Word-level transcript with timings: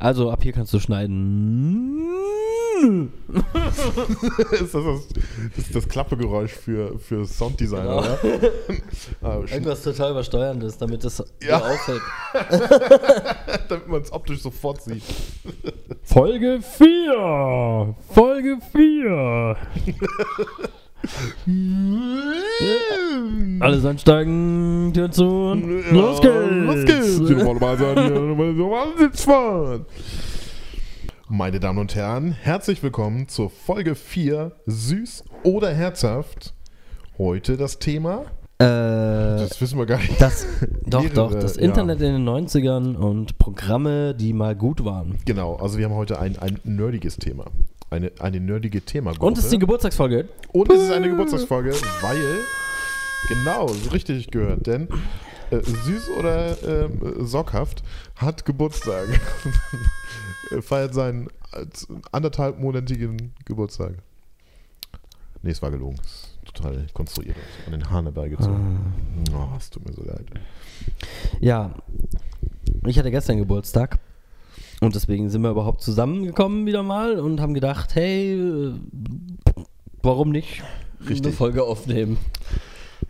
Also 0.00 0.30
ab 0.30 0.42
hier 0.42 0.52
kannst 0.52 0.72
du 0.72 0.80
schneiden. 0.80 2.00
ist 4.52 4.62
das, 4.62 4.72
das, 4.72 5.08
das 5.54 5.64
ist 5.66 5.74
das 5.76 5.86
Klappegeräusch 5.86 6.52
für, 6.52 6.98
für 6.98 7.26
Sounddesign, 7.26 7.82
Genau. 7.82 7.98
oder? 7.98 8.18
Ah, 9.22 9.38
Irgendwas 9.52 9.82
total 9.82 10.12
übersteuerndes, 10.12 10.78
damit 10.78 11.04
das 11.04 11.22
Ja. 11.42 11.58
auffällt. 11.58 12.00
damit 13.68 13.86
man 13.88 14.00
es 14.00 14.10
optisch 14.10 14.40
sofort 14.40 14.80
sieht. 14.82 15.02
Folge 16.02 16.60
4! 16.62 17.94
Folge 18.14 18.56
4! 18.72 19.56
Alles 23.60 23.84
ansteigen, 23.84 24.92
Tür 24.94 25.10
zu 25.10 25.24
und 25.26 25.82
Ja, 25.84 25.90
los 25.92 26.20
geht's! 26.20 26.34
Los 26.66 26.84
geht's! 26.84 27.16
Sitzfahren. 28.98 29.86
Meine 31.28 31.60
Damen 31.60 31.78
und 31.78 31.94
Herren, 31.94 32.32
herzlich 32.32 32.82
willkommen 32.82 33.28
zur 33.28 33.50
Folge 33.50 33.94
4 33.94 34.52
Süß 34.66 35.24
oder 35.44 35.72
Herzhaft. 35.72 36.54
Heute 37.18 37.56
das 37.56 37.78
Thema, 37.78 38.24
Äh, 38.58 38.64
das 38.66 39.60
wissen 39.60 39.78
wir 39.78 39.86
gar 39.86 39.98
nicht. 39.98 40.20
das, 40.20 40.46
doch, 40.86 41.02
mehrere, 41.02 41.14
doch, 41.14 41.34
das 41.34 41.56
ja. 41.56 41.62
Internet 41.62 42.00
in 42.02 42.12
den 42.12 42.28
90ern 42.28 42.96
und 42.96 43.38
Programme, 43.38 44.14
die 44.14 44.32
mal 44.32 44.54
gut 44.56 44.84
waren. 44.84 45.18
Genau, 45.24 45.56
also 45.56 45.78
wir 45.78 45.86
haben 45.86 45.94
heute 45.94 46.18
ein, 46.18 46.38
ein 46.38 46.58
nerdiges 46.64 47.16
Thema. 47.16 47.44
Eine, 47.90 48.12
eine 48.20 48.40
nerdige 48.40 48.80
Themagruppe. 48.80 49.26
Und 49.26 49.38
es 49.38 49.44
ist 49.44 49.52
die 49.52 49.58
Geburtstagsfolge. 49.58 50.28
Und 50.52 50.70
es 50.70 50.80
ist 50.82 50.92
eine 50.92 51.10
Geburtstagsfolge, 51.10 51.72
weil, 52.00 52.38
genau, 53.28 53.66
richtig 53.92 54.30
gehört, 54.30 54.66
denn 54.66 54.88
äh, 55.50 55.60
süß 55.60 56.10
oder 56.18 56.56
ähm, 56.62 57.26
sockhaft 57.26 57.82
hat 58.16 58.44
Geburtstag. 58.44 59.08
Er 60.50 60.62
Feiert 60.62 60.94
seinen 60.94 61.28
als 61.52 61.86
anderthalbmonatigen 62.10 63.32
Geburtstag. 63.44 63.94
Nee, 65.42 65.50
es 65.50 65.62
war 65.62 65.70
gelogen. 65.70 65.96
Es 66.04 66.36
ist 66.44 66.54
total 66.54 66.86
konstruiert. 66.92 67.36
An 67.66 67.72
den 67.72 67.88
Haaren 67.88 68.06
herbeigezogen. 68.06 68.78
Oh, 69.32 69.56
es 69.56 69.70
tut 69.70 69.86
mir 69.86 69.94
so 69.94 70.02
leid. 70.02 70.26
Ja, 71.40 71.72
ich 72.86 72.98
hatte 72.98 73.10
gestern 73.12 73.38
Geburtstag 73.38 73.98
und 74.80 74.94
deswegen 74.94 75.30
sind 75.30 75.42
wir 75.42 75.50
überhaupt 75.50 75.82
zusammengekommen 75.82 76.66
wieder 76.66 76.82
mal 76.82 77.20
und 77.20 77.40
haben 77.40 77.54
gedacht, 77.54 77.94
hey, 77.94 78.34
äh, 78.34 78.74
warum 80.02 80.30
nicht 80.30 80.62
eine 81.00 81.10
Richtig. 81.10 81.34
Folge 81.34 81.62
aufnehmen? 81.62 82.18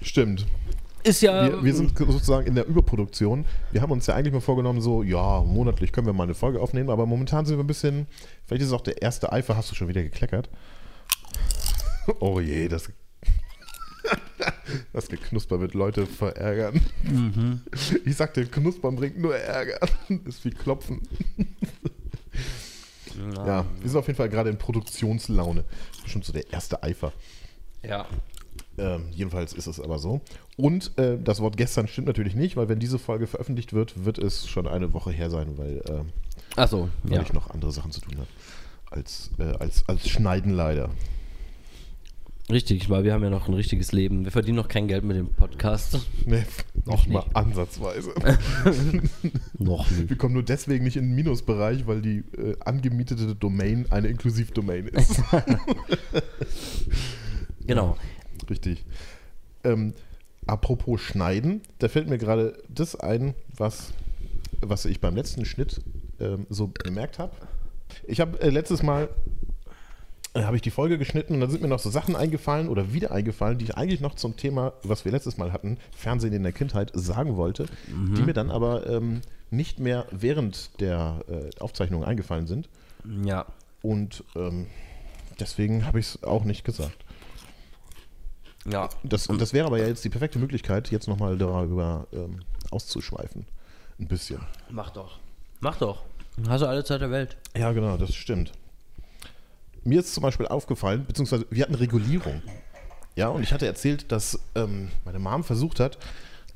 Stimmt. 0.03 0.47
Ist 1.03 1.23
ja. 1.23 1.47
Wir, 1.47 1.65
wir 1.65 1.75
sind 1.75 1.97
sozusagen 1.97 2.47
in 2.47 2.55
der 2.55 2.67
Überproduktion. 2.67 3.47
Wir 3.73 3.81
haben 3.81 3.93
uns 3.93 4.07
ja 4.07 4.15
eigentlich 4.15 4.35
mal 4.35 4.41
vorgenommen, 4.41 4.81
so, 4.81 5.03
ja, 5.03 5.41
monatlich 5.41 5.93
können 5.93 6.07
wir 6.07 6.13
mal 6.13 6.25
eine 6.25 6.35
Folge 6.35 6.61
aufnehmen, 6.61 6.91
aber 6.91 7.07
momentan 7.07 7.47
sind 7.47 7.57
wir 7.57 7.65
ein 7.65 7.67
bisschen, 7.67 8.07
vielleicht 8.45 8.63
ist 8.63 8.69
es 8.69 8.75
auch 8.75 8.83
der 8.83 9.01
erste 9.01 9.33
Eifer, 9.33 9.57
hast 9.57 9.71
du 9.71 9.75
schon 9.75 9.89
wieder 9.89 10.03
gekleckert? 10.03 10.51
Oh 12.19 12.41
je, 12.41 12.69
das, 12.69 12.91
das 14.93 15.09
Geknusper 15.09 15.61
wird 15.61 15.75
Leute 15.75 16.07
verärgern. 16.07 16.81
Ich 18.05 18.17
sagte, 18.17 18.47
Knuspern 18.47 18.97
bringt 18.97 19.19
nur 19.19 19.37
Ärger. 19.37 19.79
Ist 20.25 20.45
wie 20.45 20.51
Klopfen. 20.51 21.01
Ja, 23.37 23.67
wir 23.81 23.89
sind 23.89 23.99
auf 23.99 24.07
jeden 24.07 24.17
Fall 24.17 24.29
gerade 24.29 24.51
in 24.51 24.59
Produktionslaune. 24.59 25.65
Bestimmt 26.03 26.25
so 26.25 26.33
der 26.33 26.51
erste 26.53 26.83
Eifer. 26.83 27.13
ja. 27.83 28.07
Ähm, 28.79 29.09
jedenfalls 29.11 29.53
ist 29.53 29.67
es 29.67 29.79
aber 29.79 29.99
so. 29.99 30.23
Und 30.57 30.97
äh, 30.97 31.19
das 31.23 31.41
Wort 31.41 31.59
gestern 31.59 31.87
stimmt 31.87 32.07
natürlich 32.07 32.35
nicht, 32.35 32.57
weil 32.57 32.69
wenn 32.69 32.79
diese 32.79 32.99
Folge 32.99 33.27
veröffentlicht 33.27 33.75
wird, 33.75 34.07
wird 34.07 34.17
es 34.17 34.49
schon 34.49 34.67
eine 34.67 34.95
Woche 34.95 35.11
her 35.11 35.29
sein, 35.29 35.59
weil, 35.59 35.79
äh, 35.79 36.59
Achso, 36.59 36.89
weil 37.03 37.17
ja. 37.17 37.23
ich 37.23 37.33
noch 37.35 37.51
andere 37.51 37.73
Sachen 37.73 37.93
zu 37.93 38.01
tun 38.01 38.17
habe. 38.17 38.29
Als, 38.91 39.31
äh, 39.39 39.55
als, 39.59 39.85
als 39.87 40.09
Schneiden 40.09 40.53
leider. 40.53 40.91
Richtig, 42.51 42.91
weil 42.91 43.05
wir 43.05 43.13
haben 43.13 43.23
ja 43.23 43.31
noch 43.31 43.47
ein 43.49 43.55
richtiges 43.55 43.93
Leben. 43.93 44.25
Wir 44.25 44.33
verdienen 44.33 44.57
noch 44.57 44.69
kein 44.69 44.89
Geld 44.89 45.05
mit 45.05 45.17
dem 45.17 45.29
Podcast. 45.29 45.99
Nee, 46.27 46.45
Noch 46.85 47.07
nicht 47.07 47.11
mal 47.11 47.25
ansatzweise. 47.35 48.13
noch 49.59 49.89
nicht. 49.91 50.11
Wir 50.11 50.17
kommen 50.17 50.35
nur 50.35 50.43
deswegen 50.43 50.85
nicht 50.85 50.97
in 50.97 51.05
den 51.05 51.15
Minusbereich, 51.15 51.87
weil 51.87 52.03
die 52.03 52.25
äh, 52.37 52.57
angemietete 52.61 53.35
Domain 53.37 53.87
eine 53.91 54.09
Inklusivdomain 54.09 54.89
ist. 54.89 55.23
Genau. 57.67 57.97
Richtig. 58.49 58.85
Ähm, 59.63 59.95
apropos 60.45 61.01
Schneiden, 61.01 61.61
da 61.79 61.89
fällt 61.89 62.09
mir 62.09 62.19
gerade 62.19 62.61
das 62.69 62.97
ein, 62.97 63.35
was, 63.57 63.93
was 64.61 64.87
ich 64.87 65.01
beim 65.01 65.15
letzten 65.15 65.45
Schnitt 65.45 65.81
ähm, 66.19 66.47
so 66.49 66.67
bemerkt 66.67 67.21
habe. 67.21 67.33
Ich 68.09 68.19
habe 68.21 68.41
äh, 68.41 68.51
letztes 68.51 68.83
Mal 68.83 69.09
habe 70.35 70.57
ich 70.57 70.63
die 70.63 70.71
Folge 70.71 70.99
geschnitten 70.99 71.35
und 71.35 71.41
dann 71.41 71.51
sind 71.51 71.63
mir 71.63 71.69
noch 71.69 71.79
so 71.81 71.91
Sachen 71.91 72.15
eingefallen 72.15 72.69
oder 72.69 72.93
wieder 72.93 73.11
eingefallen, 73.11 73.59
die 73.59 73.65
ich 73.65 73.77
eigentlich 73.77 74.01
noch 74.01 74.15
zum 74.15 74.37
Thema, 74.37 74.73
was 74.83 75.05
wir 75.05 75.13
letztes 75.13 75.39
Mal 75.39 75.53
hatten, 75.53 75.79
Fernsehen 75.97 76.33
in 76.33 76.43
der 76.43 76.53
Kindheit, 76.53 76.93
sagen 76.95 77.37
wollte, 77.37 77.67
die 77.89 78.23
mir 78.23 78.33
dann 78.33 78.51
aber 78.51 78.87
ähm, 78.87 79.23
nicht 79.51 79.81
mehr 79.81 80.07
während 80.13 80.81
der 80.81 81.25
äh, 81.29 81.51
Aufzeichnung 81.61 82.05
eingefallen 82.05 82.47
sind. 82.47 82.69
Ja. 83.25 83.47
Und 83.83 84.25
ähm, 84.37 84.69
deswegen 85.41 85.87
habe 85.87 85.99
ich 85.99 86.07
es 86.07 86.23
auch 86.23 86.45
nicht 86.45 86.65
gesagt. 86.65 87.05
Ja. 88.67 88.89
Das, 89.03 89.27
das 89.27 89.53
wäre 89.53 89.67
aber 89.67 89.79
ja 89.79 89.87
jetzt 89.87 90.05
die 90.05 90.11
perfekte 90.11 90.39
Möglichkeit, 90.39 90.91
jetzt 90.91 91.09
nochmal 91.09 91.39
darüber 91.39 92.07
ähm, 92.13 92.41
auszuschweifen. 92.71 93.47
Ein 93.99 94.07
bisschen. 94.07 94.41
Mach 94.71 94.91
doch. 94.91 95.19
Mach 95.61 95.77
doch. 95.77 96.05
Hast 96.49 96.63
du 96.63 96.67
alle 96.67 96.85
Zeit 96.85 97.01
der 97.01 97.11
Welt. 97.11 97.37
Ja, 97.57 97.73
genau, 97.73 97.97
das 97.97 98.15
stimmt. 98.15 98.53
Mir 99.85 100.01
ist 100.01 100.15
zum 100.15 100.23
Beispiel 100.23 100.47
aufgefallen, 100.47 101.05
beziehungsweise 101.07 101.47
wir 101.51 101.65
hatten 101.65 101.75
Regulierung. 101.75 102.43
Ja, 103.17 103.29
und 103.29 103.43
ich 103.43 103.53
hatte 103.53 103.67
erzählt, 103.67 104.13
dass 104.13 104.39
ähm, 104.55 104.89
meine 105.05 105.19
Mom 105.19 105.45
versucht 105.45 105.81
hat, 105.81 105.99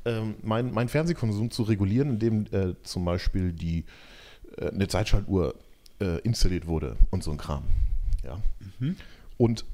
ähm, 0.05 0.35
meinen 0.41 0.73
mein 0.73 0.87
Fernsehkonsum 0.87 1.51
zu 1.51 1.63
regulieren, 1.63 2.11
indem 2.11 2.45
äh, 2.51 2.75
zum 2.83 3.05
Beispiel 3.05 3.51
die, 3.51 3.85
äh, 4.57 4.69
eine 4.69 4.87
Zeitschaltuhr 4.87 5.55
äh, 5.99 6.19
installiert 6.21 6.67
wurde 6.67 6.95
und 7.11 7.23
so 7.23 7.31
ein 7.31 7.37
Kram. 7.37 7.63
Ja. 8.23 8.39
Und 9.37 9.65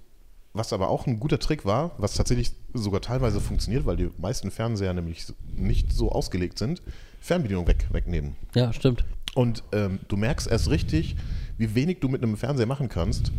was 0.54 0.74
aber 0.74 0.90
auch 0.90 1.08
ein 1.08 1.20
guter 1.20 1.40
Trick 1.40 1.66
war, 1.66 1.92
was 1.98 2.14
tatsächlich 2.14 2.52
sogar 2.74 3.02
teilweise 3.02 3.40
funktioniert, 3.40 3.86
weil 3.86 3.96
die 3.96 4.10
meisten 4.18 4.52
Fernseher 4.52 4.94
nämlich 4.94 5.34
nicht 5.56 5.94
so 5.94 6.12
ausgelegt 6.12 6.58
sind, 6.58 6.82
Fernbedienung 7.22 7.68
weg, 7.68 7.88
wegnehmen. 7.92 8.36
Ja, 8.56 8.74
stimmt. 8.74 9.06
Und 9.36 9.64
ähm, 9.72 10.00
du 10.08 10.18
merkst 10.18 10.48
erst 10.48 10.70
richtig, 10.70 11.16
wie 11.58 11.74
wenig 11.76 12.00
du 12.00 12.10
mit 12.10 12.22
einem 12.24 12.36
Fernseher 12.38 12.66
machen 12.66 12.90
kannst, 12.90 13.32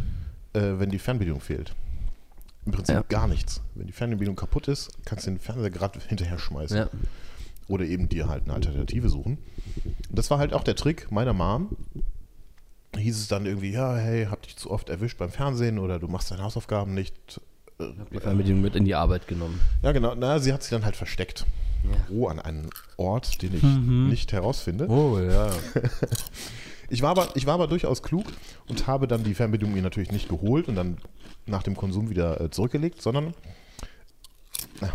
äh, 0.55 0.61
wenn 0.79 0.91
die 0.91 0.99
Fernbedienung 0.99 1.41
fehlt. 1.41 1.75
Im 2.65 2.73
Prinzip 2.73 2.95
Ja. 2.95 3.03
gar 3.09 3.27
nichts. 3.29 3.61
Wenn 3.75 3.87
die 3.89 3.93
Fernbedienung 3.93 4.37
kaputt 4.37 4.69
ist, 4.69 4.91
kannst 5.05 5.27
du 5.27 5.31
den 5.33 5.41
Fernseher 5.41 5.71
gerade 5.71 5.99
hinterher 6.07 6.39
schmeißen. 6.39 6.77
Ja. 6.77 6.89
Oder 7.69 7.85
eben 7.85 8.09
dir 8.09 8.29
halt 8.29 8.45
eine 8.45 8.55
Alternative 8.55 9.09
suchen. 9.09 9.39
Das 10.11 10.31
war 10.31 10.39
halt 10.39 10.53
auch 10.53 10.63
der 10.65 10.77
Trick 10.77 11.11
meiner 11.11 11.33
Mom. 11.33 11.77
Hieß 12.97 13.19
es 13.21 13.29
dann 13.29 13.47
irgendwie, 13.47 13.73
ja, 13.73 13.97
hey, 13.97 14.27
hab 14.27 14.43
dich 14.43 14.57
zu 14.57 14.71
oft 14.71 14.91
erwischt 14.91 15.19
beim 15.19 15.31
Fernsehen 15.31 15.79
oder 15.79 15.99
du 15.99 16.09
machst 16.09 16.31
deine 16.31 16.43
Hausaufgaben 16.43 16.93
nicht. 16.95 17.41
Äh, 17.81 17.85
Hab 17.99 18.11
die 18.11 18.19
Fernbedienung 18.19 18.61
mit 18.63 18.77
in 18.77 18.85
die 18.85 18.95
Arbeit 18.95 19.27
genommen. 19.27 19.61
Ja, 19.83 19.93
genau. 19.93 20.15
Na, 20.15 20.39
sie 20.39 20.53
hat 20.53 20.63
sich 20.63 20.71
dann 20.71 20.85
halt 20.85 20.97
versteckt. 20.97 21.47
Oh, 22.11 22.27
an 22.29 22.39
einem 22.39 22.71
Ort, 22.97 23.43
den 23.43 23.55
ich 23.57 23.63
Mhm. 23.63 24.09
nicht 24.09 24.33
herausfinde. 24.33 24.89
Oh, 24.89 25.19
ja. 25.19 25.51
Ich 26.89 27.01
war, 27.01 27.09
aber, 27.13 27.31
ich 27.37 27.47
war 27.47 27.55
aber 27.55 27.69
durchaus 27.69 28.03
klug 28.03 28.27
und 28.69 28.87
habe 28.87 29.09
dann 29.09 29.25
die 29.25 29.33
Fernbedienung 29.33 29.73
mir 29.75 29.81
natürlich 29.81 30.13
nicht 30.13 30.29
geholt 30.29 30.69
und 30.69 30.75
dann 30.75 30.99
nach 31.47 31.63
dem 31.63 31.75
Konsum 31.75 32.11
wieder 32.11 32.39
äh, 32.39 32.51
zurückgelegt, 32.51 33.01
sondern 33.01 33.33
na, 34.83 34.93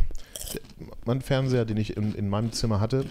mein 1.06 1.22
Fernseher, 1.22 1.66
den 1.66 1.78
ich 1.78 1.98
in, 1.98 2.14
in 2.14 2.30
meinem 2.30 2.52
Zimmer 2.52 2.80
hatte, 2.80 3.08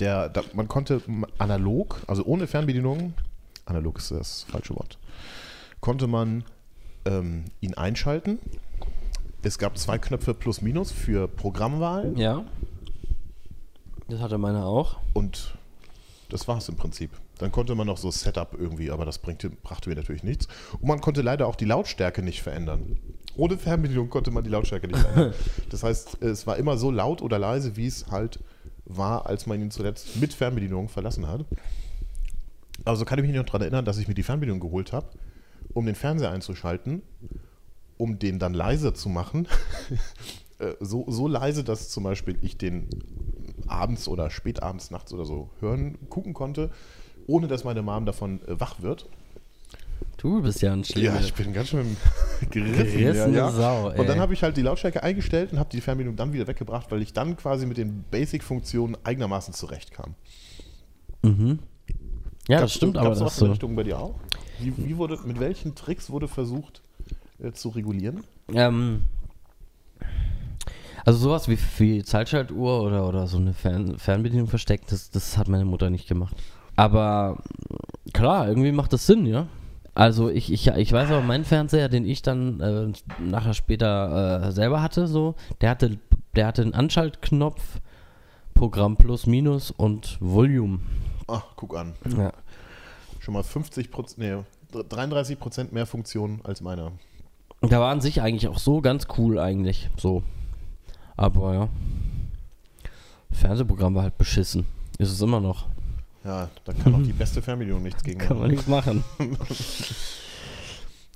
der, 0.00 0.28
da, 0.28 0.42
man 0.52 0.68
konnte 0.68 1.00
analog, 1.38 2.02
also 2.06 2.24
ohne 2.26 2.46
Fernbedienung, 2.46 3.14
analog 3.64 3.96
ist 3.96 4.10
das 4.10 4.42
falsche 4.42 4.76
Wort, 4.76 4.98
konnte 5.80 6.08
man 6.08 6.44
ähm, 7.06 7.46
ihn 7.62 7.72
einschalten. 7.72 8.38
Es 9.46 9.58
gab 9.58 9.78
zwei 9.78 9.96
Knöpfe 9.96 10.34
plus 10.34 10.60
minus 10.60 10.90
für 10.90 11.28
Programmwahl 11.28 12.12
Ja. 12.18 12.44
Das 14.08 14.20
hatte 14.20 14.38
meine 14.38 14.64
auch. 14.64 14.96
und 15.12 15.54
das 16.28 16.48
war 16.48 16.58
es 16.58 16.68
im 16.68 16.74
Prinzip. 16.74 17.12
Dann 17.38 17.52
konnte 17.52 17.76
man 17.76 17.86
noch 17.86 17.96
so 17.96 18.10
Setup 18.10 18.56
irgendwie, 18.58 18.90
aber 18.90 19.04
das 19.04 19.18
bringte, 19.18 19.50
brachte 19.50 19.88
mir 19.88 19.94
natürlich 19.94 20.24
nichts. 20.24 20.48
Und 20.72 20.88
man 20.88 21.00
konnte 21.00 21.22
leider 21.22 21.46
auch 21.46 21.54
die 21.54 21.64
Lautstärke 21.64 22.22
nicht 22.22 22.42
verändern. 22.42 22.98
Ohne 23.36 23.56
Fernbedienung 23.56 24.10
konnte 24.10 24.32
man 24.32 24.42
die 24.42 24.50
Lautstärke 24.50 24.88
nicht 24.88 24.98
verändern. 24.98 25.32
Das 25.70 25.84
heißt, 25.84 26.24
es 26.24 26.48
war 26.48 26.56
immer 26.56 26.76
so 26.76 26.90
laut 26.90 27.22
oder 27.22 27.38
leise, 27.38 27.76
wie 27.76 27.86
es 27.86 28.08
halt 28.10 28.40
war, 28.84 29.26
als 29.26 29.46
man 29.46 29.60
ihn 29.60 29.70
zuletzt 29.70 30.16
mit 30.20 30.34
Fernbedienung 30.34 30.88
verlassen 30.88 31.28
hat. 31.28 31.44
Also 32.84 33.04
kann 33.04 33.20
ich 33.20 33.24
mich 33.24 33.36
noch 33.36 33.44
daran 33.44 33.62
erinnern, 33.62 33.84
dass 33.84 33.98
ich 33.98 34.08
mir 34.08 34.14
die 34.14 34.24
Fernbedienung 34.24 34.58
geholt 34.58 34.92
habe, 34.92 35.06
um 35.72 35.86
den 35.86 35.94
Fernseher 35.94 36.32
einzuschalten, 36.32 37.02
um 37.98 38.18
den 38.18 38.38
dann 38.38 38.54
leiser 38.54 38.94
zu 38.94 39.08
machen. 39.08 39.48
Äh, 40.58 40.72
so, 40.80 41.04
so 41.06 41.28
leise, 41.28 41.64
dass 41.64 41.90
zum 41.90 42.04
Beispiel 42.04 42.38
ich 42.40 42.56
den 42.56 42.88
abends 43.66 44.08
oder 44.08 44.30
spätabends, 44.30 44.90
nachts 44.90 45.12
oder 45.12 45.26
so 45.26 45.50
hören, 45.60 45.98
gucken 46.08 46.32
konnte, 46.32 46.70
ohne 47.26 47.46
dass 47.46 47.64
meine 47.64 47.82
Mom 47.82 48.06
davon 48.06 48.40
äh, 48.48 48.58
wach 48.58 48.80
wird. 48.80 49.06
Du 50.16 50.40
bist 50.40 50.62
ja 50.62 50.72
ein 50.72 50.82
schlimmer. 50.82 51.16
Ja, 51.16 51.20
ich 51.20 51.34
bin 51.34 51.52
ganz 51.52 51.68
schön 51.68 51.94
gerissen. 52.50 52.74
Gerissene 52.90 53.36
ja, 53.36 53.48
ja. 53.48 53.50
Sau, 53.50 53.90
ey. 53.90 54.00
Und 54.00 54.08
dann 54.08 54.18
habe 54.18 54.32
ich 54.32 54.42
halt 54.42 54.56
die 54.56 54.62
Lautstärke 54.62 55.02
eingestellt 55.02 55.52
und 55.52 55.58
habe 55.58 55.68
die 55.70 55.82
Fernbedienung 55.82 56.16
dann 56.16 56.32
wieder 56.32 56.46
weggebracht, 56.46 56.90
weil 56.90 57.02
ich 57.02 57.12
dann 57.12 57.36
quasi 57.36 57.66
mit 57.66 57.76
den 57.76 58.04
Basic-Funktionen 58.10 58.96
eigenermaßen 59.04 59.52
zurechtkam. 59.52 60.14
Mhm. 61.20 61.58
Ja, 62.48 62.60
das 62.60 62.60
Gab's- 62.60 62.72
stimmt 62.76 62.96
aber 62.96 63.10
das 63.10 63.18
der 63.18 63.28
so. 63.28 63.46
Richtung 63.46 63.76
bei 63.76 63.82
dir 63.82 63.98
auch? 63.98 64.14
Wie, 64.58 64.72
wie 64.78 64.96
wurde, 64.96 65.18
mit 65.26 65.38
welchen 65.38 65.74
Tricks 65.74 66.08
wurde 66.08 66.28
versucht 66.28 66.80
äh, 67.42 67.52
zu 67.52 67.70
regulieren? 67.70 68.24
Ähm, 68.52 69.02
also 71.04 71.18
sowas 71.18 71.48
wie, 71.48 71.58
wie 71.78 72.02
Zeitschaltuhr 72.02 72.82
oder, 72.82 73.08
oder 73.08 73.26
so 73.26 73.38
eine 73.38 73.52
Fern 73.52 73.98
Fernbedienung 73.98 74.48
versteckt, 74.48 74.90
das, 74.90 75.10
das 75.10 75.38
hat 75.38 75.48
meine 75.48 75.64
Mutter 75.64 75.90
nicht 75.90 76.08
gemacht. 76.08 76.36
Aber 76.74 77.42
klar, 78.12 78.48
irgendwie 78.48 78.72
macht 78.72 78.92
das 78.92 79.06
Sinn, 79.06 79.24
ja. 79.24 79.46
Also 79.94 80.28
ich, 80.28 80.52
ich, 80.52 80.66
ich 80.66 80.92
weiß 80.92 81.10
aber, 81.10 81.22
mein 81.22 81.44
Fernseher, 81.44 81.88
den 81.88 82.04
ich 82.04 82.20
dann 82.22 82.60
äh, 82.60 82.92
nachher 83.22 83.54
später 83.54 84.42
äh, 84.42 84.52
selber 84.52 84.82
hatte, 84.82 85.06
so, 85.06 85.36
der 85.60 85.70
hatte, 85.70 85.98
der 86.34 86.48
hatte 86.48 86.62
einen 86.62 86.74
Anschaltknopf, 86.74 87.80
Programm 88.52 88.96
Plus, 88.96 89.26
Minus 89.26 89.70
und 89.70 90.18
Volume. 90.20 90.80
Ah, 91.28 91.42
guck 91.56 91.76
an. 91.76 91.94
Ja. 92.16 92.32
Schon 93.20 93.34
mal 93.34 93.42
50 93.42 93.90
Prozent, 93.90 94.18
nee, 94.18 94.82
33 94.88 95.38
Prozent 95.38 95.72
mehr 95.72 95.86
Funktionen 95.86 96.40
als 96.44 96.60
meiner. 96.60 96.92
Und 97.60 97.72
Da 97.72 97.80
war 97.80 97.90
an 97.90 98.00
sich 98.00 98.20
eigentlich 98.20 98.48
auch 98.48 98.58
so 98.58 98.80
ganz 98.80 99.06
cool 99.18 99.38
eigentlich, 99.38 99.88
so. 99.96 100.22
Aber 101.16 101.54
ja. 101.54 101.68
Fernsehprogramm 103.32 103.94
war 103.94 104.02
halt 104.04 104.18
beschissen. 104.18 104.66
Ist 104.98 105.10
es 105.12 105.20
immer 105.20 105.40
noch. 105.40 105.66
Ja, 106.24 106.48
da 106.64 106.72
kann 106.72 106.94
auch 106.94 107.02
die 107.02 107.12
beste 107.12 107.40
Fernbedienung 107.40 107.82
nichts 107.82 108.02
gegen 108.02 108.18
Kann 108.18 108.38
man 108.38 108.50
nichts 108.50 108.66
machen. 108.66 109.04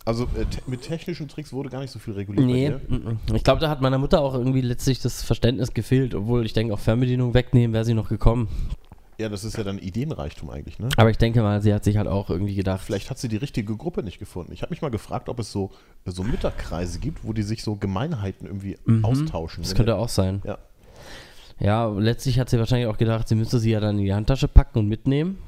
Also 0.07 0.25
äh, 0.35 0.47
te 0.47 0.63
mit 0.67 0.81
technischen 0.81 1.29
Tricks 1.29 1.53
wurde 1.53 1.69
gar 1.69 1.81
nicht 1.81 1.91
so 1.91 1.99
viel 1.99 2.15
reguliert 2.15 2.47
Nee, 2.47 2.71
bei 2.71 2.79
dir. 2.79 3.11
mm, 3.11 3.33
mm. 3.33 3.35
ich 3.37 3.45
glaube, 3.45 3.61
da 3.61 3.69
hat 3.69 3.83
meiner 3.83 3.99
Mutter 3.99 4.23
auch 4.23 4.33
irgendwie 4.35 4.63
letztlich 4.63 4.99
das 5.01 5.23
Verständnis 5.23 5.75
gefehlt, 5.75 6.15
obwohl 6.15 6.47
ich 6.47 6.55
denke, 6.55 6.73
auch 6.73 6.79
Fernbedienung 6.79 7.35
wegnehmen 7.35 7.75
wäre 7.75 7.85
sie 7.85 7.93
noch 7.93 8.09
gekommen. 8.09 8.49
Ja, 9.21 9.29
das 9.29 9.45
ist 9.45 9.57
ja 9.57 9.65
dann 9.65 9.79
Ideenreichtum 9.79 10.49
eigentlich, 10.51 10.79
ne? 10.79 10.89
Aber 10.97 11.11
ich 11.11 11.19
denke 11.19 11.43
mal, 11.43 11.61
sie 11.61 11.75
hat 11.75 11.85
sich 11.85 11.97
halt 11.99 12.09
auch 12.09 12.31
irgendwie 12.31 12.55
gedacht, 12.55 12.81
Vielleicht 12.85 13.11
hat 13.11 13.19
sie 13.19 13.29
die 13.29 13.37
richtige 13.37 13.77
Gruppe 13.77 14.03
nicht 14.03 14.19
gefunden. 14.19 14.53
Ich 14.53 14.63
habe 14.63 14.71
mich 14.71 14.81
mal 14.83 14.91
gefragt, 14.91 15.29
ob 15.29 15.39
es 15.39 15.53
so, 15.53 15.71
so 16.07 16.23
Mütterkreise 16.25 16.99
gibt, 17.01 17.25
wo 17.25 17.33
die 17.33 17.43
sich 17.43 17.63
so 17.63 17.77
Gemeinheiten 17.77 18.47
irgendwie 18.47 18.79
Mhm. 18.87 19.05
austauschen. 19.05 19.63
das 19.63 19.75
könnte 19.75 19.97
auch 19.97 20.09
sein. 20.09 20.41
Ja. 20.45 20.59
Ja, 21.59 21.87
letztlich 21.89 22.39
hat 22.39 22.49
sie 22.49 22.59
wahrscheinlich 22.59 22.87
auch 22.89 22.97
gedacht, 22.97 23.29
sie 23.29 23.35
müsste 23.35 23.59
sie 23.59 23.71
ja 23.71 23.81
dann 23.81 23.99
in 23.99 24.05
die 24.07 24.15
Handtasche 24.15 24.49
packen 24.49 24.79
und 24.79 24.89
mitnehmen. 24.89 25.39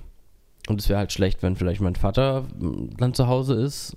Und 0.69 0.79
es 0.81 0.89
wäre 0.91 0.99
halt 0.99 1.11
schlecht, 1.13 1.43
wenn 1.43 1.57
vielleicht 1.57 1.81
mein 1.81 1.97
Vater 1.97 2.43
mm, 2.59 2.91
dann 2.99 3.15
zu 3.15 3.27
Hause 3.27 3.55
ist 3.55 3.97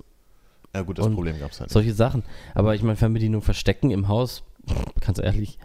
ja, 0.74 0.81
gut, 0.81 0.98
das 1.00 1.07
Problem 1.10 1.39
gab 1.39 1.51
es 1.51 1.60
halt 1.60 1.69
nicht. 1.69 1.74
Solche 1.74 1.94
Sachen. 1.94 2.24
Aber 2.54 2.75
ich 2.75 2.83
meine, 2.83 2.95
Fernbedienung 2.98 3.42
verstecken 3.42 3.92
im 3.92 4.07
Haus, 4.10 4.44
ganz 5.00 5.19
ehrlich, 5.19 5.57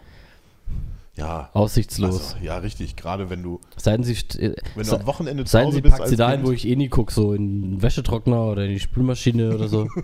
Ja, 1.15 1.49
aussichtslos. 1.53 2.33
also, 2.33 2.45
ja, 2.45 2.57
richtig. 2.57 2.95
Gerade 2.95 3.29
wenn 3.29 3.43
du, 3.43 3.59
Sei 3.75 3.91
denn, 3.91 4.03
sie, 4.03 4.17
wenn 4.75 4.87
du 4.87 4.95
am 4.95 5.05
Wochenende 5.05 5.43
zu 5.43 5.59
Hause 5.59 5.75
sie 5.75 5.81
bist 5.81 5.97
packt 5.97 6.09
sie 6.09 6.15
dahin, 6.15 6.45
wo 6.45 6.51
ich 6.51 6.65
eh 6.65 6.75
nie 6.75 6.87
gucke, 6.89 7.11
so 7.11 7.33
in 7.33 7.61
den 7.61 7.81
Wäschetrockner 7.81 8.45
oder 8.45 8.63
in 8.63 8.71
die 8.71 8.79
Spülmaschine 8.79 9.53
oder 9.53 9.67
so. 9.67 9.87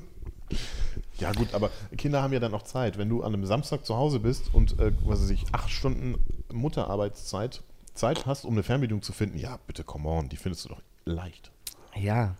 Ja 1.19 1.31
gut, 1.31 1.53
aber 1.53 1.71
Kinder 1.97 2.21
haben 2.21 2.31
ja 2.31 2.39
dann 2.39 2.53
auch 2.53 2.61
Zeit. 2.61 2.97
Wenn 2.99 3.09
du 3.09 3.23
an 3.23 3.33
einem 3.33 3.45
Samstag 3.45 3.85
zu 3.85 3.97
Hause 3.97 4.19
bist 4.19 4.53
und, 4.53 4.79
äh, 4.79 4.91
was 5.03 5.21
weiß 5.21 5.31
ich, 5.31 5.45
acht 5.51 5.71
Stunden 5.71 6.15
Mutterarbeitszeit 6.53 7.63
Zeit 7.95 8.27
hast, 8.27 8.45
um 8.45 8.53
eine 8.53 8.61
Fernbedienung 8.61 9.01
zu 9.01 9.13
finden, 9.13 9.39
ja, 9.39 9.57
bitte, 9.65 9.83
come 9.83 10.07
on, 10.07 10.29
die 10.29 10.37
findest 10.37 10.65
du 10.65 10.69
doch 10.69 10.81
leicht. 11.05 11.51
ja, 11.95 12.35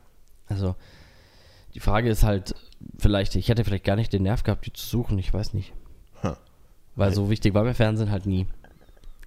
also 0.47 0.75
die 1.73 1.79
Frage 1.79 2.09
ist 2.09 2.23
halt, 2.23 2.53
vielleicht, 2.99 3.35
ich 3.35 3.49
hätte 3.49 3.63
vielleicht 3.63 3.83
gar 3.83 3.95
nicht 3.95 4.13
den 4.13 4.23
Nerv 4.23 4.43
gehabt, 4.43 4.65
die 4.65 4.73
zu 4.73 4.85
suchen, 4.85 5.17
ich 5.17 5.33
weiß 5.33 5.53
nicht. 5.53 5.73
Ha. 6.23 6.37
Weil 6.97 7.13
so 7.13 7.29
wichtig 7.29 7.53
war 7.53 7.63
mir 7.63 7.75
Fernsehen 7.75 8.11
halt 8.11 8.25
nie. 8.25 8.47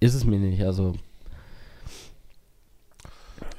Ist 0.01 0.13
es 0.13 0.25
mir 0.25 0.37
nicht, 0.37 0.61
also. 0.61 0.93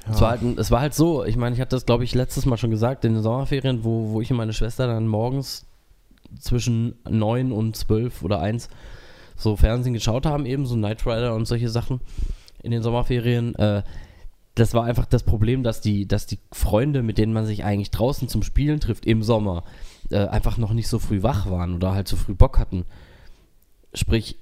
Es, 0.09 0.21
war 0.21 0.31
halt, 0.31 0.41
es 0.59 0.69
war 0.69 0.81
halt 0.81 0.93
so, 0.93 1.25
ich 1.25 1.35
meine, 1.35 1.55
ich 1.55 1.61
hatte 1.61 1.75
das, 1.75 1.85
glaube 1.85 2.03
ich, 2.03 2.13
letztes 2.13 2.45
Mal 2.45 2.57
schon 2.57 2.69
gesagt, 2.69 3.05
in 3.05 3.15
den 3.15 3.23
Sommerferien, 3.23 3.83
wo, 3.83 4.11
wo 4.11 4.21
ich 4.21 4.29
und 4.29 4.37
meine 4.37 4.53
Schwester 4.53 4.85
dann 4.85 5.07
morgens 5.07 5.65
zwischen 6.39 6.95
9 7.09 7.51
und 7.51 7.75
12 7.75 8.21
oder 8.23 8.39
1 8.39 8.69
so 9.35 9.55
Fernsehen 9.55 9.93
geschaut 9.93 10.25
haben, 10.25 10.45
eben 10.45 10.65
so 10.65 10.75
Knight 10.75 11.05
Rider 11.05 11.33
und 11.33 11.45
solche 11.45 11.69
Sachen 11.69 11.99
in 12.61 12.71
den 12.71 12.83
Sommerferien. 12.83 13.55
Äh, 13.55 13.83
das 14.53 14.75
war 14.75 14.83
einfach 14.83 15.07
das 15.07 15.23
Problem, 15.23 15.63
dass 15.63 15.81
die, 15.81 16.07
dass 16.07 16.27
die 16.27 16.37
Freunde, 16.51 17.01
mit 17.01 17.17
denen 17.17 17.33
man 17.33 17.47
sich 17.47 17.63
eigentlich 17.63 17.89
draußen 17.89 18.27
zum 18.27 18.43
Spielen 18.43 18.79
trifft 18.79 19.07
im 19.07 19.23
Sommer, 19.23 19.63
äh, 20.11 20.27
einfach 20.27 20.57
noch 20.57 20.73
nicht 20.73 20.87
so 20.87 20.99
früh 20.99 21.23
wach 21.23 21.49
waren 21.49 21.73
oder 21.73 21.93
halt 21.93 22.07
so 22.07 22.15
früh 22.15 22.35
Bock 22.35 22.59
hatten. 22.59 22.85
Sprich, 23.93 24.37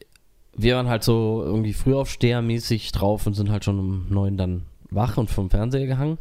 wir 0.55 0.75
waren 0.75 0.87
halt 0.87 1.03
so 1.03 1.41
irgendwie 1.43 1.73
Frühaufstehermäßig 1.73 2.91
drauf 2.91 3.25
und 3.27 3.33
sind 3.33 3.49
halt 3.49 3.65
schon 3.65 3.79
um 3.79 4.05
neun 4.09 4.37
dann 4.37 4.63
wach 4.89 5.17
und 5.17 5.29
vom 5.29 5.49
Fernseher 5.49 5.87
gehangen. 5.87 6.17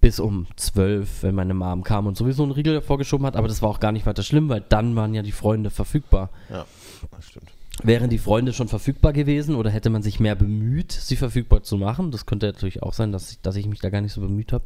Bis 0.00 0.18
um 0.18 0.46
zwölf, 0.56 1.22
wenn 1.22 1.34
meine 1.34 1.52
Mom 1.52 1.84
kam 1.84 2.06
und 2.06 2.16
sowieso 2.16 2.42
einen 2.42 2.52
Riegel 2.52 2.72
davor 2.72 2.96
geschoben 2.96 3.26
hat, 3.26 3.36
aber 3.36 3.48
das 3.48 3.60
war 3.60 3.68
auch 3.68 3.80
gar 3.80 3.92
nicht 3.92 4.06
weiter 4.06 4.22
schlimm, 4.22 4.48
weil 4.48 4.64
dann 4.66 4.96
waren 4.96 5.12
ja 5.12 5.20
die 5.20 5.32
Freunde 5.32 5.68
verfügbar. 5.68 6.30
Ja, 6.48 6.64
das 7.10 7.26
stimmt. 7.26 7.50
Wären 7.82 8.08
die 8.08 8.18
Freunde 8.18 8.52
schon 8.52 8.68
verfügbar 8.68 9.12
gewesen 9.12 9.54
oder 9.54 9.70
hätte 9.70 9.90
man 9.90 10.02
sich 10.02 10.18
mehr 10.18 10.34
bemüht, 10.34 10.92
sie 10.92 11.16
verfügbar 11.16 11.62
zu 11.62 11.76
machen? 11.76 12.10
Das 12.10 12.24
könnte 12.24 12.46
natürlich 12.46 12.82
auch 12.82 12.94
sein, 12.94 13.12
dass 13.12 13.32
ich, 13.32 13.40
dass 13.40 13.56
ich 13.56 13.66
mich 13.66 13.80
da 13.80 13.90
gar 13.90 14.00
nicht 14.00 14.12
so 14.12 14.20
bemüht 14.22 14.52
habe, 14.52 14.64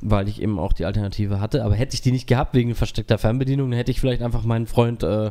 weil 0.00 0.28
ich 0.28 0.40
eben 0.40 0.58
auch 0.58 0.72
die 0.72 0.84
Alternative 0.84 1.40
hatte. 1.40 1.64
Aber 1.64 1.74
hätte 1.74 1.94
ich 1.94 2.00
die 2.00 2.12
nicht 2.12 2.26
gehabt 2.28 2.54
wegen 2.54 2.74
versteckter 2.74 3.18
Fernbedienung, 3.18 3.70
dann 3.70 3.78
hätte 3.78 3.90
ich 3.90 4.00
vielleicht 4.00 4.22
einfach 4.22 4.44
meinen 4.44 4.66
Freund 4.66 5.02
äh, 5.02 5.30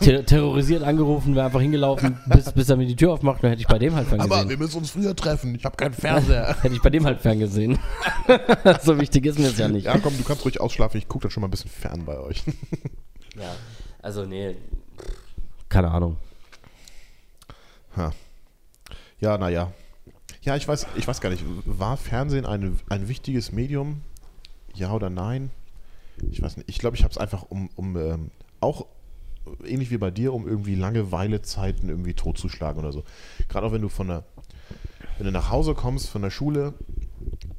ter 0.00 0.24
terrorisiert 0.24 0.82
angerufen, 0.82 1.34
wäre 1.34 1.46
einfach 1.46 1.60
hingelaufen, 1.60 2.18
bis, 2.26 2.52
bis 2.52 2.68
er 2.68 2.76
mir 2.76 2.86
die 2.86 2.96
Tür 2.96 3.12
aufmacht, 3.12 3.42
dann 3.42 3.50
hätte 3.50 3.62
ich 3.62 3.68
bei 3.68 3.78
dem 3.78 3.94
halt 3.94 4.06
ferngesehen. 4.06 4.32
Aber 4.40 4.48
wir 4.48 4.58
müssen 4.58 4.78
uns 4.78 4.90
früher 4.90 5.16
treffen. 5.16 5.54
Ich 5.54 5.64
habe 5.64 5.76
keinen 5.76 5.94
Fernseher. 5.94 6.56
hätte 6.62 6.74
ich 6.74 6.82
bei 6.82 6.90
dem 6.90 7.04
halt 7.04 7.20
ferngesehen. 7.20 7.78
so 8.82 9.00
wichtig 9.00 9.26
ist 9.26 9.38
mir 9.38 9.48
es 9.48 9.58
ja 9.58 9.68
nicht. 9.68 9.84
ja, 9.84 9.98
komm, 9.98 10.16
du 10.16 10.24
kannst 10.24 10.44
ruhig 10.44 10.60
ausschlafen. 10.60 10.98
Ich 10.98 11.08
gucke 11.08 11.22
dann 11.22 11.30
schon 11.30 11.40
mal 11.40 11.48
ein 11.48 11.50
bisschen 11.50 11.70
fern 11.70 12.04
bei 12.04 12.18
euch. 12.18 12.42
Ja, 13.36 13.52
also 14.00 14.24
nee, 14.24 14.54
keine 15.74 15.90
Ahnung. 15.90 16.18
Ha. 17.96 18.12
Ja, 19.18 19.36
naja. 19.38 19.72
Ja, 20.42 20.54
ich 20.54 20.68
weiß, 20.68 20.86
ich 20.94 21.08
weiß 21.08 21.20
gar 21.20 21.30
nicht, 21.30 21.42
war 21.64 21.96
Fernsehen 21.96 22.46
ein, 22.46 22.78
ein 22.88 23.08
wichtiges 23.08 23.50
Medium? 23.50 24.02
Ja 24.72 24.92
oder 24.92 25.10
nein? 25.10 25.50
Ich 26.30 26.40
weiß 26.40 26.58
nicht. 26.58 26.68
Ich 26.68 26.78
glaube, 26.78 26.96
ich 26.96 27.02
habe 27.02 27.10
es 27.10 27.18
einfach 27.18 27.42
um, 27.48 27.70
um 27.74 27.96
ähm, 27.96 28.30
auch 28.60 28.86
ähnlich 29.64 29.90
wie 29.90 29.98
bei 29.98 30.10
dir, 30.10 30.32
um 30.32 30.46
irgendwie 30.46 30.74
Langeweilezeiten 30.74 31.88
irgendwie 31.88 32.14
totzuschlagen 32.14 32.80
oder 32.80 32.92
so. 32.92 33.04
Gerade 33.48 33.66
auch 33.66 33.72
wenn 33.72 33.82
du 33.82 33.88
von 33.88 34.08
der, 34.08 34.24
wenn 35.18 35.26
du 35.26 35.32
nach 35.32 35.50
Hause 35.50 35.74
kommst 35.74 36.08
von 36.08 36.22
der 36.22 36.30
Schule, 36.30 36.74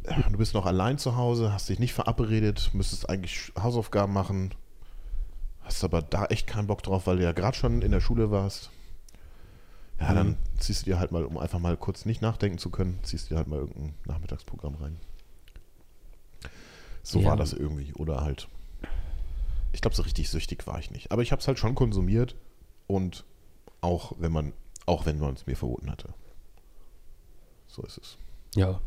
äh, 0.04 0.13
du 0.32 0.38
bist 0.38 0.54
noch 0.54 0.65
allein 0.65 0.98
zu 0.98 1.15
Hause, 1.15 1.54
hast 1.54 1.70
dich 1.70 1.80
nicht 1.80 1.94
verabredet, 1.94 2.72
müsstest 2.74 3.10
eigentlich 3.10 3.51
Hausaufgaben 3.62 4.13
machen, 4.13 4.54
hast 5.63 5.84
aber 5.84 6.01
da 6.01 6.25
echt 6.25 6.48
keinen 6.48 6.68
Bock 6.68 6.84
drauf, 6.84 7.08
weil 7.08 7.18
du 7.18 7.24
ja 7.24 7.32
gerade 7.32 7.58
schon 7.58 7.82
in 7.82 7.92
der 7.92 8.01
Schule 8.01 8.32
warst. 8.32 8.72
Ja, 10.00 10.13
dann 10.13 10.27
Mhm. 10.27 10.38
ziehst 10.60 10.82
du 10.82 10.92
dir 10.92 11.00
halt 11.00 11.12
mal, 11.12 11.24
um 11.24 11.38
einfach 11.38 11.60
mal 11.60 11.77
kurz 11.77 12.06
nicht 12.06 12.22
nachdenken 12.22 12.58
zu 12.58 12.70
können, 12.70 13.00
ziehst 13.04 13.25
du 13.30 13.34
dir 13.34 13.38
halt 13.38 13.48
mal 13.48 13.60
irgendein 13.60 13.94
Nachmittagsprogramm 14.06 14.75
rein. 14.75 14.98
So 17.01 17.20
Ja. 17.20 17.30
war 17.30 17.38
das 17.38 17.54
irgendwie. 17.54 17.94
Oder 17.94 18.22
halt. 18.22 18.48
Ich 19.75 19.82
glaube, 19.82 19.96
so 19.96 20.03
richtig 20.03 20.29
süchtig 20.29 20.65
war 20.67 20.79
ich 20.79 20.89
nicht. 20.89 21.12
Aber 21.12 21.22
ich 21.22 21.32
habe 21.32 21.41
es 21.41 21.48
halt 21.48 21.60
schon 21.60 21.75
konsumiert 21.75 22.36
und 22.88 23.25
auch 23.82 24.13
wenn 24.17 24.32
man, 24.32 24.53
auch 24.86 25.05
wenn 25.05 25.20
man 25.20 25.36
es 25.36 25.46
mir 25.46 25.55
verboten 25.55 25.91
hatte. 25.91 26.13
So 27.67 27.84
ist 27.84 27.98
es. 27.98 28.17
Ja. 28.55 28.79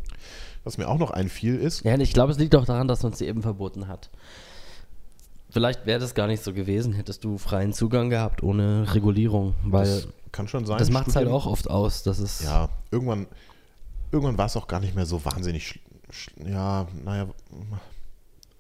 Was 0.64 0.78
mir 0.78 0.88
auch 0.88 0.98
noch 0.98 1.10
einfiel 1.10 1.56
ist, 1.56 1.84
Ja, 1.84 1.96
ich 1.98 2.12
glaube, 2.12 2.32
es 2.32 2.38
liegt 2.38 2.56
auch 2.56 2.64
daran, 2.64 2.88
dass 2.88 3.02
man 3.02 3.12
es 3.12 3.18
dir 3.18 3.28
eben 3.28 3.42
verboten 3.42 3.86
hat. 3.86 4.10
Vielleicht 5.50 5.86
wäre 5.86 6.00
das 6.00 6.14
gar 6.14 6.26
nicht 6.26 6.42
so 6.42 6.52
gewesen, 6.52 6.92
hättest 6.92 7.24
du 7.24 7.38
freien 7.38 7.72
Zugang 7.72 8.10
gehabt 8.10 8.42
ohne 8.42 8.94
Regulierung, 8.94 9.54
weil 9.64 9.84
das 9.86 10.02
das, 10.04 10.12
kann 10.32 10.48
schon 10.48 10.66
sein. 10.66 10.80
macht 10.92 11.08
es 11.08 11.16
halt 11.16 11.28
auch 11.28 11.46
oft 11.46 11.70
aus, 11.70 12.02
dass 12.02 12.18
es 12.18 12.42
Ja, 12.42 12.68
irgendwann, 12.90 13.26
irgendwann 14.12 14.36
war 14.36 14.46
es 14.46 14.56
auch 14.56 14.66
gar 14.66 14.80
nicht 14.80 14.94
mehr 14.94 15.06
so 15.06 15.24
wahnsinnig. 15.24 15.80
Ja, 16.44 16.86
naja, 17.04 17.28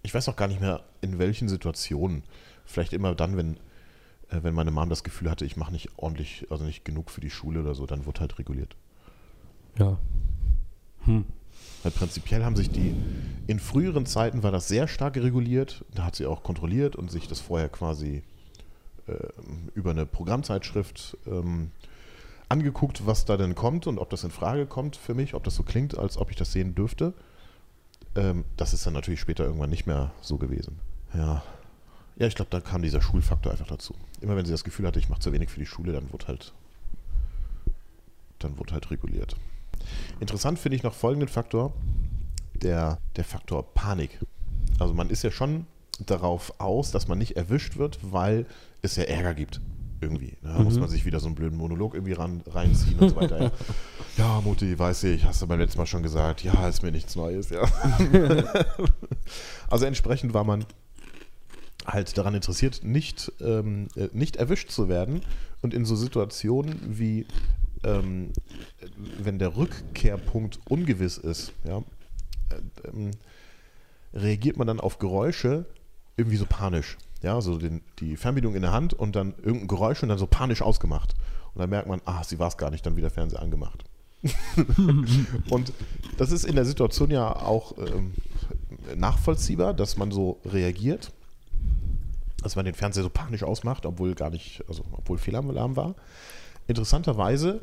ich 0.08 0.14
weiß 0.14 0.26
auch 0.30 0.36
gar 0.36 0.48
nicht 0.48 0.62
mehr, 0.62 0.80
in 1.02 1.18
welchen 1.18 1.50
Situationen. 1.50 2.22
Vielleicht 2.64 2.94
immer 2.94 3.14
dann, 3.14 3.36
wenn, 3.36 3.58
äh, 4.30 4.42
wenn 4.42 4.54
meine 4.54 4.70
Mom 4.70 4.88
das 4.88 5.04
Gefühl 5.04 5.30
hatte, 5.30 5.44
ich 5.44 5.58
mache 5.58 5.70
nicht 5.70 5.90
ordentlich, 5.98 6.46
also 6.48 6.64
nicht 6.64 6.82
genug 6.82 7.10
für 7.10 7.20
die 7.20 7.28
Schule 7.28 7.60
oder 7.60 7.74
so, 7.74 7.84
dann 7.84 8.06
wurde 8.06 8.20
halt 8.20 8.38
reguliert. 8.38 8.74
ja. 9.78 9.98
Weil 11.82 11.92
prinzipiell 11.92 12.42
haben 12.42 12.56
sich 12.56 12.70
die, 12.70 12.94
in 13.48 13.60
früheren 13.60 14.06
Zeiten 14.06 14.42
war 14.42 14.50
das 14.50 14.66
sehr 14.66 14.88
stark 14.88 15.18
reguliert, 15.18 15.84
da 15.94 16.04
hat 16.06 16.16
sie 16.16 16.24
auch 16.24 16.42
kontrolliert 16.42 16.96
und 16.96 17.10
sich 17.10 17.28
das 17.28 17.40
vorher 17.40 17.68
quasi 17.68 18.22
ähm, 19.08 19.68
über 19.74 19.90
eine 19.90 20.06
Programmzeitschrift 20.06 21.18
ähm, 21.26 21.70
angeguckt, 22.48 23.06
was 23.06 23.26
da 23.26 23.36
denn 23.36 23.54
kommt 23.54 23.86
und 23.86 23.98
ob 23.98 24.08
das 24.08 24.24
in 24.24 24.30
Frage 24.30 24.64
kommt 24.64 24.96
für 24.96 25.12
mich, 25.12 25.34
ob 25.34 25.44
das 25.44 25.54
so 25.54 25.64
klingt, 25.64 25.98
als 25.98 26.16
ob 26.16 26.30
ich 26.30 26.36
das 26.36 26.50
sehen 26.50 26.74
dürfte. 26.74 27.12
Ähm, 28.18 28.44
das 28.56 28.74
ist 28.74 28.84
dann 28.84 28.94
natürlich 28.94 29.20
später 29.20 29.44
irgendwann 29.44 29.70
nicht 29.70 29.86
mehr 29.86 30.10
so 30.20 30.36
gewesen. 30.38 30.78
Ja. 31.14 31.42
Ja, 32.16 32.26
ich 32.26 32.34
glaube, 32.34 32.50
da 32.50 32.60
kam 32.60 32.82
dieser 32.82 33.00
Schulfaktor 33.00 33.52
einfach 33.52 33.68
dazu. 33.68 33.94
Immer 34.20 34.36
wenn 34.36 34.44
sie 34.44 34.50
das 34.50 34.64
Gefühl 34.64 34.86
hatte, 34.86 34.98
ich 34.98 35.08
mache 35.08 35.20
zu 35.20 35.32
wenig 35.32 35.50
für 35.50 35.60
die 35.60 35.66
Schule, 35.66 35.92
dann 35.92 36.12
wurde 36.12 36.26
halt, 36.26 36.52
dann 38.40 38.58
wurde 38.58 38.74
halt 38.74 38.90
reguliert. 38.90 39.36
Interessant 40.18 40.58
finde 40.58 40.74
ich 40.76 40.82
noch 40.82 40.94
folgenden 40.94 41.28
Faktor, 41.28 41.72
der, 42.54 42.98
der 43.14 43.24
Faktor 43.24 43.72
Panik. 43.72 44.18
Also 44.80 44.94
man 44.94 45.10
ist 45.10 45.22
ja 45.22 45.30
schon 45.30 45.66
darauf 46.04 46.60
aus, 46.60 46.90
dass 46.90 47.06
man 47.06 47.18
nicht 47.18 47.36
erwischt 47.36 47.76
wird, 47.76 48.00
weil 48.02 48.46
es 48.82 48.96
ja 48.96 49.04
Ärger 49.04 49.34
gibt. 49.34 49.60
Irgendwie. 50.00 50.36
Ne? 50.42 50.52
Da 50.52 50.58
mhm. 50.58 50.64
muss 50.64 50.78
man 50.78 50.88
sich 50.88 51.04
wieder 51.04 51.20
so 51.20 51.26
einen 51.26 51.36
blöden 51.36 51.58
Monolog 51.58 51.94
irgendwie 51.94 52.14
ran, 52.14 52.42
reinziehen 52.46 52.98
und 52.98 53.10
so 53.10 53.16
weiter. 53.16 53.42
Ja. 53.44 53.50
ja, 54.18 54.40
Mutti, 54.40 54.76
weiß 54.76 55.04
ich, 55.04 55.24
hast 55.24 55.40
du 55.40 55.46
beim 55.46 55.60
letzten 55.60 55.78
Mal 55.78 55.86
schon 55.86 56.02
gesagt, 56.02 56.42
ja, 56.42 56.68
ist 56.68 56.82
mir 56.82 56.90
nichts 56.90 57.14
Neues, 57.14 57.50
ja. 57.50 57.62
also 59.70 59.84
entsprechend 59.86 60.34
war 60.34 60.44
man 60.44 60.66
halt 61.86 62.18
daran 62.18 62.34
interessiert, 62.34 62.82
nicht, 62.82 63.32
ähm, 63.40 63.86
äh, 63.94 64.08
nicht 64.12 64.36
erwischt 64.36 64.70
zu 64.70 64.88
werden 64.88 65.22
und 65.62 65.72
in 65.72 65.84
so 65.84 65.94
Situationen 65.94 66.98
wie 66.98 67.26
ähm, 67.84 68.32
wenn 69.18 69.38
der 69.38 69.56
Rückkehrpunkt 69.56 70.58
ungewiss 70.68 71.16
ist, 71.16 71.52
ja, 71.62 71.78
äh, 71.78 72.88
ähm, 72.88 73.12
reagiert 74.12 74.56
man 74.56 74.66
dann 74.66 74.80
auf 74.80 74.98
Geräusche 74.98 75.66
irgendwie 76.16 76.36
so 76.36 76.46
panisch. 76.46 76.98
Ja, 77.22 77.40
so 77.40 77.56
den, 77.56 77.82
die 78.00 78.16
Fernbedienung 78.16 78.56
in 78.56 78.62
der 78.62 78.72
Hand 78.72 78.94
und 78.94 79.14
dann 79.16 79.34
irgendein 79.38 79.68
Geräusch 79.68 80.02
und 80.02 80.08
dann 80.08 80.18
so 80.18 80.26
panisch 80.26 80.62
ausgemacht. 80.62 81.14
Und 81.54 81.60
dann 81.60 81.70
merkt 81.70 81.88
man, 81.88 82.00
ah, 82.04 82.22
sie 82.24 82.38
war 82.38 82.48
es 82.48 82.56
gar 82.56 82.70
nicht, 82.70 82.84
dann 82.84 82.96
wieder 82.96 83.10
Fernseher 83.10 83.42
angemacht. 83.42 83.84
und 85.50 85.72
das 86.16 86.32
ist 86.32 86.44
in 86.44 86.56
der 86.56 86.64
Situation 86.64 87.10
ja 87.10 87.34
auch 87.34 87.76
ähm, 87.78 88.14
nachvollziehbar, 88.96 89.74
dass 89.74 89.96
man 89.96 90.10
so 90.10 90.40
reagiert, 90.44 91.12
dass 92.42 92.56
man 92.56 92.64
den 92.64 92.74
Fernseher 92.74 93.04
so 93.04 93.10
panisch 93.10 93.42
ausmacht, 93.42 93.86
obwohl 93.86 94.14
gar 94.14 94.30
nicht, 94.30 94.64
also 94.68 94.84
obwohl 94.92 95.18
Fehlalarm 95.18 95.76
war. 95.76 95.94
Interessanterweise 96.66 97.60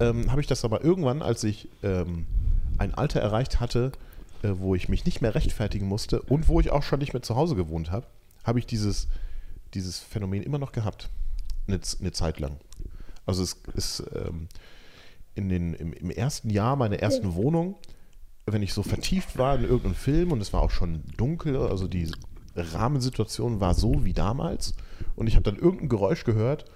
ähm, 0.00 0.30
habe 0.30 0.40
ich 0.40 0.46
das 0.46 0.64
aber 0.64 0.82
irgendwann, 0.82 1.22
als 1.22 1.44
ich 1.44 1.68
ähm, 1.82 2.26
ein 2.78 2.94
Alter 2.94 3.20
erreicht 3.20 3.60
hatte, 3.60 3.92
äh, 4.42 4.50
wo 4.54 4.74
ich 4.74 4.88
mich 4.88 5.04
nicht 5.04 5.20
mehr 5.20 5.34
rechtfertigen 5.34 5.86
musste 5.86 6.20
und 6.22 6.48
wo 6.48 6.60
ich 6.60 6.70
auch 6.70 6.82
schon 6.82 6.98
nicht 6.98 7.12
mehr 7.12 7.22
zu 7.22 7.36
Hause 7.36 7.54
gewohnt 7.54 7.90
habe, 7.90 8.06
habe 8.44 8.58
ich 8.58 8.66
dieses, 8.66 9.08
dieses 9.74 9.98
Phänomen 9.98 10.42
immer 10.42 10.58
noch 10.58 10.72
gehabt. 10.72 11.08
Eine, 11.66 11.80
eine 12.00 12.12
Zeit 12.12 12.40
lang. 12.40 12.56
Also 13.26 13.42
es 13.42 13.56
ist 13.74 14.02
ähm, 14.14 14.48
in 15.34 15.48
den, 15.48 15.74
im, 15.74 15.92
im, 15.92 16.10
ersten 16.10 16.50
Jahr 16.50 16.76
meiner 16.76 17.00
ersten 17.00 17.34
Wohnung, 17.34 17.76
wenn 18.46 18.62
ich 18.62 18.72
so 18.72 18.82
vertieft 18.82 19.38
war 19.38 19.56
in 19.56 19.62
irgendeinem 19.62 19.94
Film 19.94 20.32
und 20.32 20.40
es 20.40 20.52
war 20.52 20.62
auch 20.62 20.70
schon 20.70 21.02
dunkel, 21.16 21.56
also 21.56 21.88
die 21.88 22.10
Rahmensituation 22.54 23.60
war 23.60 23.74
so 23.74 24.04
wie 24.04 24.12
damals 24.12 24.74
und 25.16 25.26
ich 25.26 25.34
habe 25.34 25.44
dann 25.44 25.56
irgendein 25.56 25.88
Geräusch 25.88 26.24
gehört, 26.24 26.66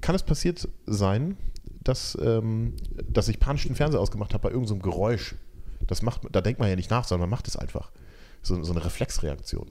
kann 0.00 0.14
es 0.14 0.22
passiert 0.22 0.68
sein, 0.86 1.36
dass, 1.82 2.18
ähm, 2.20 2.74
dass 3.08 3.28
ich 3.28 3.38
panisch 3.38 3.66
den 3.66 3.76
Fernseher 3.76 4.00
ausgemacht 4.00 4.34
habe 4.34 4.42
bei 4.42 4.50
irgendeinem 4.50 4.78
so 4.80 4.90
Geräusch. 4.90 5.36
Das 5.86 6.02
macht, 6.02 6.22
da 6.32 6.40
denkt 6.40 6.58
man 6.58 6.68
ja 6.68 6.76
nicht 6.76 6.90
nach, 6.90 7.04
sondern 7.04 7.30
man 7.30 7.36
macht 7.36 7.48
es 7.48 7.56
einfach. 7.56 7.90
So, 8.42 8.62
so 8.62 8.72
eine 8.72 8.84
Reflexreaktion. 8.84 9.70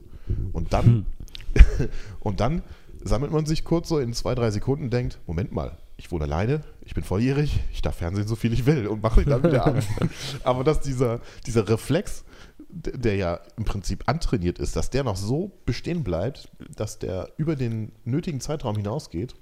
Und 0.52 0.72
dann, 0.72 0.84
hm. 0.84 1.88
und 2.20 2.40
dann 2.40 2.62
sammelt 3.02 3.32
man 3.32 3.46
sich 3.46 3.64
kurz 3.64 3.88
so 3.88 3.98
in 3.98 4.12
zwei, 4.12 4.34
drei 4.34 4.50
Sekunden 4.50 4.84
und 4.84 4.92
denkt, 4.92 5.18
Moment 5.26 5.52
mal, 5.52 5.76
ich 5.96 6.10
wohne 6.12 6.24
alleine, 6.24 6.60
ich 6.82 6.94
bin 6.94 7.02
volljährig, 7.02 7.60
ich 7.72 7.82
darf 7.82 7.96
Fernsehen 7.96 8.28
so 8.28 8.36
viel 8.36 8.52
ich 8.52 8.66
will 8.66 8.86
und 8.86 9.02
mache 9.02 9.22
ihn 9.22 9.30
dann 9.30 9.42
wieder 9.42 9.66
an. 9.66 9.82
Aber 10.44 10.62
dass 10.62 10.80
dieser, 10.80 11.20
dieser 11.46 11.68
Reflex, 11.68 12.24
der 12.68 13.16
ja 13.16 13.40
im 13.56 13.64
Prinzip 13.64 14.04
antrainiert 14.06 14.58
ist, 14.58 14.76
dass 14.76 14.90
der 14.90 15.04
noch 15.04 15.16
so 15.16 15.52
bestehen 15.64 16.04
bleibt, 16.04 16.50
dass 16.74 16.98
der 16.98 17.30
über 17.38 17.56
den 17.56 17.92
nötigen 18.04 18.40
Zeitraum 18.40 18.76
hinausgeht. 18.76 19.34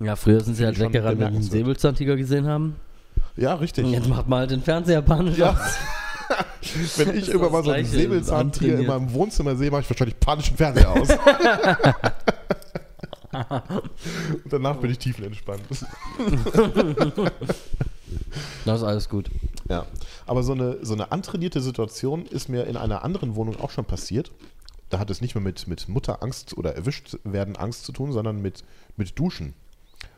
Ja, 0.00 0.16
früher 0.16 0.40
sind 0.40 0.56
sie 0.56 0.64
halt 0.64 0.78
weggerannt, 0.78 1.20
wenn 1.20 1.30
sie 1.30 1.36
einen 1.36 1.42
Säbelzahntiger 1.42 2.16
gesehen 2.16 2.46
haben. 2.46 2.76
Ja, 3.36 3.54
richtig. 3.54 3.84
Und 3.84 3.92
jetzt 3.92 4.08
macht 4.08 4.28
mal 4.28 4.40
halt 4.40 4.50
den 4.50 4.62
Fernseher 4.62 5.02
panisch 5.02 5.38
ja. 5.38 5.58
Wenn 6.96 7.16
ich 7.16 7.28
irgendwann 7.28 7.52
mal 7.52 7.64
so 7.64 7.70
ein 7.70 7.84
Säbelzahntier 7.84 8.80
in 8.80 8.86
meinem 8.86 9.12
Wohnzimmer 9.12 9.56
sehe, 9.56 9.70
mache 9.70 9.82
ich 9.82 9.90
wahrscheinlich 9.90 10.18
panischen 10.18 10.56
Fernseher 10.56 10.90
aus. 10.90 11.08
Und 14.44 14.52
danach 14.52 14.76
bin 14.76 14.90
ich 14.90 14.98
tiefenentspannt. 14.98 15.62
Das 18.64 18.80
ist 18.80 18.86
alles 18.86 19.08
gut. 19.08 19.30
Ja, 19.68 19.86
aber 20.26 20.42
so 20.42 20.52
eine, 20.52 20.84
so 20.84 20.94
eine 20.94 21.12
antrainierte 21.12 21.60
Situation 21.60 22.26
ist 22.26 22.48
mir 22.48 22.64
in 22.64 22.76
einer 22.76 23.04
anderen 23.04 23.36
Wohnung 23.36 23.60
auch 23.60 23.70
schon 23.70 23.84
passiert. 23.84 24.32
Da 24.90 24.98
hat 24.98 25.10
es 25.10 25.20
nicht 25.20 25.34
mehr 25.34 25.42
mit, 25.42 25.66
mit 25.68 25.88
Mutterangst 25.88 26.56
oder 26.56 26.74
erwischt 26.74 27.16
werden 27.24 27.56
Angst 27.56 27.84
zu 27.84 27.92
tun, 27.92 28.12
sondern 28.12 28.42
mit, 28.42 28.64
mit 28.96 29.18
Duschen. 29.18 29.54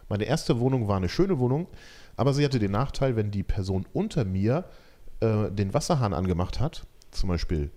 Meine 0.08 0.24
erste 0.24 0.58
Wohnung 0.60 0.88
war 0.88 0.96
eine 0.96 1.08
schöne 1.08 1.38
Wohnung, 1.38 1.68
aber 2.16 2.32
sie 2.32 2.44
hatte 2.44 2.58
den 2.58 2.72
Nachteil, 2.72 3.16
wenn 3.16 3.30
die 3.30 3.42
Person 3.42 3.86
unter 3.92 4.24
mir 4.24 4.64
äh, 5.20 5.50
den 5.50 5.74
Wasserhahn 5.74 6.14
angemacht 6.14 6.60
hat, 6.60 6.86
zum 7.10 7.28
Beispiel 7.28 7.70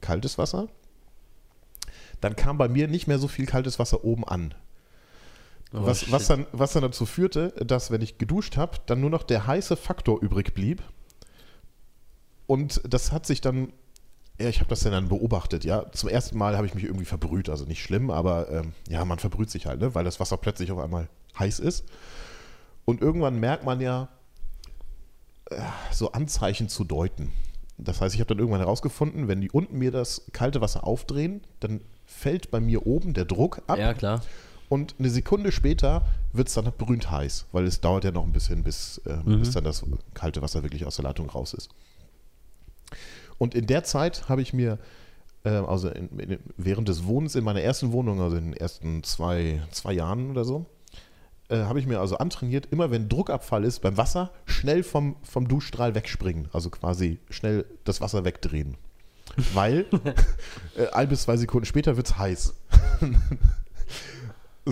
kaltes 0.00 0.38
Wasser, 0.38 0.68
dann 2.20 2.36
kam 2.36 2.58
bei 2.58 2.68
mir 2.68 2.88
nicht 2.88 3.06
mehr 3.06 3.18
so 3.18 3.28
viel 3.28 3.46
kaltes 3.46 3.78
Wasser 3.78 4.04
oben 4.04 4.24
an. 4.24 4.54
Oh, 5.72 5.84
was, 5.84 6.10
was, 6.10 6.26
dann, 6.26 6.46
was 6.52 6.72
dann 6.72 6.82
dazu 6.82 7.04
führte, 7.04 7.50
dass, 7.64 7.90
wenn 7.90 8.00
ich 8.00 8.18
geduscht 8.18 8.56
habe, 8.56 8.78
dann 8.86 9.00
nur 9.00 9.10
noch 9.10 9.22
der 9.22 9.46
heiße 9.46 9.76
Faktor 9.76 10.22
übrig 10.22 10.54
blieb. 10.54 10.82
Und 12.46 12.80
das 12.88 13.12
hat 13.12 13.26
sich 13.26 13.42
dann, 13.42 13.72
ja, 14.40 14.48
ich 14.48 14.60
habe 14.60 14.70
das 14.70 14.80
dann 14.80 15.08
beobachtet, 15.08 15.64
ja. 15.64 15.90
Zum 15.92 16.08
ersten 16.08 16.38
Mal 16.38 16.56
habe 16.56 16.66
ich 16.66 16.74
mich 16.74 16.84
irgendwie 16.84 17.04
verbrüht, 17.04 17.50
also 17.50 17.66
nicht 17.66 17.82
schlimm, 17.82 18.10
aber 18.10 18.50
ähm, 18.50 18.72
ja, 18.88 19.04
man 19.04 19.18
verbrüht 19.18 19.50
sich 19.50 19.66
halt, 19.66 19.80
ne? 19.80 19.94
weil 19.94 20.04
das 20.04 20.20
Wasser 20.20 20.38
plötzlich 20.38 20.72
auf 20.72 20.78
einmal 20.78 21.08
heiß 21.38 21.58
ist. 21.58 21.84
Und 22.86 23.02
irgendwann 23.02 23.38
merkt 23.38 23.64
man 23.64 23.82
ja, 23.82 24.08
äh, 25.50 25.60
so 25.92 26.12
Anzeichen 26.12 26.70
zu 26.70 26.84
deuten. 26.84 27.32
Das 27.76 28.00
heißt, 28.00 28.14
ich 28.14 28.20
habe 28.20 28.28
dann 28.28 28.38
irgendwann 28.38 28.60
herausgefunden, 28.60 29.28
wenn 29.28 29.42
die 29.42 29.50
unten 29.50 29.78
mir 29.78 29.90
das 29.90 30.22
kalte 30.32 30.62
Wasser 30.62 30.86
aufdrehen, 30.86 31.42
dann 31.60 31.82
fällt 32.06 32.50
bei 32.50 32.60
mir 32.60 32.86
oben 32.86 33.12
der 33.12 33.26
Druck 33.26 33.62
ab. 33.66 33.78
Ja, 33.78 33.92
klar. 33.92 34.22
Und 34.68 34.96
eine 34.98 35.08
Sekunde 35.10 35.52
später 35.52 36.06
wird 36.32 36.48
es 36.48 36.54
dann 36.54 36.70
brünt 36.76 37.10
heiß, 37.10 37.46
weil 37.52 37.64
es 37.64 37.80
dauert 37.80 38.04
ja 38.04 38.10
noch 38.10 38.24
ein 38.24 38.32
bisschen, 38.32 38.62
bis, 38.62 38.98
äh, 39.06 39.16
mhm. 39.16 39.40
bis 39.40 39.52
dann 39.52 39.64
das 39.64 39.84
kalte 40.14 40.42
Wasser 40.42 40.62
wirklich 40.62 40.86
aus 40.86 40.96
der 40.96 41.04
Leitung 41.04 41.30
raus 41.30 41.54
ist. 41.54 41.70
Und 43.38 43.54
in 43.54 43.66
der 43.66 43.84
Zeit 43.84 44.28
habe 44.28 44.42
ich 44.42 44.52
mir, 44.52 44.78
äh, 45.44 45.50
also 45.50 45.88
in, 45.88 46.18
in, 46.18 46.38
während 46.56 46.88
des 46.88 47.04
Wohnens 47.04 47.34
in 47.34 47.44
meiner 47.44 47.62
ersten 47.62 47.92
Wohnung, 47.92 48.20
also 48.20 48.36
in 48.36 48.52
den 48.52 48.56
ersten 48.56 49.02
zwei, 49.04 49.62
zwei 49.70 49.92
Jahren 49.92 50.30
oder 50.30 50.44
so, 50.44 50.66
äh, 51.48 51.60
habe 51.60 51.80
ich 51.80 51.86
mir 51.86 52.00
also 52.00 52.18
antrainiert, 52.18 52.66
immer 52.70 52.90
wenn 52.90 53.08
Druckabfall 53.08 53.64
ist 53.64 53.80
beim 53.80 53.96
Wasser, 53.96 54.32
schnell 54.44 54.82
vom, 54.82 55.16
vom 55.22 55.48
Duschstrahl 55.48 55.94
wegspringen. 55.94 56.48
Also 56.52 56.68
quasi 56.68 57.20
schnell 57.30 57.64
das 57.84 58.00
Wasser 58.00 58.24
wegdrehen. 58.24 58.76
Weil 59.54 59.86
äh, 60.76 60.88
ein 60.92 61.08
bis 61.08 61.22
zwei 61.22 61.36
Sekunden 61.36 61.64
später 61.64 61.96
wird 61.96 62.08
es 62.08 62.18
heiß. 62.18 62.54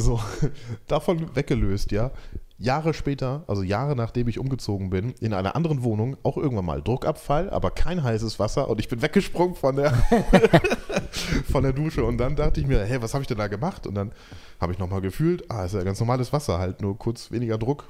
so, 0.00 0.20
davon 0.86 1.34
weggelöst, 1.34 1.92
ja. 1.92 2.10
Jahre 2.58 2.94
später, 2.94 3.44
also 3.48 3.62
Jahre 3.62 3.94
nachdem 3.96 4.28
ich 4.28 4.38
umgezogen 4.38 4.88
bin, 4.88 5.12
in 5.20 5.34
einer 5.34 5.54
anderen 5.56 5.82
Wohnung, 5.82 6.16
auch 6.22 6.38
irgendwann 6.38 6.64
mal 6.64 6.80
Druckabfall, 6.80 7.50
aber 7.50 7.70
kein 7.70 8.02
heißes 8.02 8.38
Wasser 8.38 8.68
und 8.68 8.80
ich 8.80 8.88
bin 8.88 9.02
weggesprungen 9.02 9.54
von 9.54 9.76
der, 9.76 9.92
von 11.50 11.64
der 11.64 11.74
Dusche 11.74 12.02
und 12.02 12.16
dann 12.16 12.34
dachte 12.34 12.60
ich 12.60 12.66
mir, 12.66 12.82
hey, 12.84 13.02
was 13.02 13.12
habe 13.12 13.20
ich 13.20 13.28
denn 13.28 13.36
da 13.36 13.48
gemacht? 13.48 13.86
Und 13.86 13.94
dann 13.94 14.12
habe 14.58 14.72
ich 14.72 14.78
nochmal 14.78 15.02
gefühlt, 15.02 15.50
ah, 15.50 15.66
ist 15.66 15.74
ja 15.74 15.82
ganz 15.82 16.00
normales 16.00 16.32
Wasser, 16.32 16.58
halt 16.58 16.80
nur 16.80 16.96
kurz 16.98 17.30
weniger 17.30 17.58
Druck. 17.58 17.84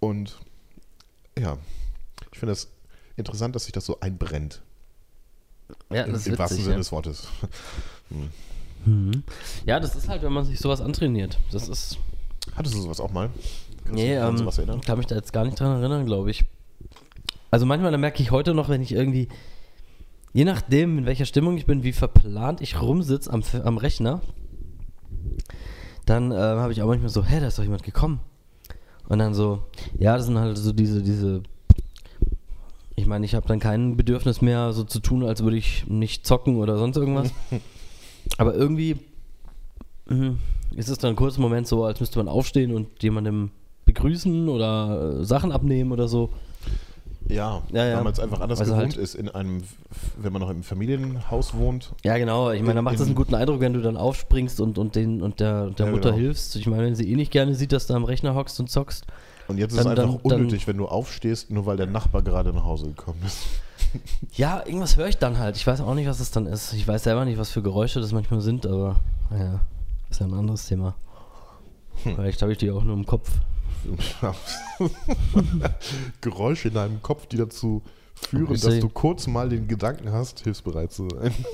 Und 0.00 0.40
ja, 1.38 1.58
ich 2.32 2.38
finde 2.40 2.54
es 2.54 2.64
das 2.64 2.72
interessant, 3.16 3.54
dass 3.54 3.64
sich 3.64 3.72
das 3.72 3.86
so 3.86 4.00
einbrennt. 4.00 4.62
Ja, 5.92 6.06
das 6.08 6.26
Im, 6.26 6.32
im 6.32 6.38
wahrsten 6.40 6.58
Sinne 6.58 6.72
ja. 6.72 6.78
des 6.78 6.90
Wortes. 6.90 7.28
hm. 8.08 8.30
Mhm. 8.84 9.22
Ja, 9.66 9.80
das 9.80 9.94
ist 9.94 10.08
halt, 10.08 10.22
wenn 10.22 10.32
man 10.32 10.44
sich 10.44 10.58
sowas 10.58 10.80
antrainiert. 10.80 11.38
Das 11.50 11.68
ist 11.68 11.98
Hattest 12.56 12.74
du 12.74 12.80
sowas 12.80 13.00
auch 13.00 13.12
mal? 13.12 13.30
Kannst 13.84 13.94
nee, 13.94 14.14
ähm, 14.14 14.36
sowas 14.36 14.58
erinnern? 14.58 14.80
kann 14.80 14.98
mich 14.98 15.06
da 15.06 15.14
jetzt 15.14 15.32
gar 15.32 15.44
nicht 15.44 15.58
dran 15.58 15.80
erinnern, 15.80 16.06
glaube 16.06 16.30
ich. 16.30 16.44
Also 17.50 17.66
manchmal, 17.66 17.92
da 17.92 17.98
merke 17.98 18.22
ich 18.22 18.30
heute 18.30 18.54
noch, 18.54 18.68
wenn 18.68 18.82
ich 18.82 18.92
irgendwie, 18.92 19.28
je 20.32 20.44
nachdem, 20.44 20.98
in 20.98 21.06
welcher 21.06 21.26
Stimmung 21.26 21.56
ich 21.56 21.66
bin, 21.66 21.82
wie 21.82 21.92
verplant 21.92 22.60
ich 22.60 22.80
rumsitze 22.80 23.32
am, 23.32 23.42
am 23.64 23.78
Rechner, 23.78 24.20
dann 26.06 26.32
äh, 26.32 26.36
habe 26.36 26.72
ich 26.72 26.82
auch 26.82 26.88
manchmal 26.88 27.10
so, 27.10 27.24
hä, 27.24 27.40
da 27.40 27.46
ist 27.46 27.58
doch 27.58 27.62
jemand 27.62 27.84
gekommen. 27.84 28.20
Und 29.08 29.18
dann 29.18 29.34
so, 29.34 29.62
ja, 29.98 30.16
das 30.16 30.26
sind 30.26 30.38
halt 30.38 30.56
so 30.56 30.72
diese, 30.72 31.02
diese, 31.02 31.42
ich 32.96 33.06
meine, 33.06 33.24
ich 33.24 33.34
habe 33.34 33.46
dann 33.46 33.60
kein 33.60 33.96
Bedürfnis 33.96 34.40
mehr, 34.40 34.72
so 34.72 34.84
zu 34.84 35.00
tun, 35.00 35.24
als 35.24 35.42
würde 35.42 35.56
ich 35.56 35.86
nicht 35.86 36.26
zocken 36.26 36.56
oder 36.56 36.78
sonst 36.78 36.96
irgendwas. 36.96 37.30
Aber 38.38 38.54
irgendwie, 38.54 38.96
mh, 40.08 40.34
ist 40.76 40.88
es 40.88 40.98
dann 40.98 41.10
ein 41.10 41.16
kurzer 41.16 41.40
Moment 41.40 41.66
so, 41.66 41.84
als 41.84 42.00
müsste 42.00 42.18
man 42.18 42.28
aufstehen 42.28 42.74
und 42.74 43.02
jemandem 43.02 43.50
begrüßen 43.84 44.48
oder 44.48 45.18
äh, 45.20 45.24
Sachen 45.24 45.52
abnehmen 45.52 45.92
oder 45.92 46.08
so. 46.08 46.30
Ja, 47.28 47.62
Ja, 47.72 47.86
ja. 47.86 47.96
weil 47.96 48.04
man 48.04 48.12
es 48.12 48.18
einfach 48.20 48.40
anders 48.40 48.58
Also 48.60 48.72
gewohnt 48.74 48.94
halt- 48.94 48.96
ist 49.02 49.14
in 49.14 49.28
einem, 49.28 49.62
wenn 50.20 50.32
man 50.32 50.42
noch 50.42 50.50
im 50.50 50.62
Familienhaus 50.64 51.54
wohnt. 51.54 51.92
Ja, 52.04 52.18
genau. 52.18 52.50
Ich 52.50 52.60
meine, 52.62 52.74
da 52.74 52.82
macht 52.82 52.96
es 52.96 53.00
In- 53.02 53.06
einen 53.08 53.14
guten 53.14 53.34
Eindruck, 53.36 53.60
wenn 53.60 53.72
du 53.72 53.80
dann 53.80 53.96
aufspringst 53.96 54.60
und, 54.60 54.76
und, 54.76 54.96
den, 54.96 55.22
und 55.22 55.38
der, 55.40 55.70
der 55.70 55.86
Ja, 55.86 55.92
Mutter 55.92 56.10
genau. 56.10 56.20
hilfst. 56.22 56.56
Ich 56.56 56.66
meine, 56.66 56.82
wenn 56.84 56.94
sie 56.96 57.10
eh 57.10 57.14
nicht 57.16 57.30
gerne 57.30 57.54
sieht, 57.54 57.72
dass 57.72 57.86
du 57.86 57.94
am 57.94 58.04
Rechner 58.04 58.34
hockst 58.34 58.58
und 58.60 58.68
zockst. 58.70 59.06
Und 59.48 59.58
jetzt 59.58 59.72
ist 59.72 59.78
Dann- 59.84 59.92
es 59.92 59.98
einfach 59.98 60.14
dann- 60.20 60.22
dann- 60.30 60.40
unnötig, 60.40 60.66
wenn 60.66 60.76
du 60.78 60.86
aufstehst, 60.86 61.50
nur 61.50 61.64
weil 61.66 61.76
der 61.76 61.86
Nachbar 61.86 62.22
gerade 62.22 62.52
nach 62.52 62.64
Hause 62.64 62.86
gekommen 62.88 63.20
ist. 63.24 63.38
Ja, 64.34 64.64
irgendwas 64.64 64.96
höre 64.96 65.08
ich 65.08 65.18
dann 65.18 65.38
halt. 65.38 65.56
Ich 65.56 65.66
weiß 65.66 65.80
auch 65.80 65.94
nicht, 65.94 66.08
was 66.08 66.20
es 66.20 66.30
dann 66.30 66.46
ist. 66.46 66.72
Ich 66.72 66.86
weiß 66.88 67.04
selber 67.04 67.24
nicht, 67.24 67.38
was 67.38 67.50
für 67.50 67.62
Geräusche 67.62 68.00
das 68.00 68.12
manchmal 68.12 68.40
sind, 68.40 68.66
aber 68.66 68.96
naja, 69.30 69.60
ist 70.10 70.20
ja 70.20 70.26
ein 70.26 70.34
anderes 70.34 70.66
Thema. 70.66 70.94
Hm. 72.02 72.14
Vielleicht 72.16 72.42
habe 72.42 72.52
ich 72.52 72.58
die 72.58 72.70
auch 72.70 72.82
nur 72.82 72.96
im 72.96 73.06
Kopf. 73.06 73.30
Geräusche 76.20 76.68
in 76.68 76.74
deinem 76.74 77.02
Kopf, 77.02 77.26
die 77.26 77.36
dazu 77.36 77.82
führen, 78.14 78.58
dass 78.58 78.78
du 78.78 78.88
kurz 78.88 79.26
mal 79.26 79.48
den 79.48 79.66
Gedanken 79.68 80.12
hast, 80.12 80.40
hilfsbereit 80.40 80.92
zu 80.92 81.08
sein. 81.08 81.34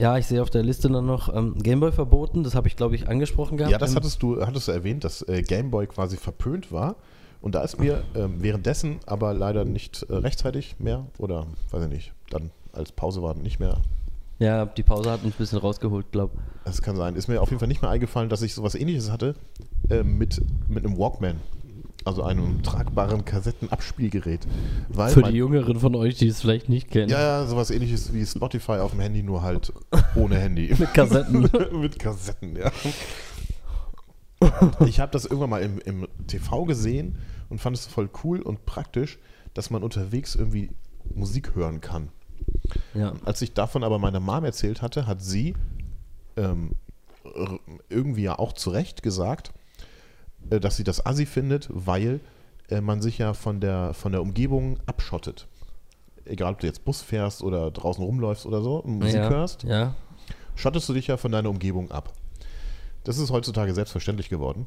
Ja, 0.00 0.16
ich 0.16 0.26
sehe 0.26 0.40
auf 0.40 0.48
der 0.48 0.62
Liste 0.62 0.88
dann 0.88 1.06
noch 1.06 1.34
ähm, 1.34 1.56
Gameboy 1.60 1.90
verboten. 1.90 2.44
Das 2.44 2.54
habe 2.54 2.68
ich, 2.68 2.76
glaube 2.76 2.94
ich, 2.94 3.08
angesprochen 3.08 3.56
gehabt. 3.56 3.72
Ja, 3.72 3.78
das 3.78 3.96
hattest 3.96 4.22
du, 4.22 4.40
hattest 4.46 4.68
du 4.68 4.72
erwähnt, 4.72 5.02
dass 5.02 5.22
äh, 5.22 5.42
Gameboy 5.42 5.88
quasi 5.88 6.16
verpönt 6.16 6.70
war. 6.70 6.94
Und 7.40 7.54
da 7.54 7.62
ist 7.62 7.78
mir 7.78 8.02
ähm, 8.14 8.36
währenddessen 8.42 8.98
aber 9.06 9.32
leider 9.32 9.64
nicht 9.64 10.02
äh, 10.04 10.14
rechtzeitig 10.14 10.76
mehr, 10.78 11.06
oder 11.18 11.46
weiß 11.70 11.84
ich 11.84 11.90
nicht, 11.90 12.12
dann 12.30 12.50
als 12.72 12.92
Pause 12.92 13.22
war 13.22 13.34
nicht 13.34 13.60
mehr. 13.60 13.78
Ja, 14.38 14.66
die 14.66 14.82
Pause 14.82 15.10
hat 15.10 15.24
uns 15.24 15.34
ein 15.34 15.38
bisschen 15.38 15.58
rausgeholt, 15.58 16.12
glaube 16.12 16.34
Das 16.64 16.80
kann 16.80 16.96
sein. 16.96 17.16
Ist 17.16 17.28
mir 17.28 17.40
auf 17.42 17.50
jeden 17.50 17.58
Fall 17.58 17.68
nicht 17.68 17.82
mehr 17.82 17.90
eingefallen, 17.90 18.28
dass 18.28 18.42
ich 18.42 18.54
sowas 18.54 18.74
ähnliches 18.74 19.10
hatte 19.10 19.34
äh, 19.90 20.02
mit, 20.02 20.40
mit 20.68 20.84
einem 20.84 20.96
Walkman. 20.96 21.36
Also 22.04 22.22
einem 22.22 22.62
tragbaren 22.62 23.24
Kassettenabspielgerät. 23.24 24.46
Weil 24.88 25.12
Für 25.12 25.24
die 25.24 25.36
Jüngeren 25.36 25.80
von 25.80 25.94
euch, 25.96 26.14
die 26.14 26.28
es 26.28 26.40
vielleicht 26.40 26.68
nicht 26.68 26.90
kennen. 26.90 27.10
Ja, 27.10 27.20
ja, 27.20 27.46
sowas 27.46 27.70
ähnliches 27.70 28.14
wie 28.14 28.24
Spotify 28.24 28.72
auf 28.78 28.92
dem 28.92 29.00
Handy, 29.00 29.22
nur 29.22 29.42
halt 29.42 29.72
ohne 30.14 30.36
Handy. 30.36 30.74
Mit 30.78 30.94
Kassetten. 30.94 31.50
Mit 31.80 31.98
Kassetten, 31.98 32.56
ja. 32.56 32.70
Ich 34.86 35.00
habe 35.00 35.10
das 35.12 35.24
irgendwann 35.24 35.50
mal 35.50 35.62
im, 35.62 35.78
im 35.80 36.08
TV 36.26 36.64
gesehen 36.64 37.16
und 37.48 37.60
fand 37.60 37.76
es 37.76 37.86
voll 37.86 38.08
cool 38.22 38.40
und 38.40 38.66
praktisch, 38.66 39.18
dass 39.54 39.70
man 39.70 39.82
unterwegs 39.82 40.34
irgendwie 40.34 40.70
Musik 41.14 41.54
hören 41.54 41.80
kann. 41.80 42.10
ja. 42.94 43.14
Als 43.24 43.42
ich 43.42 43.52
davon 43.54 43.82
aber 43.82 43.98
meiner 43.98 44.20
Mom 44.20 44.44
erzählt 44.44 44.82
hatte, 44.82 45.06
hat 45.06 45.22
sie 45.22 45.54
ähm, 46.36 46.72
irgendwie 47.88 48.22
ja 48.22 48.38
auch 48.38 48.52
zu 48.52 48.70
Recht 48.70 49.02
gesagt, 49.02 49.52
äh, 50.50 50.60
dass 50.60 50.76
sie 50.76 50.84
das 50.84 51.04
assi 51.04 51.26
findet, 51.26 51.68
weil 51.70 52.20
äh, 52.68 52.80
man 52.80 53.02
sich 53.02 53.18
ja 53.18 53.34
von 53.34 53.60
der, 53.60 53.94
von 53.94 54.12
der 54.12 54.22
Umgebung 54.22 54.78
abschottet. 54.86 55.48
Egal, 56.24 56.52
ob 56.52 56.60
du 56.60 56.66
jetzt 56.66 56.84
Bus 56.84 57.00
fährst 57.02 57.42
oder 57.42 57.70
draußen 57.70 58.04
rumläufst 58.04 58.46
oder 58.46 58.62
so 58.62 58.82
Musik 58.84 59.16
ja. 59.16 59.30
hörst, 59.30 59.62
Ja. 59.64 59.94
schottest 60.54 60.88
du 60.88 60.92
dich 60.92 61.06
ja 61.06 61.16
von 61.16 61.32
deiner 61.32 61.48
Umgebung 61.50 61.90
ab. 61.90 62.12
Das 63.08 63.16
ist 63.16 63.30
heutzutage 63.30 63.72
selbstverständlich 63.72 64.28
geworden. 64.28 64.66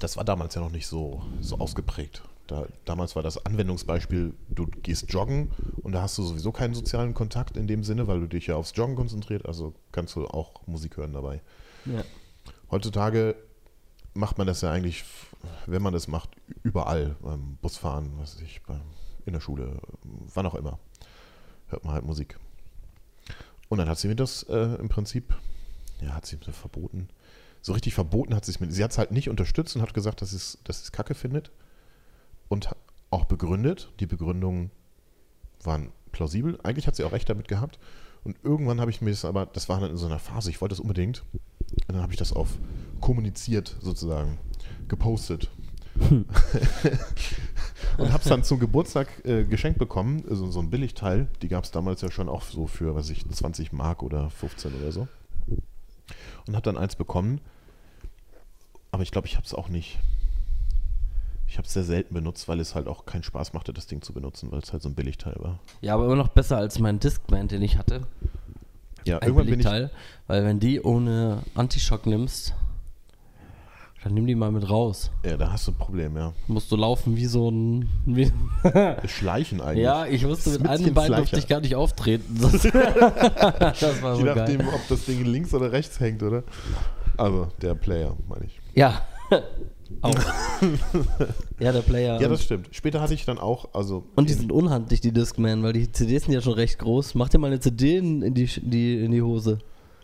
Das 0.00 0.16
war 0.16 0.24
damals 0.24 0.56
ja 0.56 0.60
noch 0.60 0.72
nicht 0.72 0.88
so, 0.88 1.22
so 1.40 1.56
ausgeprägt. 1.60 2.20
Da, 2.48 2.66
damals 2.84 3.14
war 3.14 3.22
das 3.22 3.46
Anwendungsbeispiel, 3.46 4.34
du 4.48 4.66
gehst 4.66 5.12
joggen 5.12 5.52
und 5.84 5.92
da 5.92 6.02
hast 6.02 6.18
du 6.18 6.24
sowieso 6.24 6.50
keinen 6.50 6.74
sozialen 6.74 7.14
Kontakt 7.14 7.56
in 7.56 7.68
dem 7.68 7.84
Sinne, 7.84 8.08
weil 8.08 8.18
du 8.18 8.26
dich 8.26 8.48
ja 8.48 8.56
aufs 8.56 8.72
Joggen 8.74 8.96
konzentriert, 8.96 9.46
also 9.46 9.72
kannst 9.92 10.16
du 10.16 10.26
auch 10.26 10.66
Musik 10.66 10.96
hören 10.96 11.12
dabei. 11.12 11.42
ja. 11.84 12.02
Heutzutage 12.72 13.36
macht 14.14 14.38
man 14.38 14.48
das 14.48 14.60
ja 14.62 14.72
eigentlich, 14.72 15.04
wenn 15.66 15.80
man 15.80 15.92
das 15.92 16.08
macht, 16.08 16.30
überall. 16.64 17.14
Beim 17.20 17.56
Busfahren, 17.62 18.10
was 18.18 18.34
weiß 18.34 18.42
ich, 18.42 18.62
beim, 18.64 18.80
in 19.26 19.32
der 19.32 19.40
Schule, 19.40 19.78
wann 20.34 20.46
auch 20.46 20.56
immer. 20.56 20.80
Hört 21.68 21.84
man 21.84 21.94
halt 21.94 22.04
Musik. 22.04 22.36
Und 23.68 23.78
dann 23.78 23.88
hat 23.88 23.98
sie 23.98 24.08
mir 24.08 24.16
das 24.16 24.42
äh, 24.48 24.74
im 24.80 24.88
Prinzip, 24.88 25.32
ja, 26.02 26.14
hat 26.14 26.26
sie 26.26 26.36
mir 26.36 26.52
verboten. 26.52 27.08
So 27.60 27.72
richtig 27.72 27.94
verboten 27.94 28.34
hat 28.34 28.44
sie 28.44 28.52
es 28.52 28.60
mir. 28.60 28.70
Sie 28.70 28.82
hat 28.82 28.90
es 28.90 28.98
halt 28.98 29.12
nicht 29.12 29.28
unterstützt 29.28 29.76
und 29.76 29.82
hat 29.82 29.94
gesagt, 29.94 30.20
dass 30.20 30.30
sie 30.30 30.36
es, 30.36 30.58
dass 30.64 30.82
es 30.82 30.92
kacke 30.92 31.14
findet. 31.14 31.52
Und 32.48 32.70
auch 33.10 33.24
begründet. 33.24 33.92
Die 34.00 34.06
Begründungen 34.06 34.70
waren 35.62 35.92
plausibel. 36.10 36.58
Eigentlich 36.62 36.86
hat 36.86 36.96
sie 36.96 37.04
auch 37.04 37.12
recht 37.12 37.28
damit 37.28 37.46
gehabt. 37.48 37.78
Und 38.24 38.36
irgendwann 38.42 38.80
habe 38.80 38.90
ich 38.90 39.00
mir 39.00 39.10
das 39.10 39.24
aber, 39.24 39.46
das 39.46 39.68
war 39.68 39.80
dann 39.80 39.90
in 39.90 39.96
so 39.96 40.06
einer 40.06 40.18
Phase, 40.18 40.50
ich 40.50 40.60
wollte 40.60 40.74
das 40.74 40.80
unbedingt. 40.80 41.24
Und 41.32 41.94
dann 41.94 42.02
habe 42.02 42.12
ich 42.12 42.18
das 42.18 42.32
auf 42.32 42.58
kommuniziert 43.00 43.76
sozusagen, 43.80 44.38
gepostet. 44.88 45.50
und 46.10 46.26
habe 48.12 48.22
es 48.22 48.28
dann 48.28 48.44
zum 48.44 48.58
Geburtstag 48.58 49.08
äh, 49.24 49.44
geschenkt 49.44 49.78
bekommen, 49.78 50.24
also 50.28 50.50
so 50.50 50.60
ein 50.60 50.70
Billigteil. 50.70 51.28
Die 51.42 51.48
gab 51.48 51.64
es 51.64 51.70
damals 51.70 52.00
ja 52.00 52.10
schon 52.10 52.28
auch 52.28 52.42
so 52.42 52.66
für, 52.66 52.94
was 52.94 53.10
weiß 53.10 53.10
ich, 53.10 53.28
20 53.28 53.72
Mark 53.72 54.02
oder 54.02 54.30
15 54.30 54.74
oder 54.74 54.92
so. 54.92 55.08
Und 56.46 56.54
habe 56.54 56.62
dann 56.62 56.76
eins 56.76 56.96
bekommen. 56.96 57.40
Aber 58.90 59.02
ich 59.02 59.10
glaube, 59.10 59.26
ich 59.26 59.36
habe 59.36 59.46
es 59.46 59.54
auch 59.54 59.68
nicht. 59.68 59.98
Ich 61.46 61.58
habe 61.58 61.66
es 61.66 61.74
sehr 61.74 61.84
selten 61.84 62.14
benutzt, 62.14 62.48
weil 62.48 62.60
es 62.60 62.74
halt 62.74 62.88
auch 62.88 63.04
keinen 63.04 63.22
Spaß 63.22 63.52
machte, 63.52 63.72
das 63.72 63.86
Ding 63.86 64.00
zu 64.00 64.12
benutzen, 64.12 64.50
weil 64.52 64.60
es 64.60 64.72
halt 64.72 64.82
so 64.82 64.88
ein 64.88 64.94
Billigteil 64.94 65.36
war. 65.38 65.58
ja, 65.82 65.94
aber 65.94 66.06
immer 66.06 66.16
noch 66.16 66.28
besser 66.28 66.56
als 66.56 66.78
mein 66.78 66.98
Discman, 66.98 67.48
den 67.48 67.62
ich 67.62 67.76
hatte. 67.76 68.06
Ja, 69.04 69.18
Ein 69.18 69.28
irgendwann 69.28 69.46
bin 69.46 69.60
ich, 69.60 69.66
Billigteil. 69.66 69.90
Weil 70.28 70.44
wenn 70.44 70.60
die 70.60 70.80
ohne 70.80 71.42
Antischock 71.54 72.06
nimmst, 72.06 72.54
dann 74.02 74.14
nimm 74.14 74.26
die 74.26 74.34
mal 74.34 74.50
mit 74.50 74.68
raus. 74.68 75.10
ja, 75.24 75.36
da 75.36 75.52
hast 75.52 75.68
du 75.68 75.70
ein 75.72 75.76
Problem, 75.76 76.16
ja. 76.16 76.32
Musst 76.48 76.72
du 76.72 76.76
laufen 76.76 77.16
wie 77.16 77.26
so 77.26 77.50
ein. 77.50 77.88
Wie, 78.04 78.30
Schleichen 79.06 79.60
eigentlich. 79.62 79.84
ja, 79.84 80.06
ich 80.06 80.26
wusste 80.26 80.50
mit 80.50 80.66
einem 80.66 80.92
Bein 80.92 81.12
durfte 81.12 81.38
ich 81.38 81.46
gar 81.46 81.60
nicht 81.60 81.74
auftreten. 81.76 82.38
Das, 82.42 84.02
war 84.02 84.16
so 84.16 84.22
Je 84.22 84.34
nachdem, 84.34 84.58
geil. 84.58 84.68
ob 84.74 84.88
das 84.88 85.04
Ding 85.04 85.24
links 85.24 85.54
oder 85.54 85.72
rechts 85.72 86.00
hängt, 86.00 86.22
oder? 86.22 86.42
Also, 87.16 87.48
der 87.60 87.74
Player, 87.74 88.16
meine 88.28 88.46
ich. 88.46 88.60
Ja. 88.74 89.02
Auch. 90.00 90.14
ja, 91.60 91.70
der 91.72 91.82
Player. 91.82 92.20
Ja, 92.20 92.28
das 92.28 92.42
stimmt. 92.44 92.68
Später 92.72 93.00
hatte 93.00 93.14
ich 93.14 93.24
dann 93.26 93.38
auch, 93.38 93.74
also. 93.74 94.04
und 94.16 94.28
die 94.28 94.32
in- 94.32 94.38
sind 94.40 94.52
unhandlich, 94.52 95.00
die 95.00 95.12
Discman, 95.12 95.62
weil 95.62 95.74
die 95.74 95.90
CDs 95.92 96.24
sind 96.24 96.32
ja 96.32 96.40
schon 96.40 96.54
recht 96.54 96.78
groß. 96.78 97.14
Mach 97.14 97.28
dir 97.28 97.38
mal 97.38 97.48
eine 97.48 97.60
CD 97.60 97.98
in 97.98 98.34
die, 98.34 98.46
die, 98.46 99.04
in 99.04 99.10
die 99.12 99.22
Hose. 99.22 99.58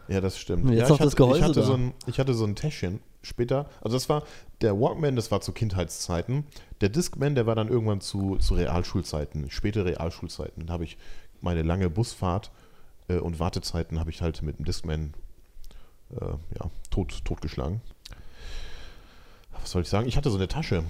Ja, 0.08 0.20
das 0.20 0.38
stimmt. 0.38 0.70
Jetzt 0.70 0.78
ja, 0.78 0.88
noch 0.88 0.90
ich, 0.90 0.98
das 0.98 0.98
hatte, 1.00 1.08
ich, 1.08 1.16
Gehäuse 1.16 1.44
hatte 1.44 1.60
da. 1.60 1.66
so 1.66 1.72
ein, 1.74 1.92
ich 2.06 2.18
hatte 2.18 2.34
so 2.34 2.44
ein 2.44 2.54
Täschchen 2.54 3.00
später. 3.22 3.68
Also, 3.80 3.96
das 3.96 4.08
war 4.08 4.22
der 4.60 4.78
Walkman, 4.78 5.16
das 5.16 5.30
war 5.30 5.40
zu 5.40 5.52
Kindheitszeiten. 5.52 6.44
Der 6.80 6.88
Discman, 6.88 7.34
der 7.34 7.46
war 7.46 7.54
dann 7.54 7.68
irgendwann 7.68 8.00
zu, 8.00 8.36
zu 8.36 8.54
Realschulzeiten, 8.54 9.50
späte 9.50 9.84
Realschulzeiten. 9.84 10.66
Dann 10.66 10.72
habe 10.72 10.84
ich 10.84 10.98
meine 11.40 11.62
lange 11.62 11.90
Busfahrt 11.90 12.50
äh, 13.08 13.16
und 13.16 13.38
Wartezeiten 13.38 14.00
habe 14.00 14.10
ich 14.10 14.22
halt 14.22 14.42
mit 14.42 14.58
dem 14.58 14.64
Discman 14.64 15.14
äh, 16.10 16.24
ja, 16.24 16.70
tot, 16.90 17.24
totgeschlagen. 17.24 17.80
Was 19.52 19.70
soll 19.70 19.82
ich 19.82 19.88
sagen? 19.88 20.08
Ich 20.08 20.16
hatte 20.16 20.30
so 20.30 20.36
eine 20.36 20.48
Tasche. 20.48 20.84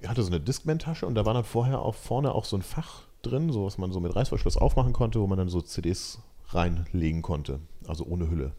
Ich 0.00 0.08
hatte 0.08 0.22
so 0.22 0.28
eine 0.28 0.40
Discman-Tasche 0.40 1.06
und 1.06 1.14
da 1.14 1.24
war 1.24 1.34
dann 1.34 1.44
vorher 1.44 1.80
auch 1.80 1.94
vorne 1.94 2.34
auch 2.34 2.44
so 2.44 2.56
ein 2.56 2.62
Fach 2.62 3.02
drin, 3.22 3.52
so 3.52 3.66
was 3.66 3.78
man 3.78 3.92
so 3.92 4.00
mit 4.00 4.14
Reißverschluss 4.14 4.56
aufmachen 4.56 4.92
konnte, 4.92 5.20
wo 5.20 5.26
man 5.26 5.38
dann 5.38 5.48
so 5.48 5.60
CDs 5.60 6.18
reinlegen 6.48 7.22
konnte. 7.22 7.60
Also 7.86 8.04
ohne 8.04 8.28
Hülle. 8.28 8.52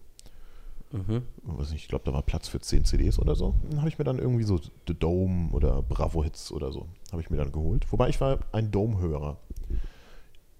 Mhm. 0.92 1.24
nicht, 1.60 1.74
ich 1.74 1.88
glaube, 1.88 2.06
da 2.06 2.14
war 2.14 2.22
Platz 2.22 2.48
für 2.48 2.60
10 2.60 2.86
CDs 2.86 3.20
oder 3.20 3.36
so. 3.36 3.56
Dann 3.70 3.80
habe 3.80 3.90
ich 3.90 3.98
mir 3.98 4.06
dann 4.06 4.20
irgendwie 4.20 4.44
so 4.44 4.60
The 4.88 4.94
Dome 4.94 5.50
oder 5.52 5.82
Bravo 5.82 6.24
Hits 6.24 6.52
oder 6.52 6.72
so, 6.72 6.88
habe 7.12 7.22
ich 7.22 7.30
mir 7.30 7.38
dann 7.38 7.52
geholt. 7.52 7.92
Wobei 7.92 8.10
ich 8.10 8.22
war 8.22 8.40
ein 8.52 8.72
Dome-Hörer. 8.72 9.38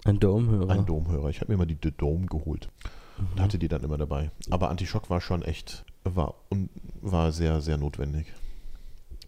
Ein 0.04 0.20
Dome-Hörer. 0.20 0.72
Ein 0.72 0.86
Dome-Hörer. 0.86 1.30
Ich 1.30 1.40
habe 1.42 1.52
mir 1.52 1.56
immer 1.56 1.66
die 1.66 1.78
The 1.82 1.92
Dome 1.92 2.26
geholt 2.28 2.70
und 3.18 3.42
hatte 3.42 3.58
die 3.58 3.68
dann 3.68 3.84
immer 3.84 3.98
dabei. 3.98 4.32
Aber 4.50 4.70
Antischock 4.70 5.10
war 5.10 5.22
schon 5.22 5.42
echt, 5.42 5.86
war, 6.04 6.36
un, 6.52 6.70
war 7.02 7.32
sehr, 7.32 7.62
sehr 7.62 7.78
notwendig. 7.78 8.34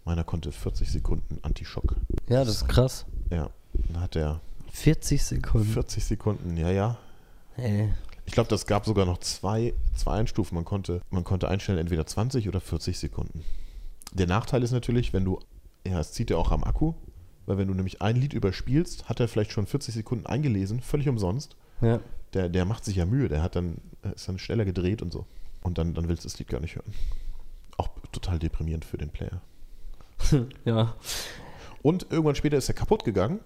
Meiner 0.04 0.24
konnte 0.24 0.52
40 0.52 0.90
Sekunden 0.90 1.38
Antischock. 1.42 1.96
Ja, 2.28 2.44
das 2.44 2.56
ist 2.56 2.68
krass. 2.68 3.06
Ja, 3.30 3.50
dann 3.72 4.00
hat 4.00 4.16
er 4.16 4.40
40 4.72 5.22
Sekunden. 5.22 5.66
40 5.66 6.04
Sekunden, 6.04 6.56
ja, 6.56 6.70
ja. 6.70 6.98
Ey. 7.56 7.90
Ich 8.30 8.34
glaube, 8.34 8.48
das 8.48 8.66
gab 8.68 8.86
sogar 8.86 9.06
noch 9.06 9.18
zwei, 9.18 9.74
zwei 9.92 10.12
Einstufen. 10.12 10.54
Man 10.54 10.64
konnte, 10.64 11.02
man 11.10 11.24
konnte 11.24 11.48
einstellen 11.48 11.80
entweder 11.80 12.06
20 12.06 12.46
oder 12.46 12.60
40 12.60 12.96
Sekunden. 12.96 13.42
Der 14.12 14.28
Nachteil 14.28 14.62
ist 14.62 14.70
natürlich, 14.70 15.12
wenn 15.12 15.24
du, 15.24 15.40
ja, 15.84 15.98
es 15.98 16.12
zieht 16.12 16.30
ja 16.30 16.36
auch 16.36 16.52
am 16.52 16.62
Akku, 16.62 16.94
weil 17.46 17.58
wenn 17.58 17.66
du 17.66 17.74
nämlich 17.74 18.00
ein 18.00 18.14
Lied 18.14 18.32
überspielst, 18.32 19.08
hat 19.08 19.18
er 19.18 19.26
vielleicht 19.26 19.50
schon 19.50 19.66
40 19.66 19.94
Sekunden 19.94 20.26
eingelesen, 20.26 20.80
völlig 20.80 21.08
umsonst. 21.08 21.56
Ja. 21.80 21.98
Der, 22.32 22.48
der 22.48 22.64
macht 22.66 22.84
sich 22.84 22.94
ja 22.94 23.04
Mühe, 23.04 23.28
der 23.28 23.42
hat 23.42 23.56
dann, 23.56 23.78
ist 24.14 24.28
dann 24.28 24.38
schneller 24.38 24.64
gedreht 24.64 25.02
und 25.02 25.12
so. 25.12 25.26
Und 25.64 25.78
dann, 25.78 25.94
dann 25.94 26.06
willst 26.06 26.22
du 26.22 26.28
das 26.28 26.38
Lied 26.38 26.46
gar 26.46 26.60
nicht 26.60 26.76
hören. 26.76 26.94
Auch 27.78 27.88
total 28.12 28.38
deprimierend 28.38 28.84
für 28.84 28.96
den 28.96 29.10
Player. 29.10 29.40
ja. 30.64 30.94
Und 31.82 32.06
irgendwann 32.10 32.36
später 32.36 32.58
ist 32.58 32.68
er 32.68 32.76
kaputt 32.76 33.04
gegangen. 33.04 33.40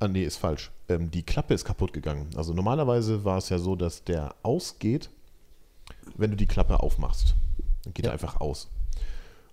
Ah, 0.00 0.08
nee, 0.08 0.24
ist 0.24 0.38
falsch. 0.38 0.70
Ähm, 0.88 1.10
die 1.10 1.22
Klappe 1.22 1.52
ist 1.54 1.64
kaputt 1.64 1.92
gegangen. 1.92 2.30
Also 2.34 2.54
normalerweise 2.54 3.24
war 3.24 3.36
es 3.38 3.50
ja 3.50 3.58
so, 3.58 3.76
dass 3.76 4.02
der 4.02 4.34
ausgeht, 4.42 5.10
wenn 6.16 6.30
du 6.30 6.36
die 6.36 6.46
Klappe 6.46 6.80
aufmachst. 6.80 7.34
Dann 7.84 7.92
geht 7.94 8.06
Ja. 8.06 8.10
er 8.10 8.14
einfach 8.14 8.40
aus. 8.40 8.68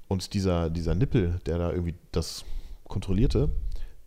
Und 0.07 0.33
dieser, 0.33 0.69
dieser 0.69 0.95
Nippel, 0.95 1.39
der 1.45 1.57
da 1.57 1.71
irgendwie 1.71 1.95
das 2.13 2.45
kontrollierte, 2.85 3.49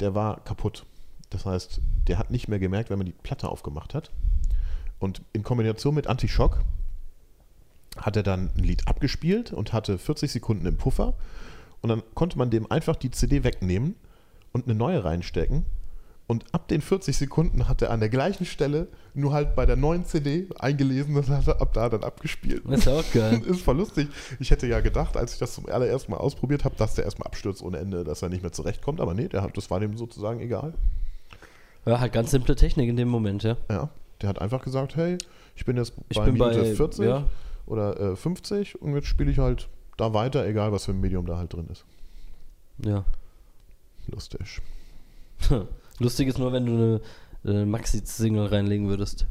der 0.00 0.14
war 0.14 0.40
kaputt. 0.40 0.87
Das 1.29 1.44
heißt, 1.44 1.81
der 2.09 2.16
hat 2.18 2.31
nicht 2.31 2.48
mehr 2.48 2.59
gemerkt, 2.59 2.88
wenn 2.88 2.98
man 2.98 3.07
die 3.07 3.12
Platte 3.12 3.48
aufgemacht 3.48 3.92
hat. 3.94 4.11
Und 4.98 5.20
in 5.35 5.42
Kombination 5.42 5.94
mit 5.94 6.07
Anti-Schock 6.07 6.62
hat 7.98 8.16
er 8.16 8.22
dann 8.22 8.50
ein 8.57 8.64
Lied 8.64 8.88
abgespielt 8.88 9.53
und 9.53 9.72
hatte 9.74 9.98
40 9.98 10.33
Sekunden 10.33 10.64
im 10.64 10.79
Puffer. 10.79 11.14
Und 11.83 11.90
dann 11.90 12.03
konnte 12.14 12.38
man 12.38 12.50
dem 12.50 12.70
einfach 12.70 12.96
die 12.96 13.11
CD 13.11 13.44
wegnehmen 13.44 13.94
und 14.53 14.64
eine 14.64 14.74
neue 14.74 15.05
reinstecken. 15.05 15.66
Und 16.31 16.45
ab 16.53 16.69
den 16.69 16.81
40 16.81 17.16
Sekunden 17.16 17.66
hat 17.66 17.83
er 17.83 17.90
an 17.90 17.99
der 17.99 18.09
gleichen 18.09 18.45
Stelle 18.45 18.87
nur 19.14 19.33
halt 19.33 19.57
bei 19.57 19.66
der 19.66 19.75
neuen 19.75 20.05
CD 20.05 20.47
eingelesen 20.61 21.16
und 21.16 21.29
hat 21.29 21.49
er 21.49 21.61
ab 21.61 21.73
da 21.73 21.88
dann 21.88 22.05
abgespielt. 22.05 22.62
Das 22.69 22.83
ist 22.83 22.88
auch 22.88 23.03
geil. 23.12 23.43
ist 23.47 23.62
voll 23.62 23.79
lustig. 23.79 24.07
Ich 24.38 24.53
hätte 24.53 24.69
ja 24.69 24.79
gedacht, 24.79 25.16
als 25.16 25.33
ich 25.33 25.40
das 25.40 25.55
zum 25.55 25.66
allerersten 25.66 26.12
Mal 26.12 26.19
ausprobiert 26.19 26.64
habe, 26.64 26.77
dass 26.77 26.95
der 26.95 27.03
erstmal 27.03 27.27
abstürzt 27.27 27.64
ohne 27.64 27.79
Ende, 27.79 28.05
dass 28.05 28.23
er 28.23 28.29
nicht 28.29 28.43
mehr 28.43 28.53
zurechtkommt. 28.53 29.01
Aber 29.01 29.12
nee, 29.12 29.27
der 29.27 29.43
hat, 29.43 29.57
das 29.57 29.73
war 29.73 29.81
dem 29.81 29.97
sozusagen 29.97 30.38
egal. 30.38 30.73
Ja, 31.85 31.99
halt 31.99 32.12
ganz 32.12 32.31
simple 32.31 32.55
Technik 32.55 32.88
in 32.88 32.95
dem 32.95 33.09
Moment, 33.09 33.43
ja. 33.43 33.57
Ja, 33.69 33.90
der 34.23 34.29
hat 34.29 34.40
einfach 34.40 34.62
gesagt, 34.62 34.95
hey, 34.95 35.19
ich 35.57 35.64
bin 35.64 35.79
jetzt 35.79 35.95
Ich 36.11 36.16
bei 36.16 36.27
bin 36.27 36.35
Minute 36.35 36.61
bei 36.61 36.75
40 36.77 37.05
ja, 37.07 37.25
oder 37.66 38.12
äh, 38.12 38.14
50 38.14 38.81
und 38.81 38.95
jetzt 38.95 39.09
spiele 39.09 39.33
ich 39.33 39.38
halt 39.40 39.69
da 39.97 40.14
weiter, 40.14 40.47
egal 40.47 40.71
was 40.71 40.85
für 40.85 40.93
ein 40.93 41.01
Medium 41.01 41.27
da 41.27 41.38
halt 41.38 41.53
drin 41.53 41.66
ist. 41.73 41.85
ja. 42.85 43.05
Lustig. 44.07 44.61
Lustig 46.01 46.29
ist 46.29 46.39
nur, 46.39 46.53
wenn 46.53 46.67
du 46.67 46.73
eine, 46.73 47.01
eine 47.45 47.67
Maxi-Single 47.67 48.47
reinlegen 48.47 48.89
würdest. 48.89 49.27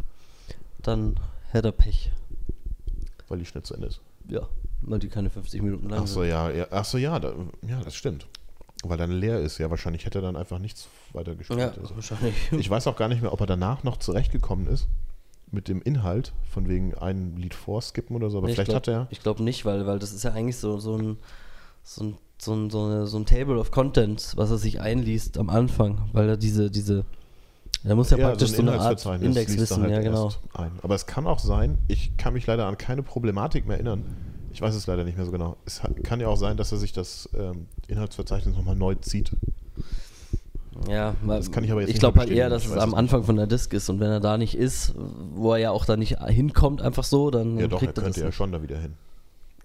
Dann 0.82 1.20
hätte 1.52 1.70
er 1.70 1.72
Pech. 1.74 2.12
Weil 3.28 3.40
die 3.40 3.46
schnell 3.46 3.64
zu 3.64 3.74
Ende 3.74 3.88
ist. 3.88 4.00
Ja, 4.30 4.48
weil 4.82 5.00
die 5.00 5.10
keine 5.10 5.30
50 5.30 5.62
Minuten 5.62 5.90
lang 5.90 6.02
Ach 6.04 6.08
so, 6.08 6.22
sind. 6.22 6.30
ja, 6.30 6.50
ja. 6.52 6.68
Ach 6.72 6.86
so, 6.86 6.98
ja, 6.98 7.20
da, 7.20 7.34
ja, 7.68 7.82
das 7.82 7.96
stimmt. 7.96 8.28
Weil 8.84 8.98
dann 8.98 9.12
leer 9.12 9.40
ist. 9.40 9.58
Ja, 9.58 9.70
wahrscheinlich 9.70 10.06
hätte 10.06 10.20
er 10.20 10.22
dann 10.22 10.36
einfach 10.38 10.60
nichts 10.60 10.88
weiter 11.12 11.36
gespielt. 11.36 11.60
Ja, 11.60 11.72
Also. 11.72 11.96
wahrscheinlich. 11.96 12.36
Ich 12.52 12.70
weiß 12.70 12.88
auch 12.88 12.96
gar 12.96 13.10
nicht 13.10 13.22
mehr, 13.22 13.34
ob 13.34 13.42
er 13.42 13.48
danach 13.48 13.84
noch 13.84 13.98
zurechtgekommen 13.98 14.68
ist 14.68 14.88
mit 15.52 15.68
dem 15.68 15.82
Inhalt, 15.82 16.32
von 16.52 16.70
wegen 16.70 16.94
ein 16.96 17.36
Lied 17.36 17.56
vorskippen 17.56 18.16
oder 18.16 18.30
so, 18.30 18.38
aber 18.38 18.48
Nee, 18.48 18.54
vielleicht 18.54 18.70
ich 18.70 18.76
hat 18.76 18.88
er. 18.88 19.08
Ich 19.10 19.22
glaube 19.22 19.42
nicht, 19.44 19.66
weil, 19.66 19.88
weil 19.88 19.98
das 20.00 20.14
ist 20.14 20.24
ja 20.24 20.32
eigentlich 20.32 20.58
so, 20.58 20.78
so, 20.80 20.96
ein, 20.96 21.18
so, 21.84 22.04
ein, 22.04 22.18
so, 22.38 22.54
ein, 22.54 22.70
so, 22.70 22.84
eine, 22.86 23.08
so 23.08 23.18
ein 23.18 23.26
Table 23.26 23.58
of 23.58 23.72
Contents, 23.72 24.38
was 24.38 24.52
er 24.52 24.58
sich 24.58 24.82
einliest 24.82 25.38
am 25.38 25.50
Anfang, 25.50 26.10
weil 26.13 26.30
er 26.30 26.38
diese, 26.38 26.70
diese, 26.70 27.06
er 27.84 27.96
muss 27.96 28.10
ja, 28.10 28.18
praktisch 28.18 28.52
so, 28.52 28.62
ein 28.62 28.68
eine 28.68 28.72
Art 28.72 28.82
Inhaltsverzeichnis 28.82 29.28
Index 29.28 29.52
liest 29.52 29.72
er 29.72 29.78
wissen, 29.78 29.84
halt 29.84 29.94
ja 29.94 30.02
genau. 30.02 30.32
Aber 30.82 30.96
es 30.96 31.06
kann 31.06 31.28
auch 31.28 31.39
sein, 31.39 31.78
ich 31.88 32.15
kann 32.18 32.34
mich 32.34 32.46
leider 32.46 32.65
an 32.65 32.78
keine 32.78 33.04
Problematik 33.04 33.68
mehr 33.68 33.78
erinnern. 33.78 34.04
Ich 34.52 34.62
weiß 34.62 34.76
es 34.76 34.88
leider 34.88 35.04
nicht 35.04 35.15
mehr 35.15 35.26
so 35.26 35.32
genau. 35.32 35.58
Es 35.65 35.82
kann 36.04 36.20
ja 36.20 36.28
auch 36.28 36.36
sein, 36.36 36.58
dass 36.58 36.72
er 36.72 36.80
sich 36.80 36.92
das 36.92 37.30
ähm, 37.38 37.68
Inhaltsverzeichnis 37.88 38.56
nochmal 38.56 38.76
neu 38.76 38.96
zieht. 38.96 39.32
Ja, 40.88 41.15
weil 41.24 41.39
Das 41.39 41.52
kann 41.52 41.63
ich 41.63 41.72
aber 41.72 41.82
jetzt 41.82 41.89
ich 41.92 42.00
glaube 42.00 42.20
halt 42.20 42.30
eher, 42.30 42.50
dass 42.50 42.65
es 42.65 42.78
am 42.78 42.94
Anfang 42.94 43.24
von 43.24 43.36
der 43.36 43.48
Disk 43.48 43.74
ist 43.74 43.89
und 43.89 44.00
wenn 44.00 44.10
er 44.10 44.20
da 44.20 44.38
nicht 44.38 44.58
ist, 44.58 44.94
wo 45.34 45.54
er 45.54 45.60
ja 45.60 45.72
auch 45.72 45.86
da 45.86 45.98
nicht 45.98 46.20
hinkommt, 46.24 46.82
einfach 46.82 47.04
so, 47.04 47.32
dann 47.32 47.58
Ja, 47.58 47.68
doch, 47.68 47.82
er 47.82 47.88
kriegt 47.88 47.98
er 47.98 48.04
das 48.04 48.15
könnte 48.15 48.22
ja 48.22 48.32
schon 48.32 48.52
da 48.52 48.62
wieder 48.62 48.80
hin. 48.80 48.94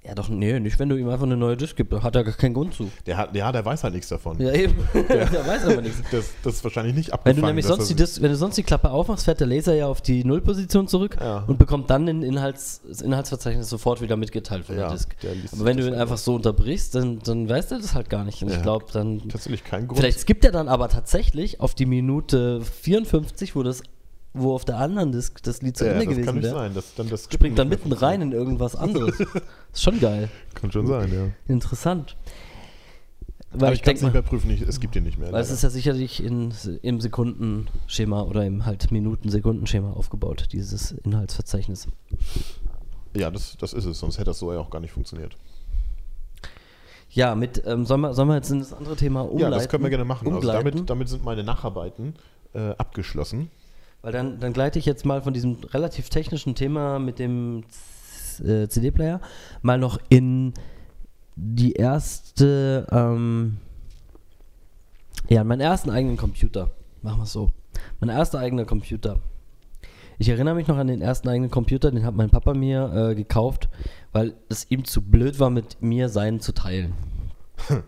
Ja, 0.07 0.14
doch, 0.14 0.29
nee, 0.29 0.61
nicht 0.61 0.79
wenn 0.79 0.90
du 0.90 0.97
ihm 0.97 1.09
einfach 1.09 1.25
eine 1.25 1.37
neue 1.38 1.57
Disk 1.57 1.77
gibst, 1.77 1.90
da 1.95 2.03
hat 2.03 2.14
er 2.14 2.25
gar 2.25 2.35
keinen 2.35 2.53
Grund 2.53 2.75
zu. 2.75 2.90
Der 3.07 3.17
hat, 3.17 3.35
ja, 3.35 3.51
der 3.51 3.64
weiß 3.64 3.85
halt 3.85 3.95
nichts 3.95 4.11
davon. 4.11 4.38
Ja, 4.38 4.53
eben. 4.53 4.75
der 4.93 5.31
weiß 5.47 5.64
aber 5.64 5.81
nichts. 5.81 6.03
Das, 6.11 6.27
das 6.43 6.55
ist 6.57 6.64
wahrscheinlich 6.64 6.95
nicht 6.95 7.09
Wenn 7.09 7.14
abgefangen. 7.14 7.40
du 7.40 7.47
nämlich 7.47 7.64
sonst 7.64 7.88
die, 7.88 7.95
er- 7.95 7.97
Dis 7.97 8.21
wenn 8.21 8.31
du 8.31 8.37
sonst 8.37 8.57
die 8.57 8.64
Klappe 8.64 8.90
aufmachst, 8.90 9.25
fährt 9.25 9.40
der 9.40 9.47
Laser 9.47 9.75
ja 9.75 9.87
auf 9.87 10.03
die 10.03 10.23
Nullposition 10.23 10.88
zurück 10.88 11.17
Ja. 11.19 11.45
und 11.47 11.59
bekommt 11.59 11.88
dann 11.88 12.05
den 12.05 12.23
Inhalts, 12.23 12.83
das 12.87 13.01
Inhaltsverzeichnis 13.01 13.71
sofort 13.71 14.03
wieder 14.03 14.19
mitgeteilt 14.19 14.67
von 14.67 14.77
Ja, 14.77 14.88
der 14.88 14.93
Disk. 14.93 15.19
der 15.21 15.33
Aber 15.53 15.64
wenn 15.64 15.79
du 15.79 15.87
ihn 15.88 15.95
einfach 15.95 16.19
so 16.19 16.35
unterbrichst, 16.35 16.95
dann, 16.95 17.21
dann 17.21 17.49
weiß 17.49 17.73
er 17.73 17.79
das 17.79 17.95
halt 17.95 18.11
gar 18.11 18.25
nicht. 18.25 18.43
Und 18.43 18.51
ich 18.51 18.57
Ja. 18.57 18.62
glaube, 18.62 18.85
dann. 18.93 19.27
tatsächlich 19.31 19.64
keinen 19.64 19.88
Grund. 19.88 20.01
Vielleicht 20.01 20.21
skippt 20.21 20.45
er 20.45 20.53
dann 20.53 20.69
aber 20.69 20.90
tatsächlich 20.90 21.61
auf 21.62 21.75
die 21.75 21.87
Minute 21.87 22.61
54, 22.61 23.57
wo 23.57 23.62
das, 23.62 23.83
wo 24.35 24.55
auf 24.55 24.64
der 24.64 24.79
anderen 24.79 25.12
Disk 25.12 25.42
das 25.44 25.62
Lied 25.62 25.77
zu 25.77 25.87
ja, 25.87 25.92
Ende 25.92 26.07
das 26.07 26.14
gewesen 26.14 26.27
kann 26.27 26.35
nicht 26.35 26.44
wäre. 26.44 26.73
sein. 26.73 26.83
Dann 26.97 27.09
das 27.09 27.29
Springt 27.33 27.59
dann 27.59 27.68
mitten 27.68 27.92
rein 27.92 28.20
in 28.20 28.33
irgendwas 28.33 28.75
anderes. 28.77 29.18
ist 29.73 29.83
schon 29.83 30.01
geil. 30.01 30.29
Kann 30.55 30.73
schon 30.73 30.87
sein, 30.87 31.12
ja. 31.12 31.53
Interessant. 31.53 32.16
Weil 33.53 33.68
Aber 33.68 33.73
ich 33.73 33.81
ich 33.81 33.85
kann 33.85 33.94
es 33.94 34.03
nicht 34.03 34.12
mehr 34.12 34.23
prüfen, 34.23 34.51
ich, 34.51 34.62
es 34.62 34.81
gibt 34.81 34.97
ihn 34.97 35.05
nicht 35.05 35.16
mehr. 35.16 35.31
weil 35.31 35.40
es 35.40 35.53
ist 35.53 35.62
ja 35.62 35.70
sicherlich 35.70 36.23
in, 36.23 36.53
im 36.83 37.01
Sekundenschema 37.01 38.23
oder 38.23 38.44
im 38.44 38.66
halt 38.66 38.90
Minuten-Sekundenschema 38.90 39.92
aufgebaut, 39.92 40.49
dieses 40.51 40.90
Inhaltsverzeichnis. 40.90 41.87
ja, 43.16 43.31
das, 43.31 43.57
das 43.57 43.73
ist 43.73 43.85
es, 43.85 44.01
sonst 44.01 44.16
hätte 44.16 44.31
das 44.31 44.40
so 44.40 44.53
ja 44.53 44.59
auch 44.59 44.70
gar 44.70 44.81
nicht 44.81 44.90
funktioniert. 44.90 45.37
Ja, 47.11 47.37
mit, 47.37 47.62
ähm, 47.64 47.87
sollen, 47.87 48.01
wir, 48.01 48.12
sollen 48.12 48.27
wir 48.27 48.35
jetzt 48.35 48.51
in 48.51 48.59
das 48.59 48.73
andere 48.73 48.97
Thema 48.97 49.20
umleiten? 49.20 49.40
Ja, 49.40 49.51
das 49.51 49.68
können 49.68 49.85
wir 49.85 49.90
gerne 49.90 50.05
machen. 50.05 50.33
Also 50.33 50.49
damit, 50.49 50.90
damit 50.90 51.09
sind 51.09 51.23
meine 51.23 51.44
Nacharbeiten 51.44 52.14
äh, 52.55 52.70
abgeschlossen. 52.70 53.53
Weil 54.05 54.12
dann, 54.12 54.38
dann 54.38 54.53
gleite 54.53 54.79
ich 54.79 54.85
jetzt 54.85 55.07
mal 55.07 55.23
von 55.23 55.33
diesem 55.33 55.57
relativ 55.73 56.11
technischen 56.11 56.55
Thema 56.55 56.99
mit 56.99 57.19
dem 57.19 57.64
äh, 58.45 58.69
CD-Player 58.69 59.19
mal 59.62 59.79
noch 59.79 59.99
in 60.11 60.53
die 61.37 61.73
erste, 61.73 62.87
ähm, 62.90 63.57
ja, 65.31 65.40
in 65.40 65.47
meinen 65.47 65.62
ersten 65.62 65.88
eigenen 65.88 66.19
Computer. 66.19 66.71
Machen 67.01 67.21
wir 67.21 67.23
es 67.23 67.33
so. 67.33 67.49
Mein 67.99 68.11
erster 68.11 68.40
eigener 68.40 68.67
Computer. 68.67 69.21
Ich 70.19 70.29
erinnere 70.29 70.55
mich 70.55 70.69
noch 70.69 70.77
an 70.77 70.88
den 70.88 71.01
ersten 71.01 71.31
eigenen 71.31 71.51
Computer, 71.51 71.90
den 71.90 72.05
hat 72.05 72.14
mein 72.14 72.29
Papa 72.29 72.53
mir 72.53 72.93
äh, 72.93 73.14
gekauft, 73.14 73.71
weil 74.12 74.35
es 74.51 74.71
ihm 74.71 74.85
zu 74.85 75.01
blöd 75.01 75.40
war, 75.40 75.49
mit 75.49 75.81
mir 75.81 76.11
seinen 76.11 76.40
zu 76.40 76.53
teilen. 76.53 76.93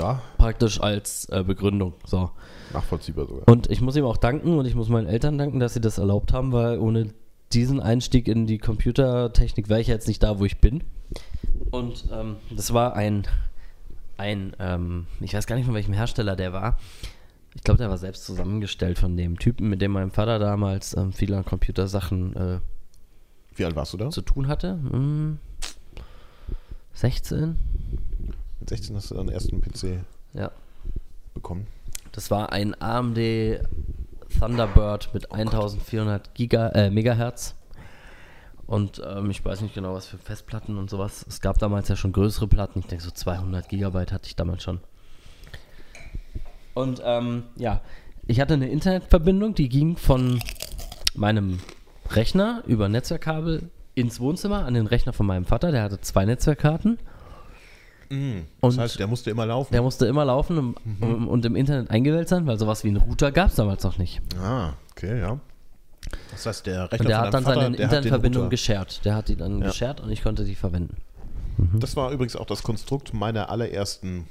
Ja, 0.00 0.22
Praktisch 0.38 0.80
als 0.80 1.28
äh, 1.28 1.44
Begründung. 1.44 1.92
So. 2.06 2.30
Nachvollziehbar 2.74 3.26
sogar. 3.26 3.48
Und 3.48 3.70
ich 3.70 3.80
muss 3.80 3.96
ihm 3.96 4.04
auch 4.04 4.16
danken 4.16 4.58
und 4.58 4.66
ich 4.66 4.74
muss 4.74 4.88
meinen 4.88 5.06
Eltern 5.06 5.38
danken, 5.38 5.60
dass 5.60 5.74
sie 5.74 5.80
das 5.80 5.98
erlaubt 5.98 6.32
haben, 6.32 6.52
weil 6.52 6.78
ohne 6.78 7.08
diesen 7.52 7.80
Einstieg 7.80 8.28
in 8.28 8.46
die 8.46 8.58
Computertechnik 8.58 9.68
wäre 9.68 9.80
ich 9.80 9.86
jetzt 9.86 10.08
nicht 10.08 10.22
da, 10.22 10.38
wo 10.38 10.44
ich 10.44 10.58
bin. 10.60 10.82
Und 11.70 12.06
ähm, 12.12 12.36
das 12.54 12.72
war 12.72 12.94
ein, 12.96 13.24
ein 14.16 14.54
ähm, 14.58 15.06
ich 15.20 15.34
weiß 15.34 15.46
gar 15.46 15.56
nicht 15.56 15.66
von 15.66 15.74
welchem 15.74 15.92
Hersteller 15.94 16.36
der 16.36 16.52
war. 16.52 16.78
Ich 17.54 17.62
glaube, 17.62 17.76
der 17.78 17.90
war 17.90 17.98
selbst 17.98 18.24
zusammengestellt 18.24 18.98
von 18.98 19.16
dem 19.18 19.38
Typen, 19.38 19.68
mit 19.68 19.82
dem 19.82 19.92
mein 19.92 20.10
Vater 20.10 20.38
damals 20.38 20.96
ähm, 20.96 21.12
viele 21.12 21.36
an 21.36 21.44
Computersachen 21.44 22.34
äh, 22.34 22.58
Wie 23.54 23.64
alt 23.66 23.76
warst 23.76 23.92
du 23.92 23.98
da? 23.98 24.08
zu 24.08 24.22
tun 24.22 24.48
hatte. 24.48 24.78
Hm, 24.90 25.38
16? 26.94 27.56
Mit 28.60 28.68
16 28.68 28.96
hast 28.96 29.10
du 29.10 29.14
deinen 29.16 29.28
ersten 29.28 29.60
PC 29.60 29.98
Ja. 30.32 30.50
bekommen. 31.34 31.66
Das 32.12 32.30
war 32.30 32.52
ein 32.52 32.80
AMD 32.80 33.18
Thunderbird 34.38 35.12
mit 35.14 35.32
1400 35.32 36.34
Giga, 36.34 36.68
äh, 36.68 36.90
Megahertz. 36.90 37.54
Und 38.66 39.02
ähm, 39.06 39.30
ich 39.30 39.44
weiß 39.44 39.60
nicht 39.60 39.74
genau, 39.74 39.94
was 39.94 40.06
für 40.06 40.18
Festplatten 40.18 40.78
und 40.78 40.88
sowas. 40.88 41.24
Es 41.28 41.40
gab 41.40 41.58
damals 41.58 41.88
ja 41.88 41.96
schon 41.96 42.12
größere 42.12 42.48
Platten. 42.48 42.78
Ich 42.78 42.86
denke, 42.86 43.04
so 43.04 43.10
200 43.10 43.68
Gigabyte 43.68 44.12
hatte 44.12 44.26
ich 44.26 44.36
damals 44.36 44.62
schon. 44.62 44.80
Und 46.74 47.02
ähm, 47.04 47.44
ja, 47.56 47.80
ich 48.26 48.40
hatte 48.40 48.54
eine 48.54 48.68
Internetverbindung, 48.68 49.54
die 49.54 49.68
ging 49.68 49.96
von 49.96 50.40
meinem 51.14 51.58
Rechner 52.10 52.62
über 52.66 52.88
Netzwerkkabel 52.88 53.70
ins 53.94 54.20
Wohnzimmer 54.20 54.64
an 54.64 54.74
den 54.74 54.86
Rechner 54.86 55.12
von 55.12 55.26
meinem 55.26 55.44
Vater. 55.44 55.70
Der 55.70 55.82
hatte 55.82 56.00
zwei 56.00 56.24
Netzwerkkarten. 56.24 56.98
Das 58.60 58.74
Und 58.74 58.78
heißt, 58.78 58.98
der 58.98 59.06
musste 59.06 59.30
immer 59.30 59.46
laufen. 59.46 59.72
der 59.72 59.82
musste 59.82 60.06
immer 60.06 60.24
laufen 60.24 60.58
und, 60.58 60.86
Mhm. 61.00 61.28
und 61.28 61.44
im 61.46 61.56
Internet 61.56 61.90
eingewählt 61.90 62.28
sein, 62.28 62.46
weil 62.46 62.58
sowas 62.58 62.84
wie 62.84 62.88
einen 62.88 62.98
Router 62.98 63.32
gab 63.32 63.48
es 63.48 63.54
damals 63.56 63.82
noch 63.84 63.96
nicht. 63.98 64.20
ah, 64.38 64.74
okay, 64.90 65.18
ja. 65.20 65.40
Das 66.30 66.44
heißt, 66.46 66.66
der 66.66 66.84
Rechner 66.92 67.00
Und 67.00 67.08
der 67.08 67.18
hat 67.20 67.32
dann 67.34 67.44
Vater, 67.44 67.60
seine 67.62 67.76
Internetverbindung 67.76 68.50
geshared. 68.50 69.00
Der 69.04 69.14
hat 69.14 69.28
die 69.28 69.36
dann 69.36 69.60
Ja. 69.60 69.68
geshared 69.68 70.00
und 70.00 70.10
ich 70.10 70.22
konnte 70.22 70.44
die 70.44 70.54
verwenden. 70.56 70.96
Das 71.78 71.96
war 71.96 72.10
übrigens 72.10 72.34
auch 72.36 72.46
das 72.46 72.62
Konstrukt 72.62 73.14
meiner 73.14 73.48
allerersten, 73.50 74.26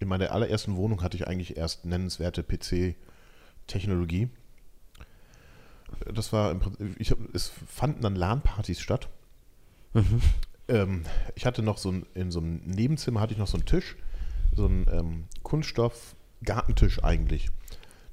in 0.00 0.08
meiner 0.08 0.32
allerersten 0.32 0.76
Wohnung 0.76 1.02
hatte 1.02 1.16
ich 1.16 1.26
eigentlich 1.28 1.56
erst 1.56 1.84
nennenswerte 1.84 2.42
PC-Technologie. 2.42 4.30
Das 6.12 6.32
war 6.32 6.50
im 6.50 6.60
Prinzip, 6.60 6.96
ich 6.98 7.10
hab, 7.10 7.18
es 7.34 7.52
fanden 7.68 8.00
dann 8.02 8.16
LAN-Partys 8.16 8.80
statt. 8.80 9.08
Ähm, 10.68 11.02
ich 11.34 11.46
hatte 11.46 11.62
noch 11.62 11.78
so 11.78 11.90
ein, 11.90 12.06
in 12.14 12.30
so 12.30 12.40
einem 12.40 12.60
Nebenzimmer 12.64 13.20
hatte 13.20 13.32
ich 13.32 13.38
noch 13.38 13.46
so 13.46 13.56
einen 13.56 13.66
Tisch, 13.66 13.96
so 14.54 14.66
einen 14.66 14.86
ähm, 14.92 15.24
Kunststoff-Gartentisch 15.42 17.02
eigentlich. 17.02 17.50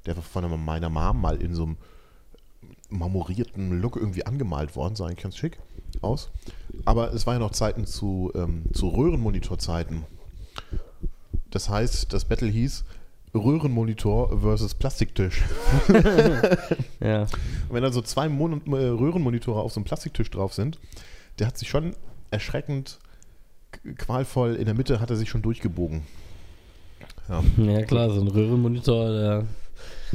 Der 0.06 0.16
war 0.16 0.22
von 0.22 0.64
meiner 0.64 0.88
Mom 0.88 1.20
mal 1.20 1.40
in 1.40 1.54
so 1.54 1.64
einem 1.64 1.76
marmorierten 2.88 3.80
Look 3.80 3.96
irgendwie 3.96 4.26
angemalt 4.26 4.76
worden, 4.76 4.96
sah 4.96 5.06
eigentlich 5.06 5.22
ganz 5.22 5.36
schick 5.36 5.58
aus. 6.00 6.30
Aber 6.84 7.12
es 7.12 7.26
war 7.26 7.34
ja 7.34 7.40
noch 7.40 7.52
Zeiten 7.52 7.86
zu, 7.86 8.32
ähm, 8.34 8.64
zu 8.72 8.88
Röhrenmonitorzeiten. 8.88 10.04
Das 11.50 11.68
heißt, 11.68 12.12
das 12.12 12.24
Battle 12.24 12.48
hieß 12.48 12.84
Röhrenmonitor 13.34 14.40
versus 14.40 14.74
Plastiktisch. 14.74 15.42
Ja. 17.02 17.22
Und 17.22 17.30
wenn 17.70 17.82
da 17.82 17.90
so 17.90 18.02
zwei 18.02 18.28
Mon 18.28 18.60
äh, 18.66 18.76
Röhrenmonitore 18.76 19.62
auf 19.62 19.72
so 19.72 19.80
einem 19.80 19.86
Plastiktisch 19.86 20.30
drauf 20.30 20.52
sind, 20.52 20.78
der 21.38 21.46
hat 21.46 21.56
sich 21.56 21.70
schon 21.70 21.94
erschreckend 22.30 22.98
qualvoll. 23.98 24.54
In 24.56 24.64
der 24.66 24.74
Mitte 24.74 25.00
hat 25.00 25.10
er 25.10 25.16
sich 25.16 25.28
schon 25.28 25.42
durchgebogen. 25.42 26.02
Ja. 27.28 27.42
Ja 27.58 27.82
klar, 27.82 28.10
so 28.10 28.20
ein 28.20 28.28
Röhrenmonitor, 28.28 29.10
der 29.12 29.46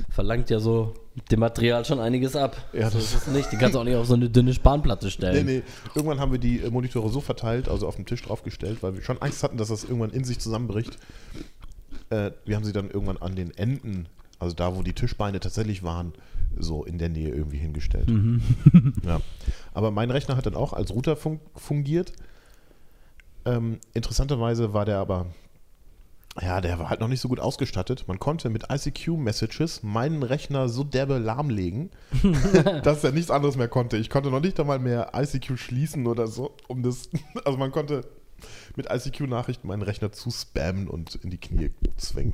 verlangt 0.10 0.50
ja 0.50 0.60
so 0.60 0.94
dem 1.32 1.40
Material 1.40 1.86
schon 1.86 2.00
einiges 2.02 2.36
ab. 2.36 2.58
Ja, 2.74 2.90
so 2.90 2.98
das- 2.98 3.14
ist 3.14 3.28
es 3.28 3.34
nicht. 3.34 3.52
Die 3.52 3.56
kannst 3.58 3.76
du 3.76 3.80
auch 3.80 3.84
nicht 3.86 3.96
auf 3.96 4.06
so 4.06 4.14
eine 4.16 4.30
dünne 4.30 4.54
Spanplatte 4.54 5.06
Nee, 5.06 5.12
stellen. 5.12 5.46
nee. 5.46 5.64
Irgendwann 5.96 6.20
haben 6.20 6.32
wir 6.34 6.40
die 6.40 6.60
äh, 6.60 6.70
Monitore 6.70 7.10
so 7.10 7.22
verteilt, 7.22 7.70
also 7.70 7.88
auf 7.88 7.96
den 7.96 8.06
Tisch 8.06 8.22
draufgestellt, 8.24 8.84
weil 8.84 8.96
wir 8.96 9.02
schon 9.02 9.22
Angst 9.22 9.42
hatten, 9.44 9.58
dass 9.58 9.70
das 9.70 9.86
irgendwann 9.86 10.10
in 10.12 10.26
sich 10.26 10.40
zusammenbricht. 10.40 10.98
Äh, 12.10 12.32
wir 12.44 12.58
haben 12.58 12.66
sie 12.66 12.74
dann 12.74 12.90
irgendwann 12.92 13.18
an 13.18 13.36
den 13.36 13.52
Enden, 13.58 14.08
also 14.40 14.54
da, 14.54 14.76
wo 14.76 14.84
die 14.84 14.94
Tischbeine 14.94 15.40
tatsächlich 15.40 15.82
waren, 15.84 16.12
so 16.58 16.84
in 16.84 16.98
der 16.98 17.10
Nähe 17.10 17.30
irgendwie 17.30 17.58
hingestellt. 17.58 18.10
ja. 19.04 19.22
Aber 19.74 19.92
mein 19.92 20.12
Rechner 20.12 20.38
hat 20.38 20.46
dann 20.46 20.56
auch 20.56 20.74
als 20.74 20.92
Router 20.92 21.16
fun 21.16 21.40
fungiert. 21.56 22.14
Ähm, 23.46 23.80
interessanterweise 23.94 24.74
war 24.74 24.86
der 24.86 24.98
aber, 24.98 25.28
ja, 26.42 26.62
der 26.62 26.80
war 26.80 26.90
halt 26.90 27.00
noch 27.00 27.08
nicht 27.08 27.22
so 27.22 27.30
gut 27.30 27.40
ausgestattet. 27.40 28.06
Man 28.08 28.20
konnte 28.20 28.50
mit 28.50 28.66
ICQ-Messages 28.72 29.84
meinen 29.84 30.24
Rechner 30.24 30.68
so 30.68 30.84
derbe 30.84 31.18
lahmlegen, 31.18 31.92
dass 32.84 33.04
er 33.04 33.12
nichts 33.12 33.32
anderes 33.32 33.56
mehr 33.56 33.68
konnte. 33.68 33.98
Ich 33.98 34.10
konnte 34.10 34.32
noch 34.32 34.42
nicht 34.42 34.60
einmal 34.60 34.80
mehr 34.80 35.12
ICQ 35.16 35.58
schließen 35.58 36.08
oder 36.08 36.28
so, 36.28 36.56
um 36.68 36.84
das, 36.84 37.10
also 37.46 37.58
man 37.58 37.72
konnte 37.72 38.02
mit 38.76 38.88
ICQ-Nachrichten 38.92 39.68
meinen 39.68 39.82
Rechner 39.82 40.12
zu 40.12 40.30
spammen 40.32 40.88
und 40.88 41.16
in 41.16 41.30
die 41.30 41.38
Knie 41.38 41.72
zwingen. 41.98 42.34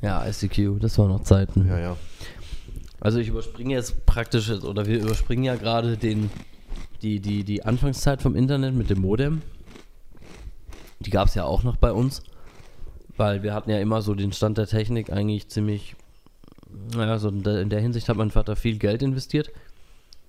Ja, 0.00 0.26
ICQ, 0.26 0.80
das 0.80 0.98
waren 0.98 1.08
noch 1.08 1.22
Zeiten. 1.22 1.66
Ja, 1.66 1.78
ja. 1.78 1.96
Also 3.02 3.18
ich 3.18 3.26
überspringe 3.26 3.74
jetzt 3.74 4.06
praktisch, 4.06 4.48
oder 4.48 4.86
wir 4.86 5.02
überspringen 5.02 5.42
ja 5.42 5.56
gerade 5.56 5.96
den, 5.96 6.30
die, 7.02 7.18
die, 7.18 7.42
die 7.42 7.64
Anfangszeit 7.64 8.22
vom 8.22 8.36
Internet 8.36 8.74
mit 8.74 8.90
dem 8.90 9.00
Modem. 9.00 9.42
Die 11.00 11.10
gab 11.10 11.26
es 11.26 11.34
ja 11.34 11.42
auch 11.42 11.64
noch 11.64 11.74
bei 11.74 11.90
uns, 11.90 12.22
weil 13.16 13.42
wir 13.42 13.54
hatten 13.54 13.70
ja 13.70 13.80
immer 13.80 14.02
so 14.02 14.14
den 14.14 14.32
Stand 14.32 14.56
der 14.56 14.68
Technik 14.68 15.10
eigentlich 15.12 15.48
ziemlich, 15.48 15.96
naja, 16.94 17.18
so 17.18 17.28
in 17.28 17.42
der, 17.42 17.60
in 17.60 17.70
der 17.70 17.80
Hinsicht 17.80 18.08
hat 18.08 18.16
mein 18.16 18.30
Vater 18.30 18.54
viel 18.54 18.78
Geld 18.78 19.02
investiert. 19.02 19.50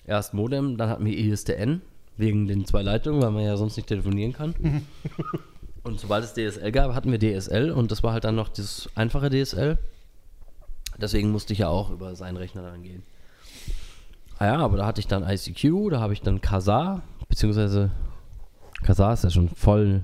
Erst 0.07 0.33
Modem, 0.33 0.75
dann 0.75 0.89
hatten 0.89 1.05
wir 1.05 1.15
ISDN, 1.15 1.83
wegen 2.17 2.47
den 2.47 2.65
zwei 2.65 2.81
Leitungen, 2.81 3.21
weil 3.21 3.31
man 3.31 3.43
ja 3.43 3.55
sonst 3.55 3.77
nicht 3.77 3.87
telefonieren 3.87 4.33
kann. 4.33 4.55
Und 5.83 5.99
sobald 5.99 6.23
es 6.23 6.33
DSL 6.33 6.71
gab, 6.71 6.95
hatten 6.95 7.11
wir 7.11 7.19
DSL 7.19 7.69
und 7.69 7.91
das 7.91 8.03
war 8.03 8.13
halt 8.13 8.23
dann 8.23 8.35
noch 8.35 8.47
das 8.47 8.89
einfache 8.95 9.29
DSL. 9.29 9.77
Deswegen 10.97 11.31
musste 11.31 11.53
ich 11.53 11.59
ja 11.59 11.69
auch 11.69 11.89
über 11.89 12.15
seinen 12.15 12.37
Rechner 12.37 12.61
dann 12.63 12.83
gehen. 12.83 13.03
Ah 14.39 14.45
ja, 14.45 14.57
aber 14.57 14.77
da 14.77 14.85
hatte 14.85 14.99
ich 14.99 15.07
dann 15.07 15.27
ICQ, 15.27 15.89
da 15.91 15.99
habe 15.99 16.13
ich 16.13 16.21
dann 16.21 16.41
Kazaa, 16.41 17.01
beziehungsweise 17.29 17.91
Kazaa 18.83 19.13
ist 19.13 19.23
ja 19.23 19.29
schon 19.29 19.49
voll, 19.49 20.03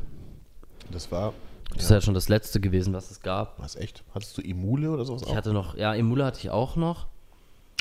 Das 0.92 1.12
war, 1.12 1.34
das 1.74 1.84
ist 1.84 1.92
ja 1.92 2.02
schon 2.02 2.14
das 2.14 2.30
letzte 2.30 2.60
gewesen, 2.60 2.94
was 2.94 3.12
es 3.12 3.22
gab. 3.22 3.60
was 3.60 3.76
echt? 3.76 4.04
Hattest 4.14 4.38
du 4.38 4.42
Emule 4.42 4.92
oder 4.92 5.04
sowas 5.06 5.24
Ich 5.26 5.36
hatte 5.36 5.52
noch, 5.52 5.76
ja, 5.76 5.94
Emula 5.94 6.28
hatte 6.28 6.40
ich 6.40 6.50
auch 6.50 6.76
noch, 6.76 7.08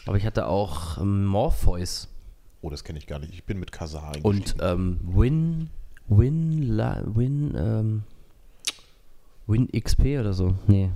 aber 0.07 0.17
ich 0.17 0.27
hatte 0.27 0.47
auch 0.47 0.99
ähm, 0.99 1.27
Morpheus 1.27 2.09
Oh, 2.61 2.71
das 2.71 2.83
kenne 2.83 2.99
ich 2.99 3.07
gar 3.07 3.19
nicht. 3.21 3.33
Ich 3.33 3.45
bin 3.45 3.61
mit 3.61 3.71
Kazaa 3.71 4.13
und 4.23 4.57
ähm, 4.61 4.99
Win, 5.05 5.71
Win, 6.09 6.63
La, 6.63 7.01
Win, 7.05 7.55
ähm, 7.57 8.03
Win 9.47 9.69
XP 9.71 10.19
oder 10.19 10.33
so. 10.33 10.55
Nee. 10.67 10.91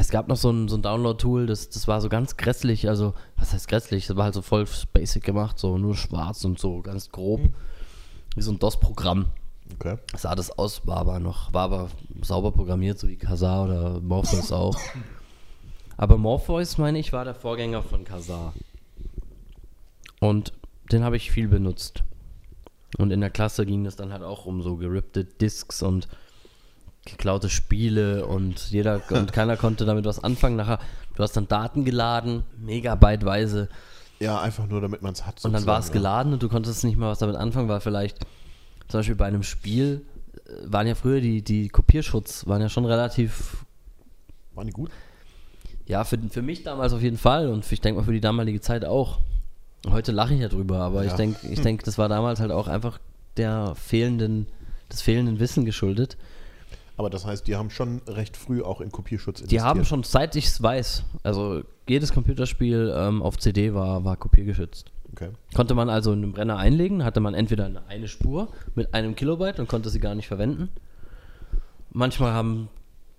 Es 0.00 0.10
gab 0.10 0.28
noch 0.28 0.36
so 0.36 0.50
ein, 0.50 0.68
so 0.68 0.76
ein 0.76 0.82
Download-Tool, 0.82 1.46
das, 1.46 1.68
das 1.68 1.88
war 1.88 2.00
so 2.00 2.08
ganz 2.08 2.36
grässlich, 2.36 2.88
also, 2.88 3.14
was 3.36 3.52
heißt 3.52 3.68
grässlich? 3.68 4.06
Das 4.06 4.16
war 4.16 4.24
halt 4.24 4.34
so 4.34 4.42
voll 4.42 4.66
basic 4.92 5.24
gemacht, 5.24 5.58
so 5.58 5.78
nur 5.78 5.96
schwarz 5.96 6.44
und 6.44 6.58
so 6.58 6.82
ganz 6.82 7.10
grob. 7.10 7.40
Wie 8.34 8.42
so 8.42 8.52
ein 8.52 8.58
DOS-Programm. 8.58 9.26
Okay. 9.74 9.96
sah 10.16 10.34
das 10.34 10.56
aus, 10.58 10.86
war 10.86 10.98
aber 10.98 11.18
noch, 11.18 11.52
war 11.52 11.64
aber 11.64 11.88
sauber 12.22 12.52
programmiert, 12.52 12.98
so 12.98 13.08
wie 13.08 13.16
Kazaa 13.16 13.64
oder 13.64 14.00
Morpheus 14.00 14.52
auch. 14.52 14.78
Aber 15.96 16.18
Morpheus, 16.18 16.78
meine 16.78 16.98
ich, 16.98 17.12
war 17.12 17.24
der 17.24 17.34
Vorgänger 17.34 17.82
von 17.82 18.04
Kazaa. 18.04 18.52
Und 20.20 20.52
den 20.92 21.02
habe 21.02 21.16
ich 21.16 21.30
viel 21.30 21.48
benutzt. 21.48 22.04
Und 22.98 23.10
in 23.10 23.20
der 23.20 23.30
Klasse 23.30 23.66
ging 23.66 23.86
es 23.86 23.96
dann 23.96 24.12
halt 24.12 24.22
auch 24.22 24.46
um 24.46 24.62
so 24.62 24.76
gerippte 24.76 25.24
Discs 25.24 25.82
und 25.82 26.06
geklaute 27.06 27.48
Spiele 27.48 28.26
und 28.26 28.70
jeder 28.70 29.00
und 29.10 29.32
keiner 29.32 29.56
konnte 29.56 29.84
damit 29.86 30.04
was 30.04 30.22
anfangen. 30.22 30.56
Nachher, 30.56 30.78
du 31.14 31.22
hast 31.22 31.36
dann 31.36 31.48
Daten 31.48 31.84
geladen, 31.84 32.42
megabyteweise. 32.58 33.68
Ja, 34.20 34.40
einfach 34.40 34.66
nur, 34.66 34.80
damit 34.80 35.02
man 35.02 35.12
es 35.12 35.26
hat. 35.26 35.44
Und 35.44 35.52
dann 35.52 35.66
war 35.66 35.78
es 35.78 35.92
geladen 35.92 36.32
und 36.32 36.42
du 36.42 36.48
konntest 36.48 36.84
nicht 36.84 36.96
mal 36.96 37.10
was 37.10 37.18
damit 37.18 37.36
anfangen, 37.36 37.68
weil 37.68 37.80
vielleicht 37.80 38.18
zum 38.88 39.00
Beispiel 39.00 39.16
bei 39.16 39.26
einem 39.26 39.42
Spiel 39.42 40.02
äh, 40.46 40.50
waren 40.64 40.86
ja 40.86 40.94
früher 40.94 41.20
die, 41.20 41.42
die 41.42 41.68
Kopierschutz, 41.68 42.46
waren 42.46 42.60
ja 42.62 42.68
schon 42.68 42.84
relativ. 42.84 43.64
Waren 44.54 44.66
die 44.66 44.72
gut? 44.72 44.90
ja, 45.88 46.02
für, 46.02 46.18
für 46.30 46.42
mich 46.42 46.64
damals 46.64 46.92
auf 46.92 47.00
jeden 47.02 47.18
Fall 47.18 47.48
und 47.48 47.64
für, 47.64 47.74
ich 47.74 47.80
denke 47.80 48.00
mal 48.00 48.04
für 48.04 48.12
die 48.12 48.20
damalige 48.20 48.60
Zeit 48.60 48.84
auch. 48.84 49.18
Heute 49.88 50.10
lache 50.10 50.34
ich 50.34 50.40
ja 50.40 50.48
drüber, 50.48 50.78
aber 50.80 51.04
ich 51.04 51.12
Ja. 51.12 51.16
denke, 51.16 51.46
ich 51.46 51.60
denk, 51.60 51.84
das 51.84 51.96
war 51.96 52.08
damals 52.08 52.40
halt 52.40 52.50
auch 52.50 52.66
einfach 52.66 52.98
der 53.36 53.74
fehlenden, 53.76 54.48
des 54.90 55.00
fehlenden 55.02 55.38
Wissen 55.38 55.64
geschuldet. 55.64 56.16
Aber 56.96 57.10
das 57.10 57.26
heißt, 57.26 57.46
die 57.46 57.56
haben 57.56 57.70
schon 57.70 58.00
recht 58.06 58.36
früh 58.36 58.62
auch 58.62 58.80
in 58.80 58.90
Kopierschutz 58.90 59.42
Die 59.42 59.60
haben 59.60 59.84
schon, 59.84 60.02
seit 60.02 60.34
ich 60.34 60.46
es 60.46 60.62
weiß, 60.62 61.04
also 61.22 61.62
jedes 61.88 62.12
Computerspiel 62.12 62.92
ähm, 62.96 63.22
auf 63.22 63.38
CD 63.38 63.74
war, 63.74 64.04
war 64.04 64.16
kopiergeschützt. 64.16 64.92
Okay. 65.12 65.30
Konnte 65.54 65.74
man 65.74 65.88
also 65.88 66.12
in 66.12 66.22
den 66.22 66.32
Brenner 66.32 66.56
einlegen, 66.56 67.04
hatte 67.04 67.20
man 67.20 67.34
entweder 67.34 67.66
eine, 67.66 67.86
eine 67.86 68.08
Spur 68.08 68.48
mit 68.74 68.94
einem 68.94 69.14
Kilobyte 69.14 69.60
und 69.60 69.68
konnte 69.68 69.90
sie 69.90 70.00
gar 70.00 70.14
nicht 70.14 70.26
verwenden. 70.26 70.70
Manchmal 71.90 72.32
haben 72.32 72.68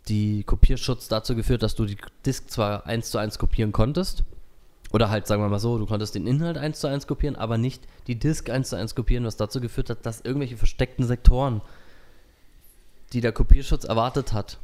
die 0.07 0.43
Kopierschutz 0.43 1.07
dazu 1.07 1.35
geführt, 1.35 1.63
dass 1.63 1.75
du 1.75 1.85
die 1.85 1.97
Disk 2.25 2.49
zwar 2.49 2.85
eins 2.85 3.11
zu 3.11 3.17
eins 3.17 3.37
kopieren 3.37 3.71
konntest, 3.71 4.23
oder 4.93 5.09
halt, 5.09 5.27
sagen 5.27 5.41
wir 5.41 5.49
mal 5.49 5.59
so, 5.59 5.77
du 5.77 5.85
konntest 5.85 6.15
den 6.15 6.27
Inhalt 6.27 6.57
eins 6.57 6.79
zu 6.79 6.87
eins 6.87 7.07
kopieren, 7.07 7.35
aber 7.35 7.57
nicht 7.57 7.83
die 8.07 8.17
Disk 8.17 8.49
eins 8.49 8.69
zu 8.69 8.77
eins 8.77 8.95
kopieren, 8.95 9.25
was 9.25 9.35
dazu 9.35 9.59
geführt 9.59 9.89
hat, 9.89 10.05
dass 10.05 10.21
irgendwelche 10.21 10.55
versteckten 10.55 11.05
Sektoren, 11.05 11.61
die 13.13 13.21
der 13.21 13.31
Kopierschutz 13.31 13.83
erwartet 13.85 14.33
hat, 14.33 14.57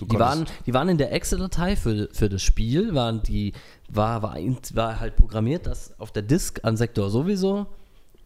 die 0.00 0.18
waren, 0.18 0.44
die 0.66 0.74
waren 0.74 0.90
in 0.90 0.98
der 0.98 1.12
Excel-Datei 1.12 1.74
für, 1.74 2.08
für 2.12 2.28
das 2.28 2.42
Spiel, 2.42 2.94
waren 2.94 3.22
die, 3.22 3.54
war, 3.88 4.20
war, 4.22 4.36
war 4.74 5.00
halt 5.00 5.16
programmiert, 5.16 5.66
dass 5.66 5.98
auf 5.98 6.12
der 6.12 6.22
Disk 6.22 6.60
an 6.64 6.76
Sektor 6.76 7.08
sowieso 7.08 7.66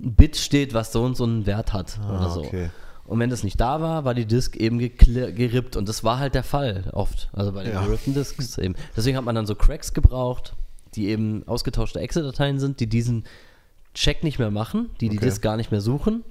ein 0.01 0.15
Bit 0.15 0.37
steht, 0.37 0.75
was 0.75 0.91
so 0.93 1.05
und 1.05 1.17
so 1.17 1.25
einen 1.25 1.47
Wert 1.47 1.73
hat 1.73 2.01
Ah, 2.03 2.17
oder 2.19 2.31
so. 2.31 2.41
okay. 2.41 2.71
Und 3.05 3.19
wenn 3.21 3.31
das 3.31 3.45
nicht 3.45 3.61
da 3.61 3.81
war, 3.81 4.05
war 4.05 4.15
die 4.15 4.27
Disk 4.27 4.57
eben 4.57 4.79
gerippt 4.79 5.77
und 5.77 5.89
das 5.89 6.03
war 6.05 6.19
halt 6.19 6.35
der 6.35 6.43
Fall 6.45 6.91
oft, 6.93 7.29
also 7.33 7.53
bei 7.53 7.63
den 7.65 7.73
Ja. 7.75 7.85
gerippten 7.85 8.15
Disks 8.15 8.59
eben. 8.59 8.75
Deswegen 8.97 9.17
hat 9.17 9.25
man 9.25 9.35
dann 9.37 9.47
so 9.47 9.55
Cracks 9.55 9.95
gebraucht, 9.95 10.55
die 10.95 11.07
eben 11.09 11.47
ausgetauschte 11.47 12.01
Excel-Dateien 12.01 12.59
sind, 12.59 12.81
die 12.81 12.89
diesen 12.89 13.25
Check 13.95 14.25
nicht 14.25 14.39
mehr 14.41 14.51
machen, 14.51 14.91
die 15.01 15.09
die 15.09 15.19
Okay. 15.19 15.27
Disk 15.27 15.43
gar 15.43 15.57
nicht 15.57 15.71
mehr 15.71 15.81
suchen. 15.81 16.25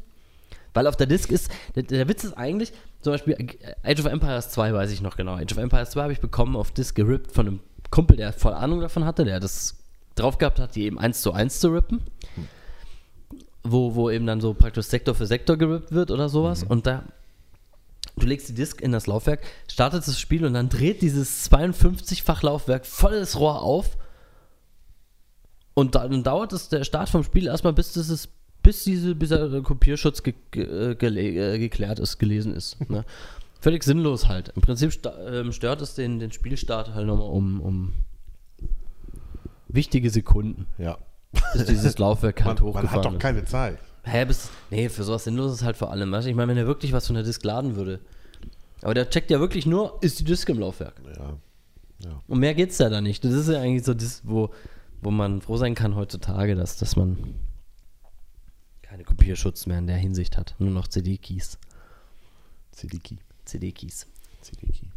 Weil 0.73 0.87
auf 0.87 0.95
der 0.95 1.07
Disk 1.07 1.31
ist, 1.31 1.49
der, 1.75 1.83
der 1.83 2.07
Witz 2.07 2.23
ist 2.23 2.33
eigentlich, 2.37 2.73
zum 3.01 3.13
Beispiel 3.13 3.33
äh, 3.33 3.75
Age 3.83 3.99
of 3.99 4.05
Empires 4.05 4.49
2 4.49 4.73
weiß 4.73 4.91
ich 4.91 5.01
noch 5.01 5.17
genau. 5.17 5.35
Age 5.35 5.51
of 5.53 5.57
Empires 5.57 5.91
2 5.91 6.01
habe 6.03 6.13
ich 6.13 6.19
bekommen 6.19 6.55
auf 6.55 6.71
Disk 6.71 6.95
gerippt 6.95 7.31
von 7.31 7.47
einem 7.47 7.59
Kumpel, 7.89 8.17
der 8.17 8.33
voll 8.33 8.53
Ahnung 8.53 8.81
davon 8.81 9.05
hatte, 9.05 9.25
der 9.25 9.39
das 9.39 9.77
drauf 10.15 10.37
gehabt 10.37 10.59
hat, 10.59 10.75
die 10.75 10.83
eben 10.83 10.99
eins 10.99 11.21
zu 11.21 11.31
eins 11.31 11.59
zu 11.59 11.69
rippen. 11.69 12.01
Wo, 13.63 13.95
wo 13.95 14.09
eben 14.09 14.25
dann 14.25 14.41
so 14.41 14.53
praktisch 14.53 14.85
Sektor 14.85 15.15
für 15.15 15.25
Sektor 15.25 15.57
gerippt 15.57 15.91
wird 15.91 16.11
oder 16.11 16.29
sowas. 16.29 16.63
Und 16.63 16.87
da, 16.87 17.03
du 18.17 18.25
legst 18.25 18.49
die 18.49 18.53
Disk 18.53 18.81
in 18.81 18.91
das 18.91 19.05
Laufwerk, 19.07 19.41
startet 19.67 20.07
das 20.07 20.19
Spiel 20.19 20.45
und 20.45 20.53
dann 20.53 20.69
dreht 20.69 21.01
dieses 21.01 21.49
52-fach 21.51 22.41
Laufwerk 22.41 22.85
volles 22.85 23.39
Rohr 23.39 23.61
auf. 23.61 23.97
Und 25.73 25.95
dann 25.95 26.23
dauert 26.23 26.53
es 26.53 26.69
der 26.69 26.83
Start 26.83 27.09
vom 27.09 27.23
Spiel 27.23 27.47
erstmal, 27.47 27.73
bis 27.73 27.95
ist, 27.95 28.29
bis 28.69 28.83
diese, 28.83 29.15
bis 29.15 29.29
der 29.29 29.61
Kopierschutz 29.63 30.21
ge, 30.21 30.35
ge, 30.51 30.93
gele- 30.93 31.53
äh, 31.55 31.57
geklärt 31.57 31.97
ist, 31.99 32.19
gelesen 32.19 32.53
ist. 32.53 32.77
Ne? 32.89 33.03
Völlig 33.61 33.83
sinnlos 33.83 34.27
halt. 34.27 34.49
Im 34.55 34.61
Prinzip 34.61 34.93
ähm, 35.27 35.51
stört 35.51 35.81
es 35.81 35.95
den, 35.95 36.19
den 36.19 36.31
Spielstart 36.31 36.93
halt 36.93 37.07
nochmal 37.07 37.29
um, 37.29 37.59
um 37.61 37.93
wichtige 39.67 40.09
Sekunden, 40.09 40.65
Ja. 40.77 40.97
bis 41.53 41.65
dieses 41.65 41.97
Laufwerk 41.97 42.43
halt 42.45 42.61
Man, 42.61 42.73
man 42.73 42.91
hat 42.91 43.05
doch 43.05 43.13
ist. 43.13 43.19
keine 43.19 43.43
Zeit. 43.45 43.79
Hä, 44.03 44.25
bis, 44.25 44.49
nee, 44.71 44.87
für 44.89 45.03
sowas 45.03 45.23
Sinnloses 45.25 45.63
halt 45.63 45.77
vor 45.77 45.91
allem. 45.91 46.11
Weißt? 46.11 46.27
Ich 46.27 46.35
meine, 46.35 46.49
wenn 46.51 46.57
er 46.57 46.67
wirklich 46.67 46.93
was 46.93 47.07
von 47.07 47.15
der 47.15 47.23
Disk 47.23 47.43
laden 47.43 47.75
würde. 47.75 47.99
Aber 48.81 48.93
der 48.93 49.09
checkt 49.09 49.29
ja 49.29 49.39
wirklich 49.39 49.65
nur, 49.65 49.97
ist 50.01 50.19
die 50.19 50.23
Disk 50.23 50.47
im 50.49 50.59
Laufwerk. 50.59 50.93
Ja. 51.17 51.33
Ja. 52.05 52.21
Und 52.27 52.39
mehr 52.39 52.53
geht's 52.55 52.77
ja 52.77 52.89
da 52.89 53.01
nicht. 53.01 53.25
Das 53.25 53.33
ist 53.33 53.49
ja 53.49 53.59
eigentlich 53.59 53.83
so 53.83 53.93
das, 53.93 54.21
wo, 54.23 54.51
wo 55.01 55.11
man 55.11 55.41
froh 55.41 55.57
sein 55.57 55.75
kann 55.75 55.95
heutzutage, 55.95 56.55
dass, 56.55 56.77
dass 56.77 56.95
man 56.95 57.17
keine 58.89 59.03
Kopierschutz 59.03 59.67
mehr 59.67 59.77
in 59.77 59.85
der 59.87 59.97
Hinsicht 59.97 60.35
hat. 60.35 60.55
Nur 60.57 60.71
noch 60.71 60.87
CD-Keys. 60.87 61.59
CD-Key. 62.71 63.17
CD-Keys. 63.45 64.07
CD-Key. 64.41 64.87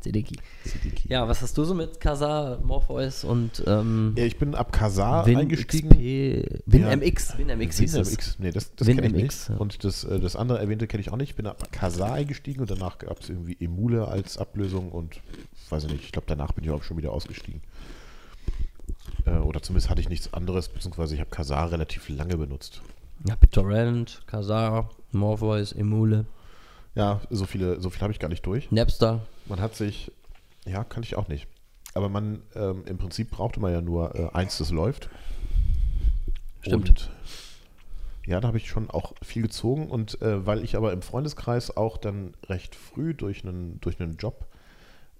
CD-Key. 0.00 0.36
Siddiqui. 0.64 1.08
Ja, 1.08 1.26
was 1.28 1.40
hast 1.40 1.56
du 1.56 1.64
so 1.64 1.72
mit 1.72 1.98
Kazaa, 2.00 2.58
Morpheus 2.62 3.24
und 3.24 3.62
ähm, 3.66 4.12
Ja, 4.18 4.24
ich 4.24 4.38
bin 4.38 4.54
ab 4.54 4.70
Kazaa 4.72 5.24
Win 5.24 5.38
eingestiegen. 5.38 5.88
XP, 5.88 6.62
Win 6.66 6.82
Ja. 6.82 6.94
MX, 6.96 7.38
Win 7.38 7.46
MX 7.58 7.78
hieß 7.78 7.94
es. 7.94 8.10
WinMX, 8.10 8.38
nee, 8.38 8.50
das, 8.50 8.74
das 8.74 8.86
Win 8.88 8.96
kenne 8.96 9.16
ich 9.16 9.22
nicht. 9.22 9.48
ja. 9.48 9.56
Und 9.56 9.82
das, 9.84 10.04
äh, 10.04 10.20
das 10.20 10.36
andere 10.36 10.58
erwähnte 10.58 10.86
kenne 10.88 11.00
ich 11.00 11.10
auch 11.10 11.16
nicht. 11.16 11.30
Ich 11.30 11.36
bin 11.36 11.46
ab 11.46 11.72
Kazaa 11.72 12.12
eingestiegen 12.12 12.60
und 12.60 12.70
danach 12.70 12.98
gab 12.98 13.20
es 13.20 13.30
irgendwie 13.30 13.56
Emule 13.60 14.06
als 14.08 14.36
Ablösung 14.36 14.90
und 14.92 15.20
weiß 15.70 15.84
ich 15.84 15.92
nicht, 15.92 16.04
ich 16.04 16.12
glaube 16.12 16.26
danach 16.28 16.52
bin 16.52 16.64
ich 16.64 16.70
auch 16.70 16.82
schon 16.82 16.98
wieder 16.98 17.12
ausgestiegen. 17.12 17.62
Äh, 19.26 19.38
oder 19.38 19.62
zumindest 19.62 19.90
hatte 19.90 20.00
ich 20.00 20.08
nichts 20.08 20.32
anderes, 20.32 20.68
beziehungsweise 20.68 21.14
ich 21.14 21.20
habe 21.20 21.30
Kazaa 21.30 21.66
relativ 21.66 22.08
lange 22.08 22.36
benutzt. 22.36 22.82
Ja, 23.26 23.36
BitTorrent, 23.36 24.22
Kazaa, 24.26 24.90
Morpheus, 25.12 25.72
Emule, 25.72 26.26
Ja, 26.94 27.20
so 27.30 27.46
viele, 27.46 27.80
so 27.80 27.90
viel 27.90 28.02
habe 28.02 28.12
ich 28.12 28.18
gar 28.18 28.28
nicht 28.28 28.44
durch. 28.46 28.70
Napster. 28.70 29.20
Man 29.46 29.60
hat 29.60 29.74
sich, 29.74 30.12
ja, 30.66 30.84
kann 30.84 31.02
ich 31.02 31.16
auch 31.16 31.28
nicht. 31.28 31.46
Aber 31.94 32.08
man, 32.08 32.42
ähm, 32.54 32.82
im 32.86 32.98
Prinzip 32.98 33.30
brauchte 33.30 33.60
man 33.60 33.72
ja 33.72 33.80
nur 33.80 34.14
äh, 34.14 34.28
eins, 34.32 34.58
das 34.58 34.70
läuft. 34.70 35.08
Stimmt. 36.60 36.88
Und 36.88 37.10
ja, 38.26 38.40
da 38.40 38.48
habe 38.48 38.56
ich 38.56 38.68
schon 38.68 38.90
auch 38.90 39.14
viel 39.22 39.42
gezogen 39.42 39.90
und 39.90 40.20
äh, 40.22 40.46
weil 40.46 40.64
ich 40.64 40.76
aber 40.76 40.92
im 40.92 41.02
Freundeskreis 41.02 41.76
auch 41.76 41.98
dann 41.98 42.34
recht 42.46 42.74
früh 42.74 43.14
durch 43.14 43.44
einen, 43.44 43.80
durch 43.80 44.00
einen 44.00 44.16
Job 44.16 44.46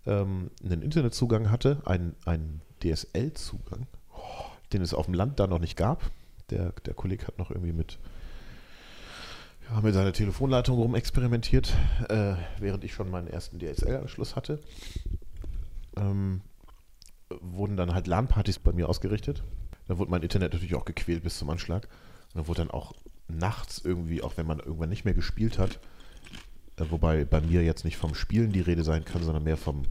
ähm, 0.07 0.51
einen 0.65 0.83
Internetzugang 0.83 1.51
hatte, 1.51 1.83
einen, 1.85 2.17
einen 2.25 2.63
DSL-Zugang, 2.85 3.87
den 4.73 4.83
es 4.83 4.95
auf 4.95 5.07
dem 5.07 5.15
Land 5.15 5.41
da 5.41 5.47
noch 5.47 5.59
nicht 5.59 5.77
gab. 5.77 6.11
Der, 6.51 6.73
der 6.85 6.95
Kollege 6.95 7.27
hat 7.27 7.39
noch 7.39 7.51
irgendwie 7.51 7.73
mit, 7.73 7.99
ja, 9.71 9.81
mit 9.81 9.95
seiner 9.95 10.13
Telefonleitung 10.13 10.77
rumexperimentiert, 10.77 11.73
äh, 12.09 12.35
während 12.59 12.85
ich 12.85 12.93
schon 12.93 13.11
meinen 13.11 13.29
ersten 13.29 13.59
DSL-Anschluss 13.59 14.37
hatte. 14.37 14.61
Ähm, 15.97 16.43
wurden 17.41 17.77
dann 17.77 17.95
halt 17.95 18.07
LAN-Partys 18.07 18.59
bei 18.59 18.73
mir 18.73 18.89
ausgerichtet. 18.89 19.43
Da 19.89 19.99
wurde 19.99 20.11
mein 20.11 20.23
Internet 20.23 20.53
natürlich 20.53 20.75
auch 20.75 20.85
gequält 20.85 21.23
bis 21.23 21.39
zum 21.39 21.51
Anschlag. 21.51 21.89
Und 22.33 22.41
dann 22.41 22.49
wurde 22.49 22.59
dann 22.59 22.71
auch 22.71 22.93
nachts 23.29 23.81
irgendwie, 23.83 24.23
auch 24.23 24.37
wenn 24.37 24.47
man 24.47 24.59
irgendwann 24.59 24.91
nicht 24.91 25.05
mehr 25.05 25.15
gespielt 25.15 25.59
hat, 25.59 25.81
äh, 26.77 26.85
wobei 26.91 27.25
bei 27.25 27.41
mir 27.41 27.63
jetzt 27.63 27.85
nicht 27.85 27.97
vom 27.97 28.15
Spielen 28.15 28.53
die 28.53 28.61
Rede 28.61 28.85
sein 28.85 29.05
kann, 29.05 29.23
sondern 29.23 29.45
mehr 29.45 29.57
vom 29.57 29.85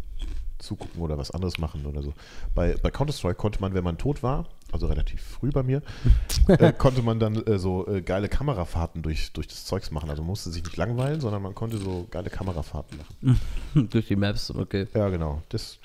Zugucken 0.59 1.01
oder 1.01 1.17
was 1.17 1.31
anderes 1.31 1.57
machen 1.57 1.85
oder 1.85 2.01
so. 2.01 2.13
Bei, 2.55 2.75
bei 2.81 2.91
Counter-Strike 2.91 3.35
konnte 3.35 3.59
man, 3.61 3.73
wenn 3.73 3.83
man 3.83 3.97
tot 3.97 4.23
war, 4.23 4.47
also 4.71 4.87
relativ 4.87 5.21
früh 5.21 5.51
bei 5.51 5.63
mir, 5.63 5.81
äh, 6.47 6.73
konnte 6.73 7.01
man 7.01 7.19
dann 7.19 7.35
äh, 7.45 7.59
so 7.59 7.87
äh, 7.87 8.01
geile 8.01 8.29
Kamerafahrten 8.29 9.01
durch, 9.01 9.33
durch 9.33 9.47
das 9.47 9.65
Zeugs 9.65 9.91
machen. 9.91 10.09
Also 10.09 10.23
musste 10.23 10.49
sich 10.51 10.63
nicht 10.63 10.77
langweilen, 10.77 11.21
sondern 11.21 11.41
man 11.41 11.55
konnte 11.55 11.77
so 11.77 12.07
geile 12.09 12.29
Kamerafahrten 12.29 12.97
machen. 12.97 13.39
Durch 13.89 14.07
die 14.07 14.15
Maps, 14.15 14.51
okay. 14.51 14.87
Ja, 14.93 15.09
genau. 15.09 15.41
Das, 15.49 15.79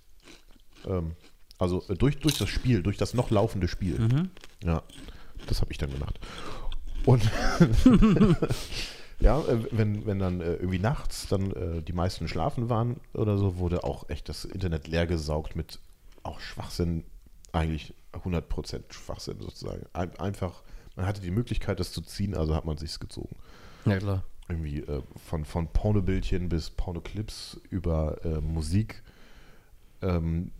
ähm, 0.86 1.12
also 1.58 1.82
äh, 1.88 1.94
durch, 1.94 2.18
durch 2.18 2.38
das 2.38 2.48
Spiel, 2.48 2.82
durch 2.82 2.96
das 2.96 3.14
noch 3.14 3.30
laufende 3.30 3.68
Spiel. 3.68 3.98
Mhm. 3.98 4.30
Ja, 4.62 4.82
das 5.46 5.60
habe 5.60 5.72
ich 5.72 5.78
dann 5.78 5.90
gemacht. 5.90 6.18
Und 7.04 7.22
ja, 9.20 9.40
äh, 9.40 9.66
wenn, 9.70 10.06
wenn 10.06 10.18
dann 10.18 10.40
äh, 10.40 10.54
irgendwie 10.54 10.78
nachts 10.78 11.26
dann 11.28 11.52
äh, 11.52 11.82
die 11.82 11.92
meisten 11.92 12.28
schlafen 12.28 12.68
waren 12.68 12.96
oder 13.14 13.36
so, 13.36 13.58
wurde 13.58 13.84
auch 13.84 14.08
echt 14.08 14.28
das 14.28 14.44
Internet 14.44 14.86
leer 14.86 15.06
gesaugt 15.06 15.56
mit 15.56 15.80
auch 16.22 16.40
Schwachsinn, 16.40 17.04
eigentlich 17.52 17.94
100% 18.12 18.92
Schwachsinn 18.92 19.40
sozusagen. 19.40 19.86
Ein, 19.92 20.16
einfach, 20.18 20.62
man 20.96 21.06
hatte 21.06 21.20
die 21.20 21.30
Möglichkeit, 21.30 21.80
das 21.80 21.92
zu 21.92 22.00
ziehen, 22.00 22.34
also 22.36 22.54
hat 22.54 22.64
man 22.64 22.76
sich's 22.76 23.00
gezogen. 23.00 23.36
Ja, 23.84 23.98
klar. 23.98 24.24
Irgendwie 24.48 24.80
äh, 24.80 25.02
von, 25.26 25.44
von 25.44 25.68
Pornobildchen 25.68 26.48
bis 26.48 26.70
Pornoclips 26.70 27.60
über 27.70 28.24
äh, 28.24 28.40
Musik. 28.40 29.02
Ähm, 30.00 30.52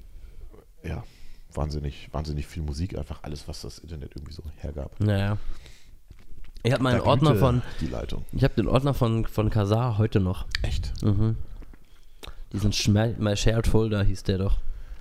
ja, 0.83 1.05
wahnsinnig, 1.53 2.09
wahnsinnig 2.13 2.47
viel 2.47 2.63
Musik, 2.63 2.97
einfach 2.99 3.23
alles, 3.23 3.49
was 3.49 3.63
das 3.63 3.79
Internet 3.79 4.15
irgendwie 4.17 4.33
so 4.33 4.43
hergab. 4.59 4.99
Naja. 5.01 5.39
Ich 6.63 6.73
habe 6.73 6.83
meinen 6.83 7.01
Ordner 7.01 7.37
von, 7.37 7.63
Die 7.81 7.87
Leitung. 7.87 8.25
ich 8.33 8.43
habe 8.45 8.55
den 8.55 8.67
Ordner 8.69 8.95
von, 8.95 9.27
von 9.27 9.51
Kazaa 9.51 9.99
heute 9.99 10.21
noch. 10.21 10.47
Echt? 10.63 10.93
Mhm. 11.03 11.37
Diesen 12.53 12.73
Schma 12.73 13.09
My 13.19 13.37
Shared 13.37 13.67
Folder 13.67 14.03
hieß 14.03 14.23
der 14.25 14.39
doch. 14.39 14.59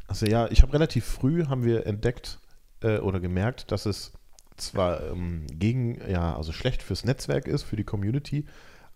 Also 0.08 0.26
ja, 0.26 0.48
ich 0.50 0.62
habe 0.62 0.74
relativ 0.74 1.06
früh 1.06 1.46
haben 1.46 1.64
wir 1.64 1.86
entdeckt 1.86 2.40
äh, 2.82 3.00
oder 3.00 3.20
gemerkt, 3.20 3.72
dass 3.72 3.86
es 3.86 4.14
zwar 4.56 5.04
ähm, 5.08 5.46
gegen, 5.52 6.00
ja, 6.10 6.36
also 6.36 6.52
schlecht 6.52 6.82
fürs 6.82 7.06
Netzwerk 7.06 7.48
ist, 7.48 7.64
für 7.64 7.76
die 7.76 7.84
Community, 7.84 8.46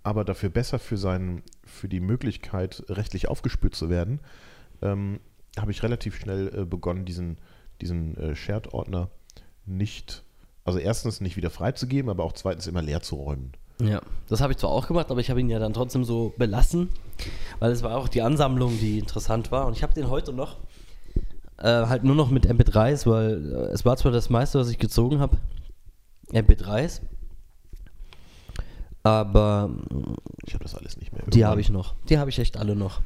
aber 0.03 0.25
dafür 0.25 0.49
besser 0.49 0.79
für 0.79 0.97
seinen, 0.97 1.43
für 1.63 1.87
die 1.87 1.99
Möglichkeit, 1.99 2.83
rechtlich 2.89 3.27
aufgespürt 3.27 3.75
zu 3.75 3.89
werden, 3.89 4.19
ähm, 4.81 5.19
habe 5.59 5.71
ich 5.71 5.83
relativ 5.83 6.17
schnell 6.17 6.51
äh, 6.55 6.65
begonnen, 6.65 7.05
diesen, 7.05 7.37
diesen 7.81 8.17
äh, 8.17 8.35
Shared-Ordner 8.35 9.09
nicht, 9.65 10.23
also 10.65 10.79
erstens 10.79 11.21
nicht 11.21 11.37
wieder 11.37 11.49
freizugeben, 11.49 12.09
aber 12.09 12.23
auch 12.23 12.33
zweitens 12.33 12.67
immer 12.67 12.81
leer 12.81 13.01
zu 13.01 13.15
räumen. 13.15 13.51
Ja, 13.81 14.01
das 14.27 14.41
habe 14.41 14.53
ich 14.53 14.57
zwar 14.59 14.69
auch 14.69 14.87
gemacht, 14.87 15.09
aber 15.09 15.19
ich 15.21 15.29
habe 15.31 15.39
ihn 15.39 15.49
ja 15.49 15.57
dann 15.57 15.73
trotzdem 15.73 16.03
so 16.03 16.33
belassen, 16.37 16.89
weil 17.59 17.71
es 17.71 17.81
war 17.81 17.97
auch 17.97 18.07
die 18.07 18.21
Ansammlung, 18.21 18.77
die 18.79 18.99
interessant 18.99 19.51
war. 19.51 19.65
Und 19.65 19.75
ich 19.75 19.81
habe 19.81 19.93
den 19.93 20.07
heute 20.09 20.33
noch, 20.33 20.57
äh, 21.57 21.63
halt 21.87 22.03
nur 22.03 22.15
noch 22.15 22.29
mit 22.29 22.45
MP3s, 22.47 23.09
weil 23.09 23.51
äh, 23.51 23.55
es 23.73 23.83
war 23.83 23.97
zwar 23.97 24.11
das 24.11 24.29
meiste, 24.29 24.59
was 24.59 24.69
ich 24.69 24.77
gezogen 24.77 25.19
habe, 25.19 25.37
MP3s, 26.31 27.01
aber 29.03 29.71
Ich 30.45 30.53
habe 30.53 30.63
das 30.63 30.75
alles 30.75 30.97
nicht 30.97 31.11
mehr. 31.11 31.23
die 31.27 31.45
habe 31.45 31.59
ich 31.61 31.69
noch. 31.69 31.95
Die 32.09 32.19
habe 32.19 32.29
ich 32.29 32.37
echt 32.39 32.57
alle 32.57 32.75
noch. 32.75 33.01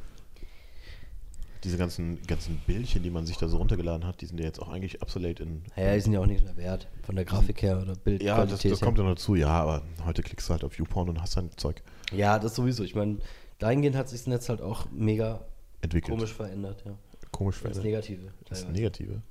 Diese 1.66 1.78
ganzen, 1.78 2.22
ganzen 2.28 2.58
Bildchen, 2.66 3.02
die 3.02 3.10
man 3.10 3.26
sich 3.26 3.36
da 3.38 3.48
so 3.48 3.56
runtergeladen 3.56 4.06
hat, 4.06 4.20
die 4.20 4.26
sind 4.26 4.38
ja 4.38 4.46
jetzt 4.46 4.62
auch 4.62 4.68
eigentlich 4.68 5.02
obsolete 5.02 5.42
in, 5.42 5.64
Ja, 5.74 5.94
die 5.94 6.00
sind 6.00 6.12
ja 6.12 6.20
auch 6.20 6.26
nichts 6.26 6.44
mehr 6.44 6.56
wert, 6.56 6.86
von 7.02 7.16
der 7.16 7.24
Grafik 7.24 7.60
her 7.60 7.82
oder 7.82 7.94
Bildqualität 7.96 8.22
Ja, 8.24 8.46
das, 8.46 8.62
das 8.62 8.80
kommt 8.80 8.98
dann 9.00 9.06
dazu, 9.06 9.34
ja, 9.34 9.48
aber 9.48 9.82
heute 10.04 10.22
klickst 10.22 10.48
du 10.48 10.52
halt 10.52 10.62
auf 10.62 10.78
YouPorn 10.78 11.08
und 11.08 11.20
hast 11.20 11.36
dein 11.36 11.50
Zeug 11.56 11.82
Ja, 12.12 12.38
das 12.38 12.54
sowieso. 12.54 12.84
Ich 12.84 12.94
meine, 12.94 13.18
dahingehend 13.58 13.96
hat 13.96 14.08
sich 14.08 14.20
das 14.20 14.26
Netz 14.28 14.48
halt 14.48 14.62
auch 14.62 14.86
mega 14.92 15.40
entwickelt. 15.80 16.16
komisch 16.16 16.32
verändert, 16.32 16.82
ja. 16.86 16.92
Komisch 17.32 17.56
Das 17.56 17.62
verändert. 17.78 17.84
Negative. 17.84 18.32
Das 18.48 18.60
teilweise. 18.60 18.72
Negative. 18.72 19.22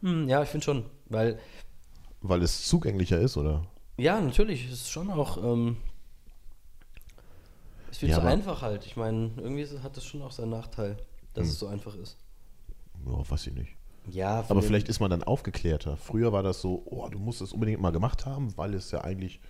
Hm, 0.00 0.28
ja, 0.28 0.42
ich 0.42 0.48
finde 0.48 0.64
schon, 0.64 0.84
weil 1.10 1.38
Weil 2.22 2.42
es 2.42 2.66
zugänglicher 2.66 3.20
ist, 3.20 3.36
oder? 3.36 3.66
Ja, 3.98 4.18
natürlich. 4.18 4.64
Es 4.64 4.72
ist 4.72 4.90
schon 4.90 5.10
auch. 5.10 5.36
Ähm, 5.44 5.76
es 7.90 8.00
wird 8.02 8.12
Ja, 8.12 8.18
aber- 8.18 8.28
einfach 8.28 8.62
halt. 8.62 8.86
Ich 8.86 8.96
meine, 8.96 9.30
irgendwie 9.36 9.66
hat 9.82 9.96
das 9.96 10.04
schon 10.04 10.22
auch 10.22 10.32
seinen 10.32 10.50
Nachteil, 10.50 10.96
dass 11.34 11.44
Hm. 11.46 11.50
es 11.52 11.58
so 11.58 11.66
einfach 11.66 11.94
ist. 11.96 12.16
Ja, 13.06 13.30
weiß 13.30 13.46
ich 13.48 13.54
nicht. 13.54 13.76
Ja, 14.10 14.44
Aber 14.48 14.62
vielleicht 14.62 14.88
ist 14.88 15.00
man 15.00 15.10
dann 15.10 15.22
aufgeklärter. 15.22 15.96
Früher 15.96 16.32
war 16.32 16.42
das 16.42 16.60
so, 16.60 16.82
oh, 16.86 17.08
du 17.08 17.18
musst 17.18 17.40
es 17.40 17.52
unbedingt 17.52 17.80
mal 17.80 17.90
gemacht 17.92 18.26
haben, 18.26 18.54
weil 18.56 18.74
es 18.74 18.90
ja 18.90 19.02
eigentlich 19.02 19.40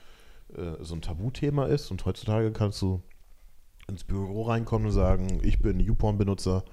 äh, 0.56 0.74
so 0.80 0.94
ein 0.94 1.02
Tabuthema 1.02 1.66
ist. 1.66 1.90
Und 1.90 2.04
heutzutage 2.04 2.52
kannst 2.52 2.80
du 2.80 3.02
ins 3.88 4.04
Büro 4.04 4.42
reinkommen 4.42 4.86
und 4.86 4.92
sagen, 4.92 5.40
ich 5.42 5.58
bin 5.60 5.80
YouPorn-Benutzer 5.80 6.64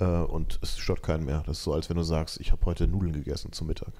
äh, 0.00 0.04
und 0.06 0.58
es 0.62 0.78
stört 0.78 1.02
keinen 1.02 1.26
mehr. 1.26 1.42
Das 1.46 1.58
ist 1.58 1.64
so, 1.64 1.74
als 1.74 1.90
wenn 1.90 1.98
du 1.98 2.02
sagst, 2.02 2.40
ich 2.40 2.50
habe 2.50 2.64
heute 2.64 2.86
Nudeln 2.86 3.12
gegessen 3.12 3.52
zum 3.52 3.66
Mittag. 3.66 3.92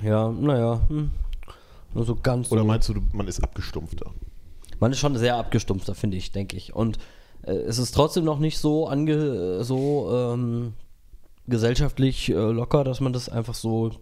Ja, 0.00 0.30
naja. 0.30 0.80
Hm. 0.88 1.10
Nur 1.92 2.04
so 2.04 2.14
ganz. 2.14 2.52
Oder 2.52 2.64
meinst 2.64 2.88
du, 2.88 2.94
man 3.12 3.26
ist 3.26 3.42
abgestumpfter? 3.42 4.12
Man 4.78 4.92
ist 4.92 4.98
schon 4.98 5.16
sehr 5.16 5.36
abgestumpfter, 5.36 5.94
finde 5.94 6.16
ich, 6.18 6.30
denke 6.32 6.56
ich. 6.56 6.74
Und 6.74 6.98
es 7.42 7.78
ist 7.78 7.92
trotzdem 7.92 8.24
noch 8.24 8.38
nicht 8.38 8.58
so 8.58 8.86
ange 8.88 9.12
äh, 9.60 9.64
so 9.64 10.10
ähm, 10.12 10.72
gesellschaftlich 11.46 12.28
äh, 12.30 12.32
locker, 12.34 12.84
dass 12.84 13.00
man 13.00 13.12
das 13.12 13.28
einfach 13.28 13.54
so. 13.54 13.92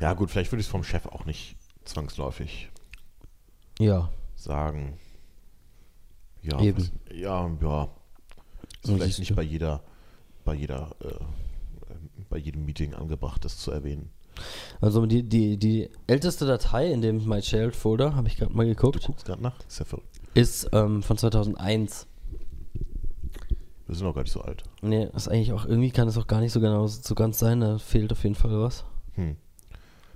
Ja, 0.00 0.12
gut, 0.14 0.30
vielleicht 0.30 0.52
würde 0.52 0.60
ich 0.60 0.66
es 0.66 0.70
vom 0.70 0.84
Chef 0.84 1.06
auch 1.06 1.24
nicht 1.24 1.56
zwangsläufig 1.84 2.68
Ja. 3.78 4.10
sagen. 4.36 4.98
Ja, 6.42 6.60
Eben. 6.60 6.78
was- 6.78 6.92
ja, 7.16 7.48
ja. 7.60 7.84
Ist 7.84 7.90
So 8.82 8.94
vielleicht 8.96 9.18
nicht 9.18 9.30
du. 9.30 9.34
bei 9.36 9.42
jeder, 9.42 9.82
bei 10.44 10.54
jeder, 10.54 10.90
äh, 11.00 11.14
bei 12.28 12.36
jedem 12.38 12.64
Meeting 12.66 12.94
angebracht, 12.94 13.44
das 13.44 13.58
zu 13.58 13.70
erwähnen. 13.70 14.10
Also 14.80 15.06
die, 15.06 15.22
die, 15.22 15.56
die 15.56 15.88
älteste 16.06 16.44
Datei 16.44 16.90
in 16.90 17.00
dem 17.00 17.26
My 17.26 17.40
Shared 17.40 17.74
Folder, 17.76 18.14
habe 18.16 18.26
ich 18.28 18.36
gerade 18.36 18.52
mal 18.52 18.64
Du 18.66 18.70
geguckt, 18.74 19.02
guckst 19.06 19.24
gerade 19.24 19.42
nach, 19.42 19.54
ist 19.66 19.78
ja 19.80 19.86
ist 20.34 20.68
ähm, 20.72 21.02
von 21.02 21.16
2001. 21.16 22.06
Wir 23.86 23.94
sind 23.94 24.06
auch 24.06 24.14
gar 24.14 24.22
nicht 24.22 24.32
so 24.32 24.40
alt. 24.40 24.62
Nee, 24.82 25.08
ist 25.14 25.28
eigentlich 25.28 25.52
auch, 25.52 25.66
irgendwie 25.66 25.90
kann 25.90 26.08
es 26.08 26.16
auch 26.16 26.26
gar 26.26 26.40
nicht 26.40 26.52
so 26.52 26.60
genau 26.60 26.86
so 26.86 27.14
ganz 27.14 27.38
sein, 27.38 27.60
da 27.60 27.78
fehlt 27.78 28.12
auf 28.12 28.22
jeden 28.22 28.34
Fall 28.34 28.58
was. 28.60 28.84
Hm. 29.14 29.36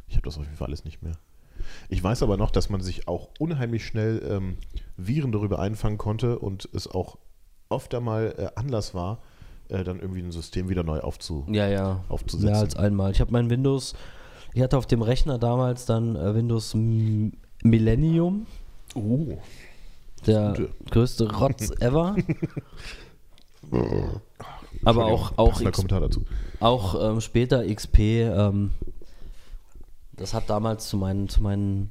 Ich 0.06 0.14
habe 0.16 0.24
das 0.24 0.38
auf 0.38 0.44
jeden 0.44 0.56
Fall 0.56 0.68
alles 0.68 0.84
nicht 0.84 1.02
mehr. 1.02 1.12
Ich 1.90 2.02
weiß 2.02 2.22
aber 2.22 2.36
noch, 2.38 2.50
dass 2.50 2.70
man 2.70 2.80
sich 2.80 3.08
auch 3.08 3.28
unheimlich 3.38 3.84
schnell 3.84 4.22
ähm, 4.26 4.56
Viren 4.96 5.32
darüber 5.32 5.58
einfangen 5.58 5.98
konnte 5.98 6.38
und 6.38 6.66
es 6.72 6.88
auch 6.88 7.18
oft 7.68 7.94
einmal 7.94 8.34
äh, 8.38 8.58
Anlass 8.58 8.94
war, 8.94 9.18
äh, 9.68 9.84
dann 9.84 10.00
irgendwie 10.00 10.22
ein 10.22 10.32
System 10.32 10.70
wieder 10.70 10.82
neu 10.82 11.00
aufzu 11.00 11.44
Ja, 11.50 11.68
ja. 11.68 12.04
aufzusetzen. 12.08 12.50
Mehr 12.52 12.60
als 12.60 12.76
einmal. 12.76 13.10
Ich 13.10 13.20
habe 13.20 13.32
mein 13.32 13.50
Windows, 13.50 13.94
ich 14.54 14.62
hatte 14.62 14.78
auf 14.78 14.86
dem 14.86 15.02
Rechner 15.02 15.38
damals 15.38 15.84
dann 15.84 16.16
äh, 16.16 16.34
Windows 16.34 16.72
M 16.72 17.32
Millennium, 17.62 18.46
Oh, 18.94 19.36
der 20.26 20.56
größte 20.90 21.30
Rotz 21.36 21.70
ever. 21.80 22.16
Aber 24.84 25.06
auch, 25.06 25.32
auch, 25.36 25.60
X, 25.60 25.84
auch 26.60 27.10
ähm, 27.10 27.20
später 27.20 27.64
XP, 27.74 27.98
ähm, 27.98 28.70
das 30.16 30.34
hat 30.34 30.48
damals 30.50 30.88
zu 30.88 30.96
meinen, 30.96 31.28
zu 31.28 31.42
meinen 31.42 31.90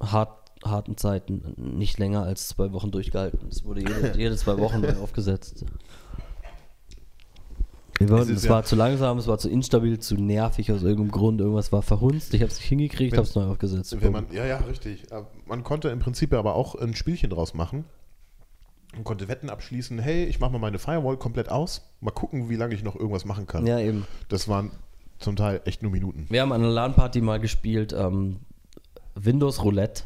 hart, 0.00 0.30
harten 0.64 0.96
Zeiten 0.96 1.54
nicht 1.56 1.98
länger 1.98 2.22
als 2.22 2.48
zwei 2.48 2.72
Wochen 2.72 2.90
durchgehalten. 2.90 3.48
Es 3.48 3.64
wurde 3.64 3.80
jede, 3.80 4.12
jede 4.16 4.36
zwei 4.36 4.58
Wochen 4.58 4.80
neu 4.80 4.94
aufgesetzt. 4.96 5.64
Es 8.00 8.08
wollten, 8.10 8.32
es 8.34 8.44
ja- 8.44 8.50
war 8.50 8.64
zu 8.64 8.74
langsam, 8.74 9.18
es 9.18 9.26
war 9.28 9.38
zu 9.38 9.48
instabil, 9.48 9.98
zu 9.98 10.16
nervig 10.16 10.72
aus 10.72 10.82
irgendeinem 10.82 11.10
Grund. 11.12 11.40
Irgendwas 11.40 11.70
war 11.72 11.82
verhunzt, 11.82 12.34
ich 12.34 12.40
habe 12.42 12.50
es 12.50 12.58
nicht 12.58 12.68
hingekriegt, 12.68 13.16
habe 13.16 13.26
es 13.26 13.34
neu 13.34 13.44
aufgesetzt. 13.44 13.94
Man, 14.10 14.26
ja, 14.32 14.44
ja, 14.46 14.56
richtig. 14.58 15.10
Äh, 15.12 15.22
Man 15.46 15.62
konnte 15.62 15.88
im 15.90 16.00
Prinzip 16.00 16.32
aber 16.32 16.54
auch 16.54 16.74
ein 16.74 16.94
Spielchen 16.94 17.30
draus 17.30 17.54
machen. 17.54 17.84
Man 18.94 19.04
konnte 19.04 19.28
Wetten 19.28 19.48
abschließen, 19.48 19.98
hey, 19.98 20.24
ich 20.24 20.38
mache 20.38 20.52
mal 20.52 20.58
meine 20.58 20.78
Firewall 20.78 21.16
komplett 21.16 21.48
aus, 21.48 21.82
mal 22.00 22.10
gucken, 22.10 22.50
wie 22.50 22.56
lange 22.56 22.74
ich 22.74 22.82
noch 22.82 22.94
irgendwas 22.94 23.24
machen 23.24 23.46
kann. 23.46 23.66
ja, 23.66 23.78
eben. 23.78 24.06
Das 24.28 24.48
waren 24.48 24.70
zum 25.18 25.36
Teil 25.36 25.62
echt 25.64 25.82
nur 25.82 25.90
Minuten. 25.90 26.26
Wir 26.28 26.42
haben 26.42 26.52
an 26.52 26.62
einer 26.62 26.70
LAN-Party 26.70 27.20
mal 27.20 27.40
gespielt, 27.40 27.94
ähm, 27.96 28.40
Windows 29.14 29.62
Roulette. 29.62 30.04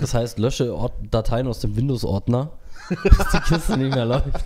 Das 0.00 0.12
heißt, 0.12 0.38
lösche 0.38 0.74
Ort 0.74 0.94
Dateien 1.10 1.46
aus 1.46 1.60
dem 1.60 1.76
Windows-Ordner, 1.76 2.52
bis 2.88 3.28
die 3.32 3.40
Kiste 3.40 3.76
nicht 3.78 3.94
mehr 3.94 4.04
läuft. 4.04 4.26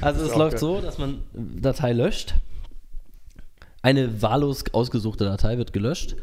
also 0.00 0.24
es 0.26 0.36
läuft 0.36 0.52
geil. 0.52 0.60
so, 0.60 0.80
dass 0.80 0.98
man 0.98 1.22
Datei 1.32 1.92
löscht. 1.92 2.34
Eine 3.82 4.20
wahllos 4.20 4.64
ausgesuchte 4.72 5.24
Datei 5.24 5.56
wird 5.56 5.72
gelöscht. 5.72 6.16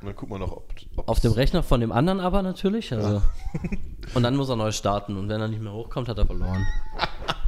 Dann 0.00 0.14
guckt 0.14 0.30
man 0.30 0.40
noch, 0.40 0.52
ob, 0.52 0.72
Auf 1.06 1.20
dem 1.20 1.32
Rechner 1.32 1.62
von 1.62 1.80
dem 1.80 1.90
anderen 1.90 2.20
aber 2.20 2.42
natürlich. 2.42 2.92
Also. 2.92 3.22
Und 4.14 4.22
dann 4.22 4.36
muss 4.36 4.48
er 4.48 4.56
neu 4.56 4.70
starten. 4.70 5.16
Und 5.16 5.28
wenn 5.28 5.40
er 5.40 5.48
nicht 5.48 5.60
mehr 5.60 5.72
hochkommt, 5.72 6.08
hat 6.08 6.18
er 6.18 6.26
verloren. 6.26 6.66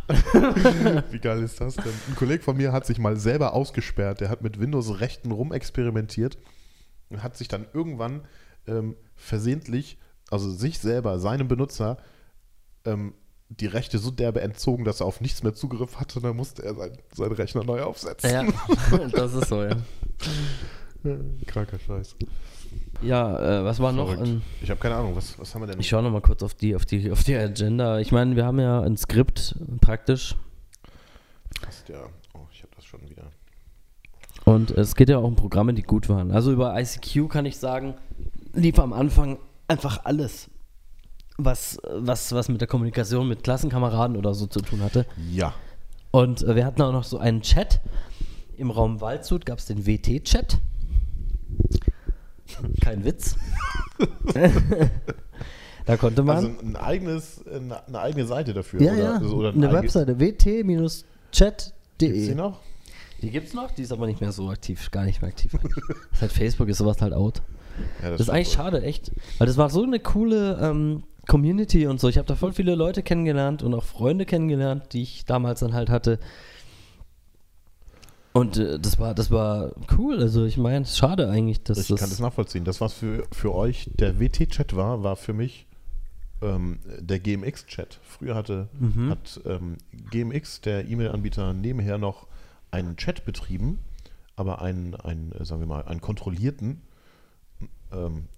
Wie 1.11 1.21
geil 1.21 1.43
ist 1.43 1.61
das 1.61 1.77
denn? 1.77 1.93
Ein 2.09 2.17
Kollege 2.17 2.43
von 2.43 2.57
mir 2.57 2.73
hat 2.73 2.87
sich 2.87 2.99
mal 2.99 3.17
selber 3.17 3.55
ausgesperrt. 3.55 4.21
Der 4.21 4.29
hat 4.29 4.43
mit 4.43 4.59
Windows-Rechten 4.59 5.31
rumexperimentiert 5.31 6.39
und 7.11 7.23
hat 7.23 7.37
sich 7.37 7.47
dann 7.47 7.67
irgendwann 7.73 8.23
ähm, 8.67 8.97
versehentlich, 9.15 9.99
also 10.31 10.51
sich 10.51 10.81
selber, 10.81 11.21
seinem 11.21 11.47
Benutzer, 11.47 11.99
ähm, 12.85 13.15
die 13.49 13.67
Rechte 13.67 13.99
so 13.99 14.11
derbe 14.11 14.41
entzogen, 14.41 14.85
dass 14.85 15.01
er 15.01 15.07
auf 15.07 15.21
nichts 15.21 15.43
mehr 15.43 15.55
Zugriff 15.55 15.99
hatte. 15.99 16.19
Und 16.19 16.25
dann 16.25 16.37
musste 16.37 16.65
er 16.65 16.75
sein, 16.75 16.99
seinen 17.15 17.33
Rechner 17.33 17.65
neu 17.65 17.83
aufsetzen. 17.83 18.31
Ja, 18.31 18.45
das 19.13 19.35
ist 19.35 19.49
so, 19.49 19.63
ja. 19.63 19.77
Kranker 21.47 21.79
Scheiß. 21.79 22.17
Ja, 23.03 23.61
äh, 23.61 23.65
was 23.65 23.81
war 23.81 23.93
noch? 23.93 24.13
Verrückt. 24.13 24.29
Ein, 24.29 24.43
Ich 24.63 24.71
habe 24.71 24.81
keine 24.81 24.97
Ahnung, 24.97 25.17
was, 25.17 25.39
was 25.39 25.55
haben 25.55 25.63
wir 25.63 25.67
denn? 25.67 25.81
Ich 25.81 25.89
schaue 25.89 26.03
nochmal 26.03 26.21
kurz 26.21 26.43
auf 26.43 26.55
die, 26.55 26.77
auf, 26.77 26.85
die, 26.85 27.11
auf 27.11 27.25
die 27.25 27.35
Agenda. 27.35 27.99
Ich 27.99 28.13
meine, 28.13 28.37
wir 28.37 28.45
haben 28.45 28.61
ja 28.61 28.81
ein 28.81 28.97
Skript 28.97 29.57
praktisch. 29.81 30.37
Fast, 31.63 31.89
ja. 31.89 32.03
Oh, 32.35 32.41
ich 32.53 32.63
habe 32.63 32.73
das 32.77 32.85
schon 32.85 33.01
wieder. 33.09 33.25
Und 34.45 34.71
es 34.71 34.95
geht 34.95 35.09
ja 35.09 35.19
auch 35.19 35.25
um 35.25 35.37
Programme, 35.37 35.75
die 35.75 35.83
gut 35.83 36.09
waren. 36.09 36.31
Also 36.31 36.53
über 36.53 36.79
ICQ 36.79 37.29
kann 37.29 37.47
ich 37.47 37.59
sagen, 37.59 37.95
lief 38.53 38.79
am 38.79 38.93
Anfang 38.93 39.39
einfach 39.69 40.05
alles, 40.05 40.51
was, 41.39 41.79
was, 41.93 42.33
was 42.33 42.49
mit 42.49 42.61
der 42.61 42.69
Kommunikation 42.69 43.29
mit 43.29 43.43
Klassenkameraden 43.43 44.17
oder 44.17 44.35
so 44.35 44.47
zu 44.47 44.61
tun 44.61 44.83
hatte. 44.83 45.07
Ja. 45.31 45.55
Und 46.11 46.43
äh, 46.43 46.55
wir 46.55 46.67
hatten 46.67 46.83
auch 46.83 46.93
noch 46.93 47.05
so 47.05 47.19
einen 47.19 47.43
Chat. 47.43 47.81
Im 48.57 48.71
Raum 48.71 49.01
Waldshut 49.01 49.47
gab 49.47 49.59
es 49.59 49.67
den 49.67 49.87
WT-Chat. 49.87 50.59
Kein 52.83 53.05
Witz. 53.05 53.37
da 55.87 55.97
konnte 55.97 56.23
man. 56.23 56.37
Also 56.37 56.51
ein 56.63 56.77
eigenes, 56.77 57.45
eine, 57.47 57.87
eine 57.87 58.01
eigene 58.01 58.27
Seite 58.27 58.53
dafür. 58.55 58.81
ja, 58.83 58.93
oder, 58.93 59.03
ja. 59.03 59.15
also- 59.19 59.37
oder 59.37 59.49
ein 59.51 59.55
eine 59.57 59.69
eigenes- 59.69 59.95
Webseite 59.95 60.17
Gibt's 60.17 60.45
die 60.45 60.67
wt-chat.de. 61.33 62.35
noch? 62.35 62.61
Die 63.23 63.31
gibt's 63.31 63.53
noch, 63.53 63.71
die 63.73 63.83
ist 63.83 63.93
aber 63.93 64.07
nicht 64.07 64.21
mehr 64.23 64.33
so 64.33 64.49
aktiv, 64.49 64.91
gar 64.91 65.05
nicht 65.05 65.21
mehr 65.21 65.29
aktiv. 65.31 65.53
Seit 66.19 66.33
Facebook 66.33 66.69
ist 66.69 66.79
sowas 66.79 67.03
halt 67.03 67.13
out. 67.13 67.43
Ja, 68.03 68.11
Das 68.11 68.21
ist 68.21 68.27
stimmt 68.27 68.31
eigentlich 68.37 68.49
wohl. 68.49 68.55
schade, 68.65 68.83
echt. 68.83 69.13
Weil 69.39 69.47
das 69.47 69.57
war 69.59 69.69
so 69.71 69.83
eine 69.83 70.01
coole 70.01 70.59
ähm, 70.61 71.03
Community 71.29 71.87
und 71.87 72.01
so. 72.01 72.09
Ich 72.09 72.17
habe 72.17 72.27
da 72.27 72.35
voll 72.35 72.53
viele 72.55 72.75
Leute 72.75 73.03
kennengelernt 73.03 73.63
und 73.63 73.75
auch 73.75 73.85
Freunde 73.85 74.25
kennengelernt, 74.25 74.85
die 74.93 75.03
ich 75.03 75.25
damals 75.27 75.61
dann 75.61 75.75
halt 75.75 75.91
hatte. 75.91 76.19
Und 78.33 78.57
äh, 78.59 78.79
das 78.79 78.99
war, 78.99 79.15
das 79.15 79.31
war 79.31 79.73
cool. 79.99 80.21
Also 80.21 80.45
ich 80.45 80.57
meine, 80.57 80.85
es 80.85 80.91
ist 80.91 80.99
schade 80.99 81.29
eigentlich, 81.29 81.63
dass 81.63 81.79
Ich 81.79 81.89
das. 81.89 82.01
kann 82.01 82.11
das 82.11 82.21
nachvollziehen. 82.21 82.65
Das, 82.65 82.81
was 82.81 82.93
für, 82.93 83.27
für 83.33 83.55
euch 83.55 83.91
der 83.95 84.21
WT-Chat 84.21 84.77
war, 84.77 85.03
war 85.03 85.17
für 85.17 85.33
mich 85.33 85.67
ähm, 86.43 86.79
der 87.01 87.19
GMX-Chat. 87.19 87.99
Früher 88.03 88.35
hatte 88.35 88.69
Mhm. 88.79 89.11
hat 89.11 89.41
ähm, 89.45 89.77
GMX, 90.11 90.61
der 90.61 90.89
E-Mail-Anbieter, 90.89 91.53
nebenher 91.55 91.99
noch 91.99 92.27
einen 92.71 92.97
Chat 92.97 93.25
betrieben, 93.25 93.79
aber 94.37 94.63
einen, 94.63 94.95
einen 94.95 95.33
äh, 95.33 95.45
sagen 95.45 95.61
wir 95.61 95.67
mal, 95.67 95.85
einen 95.85 96.01
kontrollierten, 96.01 96.83
ähm, 97.93 98.29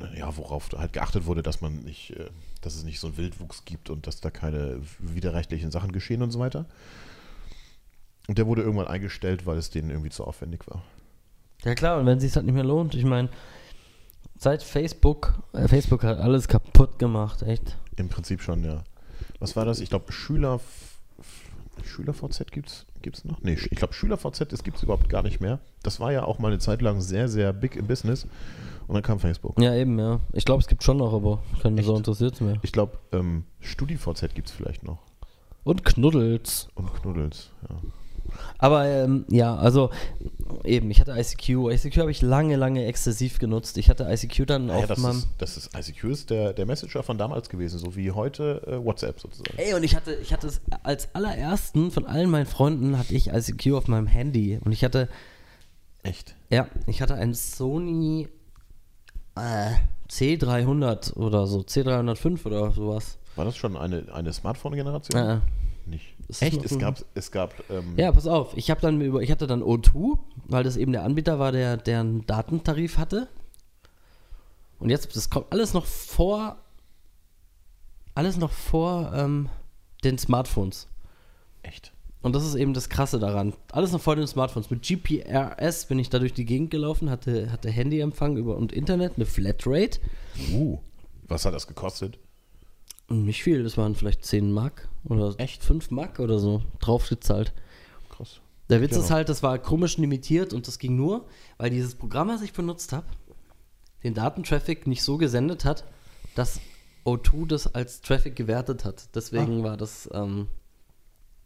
äh, 0.00 0.18
ja, 0.18 0.36
worauf 0.36 0.68
halt 0.76 0.92
geachtet 0.92 1.26
wurde, 1.26 1.42
dass 1.42 1.60
man 1.60 1.76
nicht, 1.84 2.10
äh, 2.10 2.26
dass 2.60 2.74
es 2.74 2.82
nicht 2.84 2.98
so 3.00 3.06
einen 3.06 3.16
Wildwuchs 3.16 3.64
gibt 3.64 3.88
und 3.88 4.06
dass 4.08 4.20
da 4.20 4.30
keine 4.30 4.80
widerrechtlichen 4.98 5.70
Sachen 5.70 5.92
geschehen 5.92 6.22
und 6.22 6.32
so 6.32 6.40
weiter. 6.40 6.66
Und 8.28 8.38
der 8.38 8.46
wurde 8.46 8.62
irgendwann 8.62 8.88
eingestellt, 8.88 9.46
weil 9.46 9.56
es 9.58 9.70
denen 9.70 9.90
irgendwie 9.90 10.10
zu 10.10 10.24
aufwendig 10.24 10.66
war. 10.66 10.82
ja 11.64 11.74
klar, 11.74 11.98
und 11.98 12.06
wenn 12.06 12.18
es 12.18 12.24
sich 12.24 12.34
halt 12.34 12.46
nicht 12.46 12.54
mehr 12.54 12.64
lohnt, 12.64 12.94
ich 12.94 13.04
meine, 13.04 13.28
seit 14.36 14.62
Facebook, 14.62 15.34
äh, 15.52 15.68
Facebook 15.68 16.02
hat 16.02 16.18
alles 16.18 16.48
kaputt 16.48 16.98
gemacht, 16.98 17.42
echt. 17.42 17.76
Im 17.96 18.08
Prinzip 18.08 18.42
schon, 18.42 18.64
ja. 18.64 18.82
Was 19.38 19.56
war 19.56 19.64
das? 19.64 19.80
Ich 19.80 19.90
glaube, 19.90 20.12
Schüler. 20.12 20.60
SchülerVZ 21.84 22.50
gibt's 22.52 22.86
gibt's 23.06 23.24
noch? 23.24 23.40
Nee, 23.42 23.52
ich 23.52 23.70
glaube, 23.70 23.94
SchülerVZ, 23.94 24.52
das 24.52 24.64
gibt 24.64 24.78
es 24.78 24.82
überhaupt 24.82 25.08
gar 25.08 25.22
nicht 25.22 25.40
mehr. 25.40 25.60
Das 25.82 26.00
war 26.00 26.10
ja 26.10 26.24
auch 26.24 26.38
mal 26.38 26.48
eine 26.48 26.58
Zeit 26.58 26.82
lang 26.82 27.00
sehr, 27.00 27.28
sehr 27.28 27.52
big 27.52 27.76
im 27.76 27.86
Business. 27.86 28.26
Und 28.88 28.94
dann 28.94 29.02
kam 29.02 29.20
Facebook. 29.20 29.60
Ja, 29.60 29.74
eben, 29.74 29.98
ja. 29.98 30.20
Ich 30.32 30.44
glaube, 30.44 30.60
es 30.60 30.66
gibt 30.66 30.82
schon 30.82 30.96
noch, 30.96 31.12
aber 31.12 31.42
keine 31.62 31.82
so 31.82 31.92
Echt? 31.92 31.98
interessiert 31.98 32.40
mehr. 32.40 32.56
Ich 32.62 32.72
glaube, 32.72 32.98
ähm, 33.12 33.44
StudiVZ 33.60 34.34
gibt 34.34 34.48
es 34.48 34.54
vielleicht 34.54 34.82
noch. 34.82 34.98
Und 35.64 35.84
Knuddels. 35.84 36.68
Und 36.74 36.92
Knuddels, 36.94 37.50
ja. 37.68 37.76
Aber 38.58 38.86
ähm, 38.86 39.24
ja, 39.28 39.54
also 39.56 39.90
eben, 40.64 40.90
ich 40.90 41.00
hatte 41.00 41.12
ICQ. 41.12 41.70
ICQ 41.70 41.96
habe 41.98 42.10
ich 42.10 42.22
lange, 42.22 42.56
lange 42.56 42.84
exzessiv 42.86 43.38
genutzt. 43.38 43.78
Ich 43.78 43.88
hatte 43.90 44.04
ICQ 44.10 44.46
dann 44.46 44.66
Naja, 44.66 44.80
auf 44.80 44.86
das, 44.86 44.98
meinem. 44.98 45.18
ist, 45.18 45.28
das 45.38 45.56
ist 45.56 45.70
ICQ 45.76 46.04
ist 46.04 46.30
der, 46.30 46.52
der 46.52 46.66
Messenger 46.66 47.02
von 47.02 47.18
damals 47.18 47.48
gewesen, 47.48 47.78
so 47.78 47.96
wie 47.96 48.10
heute 48.12 48.62
äh, 48.66 48.84
WhatsApp 48.84 49.20
sozusagen. 49.20 49.56
Ey, 49.58 49.74
und 49.74 49.82
ich 49.82 49.94
hatte, 49.96 50.14
ich 50.14 50.32
hatte 50.32 50.46
es 50.46 50.60
als 50.82 51.14
allerersten 51.14 51.90
von 51.90 52.06
allen 52.06 52.30
meinen 52.30 52.46
Freunden 52.46 52.98
hatte 52.98 53.14
ich 53.14 53.28
ICQ 53.28 53.72
auf 53.74 53.88
meinem 53.88 54.06
Handy. 54.06 54.58
Und 54.64 54.72
ich 54.72 54.84
hatte, 54.84 55.08
Echt? 56.02 56.34
ja, 56.50 56.68
ich 56.86 57.02
hatte 57.02 57.14
ein 57.14 57.34
Sony 57.34 58.28
äh, 59.36 59.72
C300 60.10 61.14
oder 61.14 61.46
so, 61.46 61.60
C305 61.60 62.46
oder 62.46 62.70
sowas. 62.70 63.18
War 63.34 63.44
das 63.44 63.56
schon 63.56 63.76
eine, 63.76 64.04
eine 64.12 64.32
Smartphone-Generation? 64.32 65.20
Äh, 65.20 65.40
Nicht. 65.86 66.15
Ist 66.28 66.42
Echt? 66.42 66.64
Es 66.64 66.78
gab, 66.78 67.04
es 67.14 67.30
gab 67.30 67.54
ähm, 67.70 67.94
Ja, 67.96 68.10
pass 68.10 68.26
auf, 68.26 68.56
ich 68.56 68.70
habe 68.70 68.80
dann 68.80 69.00
über, 69.00 69.22
ich 69.22 69.30
hatte 69.30 69.46
dann 69.46 69.62
O2, 69.62 70.18
weil 70.46 70.64
das 70.64 70.76
eben 70.76 70.92
der 70.92 71.04
Anbieter 71.04 71.38
war, 71.38 71.52
der, 71.52 71.76
der 71.76 72.00
einen 72.00 72.26
Datentarif 72.26 72.98
hatte. 72.98 73.28
Und 74.78 74.90
jetzt, 74.90 75.14
das 75.14 75.30
kommt 75.30 75.46
alles 75.52 75.72
noch 75.72 75.86
vor, 75.86 76.58
alles 78.14 78.36
noch 78.36 78.52
vor 78.52 79.12
ähm, 79.14 79.48
den 80.04 80.18
Smartphones. 80.18 80.88
echt. 81.62 81.92
Und 82.22 82.34
das 82.34 82.44
ist 82.44 82.56
eben 82.56 82.74
das 82.74 82.88
Krasse 82.88 83.20
daran. 83.20 83.54
Alles 83.70 83.92
noch 83.92 84.00
vor 84.00 84.16
den 84.16 84.26
Smartphones. 84.26 84.68
Mit 84.68 84.82
GPRS 84.82 85.86
bin 85.86 86.00
ich 86.00 86.10
da 86.10 86.18
durch 86.18 86.34
die 86.34 86.44
Gegend 86.44 86.72
gelaufen, 86.72 87.08
hatte, 87.08 87.52
hatte 87.52 87.70
Handyempfang 87.70 88.36
über 88.36 88.56
und 88.56 88.72
Internet, 88.72 89.12
eine 89.14 89.26
Flatrate. 89.26 90.00
Uh, 90.52 90.80
was 91.28 91.44
hat 91.44 91.54
das 91.54 91.68
gekostet? 91.68 92.18
Nicht 93.08 93.44
viel, 93.44 93.62
das 93.62 93.78
waren 93.78 93.94
vielleicht 93.94 94.24
10 94.24 94.50
Mark 94.50 94.88
oder 95.08 95.34
Echt? 95.38 95.62
5 95.62 95.90
Mark 95.90 96.18
oder 96.18 96.38
so 96.38 96.62
draufgezahlt. 96.80 97.52
Krass. 98.10 98.40
Der 98.68 98.80
Witz 98.80 98.96
ist 98.96 99.10
halt, 99.10 99.28
das 99.28 99.42
war 99.42 99.58
komisch 99.58 99.96
limitiert 99.96 100.52
und 100.52 100.66
das 100.66 100.78
ging 100.78 100.96
nur, 100.96 101.26
weil 101.56 101.70
dieses 101.70 101.94
Programm, 101.94 102.28
was 102.28 102.42
ich 102.42 102.52
benutzt 102.52 102.92
habe, 102.92 103.06
den 104.02 104.14
Datentraffic 104.14 104.86
nicht 104.86 105.02
so 105.02 105.18
gesendet 105.18 105.64
hat, 105.64 105.84
dass 106.34 106.60
O2 107.04 107.46
das 107.46 107.74
als 107.74 108.00
Traffic 108.00 108.34
gewertet 108.34 108.84
hat. 108.84 109.14
Deswegen 109.14 109.62
war 109.62 109.76
das, 109.76 110.08
ähm, 110.12 110.48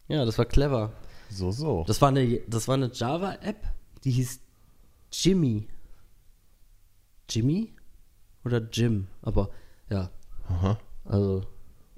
ja, 0.08 0.24
das 0.24 0.38
war 0.38 0.46
clever. 0.46 0.92
So, 1.28 1.50
so. 1.50 1.84
Das 1.86 2.00
war 2.00 2.08
eine, 2.08 2.40
das 2.48 2.66
war 2.68 2.74
eine 2.74 2.90
Java-App, 2.92 3.68
die 4.04 4.10
hieß 4.12 4.40
Jimmy. 5.12 5.68
Jimmy? 7.28 7.74
Oder 8.44 8.62
Jim? 8.72 9.06
Aber 9.20 9.50
ja, 9.90 10.10
Aha. 10.48 10.78
also 11.04 11.44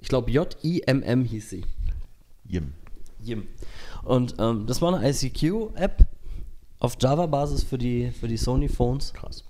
ich 0.03 0.09
glaube 0.09 0.29
J-I-M-M 0.31 1.23
hieß 1.25 1.49
sie. 1.49 1.65
Jim. 2.45 2.73
Jim. 3.23 3.47
Und 4.03 4.35
ähm, 4.37 4.67
das 4.67 4.81
war 4.81 4.93
eine 4.93 5.09
ICQ-App 5.09 6.05
auf 6.79 6.97
Java-Basis 6.99 7.63
für 7.63 7.77
die, 7.77 8.11
für 8.11 8.27
die 8.27 8.35
Sony-Phones. 8.37 9.13
Krass. 9.13 9.45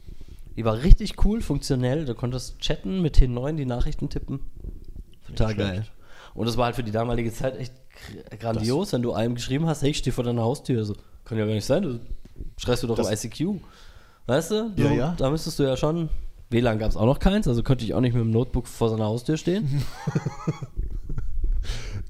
Die 0.55 0.63
war 0.63 0.83
richtig 0.83 1.25
cool, 1.25 1.41
funktionell. 1.41 2.05
Du 2.05 2.13
konntest 2.13 2.59
chatten 2.59 3.01
mit 3.01 3.17
T9 3.17 3.55
die 3.55 3.65
Nachrichten 3.65 4.09
tippen. 4.09 4.39
Total 5.27 5.55
geil. 5.55 5.87
Und 6.35 6.45
das 6.47 6.55
war 6.57 6.65
halt 6.65 6.75
für 6.75 6.83
die 6.83 6.91
damalige 6.91 7.33
Zeit 7.33 7.57
echt 7.57 7.73
gr- 8.29 8.37
grandios, 8.37 8.93
wenn 8.93 9.01
du 9.01 9.13
einem 9.13 9.33
geschrieben 9.35 9.65
hast, 9.65 9.81
hey, 9.81 9.89
ich 9.89 9.97
stehe 9.97 10.13
vor 10.13 10.23
deiner 10.23 10.43
Haustür. 10.43 10.85
So, 10.85 10.95
kann 11.25 11.39
ja 11.39 11.45
gar 11.45 11.53
nicht 11.53 11.65
sein, 11.65 11.81
du 11.81 11.99
schreibst 12.57 12.83
du 12.83 12.87
doch 12.87 12.95
Das- 12.97 13.07
im 13.23 13.31
ICQ. 13.31 13.59
Weißt 14.27 14.51
du? 14.51 14.69
du 14.75 14.83
Ja, 14.83 14.91
ja. 14.91 15.15
Da 15.17 15.31
müsstest 15.31 15.57
du 15.57 15.63
ja 15.63 15.75
schon. 15.75 16.09
WLAN 16.53 16.79
gab 16.79 16.89
es 16.89 16.97
auch 16.97 17.05
noch 17.05 17.19
keins, 17.19 17.47
also 17.47 17.63
könnte 17.63 17.83
ich 17.83 17.93
auch 17.93 18.01
nicht 18.01 18.13
mit 18.13 18.23
dem 18.23 18.31
Notebook 18.31 18.67
vor 18.67 18.89
seiner 18.89 19.05
Haustür 19.05 19.37
stehen. 19.37 19.83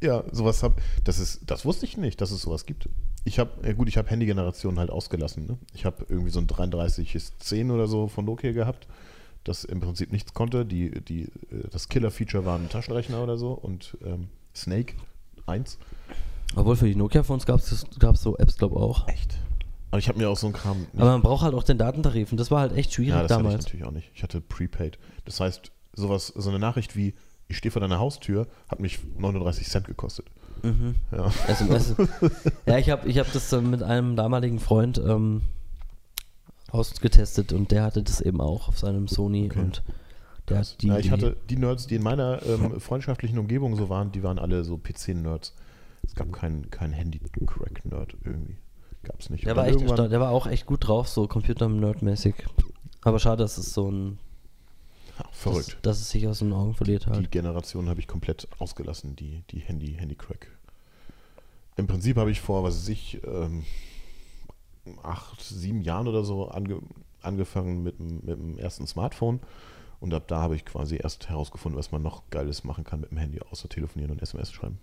Ja, 0.04 0.26
sowas 0.34 0.64
hab. 0.64 0.82
Das 1.06 1.18
ist, 1.18 1.41
das 1.46 1.64
wusste 1.64 1.86
ich 1.86 1.96
nicht, 1.96 2.20
dass 2.20 2.32
es 2.32 2.41
sowas 2.41 2.66
gibt. 2.66 2.89
Ich 3.24 3.39
habe, 3.39 3.52
ja 3.66 3.72
gut, 3.72 3.88
ich 3.88 3.96
habe 3.96 4.10
Handygenerationen 4.10 4.78
halt 4.78 4.89
ausgelassen. 4.89 5.48
Ne? 5.48 5.58
Ich 5.74 5.86
habe 5.86 6.06
irgendwie 6.10 6.30
so 6.30 6.39
ein 6.39 6.48
3310 6.48 7.72
oder 7.72 7.88
so 7.88 8.10
von 8.10 8.26
Nokia 8.26 8.52
gehabt, 8.52 8.86
das 9.46 9.64
im 9.64 9.80
Prinzip 9.80 10.12
nichts 10.12 10.34
konnte. 10.34 10.66
Die, 10.66 10.91
die, 11.02 11.24
äh, 11.24 11.70
das 11.72 11.88
Killer-Feature 11.88 12.44
war 12.44 12.60
ein 12.60 12.68
Taschenrechner 12.68 13.24
oder 13.24 13.38
so 13.38 13.54
und 13.54 13.98
ähm, 14.06 14.28
Snake 14.54 14.96
1. 15.46 15.78
Obwohl 16.58 16.76
für 16.76 16.88
die 16.88 16.96
Nokia-Phones 16.96 17.46
gab 17.46 17.62
es 17.62 17.86
so 18.16 18.38
Apps, 18.38 18.58
glaube 18.58 18.76
ich, 18.76 18.82
auch. 18.82 19.08
Echt? 19.08 19.38
Aber 19.94 20.00
ich 20.00 20.08
habe 20.08 20.18
mir 20.18 20.28
auch 20.28 20.38
so 20.38 20.48
einen 20.48 20.56
Kram. 20.56 20.80
Nicht, 20.80 20.96
Aber 20.96 21.12
man 21.12 21.22
braucht 21.22 21.44
halt 21.44 21.54
auch 21.54 21.62
den 21.62 21.78
Datentarif 21.78 22.32
und 22.32 22.39
das 22.39 22.50
war 22.50 22.62
halt 22.62 22.76
echt 22.76 22.94
schwierig 22.94 23.14
ja, 23.14 23.22
das 23.22 23.32
hatte 23.32 23.41
ich 23.41 23.46
damals. 23.46 23.66
natürlich 23.66 23.86
auch 23.86 23.91
nicht. 23.91 24.10
Ich 24.16 24.24
hatte 24.24 24.41
Prepaid. 24.41 24.98
Das 25.26 25.39
heißt, 25.39 25.72
sowas, 25.94 26.34
so 26.36 26.50
eine 26.50 26.58
Nachricht 26.58 26.96
wie, 26.96 27.14
ich 27.48 27.58
stehe 27.58 27.72
vor 27.72 27.80
deiner 27.80 28.00
Haustür, 28.00 28.48
hat 28.68 28.80
mich 28.80 28.98
39 29.20 29.68
Cent 29.70 29.86
gekostet. 29.86 30.26
Mhm. 30.64 30.96
Ja. 31.12 31.32
SMS. 31.48 31.94
ja, 32.66 32.80
ich 32.80 32.89
habe 32.89 33.08
ich 33.08 33.20
hab 33.20 33.32
das 33.34 33.52
mit 33.62 33.84
einem 33.84 34.16
damaligen 34.16 34.60
Freund 34.60 34.98
ähm, 34.98 35.44
ausgetestet 36.72 37.54
und 37.54 37.70
der 37.70 37.84
hatte 37.84 38.02
das 38.02 38.20
eben 38.20 38.41
auch 38.41 38.70
auf 38.70 38.80
seinem 38.80 39.08
Sony 39.08 39.46
Okay. 39.46 39.60
und 39.60 39.84
der 40.50 40.58
hat 40.58 40.82
die. 40.82 40.88
ja, 40.88 40.98
ich 40.98 41.12
hatte 41.12 41.38
die 41.52 41.58
Nerds, 41.58 41.86
die 41.86 41.98
in 41.98 42.04
meiner 42.04 42.41
ähm, 42.48 42.80
freundschaftlichen 42.80 43.38
Umgebung 43.38 43.76
so 43.76 43.89
waren, 43.89 44.12
die 44.12 44.24
waren 44.24 44.39
alle 44.39 44.64
so 44.64 44.76
PC-Nerds. 44.76 45.54
Es 46.02 46.16
gab 46.16 46.34
keinen 46.34 46.72
kein 46.72 46.94
Handy-Crack-Nerd 46.94 48.18
irgendwie. 48.26 48.58
Gab 49.04 49.20
es 49.20 49.30
nicht. 49.30 49.45
der 49.45 49.56
war 49.56 49.68
echt 49.68 49.80
der 49.82 50.20
war 50.20 50.32
auch 50.32 50.47
echt 50.47 50.66
gut 50.66 50.88
drauf, 50.88 51.08
so 51.08 51.28
Computer-Nerd-mäßig. 51.28 52.36
Aber 53.01 53.20
schade, 53.20 53.43
dass 53.43 53.58
es 53.58 53.74
so 53.74 53.91
ein. 53.91 54.18
Ja, 55.20 55.26
verrückt. 55.32 55.78
Dass, 55.82 55.82
dass 55.82 56.01
es 56.01 56.10
sich 56.10 56.28
aus 56.28 56.39
den 56.39 56.54
Augen 56.54 56.74
verliert 56.74 57.06
Die 57.06 57.10
halt. 57.10 57.32
Generation 57.32 57.89
habe 57.89 57.99
ich 57.99 58.08
komplett 58.08 58.47
ausgelassen, 58.60 59.16
die, 59.16 59.43
die 59.51 59.60
Handy, 59.60 59.93
Handy-Crack. 59.93 60.47
Im 61.76 61.88
Prinzip 61.88 62.18
habe 62.18 62.32
ich 62.32 62.41
vor, 62.41 62.64
was 62.64 62.76
weiß 62.78 62.89
ich, 62.89 63.22
ähm, 63.26 63.64
acht, 65.04 65.41
sieben 65.41 65.82
Jahren 65.82 66.08
oder 66.08 66.24
so 66.24 66.47
ange, 66.47 66.80
angefangen 67.22 67.84
mit, 67.84 67.99
mit 67.99 68.28
dem 68.28 68.58
ersten 68.58 68.88
Smartphone. 68.88 69.39
Und 69.99 70.14
ab 70.14 70.28
da 70.28 70.41
habe 70.41 70.56
ich 70.56 70.66
quasi 70.66 70.97
erst 71.01 71.30
herausgefunden, 71.30 71.78
was 71.80 71.91
man 71.91 72.01
noch 72.01 72.24
Geiles 72.30 72.64
machen 72.64 72.84
kann 72.84 72.99
mit 72.99 73.12
dem 73.12 73.18
Handy, 73.18 73.39
außer 73.39 73.70
telefonieren 73.70 74.12
und 74.12 74.22
SMS 74.22 74.51
schreiben. 74.51 74.80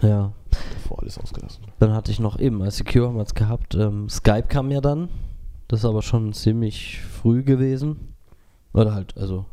Ja. 0.00 0.32
Davor 0.74 1.00
alles 1.00 1.18
ausgelassen. 1.18 1.62
Dann 1.78 1.92
hatte 1.92 2.10
ich 2.10 2.20
noch 2.20 2.38
eben, 2.38 2.62
als 2.62 2.76
Secure 2.78 3.08
haben 3.08 3.16
wir 3.16 3.22
es 3.22 3.34
gehabt, 3.34 3.74
ähm, 3.74 4.08
Skype 4.08 4.48
kam 4.48 4.70
ja 4.70 4.80
dann. 4.80 5.08
Das 5.68 5.80
ist 5.80 5.84
aber 5.84 6.02
schon 6.02 6.32
ziemlich 6.32 7.00
früh 7.00 7.42
gewesen. 7.42 8.14
Oder 8.72 8.94
halt, 8.94 9.16
also 9.16 9.44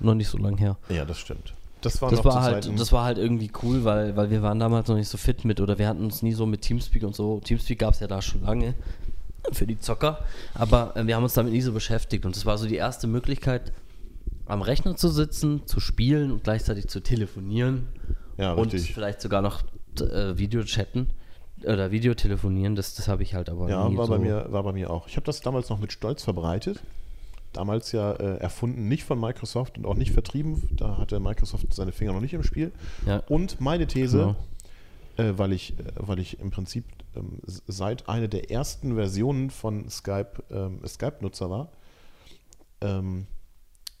noch 0.00 0.14
nicht 0.14 0.28
so 0.28 0.38
lang 0.38 0.56
her. 0.58 0.76
Ja, 0.88 1.04
das 1.04 1.18
stimmt. 1.18 1.54
Das 1.80 2.00
war 2.02 2.10
Das 2.10 2.18
noch 2.18 2.24
war 2.26 2.42
halt, 2.42 2.64
Zeiten- 2.64 2.76
das 2.76 2.92
war 2.92 3.04
halt 3.04 3.18
irgendwie 3.18 3.50
cool, 3.62 3.84
weil, 3.84 4.16
weil 4.16 4.30
wir 4.30 4.42
waren 4.42 4.58
damals 4.58 4.88
noch 4.88 4.96
nicht 4.96 5.08
so 5.08 5.16
fit 5.16 5.44
mit 5.44 5.60
oder 5.60 5.78
wir 5.78 5.88
hatten 5.88 6.02
uns 6.04 6.22
nie 6.22 6.32
so 6.32 6.44
mit 6.46 6.62
Teamspeak 6.62 7.04
und 7.04 7.14
so. 7.14 7.38
Teamspeak 7.40 7.78
gab 7.78 7.94
es 7.94 8.00
ja 8.00 8.06
da 8.08 8.20
schon 8.20 8.42
lange 8.42 8.74
für 9.52 9.66
die 9.66 9.78
Zocker, 9.78 10.18
aber 10.54 10.96
äh, 10.96 11.06
wir 11.06 11.14
haben 11.16 11.22
uns 11.22 11.34
damit 11.34 11.52
nie 11.52 11.60
so 11.60 11.72
beschäftigt 11.72 12.26
und 12.26 12.34
das 12.36 12.44
war 12.46 12.58
so 12.58 12.66
die 12.66 12.74
erste 12.76 13.06
Möglichkeit, 13.06 13.72
am 14.46 14.62
Rechner 14.62 14.96
zu 14.96 15.08
sitzen, 15.08 15.66
zu 15.66 15.78
spielen 15.78 16.32
und 16.32 16.42
gleichzeitig 16.44 16.88
zu 16.88 17.00
telefonieren 17.00 17.88
Ja, 18.38 18.52
und 18.54 18.72
vielleicht 18.72 19.20
sogar 19.20 19.40
noch 19.42 19.62
äh, 20.00 20.36
Videochatten 20.38 21.10
oder 21.64 21.90
Videotelefonieren. 21.90 22.76
Das, 22.76 22.94
das 22.94 23.08
habe 23.08 23.22
ich 23.22 23.34
halt 23.34 23.48
aber 23.48 23.68
Ja, 23.68 23.88
nie 23.88 23.96
war 23.96 24.06
so. 24.06 24.12
bei, 24.12 24.18
mir, 24.18 24.46
war 24.50 24.62
bei 24.62 24.72
mir 24.72 24.90
auch. 24.90 25.08
Ich 25.08 25.16
habe 25.16 25.24
das 25.26 25.40
damals 25.40 25.68
noch 25.70 25.78
mit 25.80 25.92
Stolz 25.92 26.22
verbreitet. 26.22 26.82
Damals 27.52 27.92
ja 27.92 28.12
äh, 28.12 28.36
erfunden, 28.38 28.88
nicht 28.88 29.04
von 29.04 29.18
Microsoft 29.18 29.78
und 29.78 29.86
auch 29.86 29.94
nicht 29.94 30.12
vertrieben. 30.12 30.68
Da 30.76 30.98
hatte 30.98 31.18
Microsoft 31.18 31.72
seine 31.72 31.92
Finger 31.92 32.12
noch 32.12 32.20
nicht 32.20 32.34
im 32.34 32.42
Spiel. 32.42 32.72
Ja. 33.06 33.22
Und 33.28 33.60
meine 33.60 33.86
These, 33.86 34.34
Genau. 35.16 35.30
äh, 35.30 35.38
weil, 35.38 35.52
ich, 35.52 35.72
äh, 35.78 35.82
weil 35.96 36.18
ich 36.18 36.38
im 36.40 36.50
Prinzip 36.50 36.84
ähm, 37.16 37.38
seit 37.66 38.08
einer 38.08 38.28
der 38.28 38.50
ersten 38.50 38.94
Versionen 38.94 39.48
von 39.50 39.88
Skype 39.88 40.32
ähm, 40.50 40.80
Skype-Nutzer 40.86 41.48
war, 41.48 41.68
ähm, 42.82 43.26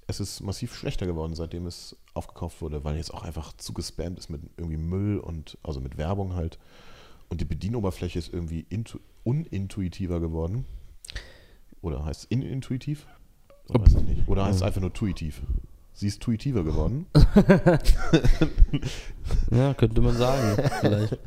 es 0.08 0.20
ist 0.20 0.40
massiv 0.40 0.74
schlechter 0.74 1.06
geworden, 1.06 1.34
seitdem 1.34 1.66
es 1.66 1.94
aufgekauft 2.14 2.62
wurde, 2.62 2.82
weil 2.82 2.96
jetzt 2.96 3.12
auch 3.12 3.22
einfach 3.22 3.52
zugespammt 3.56 4.18
ist 4.18 4.30
mit 4.30 4.40
irgendwie 4.56 4.78
Müll 4.78 5.18
und 5.18 5.58
also 5.62 5.80
mit 5.80 5.98
Werbung 5.98 6.34
halt. 6.34 6.58
Und 7.28 7.42
die 7.42 7.44
Bedienoberfläche 7.44 8.18
ist 8.18 8.32
irgendwie 8.32 8.66
intu 8.70 8.98
unintuitiver 9.22 10.18
geworden. 10.18 10.64
Oder 11.82 12.04
heißt 12.06 12.24
es 12.24 12.26
inintuitiv? 12.30 13.06
Oder 13.68 13.82
weiß 13.82 13.94
ich 13.96 14.02
nicht. 14.02 14.28
Oder 14.28 14.46
heißt 14.46 14.56
es 14.56 14.62
einfach 14.62 14.80
nur 14.80 14.94
tuitiv? 14.94 15.42
Sie 15.92 16.06
ist 16.06 16.22
tuitiver 16.22 16.64
geworden. 16.64 17.06
Ja, 19.50 19.74
könnte 19.74 20.00
man 20.00 20.16
sagen. 20.16 20.62
vielleicht. 20.80 21.18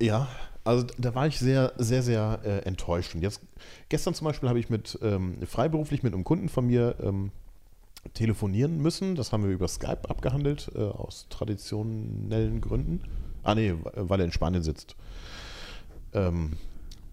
Ja, 0.00 0.28
also 0.66 0.86
da 0.98 1.14
war 1.14 1.26
ich 1.26 1.38
sehr, 1.38 1.72
sehr, 1.78 2.02
sehr 2.02 2.40
äh, 2.44 2.58
enttäuscht. 2.66 3.14
Und 3.14 3.22
jetzt, 3.22 3.40
gestern 3.88 4.14
zum 4.14 4.26
Beispiel 4.26 4.48
habe 4.48 4.58
ich 4.58 4.68
mit 4.68 4.98
ähm, 5.02 5.38
freiberuflich 5.46 6.02
mit 6.02 6.12
einem 6.12 6.24
Kunden 6.24 6.48
von 6.48 6.66
mir 6.66 6.96
ähm, 7.00 7.30
telefonieren 8.14 8.78
müssen. 8.78 9.14
Das 9.14 9.32
haben 9.32 9.44
wir 9.44 9.50
über 9.50 9.68
Skype 9.68 10.08
abgehandelt, 10.08 10.70
äh, 10.74 10.80
aus 10.80 11.26
traditionellen 11.30 12.60
Gründen. 12.60 13.02
Ah 13.42 13.54
nee, 13.54 13.74
weil 13.94 14.20
er 14.20 14.26
in 14.26 14.32
Spanien 14.32 14.62
sitzt. 14.62 14.96
Ähm, 16.12 16.54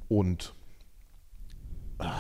und 0.10 0.54
ah, 2.00 2.12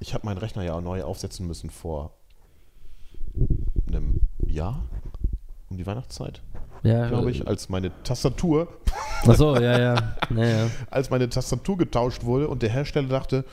ich 0.00 0.14
habe 0.14 0.26
meinen 0.26 0.38
Rechner 0.38 0.62
ja 0.62 0.80
neu 0.80 1.02
aufsetzen 1.02 1.46
müssen 1.46 1.68
vor 1.68 2.14
einem 3.86 4.20
Jahr, 4.46 4.82
um 5.68 5.76
die 5.76 5.86
Weihnachtszeit, 5.86 6.42
Ja, 6.82 7.08
glaube 7.08 7.30
ich, 7.30 7.46
als 7.46 7.68
meine 7.68 7.92
Tastatur 8.02 8.68
Achso, 9.26 9.56
ja, 9.56 9.78
ja. 9.78 10.14
ja, 10.30 10.44
ja. 10.44 10.70
als 10.90 11.10
meine 11.10 11.28
Tastatur 11.28 11.78
getauscht 11.78 12.24
wurde 12.24 12.48
und 12.48 12.62
der 12.62 12.70
Hersteller 12.70 13.08
dachte, 13.08 13.44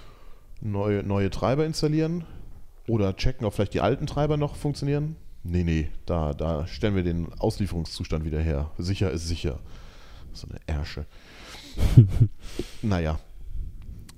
neue, 0.61 1.03
neue 1.03 1.29
Treiber 1.29 1.65
installieren 1.65 2.25
oder 2.87 3.15
checken, 3.15 3.45
ob 3.45 3.53
vielleicht 3.53 3.73
die 3.73 3.81
alten 3.81 4.07
Treiber 4.07 4.37
noch 4.37 4.55
funktionieren. 4.55 5.15
Nee, 5.43 5.63
nee, 5.63 5.89
da, 6.05 6.33
da 6.33 6.67
stellen 6.67 6.95
wir 6.95 7.03
den 7.03 7.31
Auslieferungszustand 7.33 8.25
wieder 8.25 8.39
her. 8.39 8.71
Sicher 8.77 9.11
ist 9.11 9.27
sicher. 9.27 9.59
So 10.33 10.47
eine 10.47 10.59
Ärsche. 10.67 11.05
naja. 12.81 13.19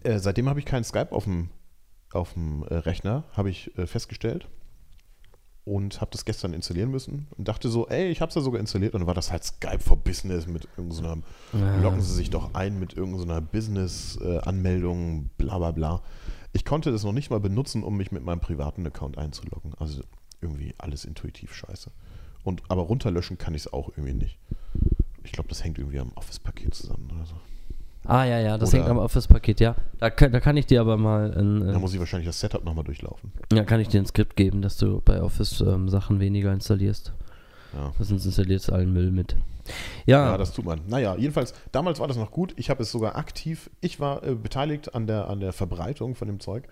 Äh, 0.04 0.18
seitdem 0.20 0.50
habe 0.50 0.60
ich 0.60 0.66
keinen 0.66 0.84
Skype 0.84 1.12
auf 1.12 1.26
dem, 1.26 1.50
auf 2.12 2.34
dem 2.34 2.64
äh, 2.64 2.76
Rechner, 2.76 3.24
habe 3.34 3.50
ich 3.50 3.78
äh, 3.78 3.86
festgestellt. 3.86 4.48
Und 5.64 6.02
habe 6.02 6.10
das 6.12 6.26
gestern 6.26 6.54
installieren 6.54 6.90
müssen 6.90 7.28
und 7.38 7.48
dachte 7.48 7.70
so, 7.70 7.88
ey, 7.88 8.10
ich 8.10 8.20
habe 8.20 8.30
es 8.30 8.36
ja 8.36 8.42
sogar 8.42 8.60
installiert. 8.60 8.96
Und 8.96 9.02
dann 9.02 9.08
war 9.08 9.14
das 9.14 9.32
halt 9.32 9.44
Skype 9.44 9.80
for 9.80 9.96
Business 9.96 10.48
mit 10.48 10.68
irgendeiner 10.76 11.18
Ja. 11.54 11.82
Locken 11.82 12.02
Sie 12.02 12.16
sich 12.16 12.32
doch 12.32 12.56
ein 12.56 12.80
mit 12.80 12.94
irgendeiner 12.94 13.42
Business-Anmeldung, 13.42 15.30
bla 15.38 15.60
bla 15.60 15.70
bla. 15.70 16.02
Ich 16.54 16.66
konnte 16.66 16.92
das 16.92 17.04
noch 17.04 17.14
nicht 17.14 17.30
mal 17.30 17.40
benutzen, 17.40 17.84
um 17.84 17.96
mich 17.96 18.12
mit 18.12 18.24
meinem 18.24 18.40
privaten 18.40 18.86
Account 18.88 19.20
einzuloggen. 19.20 19.74
Also 19.78 20.02
irgendwie 20.42 20.74
alles 20.80 21.06
intuitiv 21.06 21.54
scheiße. 21.54 21.92
Und, 22.44 22.64
aber 22.70 22.82
runterlöschen 22.82 23.38
kann 23.38 23.54
ich 23.54 23.68
es 23.68 23.74
auch 23.74 23.90
irgendwie 23.90 24.14
nicht. 24.16 24.40
Ich 25.24 25.32
glaube, 25.32 25.50
das 25.50 25.64
hängt 25.64 25.78
irgendwie 25.78 26.00
am 26.00 26.12
Office-Paket 26.16 26.74
zusammen 26.74 27.12
oder 27.16 27.26
so. 27.28 27.36
Ah, 28.06 28.24
ja, 28.26 28.40
ja, 28.40 28.58
das 28.58 28.70
Oder- 28.70 28.80
hängt 28.80 28.90
am 28.90 28.98
Office-Paket, 28.98 29.60
ja. 29.60 29.76
Da 30.00 30.10
kann, 30.10 30.32
da 30.32 30.40
kann 30.40 30.58
ich 30.58 30.66
dir 30.66 30.82
aber 30.82 30.98
mal 30.98 31.32
ein, 31.38 31.60
Da 31.68 31.74
äh, 31.76 31.80
muss 31.80 31.94
ich 31.94 32.00
wahrscheinlich 32.00 32.28
das 32.28 32.40
Setup 32.40 32.64
nochmal 32.66 32.84
durchlaufen. 32.84 33.32
ja, 33.54 33.64
kann 33.64 33.80
ich 33.80 33.90
dir 33.90 34.02
ein 34.02 34.06
Skript 34.08 34.36
geben, 34.36 34.62
dass 34.62 34.78
du 34.78 35.02
bei 35.06 35.22
Office 35.22 35.62
ähm, 35.62 35.88
Sachen 35.88 36.20
weniger 36.20 36.52
installierst. 36.52 37.14
Ja. 37.74 37.94
Sonst 38.04 38.26
installierst 38.26 38.68
du 38.70 38.74
allen 38.74 38.92
Müll 38.92 39.12
mit. 39.12 39.38
Ja, 40.06 40.32
Ja, 40.32 40.38
das 40.38 40.52
tut 40.54 40.66
man. 40.66 40.82
Naja, 40.88 41.16
jedenfalls, 41.16 41.54
damals 41.72 42.00
war 42.00 42.08
das 42.08 42.18
noch 42.18 42.32
gut. 42.32 42.54
Ich 42.58 42.70
habe 42.70 42.84
es 42.84 42.92
sogar 42.92 43.16
aktiv, 43.16 43.70
ich 43.82 44.00
war 44.00 44.24
äh, 44.24 44.34
beteiligt 44.36 44.94
an 44.96 45.06
der, 45.08 45.30
an 45.30 45.40
der 45.40 45.54
Verbreitung 45.54 46.16
von 46.16 46.28
dem 46.28 46.40
Zeug, 46.40 46.68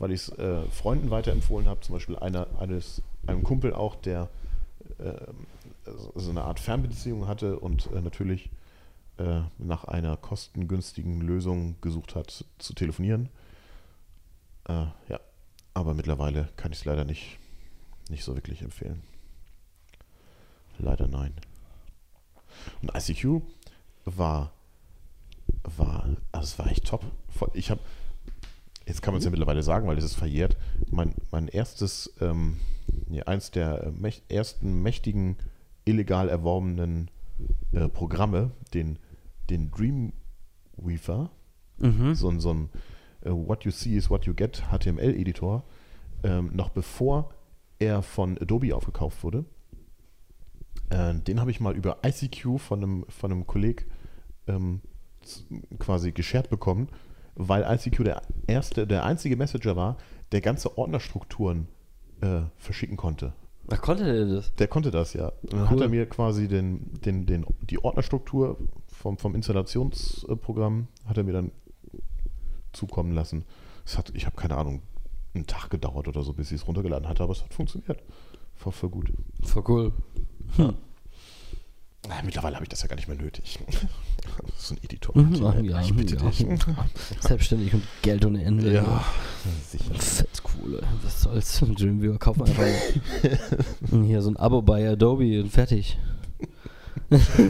weil 0.00 0.10
ich 0.10 0.22
es 0.28 0.38
äh, 0.38 0.62
Freunden 0.70 1.10
weiterempfohlen 1.10 1.68
habe. 1.68 1.80
Zum 1.80 1.94
Beispiel 1.94 2.16
einer, 2.16 2.48
eines, 2.60 3.00
einem 3.26 3.42
Kumpel 3.44 3.72
auch, 3.72 3.94
der 3.94 4.28
äh, 4.98 5.12
so 6.16 6.30
eine 6.30 6.42
Art 6.42 6.58
Fernbeziehung 6.60 7.28
hatte 7.28 7.58
und 7.60 7.88
äh, 7.94 8.00
natürlich 8.00 8.50
äh, 9.18 9.42
nach 9.58 9.84
einer 9.84 10.16
kostengünstigen 10.16 11.20
Lösung 11.20 11.80
gesucht 11.80 12.14
hat, 12.14 12.44
zu 12.58 12.74
telefonieren. 12.74 13.28
Äh, 14.68 14.86
ja, 15.08 15.20
aber 15.72 15.94
mittlerweile 15.94 16.48
kann 16.56 16.72
ich 16.72 16.78
es 16.78 16.84
leider 16.84 17.04
nicht, 17.04 17.38
nicht 18.08 18.24
so 18.24 18.34
wirklich 18.34 18.62
empfehlen. 18.62 19.02
Leider 20.78 21.08
nein. 21.08 21.34
Und 22.82 22.92
ICQ 22.94 23.42
war, 24.04 24.52
war, 25.62 26.08
also 26.32 26.44
es 26.44 26.58
war 26.58 26.70
echt 26.70 26.86
top. 26.86 27.04
Ich 27.52 27.70
habe, 27.70 27.80
jetzt 28.86 29.02
kann 29.02 29.14
man 29.14 29.18
es 29.18 29.24
ja 29.24 29.30
mittlerweile 29.30 29.62
sagen, 29.62 29.86
weil 29.86 29.98
es 29.98 30.04
ist 30.04 30.14
verjährt, 30.14 30.56
mein, 30.90 31.14
mein 31.30 31.48
erstes, 31.48 32.12
ähm, 32.20 32.58
nee, 33.08 33.22
eins 33.22 33.50
der 33.50 33.92
äh, 34.02 34.12
ersten 34.28 34.82
mächtigen 34.82 35.36
illegal 35.84 36.28
erworbenen 36.28 37.10
äh, 37.72 37.88
Programme, 37.88 38.52
den, 38.72 38.98
den 39.50 39.70
Dreamweaver, 39.70 41.30
Mhm. 41.78 42.14
so 42.14 42.28
ein, 42.28 42.38
so 42.40 42.52
ein 42.52 42.70
äh, 43.22 43.30
What 43.30 43.64
You 43.64 43.70
See 43.72 43.96
is 43.96 44.08
What 44.10 44.26
You 44.26 44.34
Get 44.34 44.62
HTML-Editor, 44.70 45.64
ähm, 46.22 46.50
noch 46.54 46.68
bevor 46.70 47.30
er 47.80 48.02
von 48.02 48.38
Adobe 48.38 48.74
aufgekauft 48.74 49.24
wurde. 49.24 49.44
Äh, 50.90 51.14
den 51.14 51.40
habe 51.40 51.50
ich 51.50 51.60
mal 51.60 51.74
über 51.74 51.98
ICQ 52.04 52.58
von 52.60 52.82
einem, 52.82 53.04
von 53.08 53.32
einem 53.32 53.46
Kolleg 53.46 53.86
ähm, 54.46 54.80
quasi 55.78 56.12
geshared 56.12 56.48
bekommen, 56.50 56.88
weil 57.34 57.62
ICQ 57.64 58.04
der 58.04 58.22
erste, 58.46 58.86
der 58.86 59.04
einzige 59.04 59.36
Messenger 59.36 59.74
war, 59.74 59.96
der 60.32 60.40
ganze 60.40 60.78
Ordnerstrukturen 60.78 61.66
äh, 62.20 62.42
verschicken 62.56 62.96
konnte. 62.96 63.32
Ach, 63.70 63.80
konnte 63.80 64.04
der 64.04 64.26
das? 64.26 64.54
Der 64.56 64.68
konnte 64.68 64.90
das, 64.90 65.14
ja. 65.14 65.32
Dann 65.42 65.60
Cool. 65.62 65.68
hat 65.70 65.80
er 65.80 65.88
mir 65.88 66.06
quasi 66.06 66.48
den, 66.48 66.92
den, 67.04 67.26
den, 67.26 67.46
die 67.62 67.82
Ordnerstruktur 67.82 68.58
vom, 68.86 69.16
vom 69.18 69.34
Installationsprogramm 69.34 70.88
hat 71.06 71.16
er 71.16 71.24
mir 71.24 71.32
dann 71.32 71.50
zukommen 72.72 73.12
lassen. 73.12 73.44
Es 73.86 73.96
hat, 73.98 74.10
ich 74.14 74.26
habe 74.26 74.36
keine 74.36 74.56
Ahnung, 74.56 74.82
einen 75.34 75.46
Tag 75.46 75.70
gedauert 75.70 76.08
oder 76.08 76.22
so, 76.22 76.32
bis 76.32 76.50
ich 76.52 76.60
es 76.60 76.66
runtergeladen 76.66 77.08
hatte, 77.08 77.22
aber 77.22 77.32
es 77.32 77.42
hat 77.42 77.52
funktioniert. 77.54 78.02
War 78.62 78.72
voll 78.72 78.90
gut. 78.90 79.12
Voll 79.42 79.64
cool. 79.68 79.92
Ah, 80.58 82.22
Mittlerweile 82.22 82.56
habe 82.56 82.64
ich 82.64 82.68
das 82.68 82.82
ja 82.82 82.88
gar 82.88 82.96
nicht 82.96 83.08
mehr 83.08 83.16
nötig. 83.16 83.58
So 84.56 84.74
ein 84.74 84.78
Editor. 84.82 85.16
Mhm, 85.16 85.44
ach 85.44 85.60
ja, 85.62 85.80
ich 85.80 85.94
bitte 85.94 86.16
ja. 86.16 86.22
dich. 86.22 86.46
Selbstständig 87.20 87.74
und 87.74 87.82
Geld 88.02 88.24
ohne 88.24 88.42
Ende. 88.42 88.72
Ja, 88.72 89.04
sicher. 89.68 89.94
Fett 89.94 90.42
cool, 90.62 90.74
ey. 90.76 90.88
was 91.02 91.22
soll's. 91.22 91.60
Dreamviewer, 91.78 92.18
kauf 92.18 92.36
mal 92.38 92.48
einfach 92.48 92.64
hier 93.90 94.22
so 94.22 94.30
ein 94.30 94.36
Abo 94.36 94.62
bei 94.62 94.88
Adobe 94.88 95.40
und 95.42 95.50
fertig. 95.50 95.98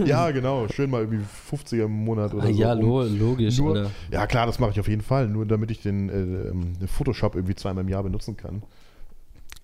Ja, 0.05 0.31
genau. 0.31 0.69
Schön 0.69 0.91
mal 0.91 1.03
irgendwie 1.03 1.25
50er 1.51 1.85
im 1.85 1.93
Monat 2.05 2.35
oder 2.35 2.45
Ah, 2.45 2.53
so. 2.53 2.53
ja, 2.53 2.73
lo 2.73 3.03
logisch, 3.05 3.59
nur, 3.59 3.77
Alter. 3.77 3.91
Ja, 4.11 4.27
klar, 4.27 4.47
das 4.47 4.59
mache 4.59 4.73
ich 4.73 4.81
auf 4.81 4.89
jeden 4.89 5.03
Fall. 5.03 5.29
Nur 5.29 5.47
damit 5.47 5.71
ich 5.71 5.81
den, 5.81 6.09
äh, 6.09 6.49
ähm, 6.49 6.79
den 6.79 6.89
Photoshop 6.89 7.35
irgendwie 7.35 7.55
zweimal 7.55 7.85
im 7.85 7.89
Jahr 7.89 8.03
benutzen 8.03 8.37
kann. 8.37 8.63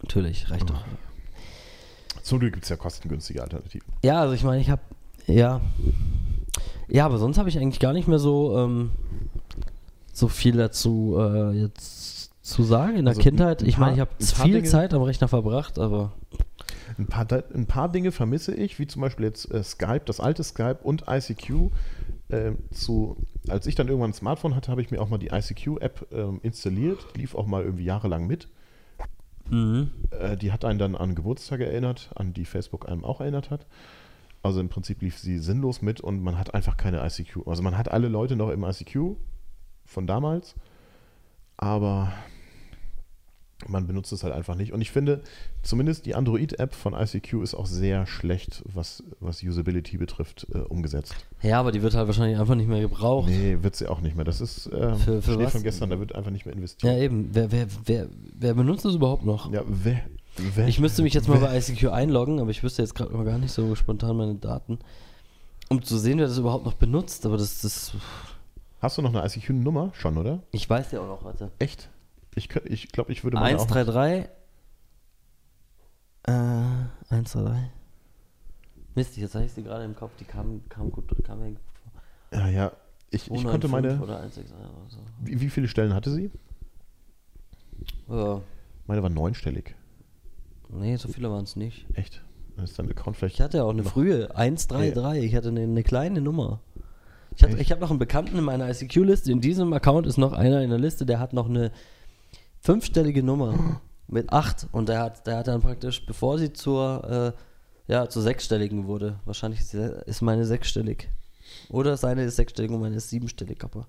Natürlich, 0.03 0.51
reicht 0.51 0.71
doch. 0.71 0.83
Zum 2.23 2.39
Glück 2.39 2.53
gibt 2.53 2.65
es 2.65 2.71
ja 2.71 2.77
kostengünstige 2.77 3.43
Alternativen. 3.43 3.87
Ja, 4.03 4.21
also 4.21 4.35
ich 4.35 4.45
meine, 4.45 4.61
ich 4.61 4.71
habe 4.71 4.83
ja, 5.27 5.61
ja, 6.91 7.07
aber 7.07 7.19
sonst 7.19 7.39
habe 7.39 7.49
ich 7.49 7.59
eigentlich 7.59 7.81
gar 7.81 7.93
nicht 7.93 8.09
mehr 8.09 8.19
so 8.19 8.57
ähm, 8.59 8.91
so 10.13 10.29
viel 10.29 10.57
dazu 10.57 11.17
äh, 11.19 11.53
jetzt 11.53 12.31
zu 12.45 12.63
sagen 12.63 12.97
in 12.97 13.05
der 13.05 13.13
Also 13.13 13.21
Kindheit. 13.23 13.63
Ich 13.63 13.79
meine, 13.79 13.95
ich 13.95 14.01
habe 14.01 14.11
viel 14.19 14.53
Dinge- 14.55 14.69
Zeit 14.69 14.93
am 14.95 15.03
Rechner 15.03 15.29
verbracht, 15.29 15.79
aber 15.79 16.13
Ein 16.99 17.07
paar, 17.07 17.27
ein 17.55 17.67
paar 17.67 17.91
Dinge 17.91 18.11
vermisse 18.13 18.55
ich, 18.55 18.79
wie 18.79 18.87
zum 18.87 19.03
Beispiel 19.03 19.27
jetzt 19.27 19.51
äh, 19.53 19.63
Skype, 19.63 20.03
das 20.05 20.21
alte 20.21 20.43
Skype 20.43 20.79
und 20.83 21.05
ICQ. 21.09 21.71
Ähm, 22.33 22.59
zu, 22.73 23.17
als 23.49 23.67
ich 23.67 23.75
dann 23.75 23.89
irgendwann 23.89 24.11
ein 24.11 24.15
Smartphone 24.15 24.55
hatte, 24.55 24.71
habe 24.71 24.83
ich 24.83 24.91
mir 24.91 25.01
auch 25.01 25.09
mal 25.09 25.19
die 25.19 25.29
ICQ-App 25.29 26.09
ähm, 26.13 26.41
installiert. 26.43 26.99
Lief 27.17 27.35
auch 27.35 27.47
mal 27.47 27.63
irgendwie 27.63 27.85
jahrelang 27.85 28.27
mit. 28.27 28.49
mhm. 29.49 29.91
Äh, 30.11 30.37
die 30.37 30.53
hat 30.53 30.65
einen 30.65 30.79
dann 30.79 30.95
an 30.97 31.15
Geburtstage 31.15 31.67
erinnert, 31.67 32.11
an 32.15 32.33
die 32.35 32.45
Facebook 32.45 32.89
einem 32.89 33.05
auch 33.05 33.21
erinnert 33.21 33.51
hat. 33.51 33.67
Also 34.43 34.61
im 34.61 34.69
Prinzip 34.71 35.03
lief 35.03 35.19
sie 35.19 35.39
sinnlos 35.39 35.83
mit 35.83 36.01
und 36.01 36.23
man 36.23 36.39
hat 36.39 36.55
einfach 36.55 36.77
keine 36.77 37.05
ICQ. 37.07 37.47
Also 37.47 37.63
man 37.63 37.77
hat 37.77 37.91
alle 37.91 38.09
Leute 38.09 38.37
noch 38.37 38.49
im 38.51 38.65
ICQ 38.65 39.17
von 39.85 40.07
damals, 40.07 40.55
aber 41.59 42.13
man 43.69 43.87
benutzt 43.87 44.11
es 44.13 44.25
halt 44.25 44.33
einfach 44.33 44.55
nicht. 44.55 44.73
Und 44.73 44.81
ich 44.81 44.91
finde, 44.91 45.21
zumindest 45.63 46.07
die 46.07 46.15
Android-App 46.15 46.75
von 46.75 46.95
ICQ 46.95 47.43
ist 47.43 47.55
auch 47.55 47.67
sehr 47.67 48.07
schlecht, 48.07 48.63
was, 48.73 49.03
was 49.21 49.43
Usability 49.43 49.99
betrifft, 49.99 50.47
äh, 50.55 50.59
umgesetzt. 50.61 51.15
ja, 51.43 51.61
aber 51.61 51.71
die 51.71 51.83
wird 51.83 51.95
halt 51.95 52.07
wahrscheinlich 52.07 52.39
einfach 52.39 52.55
nicht 52.55 52.69
mehr 52.69 52.81
gebraucht. 52.81 53.29
Nee, 53.29 53.59
wird 53.61 53.77
sie 53.77 53.87
auch 53.89 54.01
nicht 54.01 54.17
mehr. 54.17 54.25
Das 54.25 54.41
ist 54.41 54.67
äh, 54.69 54.95
Für- 54.95 55.21
für 55.21 55.35
Schnee 55.35 55.45
was? 55.45 55.53
von 55.53 55.63
gestern, 55.63 55.91
da 55.91 55.99
wird 56.01 56.15
einfach 56.15 56.31
nicht 56.31 56.47
mehr 56.47 56.55
Ja, 56.55 56.59
investiert. 56.59 56.97
eben. 57.03 57.29
Wer, 57.35 57.53
wer, 57.53 57.67
wer, 57.85 58.09
wer 58.39 58.55
benutzt 58.55 58.87
das 58.87 58.95
überhaupt 58.95 59.27
noch? 59.27 59.53
Ja, 59.53 59.63
wer, 59.67 60.01
wer, 60.55 60.69
Ich 60.69 60.79
müsste 60.81 61.03
mich 61.03 61.15
jetzt 61.15 61.29
mal 61.29 61.41
wer- 61.41 61.49
bei 61.49 61.59
ICQ 61.59 61.89
einloggen, 61.91 62.41
aber 62.41 62.51
ich 62.51 62.63
wüsste 62.63 62.83
jetzt 62.83 62.95
gerade 62.95 63.13
mal 63.13 63.25
gar 63.25 63.39
nicht 63.39 63.53
so 63.53 63.75
spontan 63.75 64.17
meine 64.17 64.35
Daten. 64.35 64.79
Um 65.69 65.83
zu 65.83 65.99
sehen, 65.99 66.19
wer 66.19 66.27
das 66.27 66.39
überhaupt 66.39 66.65
noch 66.65 66.75
benutzt, 66.75 67.25
aber 67.27 67.37
das 67.37 67.63
ist. 67.65 67.93
Hast 68.81 68.99
du 68.99 69.03
noch 69.03 69.15
eine 69.15 69.25
ICQ-Nummer? 69.27 69.91
Schon, 69.95 70.17
oder? 70.19 70.43
Ich 70.53 70.69
weiß 70.69 70.93
ja 70.93 71.01
auch 71.01 71.07
noch, 71.07 71.25
warte. 71.25 71.51
Echt? 71.59 71.91
Ich 72.35 72.49
glaube, 72.49 72.69
ich, 72.69 72.91
glaub, 72.93 73.11
ich 73.11 73.23
würde 73.25 73.37
noch- 73.37 73.43
133. 73.45 74.29
Äh, 76.25 76.33
133. 77.11 77.71
Mist, 78.95 79.17
jetzt 79.17 79.35
habe 79.35 79.45
ich 79.45 79.53
sie 79.53 79.63
gerade 79.63 79.85
im 79.85 79.95
Kopf, 79.95 80.13
die 80.19 80.25
kam, 80.25 80.63
kam 80.69 80.91
gut, 80.91 81.05
kam 81.25 81.39
mir 81.41 81.51
gut 81.51 81.59
vor. 82.31 82.39
Ja, 82.39 82.49
ja. 82.49 82.73
Ich, 83.11 83.23
ich 83.31 83.45
konnte 83.45 83.69
295 83.69 83.71
meine. 83.71 84.03
Oder 84.03 84.17
161 84.23 84.55
oder 84.55 84.89
so. 84.89 84.99
Wie, 85.21 85.41
wie 85.41 85.51
viele 85.51 85.69
Stellen 85.69 85.95
hatte 85.95 86.11
sie? 86.11 86.31
Ja, 88.09 88.41
Meine 88.87 89.03
war 89.03 89.11
neunstellig. 89.11 89.75
Nee, 90.73 90.97
so 90.97 91.09
viele 91.09 91.31
waren 91.31 91.45
es 91.45 91.57
nicht. 91.57 91.87
Echt? 91.95 92.23
Dann 92.57 92.65
ist 92.65 92.79
dein 92.79 92.91
Account 92.91 93.17
vielleicht. 93.17 93.37
Ich 93.37 93.41
hatte 93.41 93.59
ja 93.59 93.65
auch 93.65 93.71
eine 93.71 93.85
frühe, 93.85 94.35
133. 94.37 95.25
Ich 95.25 95.35
hatte 95.37 95.49
eine, 95.49 95.61
eine 95.63 95.83
kleine 95.83 96.21
Nummer. 96.21 96.61
Ich, 97.37 97.43
hatte- 97.43 97.53
Echt? 97.55 97.63
ich 97.63 97.71
habe 97.73 97.81
noch 97.81 97.91
einen 97.91 97.99
Bekannten 97.99 98.37
in 98.37 98.45
meiner 98.45 98.69
ICQ-Liste. 98.69 99.31
In 99.33 99.41
diesem 99.41 99.73
Account 99.73 100.07
ist 100.07 100.17
noch 100.19 100.33
einer 100.33 100.63
in 100.63 100.71
der 100.71 100.79
Liste, 100.79 101.07
der 101.07 101.21
hat 101.21 101.33
noch 101.33 101.49
eine 101.49 101.71
fünfstellige 102.61 103.23
Nummer 103.23 103.81
mit 104.09 104.33
8. 104.33 104.69
Und 104.73 104.89
der 104.89 105.01
hat, 105.01 105.27
der 105.27 105.39
hat 105.39 105.49
dann 105.49 105.61
praktisch, 105.63 106.05
bevor 106.05 106.39
sie 106.39 106.53
zur, 106.53 107.35
äh, 107.89 107.93
ja, 107.93 108.09
zur 108.09 108.23
sechsstelligen 108.23 108.87
wurde, 108.87 109.21
wahrscheinlich 109.25 109.61
ist, 109.61 109.75
ist 109.75 110.21
meine 110.23 110.45
sechsstellig. 110.45 111.09
Oder 111.71 111.97
seine 111.97 112.25
ist 112.25 112.37
sechsstellig 112.37 112.71
und 112.71 112.81
meine 112.81 112.97
ist 112.97 113.09
siebenstellig. 113.11 113.65
Aber 113.65 113.87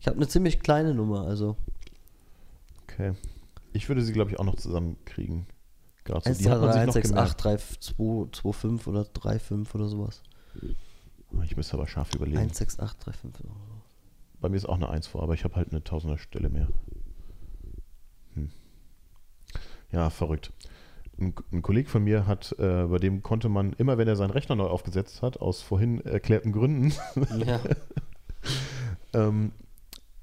ich 0.00 0.06
habe 0.06 0.16
eine 0.16 0.28
ziemlich 0.28 0.60
kleine 0.60 0.94
Nummer, 0.94 1.22
also. 1.26 1.56
Okay. 2.84 3.12
Ich 3.72 3.88
würde 3.88 4.02
sie, 4.02 4.12
glaube 4.12 4.30
ich, 4.30 4.38
auch 4.38 4.44
noch 4.44 4.56
zusammenkriegen. 4.56 5.46
Gerade 6.04 6.22
so. 6.24 6.30
1, 6.30 6.38
Die 6.38 6.44
2, 6.44 6.50
hat 6.50 6.60
man 6.60 6.68
3, 6.70 6.72
sich 6.72 6.80
1, 6.80 6.86
noch 6.86 6.94
6, 6.94 7.08
gemerkt. 7.08 7.30
8, 7.30 7.44
3, 7.44 7.56
2, 7.56 8.28
2, 8.32 8.52
5 8.52 8.86
oder 8.86 9.04
3, 9.04 9.38
5 9.38 9.74
oder 9.74 9.88
sowas. 9.88 10.22
Ich 11.44 11.56
müsste 11.56 11.74
aber 11.74 11.86
scharf 11.86 12.14
überlegen. 12.14 12.38
1, 12.38 12.58
6, 12.58 12.80
8, 12.80 13.06
3, 13.06 13.12
5. 13.12 13.34
Bei 14.40 14.48
mir 14.48 14.56
ist 14.56 14.66
auch 14.68 14.74
eine 14.74 14.90
1 14.90 15.06
vor, 15.06 15.22
aber 15.22 15.34
ich 15.34 15.44
habe 15.44 15.54
halt 15.56 15.70
eine 15.70 15.84
Tausender 15.84 16.18
Stelle 16.18 16.48
mehr. 16.48 16.68
Hm. 18.34 18.50
Ja, 19.92 20.10
verrückt. 20.10 20.52
Ein, 21.18 21.34
ein 21.52 21.62
Kollege 21.62 21.88
von 21.88 22.02
mir 22.02 22.26
hat, 22.26 22.52
äh, 22.58 22.84
bei 22.86 22.98
dem 22.98 23.22
konnte 23.22 23.48
man 23.48 23.72
immer, 23.74 23.98
wenn 23.98 24.08
er 24.08 24.16
seinen 24.16 24.30
Rechner 24.30 24.56
neu 24.56 24.66
aufgesetzt 24.66 25.22
hat, 25.22 25.40
aus 25.40 25.62
vorhin 25.62 26.00
erklärten 26.04 26.52
Gründen, 26.52 26.92
Ja. 27.46 27.60
ähm, 29.14 29.52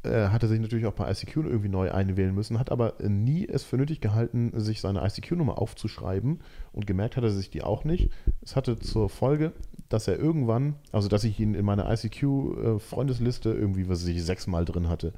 äh, 0.03 0.29
hat 0.29 0.43
er 0.43 0.49
sich 0.49 0.59
natürlich 0.59 0.85
auch 0.85 0.93
bei 0.93 1.11
ICQ 1.11 1.37
irgendwie 1.37 1.67
neu 1.67 1.91
einwählen 1.91 2.33
müssen, 2.33 2.57
hat 2.57 2.71
aber 2.71 2.93
nie 3.05 3.47
es 3.47 3.63
für 3.63 3.77
nötig 3.77 3.99
gehalten, 3.99 4.51
sich 4.55 4.79
seine 4.79 5.05
ICQ-Nummer 5.05 5.59
aufzuschreiben 5.59 6.39
und 6.71 6.87
gemerkt 6.87 7.17
hat 7.17 7.23
er 7.23 7.31
sich 7.31 7.49
die 7.49 7.63
auch 7.63 7.83
nicht. 7.83 8.09
Es 8.41 8.55
hatte 8.55 8.79
zur 8.79 9.09
Folge, 9.09 9.51
dass 9.89 10.07
er 10.07 10.17
irgendwann, 10.17 10.75
also 10.93 11.09
dass 11.09 11.25
ich 11.25 11.39
ihn 11.39 11.53
in 11.53 11.65
meiner 11.65 11.91
ICQ-Freundesliste 11.91 13.49
irgendwie, 13.51 13.89
was 13.89 14.01
weiß 14.01 14.07
ich, 14.07 14.23
sechsmal 14.23 14.63
drin 14.63 14.87
hatte, 14.87 15.11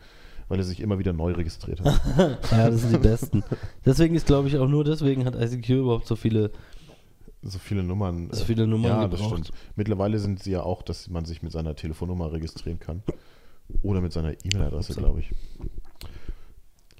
weil 0.48 0.58
er 0.58 0.64
sich 0.64 0.80
immer 0.80 0.98
wieder 0.98 1.14
neu 1.14 1.34
registriert 1.34 1.82
hat. 1.82 2.02
Ja, 2.52 2.70
das 2.70 2.82
sind 2.82 2.94
die 2.94 2.98
besten. 2.98 3.44
Deswegen 3.86 4.16
ist, 4.16 4.26
glaube 4.26 4.48
ich, 4.48 4.58
auch 4.58 4.68
nur 4.68 4.84
deswegen 4.84 5.26
hat 5.26 5.36
ICQ 5.36 5.70
überhaupt 5.70 6.08
so 6.08 6.16
viele. 6.16 6.52
so 7.44 7.60
viele 7.60 7.84
Nummern. 7.84 8.30
So 8.32 8.46
viele 8.46 8.66
Nummern 8.66 8.92
ja, 8.92 9.08
das 9.08 9.20
gebraucht. 9.20 9.46
stimmt. 9.46 9.60
Mittlerweile 9.76 10.18
sind 10.18 10.42
sie 10.42 10.52
ja 10.52 10.64
auch, 10.64 10.82
dass 10.82 11.08
man 11.08 11.26
sich 11.26 11.44
mit 11.44 11.52
seiner 11.52 11.76
Telefonnummer 11.76 12.32
registrieren 12.32 12.80
kann. 12.80 13.04
Oder 13.82 14.02
mit 14.02 14.14
seiner 14.14 14.34
E-Mail-Adresse, 14.34 14.94
glaube 14.96 15.20
ich. 15.22 15.32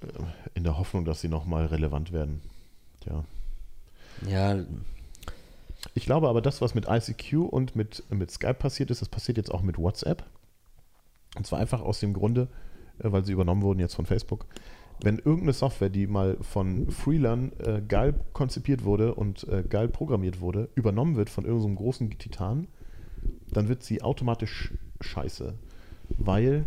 Äh, 0.02 0.06
In 0.54 0.64
der 0.64 0.78
Hoffnung, 0.78 1.04
dass 1.04 1.20
sie 1.20 1.28
nochmal 1.28 1.66
relevant 1.66 2.12
werden. 2.12 2.40
Ja. 3.06 3.24
Ja, 4.28 4.64
Ich 5.94 6.04
glaube 6.04 6.28
aber, 6.28 6.40
das, 6.40 6.60
was 6.60 6.74
mit 6.74 6.86
ICQ 6.88 7.34
und 7.50 7.74
mit, 7.74 8.04
mit 8.10 8.30
Skype 8.30 8.54
passiert 8.54 8.90
ist, 8.90 9.02
das 9.02 9.08
passiert 9.08 9.36
jetzt 9.36 9.52
auch 9.52 9.62
mit 9.62 9.78
WhatsApp. 9.78 10.24
Und 11.36 11.46
zwar 11.46 11.58
einfach 11.58 11.80
aus 11.80 11.98
dem 12.00 12.12
Grunde, 12.12 12.48
äh, 12.98 13.10
weil 13.10 13.24
sie 13.24 13.32
übernommen 13.32 13.62
wurden 13.62 13.80
jetzt 13.80 13.94
von 13.94 14.06
Facebook. 14.06 14.46
Wenn 15.02 15.18
irgendeine 15.18 15.54
Software, 15.54 15.88
die 15.88 16.06
mal 16.06 16.36
von 16.42 16.90
Freelern 16.90 17.50
äh, 17.58 17.82
geil 17.86 18.14
konzipiert 18.32 18.84
wurde 18.84 19.14
und 19.14 19.48
äh, 19.48 19.64
geil 19.68 19.88
programmiert 19.88 20.40
wurde, 20.40 20.68
übernommen 20.76 21.16
wird 21.16 21.28
von 21.30 21.44
irgendeinem 21.44 21.74
großen 21.76 22.10
Titan, 22.18 22.68
dann 23.50 23.68
wird 23.68 23.82
sie 23.82 24.02
automatisch 24.02 24.72
scheiße. 25.00 25.54
Weil 26.18 26.64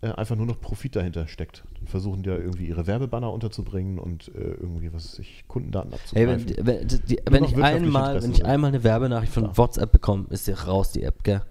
äh, 0.00 0.08
einfach 0.12 0.36
nur 0.36 0.46
noch 0.46 0.60
Profit 0.60 0.94
dahinter 0.94 1.26
steckt. 1.26 1.64
Dann 1.78 1.88
versuchen 1.88 2.22
die 2.22 2.30
ja 2.30 2.36
irgendwie 2.36 2.66
ihre 2.66 2.86
Werbebanner 2.86 3.32
unterzubringen 3.32 3.98
und 3.98 4.28
äh, 4.28 4.52
irgendwie, 4.52 4.92
was 4.92 5.06
weiß 5.12 5.18
ich, 5.18 5.44
Kundendaten 5.48 5.92
hey, 6.12 6.26
wenn, 6.26 6.34
abzugreifen. 6.40 6.66
wenn, 6.66 6.88
die, 7.06 7.18
wenn 7.28 7.44
ich 7.44 7.56
einmal, 7.56 8.22
wenn 8.22 8.30
ich 8.32 8.44
einmal 8.44 8.68
eine 8.68 8.84
Werbenachricht 8.84 9.32
von 9.32 9.44
Klar. 9.44 9.58
WhatsApp 9.58 9.90
bekomme, 9.90 10.26
ist 10.30 10.46
die 10.46 10.52
raus, 10.52 10.92
die 10.92 11.02
App, 11.02 11.24
gell? 11.24 11.42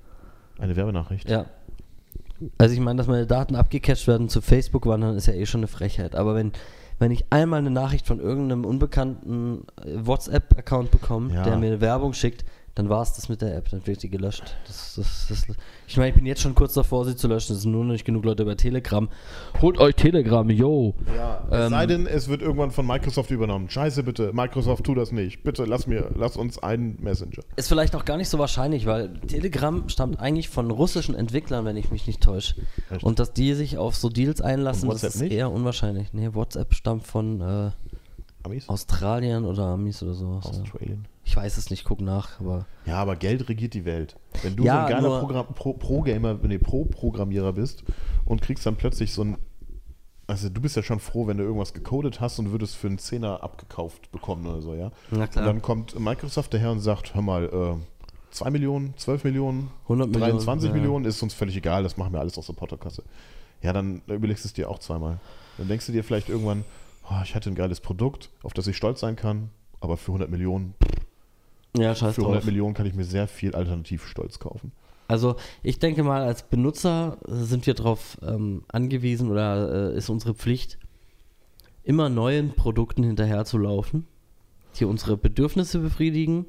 Eine 0.59 0.75
Werbenachricht. 0.75 1.29
Ja. 1.29 1.45
Also 2.57 2.73
ich 2.73 2.79
meine, 2.79 2.97
dass 2.97 3.07
meine 3.07 3.25
Daten 3.25 3.55
abgecatcht 3.55 4.07
werden 4.07 4.29
zu 4.29 4.41
Facebook 4.41 4.85
wandern, 4.85 5.15
ist 5.17 5.25
ja 5.27 5.33
eh 5.33 5.45
schon 5.45 5.59
eine 5.61 5.67
Frechheit. 5.67 6.15
Aber 6.15 6.35
wenn, 6.35 6.51
wenn 6.99 7.11
ich 7.11 7.25
einmal 7.31 7.59
eine 7.59 7.71
Nachricht 7.71 8.07
von 8.07 8.19
irgendeinem 8.19 8.63
unbekannten 8.63 9.63
äh, 9.83 10.05
WhatsApp-Account 10.05 10.91
bekomme, 10.91 11.33
Ja. 11.33 11.43
der 11.43 11.57
mir 11.57 11.81
Werbung 11.81 12.13
schickt, 12.13 12.45
dann 12.77 12.89
war 12.89 13.01
es 13.01 13.13
das 13.13 13.27
mit 13.27 13.41
der 13.41 13.55
App, 13.55 13.69
dann 13.69 13.87
wird 13.87 14.03
die 14.03 14.09
gelöscht. 14.09 14.55
Das, 14.67 14.93
das, 14.97 15.25
das, 15.29 15.45
ich 15.87 15.97
meine, 15.97 16.09
ich 16.09 16.15
bin 16.15 16.27
jetzt 16.27 16.41
schon 16.41 16.53
kurz 16.53 16.75
davor, 16.75 17.05
sie 17.05 17.15
zu 17.15 17.27
löschen. 17.27 17.55
Es 17.55 17.63
sind 17.63 17.71
nur 17.71 17.83
noch 17.83 17.93
nicht 17.93 18.05
genug 18.05 18.23
Leute 18.23 18.43
über 18.43 18.55
Telegram. 18.55 19.09
Holt 19.59 19.79
euch 19.79 19.95
Telegram, 19.95 20.47
yo! 20.47 20.93
Ja, 21.15 21.43
es 21.49 21.57
Ähm, 21.57 21.69
sei 21.71 21.85
denn, 21.87 22.05
es 22.05 22.29
wird 22.29 22.43
irgendwann 22.43 22.69
von 22.69 22.85
Microsoft 22.85 23.31
übernommen. 23.31 23.67
Scheiße, 23.67 24.03
bitte, 24.03 24.31
Microsoft, 24.31 24.83
tu 24.83 24.93
das 24.93 25.11
nicht. 25.11 25.41
Bitte, 25.41 25.65
lass 25.65 25.87
mir, 25.87 26.11
lass 26.15 26.37
uns 26.37 26.59
einen 26.59 27.01
Messenger. 27.01 27.41
Ist 27.55 27.67
vielleicht 27.67 27.95
auch 27.95 28.05
gar 28.05 28.17
nicht 28.17 28.29
so 28.29 28.37
wahrscheinlich, 28.37 28.85
weil 28.85 29.11
Telegram 29.21 29.89
stammt 29.89 30.19
eigentlich 30.19 30.49
von 30.49 30.69
russischen 30.69 31.15
Entwicklern, 31.15 31.65
wenn 31.65 31.77
ich 31.77 31.89
mich 31.89 32.05
nicht 32.05 32.21
täusche. 32.21 32.55
Echt? 32.91 33.03
Und 33.03 33.17
dass 33.17 33.33
die 33.33 33.55
sich 33.55 33.79
auf 33.79 33.95
so 33.95 34.09
Deals 34.09 34.39
einlassen, 34.39 34.87
das 34.89 35.03
ist 35.03 35.19
nicht? 35.19 35.33
eher 35.33 35.51
unwahrscheinlich. 35.51 36.13
Nee, 36.13 36.29
WhatsApp 36.33 36.75
stammt 36.75 37.07
von 37.07 37.41
äh, 37.41 37.71
Amis? 38.47 38.67
Australien 38.67 39.45
oder 39.45 39.63
Amis 39.65 40.01
oder 40.03 40.13
sowas. 40.13 40.45
Ja. 40.51 40.61
Australien. 40.61 41.05
Ich 41.23 41.35
weiß 41.35 41.57
es 41.57 41.69
nicht, 41.69 41.83
guck 41.83 42.01
nach, 42.01 42.39
aber. 42.39 42.65
Ja, 42.85 42.95
aber 42.97 43.15
Geld 43.15 43.47
regiert 43.49 43.73
die 43.73 43.85
Welt. 43.85 44.15
Wenn 44.43 44.55
du 44.55 44.63
Ja, 44.63 44.73
so 44.73 44.79
ein 44.79 44.91
geiler 45.03 45.19
Programm, 45.19 45.45
Pro- 45.53 45.73
Pro-Gamer, 45.73 46.39
nee, 46.43 46.57
Pro-Programmierer 46.57 47.53
bist 47.53 47.83
und 48.25 48.41
kriegst 48.41 48.65
dann 48.65 48.75
plötzlich 48.75 49.13
so 49.13 49.23
ein. 49.23 49.37
Also 50.29 50.49
du 50.49 50.59
bist 50.59 50.75
ja 50.75 50.83
schon 50.83 50.99
froh, 50.99 51.27
wenn 51.27 51.37
du 51.37 51.43
irgendwas 51.45 51.73
gecodet 51.73 52.19
hast 52.19 52.37
und 52.39 52.51
würdest 52.51 52.75
für 52.75 52.87
einen 52.87 52.97
Zehner 52.97 53.43
abgekauft 53.43 54.11
bekommen 54.11 54.45
oder 54.45 54.61
so, 54.61 54.73
ja. 54.73 54.91
Na 55.11 55.25
klar. 55.27 55.43
Und 55.45 55.53
dann 55.53 55.61
kommt 55.61 55.97
Microsoft 55.97 56.53
daher 56.53 56.71
und 56.71 56.81
sagt, 56.81 57.15
hör 57.15 57.21
mal, 57.21 57.45
äh, 57.45 57.75
2 58.31 58.49
Millionen, 58.51 58.93
12 58.97 59.23
Millionen, 59.23 59.69
100 59.83 60.09
Millionen, 60.09 60.31
23 60.33 60.67
ja. 60.69 60.75
Millionen, 60.75 61.05
ist 61.05 61.23
uns 61.23 61.33
völlig 61.33 61.55
egal, 61.55 61.83
das 61.83 61.95
machen 61.95 62.11
wir 62.11 62.19
alles 62.19 62.37
aus 62.37 62.47
der 62.47 62.53
Portokasse. 62.53 63.03
Ja, 63.61 63.71
dann 63.71 64.01
überlegst 64.07 64.43
du 64.43 64.47
es 64.49 64.53
dir 64.53 64.69
auch 64.69 64.79
zweimal. 64.79 65.19
Dann 65.57 65.69
denkst 65.69 65.85
du 65.87 65.91
dir 65.93 66.03
vielleicht 66.03 66.27
irgendwann, 66.29 66.65
oh, 67.09 67.21
ich 67.23 67.35
hatte 67.35 67.49
ein 67.49 67.55
geiles 67.55 67.79
Produkt, 67.81 68.29
auf 68.43 68.53
das 68.53 68.67
ich 68.67 68.77
stolz 68.77 68.99
sein 68.99 69.15
kann, 69.15 69.49
aber 69.79 69.97
für 69.97 70.11
100 70.11 70.29
Millionen, 70.29 70.73
Ja, 71.77 71.93
scheiß 71.95 72.15
für 72.15 72.21
100 72.21 72.41
drauf. 72.41 72.45
Millionen 72.45 72.73
kann 72.73 72.85
ich 72.85 72.93
mir 72.95 73.03
sehr 73.05 73.27
viel 73.27 73.53
Alternativstolz 73.55 74.39
kaufen. 74.39 74.71
Also, 75.09 75.37
ich 75.63 75.79
denke 75.79 76.03
mal, 76.03 76.23
als 76.23 76.43
Benutzer 76.43 77.17
sind 77.25 77.65
wir 77.65 77.73
darauf 77.75 78.17
ähm, 78.21 78.63
angewiesen 78.67 79.31
oder 79.31 79.91
äh, 79.93 79.97
ist 79.97 80.09
unsere 80.09 80.33
Pflicht, 80.33 80.77
immer 81.83 82.09
neuen 82.09 82.51
Produkten 82.53 83.03
hinterherzulaufen, 83.03 84.05
die 84.75 84.83
unsere 84.85 85.15
Bedürfnisse 85.15 85.79
befriedigen 85.79 86.45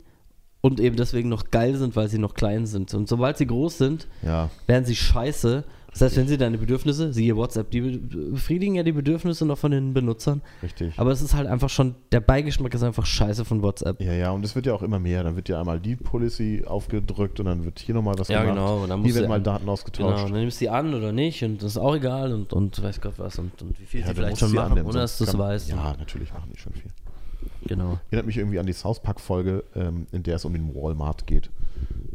und 0.60 0.80
eben 0.80 0.96
deswegen 0.96 1.28
noch 1.28 1.52
geil 1.52 1.76
sind, 1.76 1.94
weil 1.94 2.08
sie 2.08 2.18
noch 2.18 2.34
klein 2.34 2.66
sind. 2.66 2.92
Und 2.94 3.08
sobald 3.08 3.36
sie 3.36 3.46
groß 3.46 3.78
sind, 3.78 4.08
Ja, 4.22 4.50
werden 4.66 4.84
sie 4.84 4.96
scheiße. 4.96 5.64
Das 5.90 6.02
heißt, 6.02 6.16
wenn 6.18 6.28
sie 6.28 6.36
deine 6.36 6.58
Bedürfnisse, 6.58 7.12
siehe 7.14 7.34
WhatsApp, 7.34 7.70
die 7.70 7.80
be- 7.80 7.98
befriedigen 7.98 8.74
ja 8.74 8.82
die 8.82 8.92
Bedürfnisse 8.92 9.46
noch 9.46 9.56
von 9.58 9.70
den 9.70 9.94
Benutzern. 9.94 10.42
richtig. 10.62 10.92
Aber 10.98 11.10
es 11.12 11.22
ist 11.22 11.34
halt 11.34 11.46
einfach 11.46 11.70
schon, 11.70 11.94
der 12.12 12.20
Beigeschmack 12.20 12.74
ist 12.74 12.82
einfach 12.82 13.06
scheiße 13.06 13.44
von 13.46 13.62
WhatsApp. 13.62 14.00
ja, 14.00 14.12
ja, 14.12 14.30
und 14.30 14.44
es 14.44 14.54
wird 14.54 14.66
ja 14.66 14.74
auch 14.74 14.82
immer 14.82 14.98
mehr. 14.98 15.22
Dann 15.24 15.34
wird 15.34 15.48
ja 15.48 15.58
einmal 15.58 15.80
die 15.80 15.96
Policy 15.96 16.64
aufgedrückt 16.66 17.40
und 17.40 17.46
dann 17.46 17.64
wird 17.64 17.78
hier 17.78 17.94
nochmal 17.94 18.14
was 18.18 18.28
Ja, 18.28 18.42
gemacht. 18.42 18.56
genau, 18.56 18.82
und 18.82 18.90
dann 18.90 19.02
Hier 19.02 19.14
werden 19.14 19.28
mal 19.28 19.40
Daten 19.40 19.60
Genau, 19.60 19.72
ausgetauscht. 19.72 20.24
und 20.26 20.32
dann 20.32 20.40
nimmst 20.40 20.58
du 20.58 20.64
sie 20.64 20.68
an 20.68 20.94
oder 20.94 21.10
nicht 21.12 21.42
und 21.42 21.62
das 21.62 21.72
ist 21.72 21.78
auch 21.78 21.96
egal 21.96 22.32
und, 22.34 22.52
und 22.52 22.82
weiß 22.82 23.00
Gott 23.00 23.14
was 23.16 23.38
und, 23.38 23.60
und 23.62 23.80
wie 23.80 23.86
viel 23.86 24.00
Ja, 24.00 24.06
sie 24.08 24.12
du 24.14 24.20
vielleicht 24.20 24.38
schon 24.38 24.52
machen, 24.52 24.80
ohne 24.82 24.92
dass 24.92 25.18
du 25.18 25.24
es 25.24 25.36
weißt. 25.38 25.70
Ja, 25.70 25.96
natürlich 25.98 26.32
machen 26.32 26.50
die 26.54 26.58
schon 26.60 26.74
viel. 26.74 26.90
Genau. 27.66 27.98
Erinnert 28.10 28.26
mich 28.26 28.36
irgendwie 28.36 28.58
an 28.58 28.66
die 28.66 28.72
South 28.72 29.00
Park-Folge, 29.00 29.64
ähm, 29.74 30.06
in 30.12 30.22
der 30.22 30.36
es 30.36 30.44
um 30.44 30.52
den 30.52 30.74
Walmart 30.74 31.26
geht. 31.26 31.50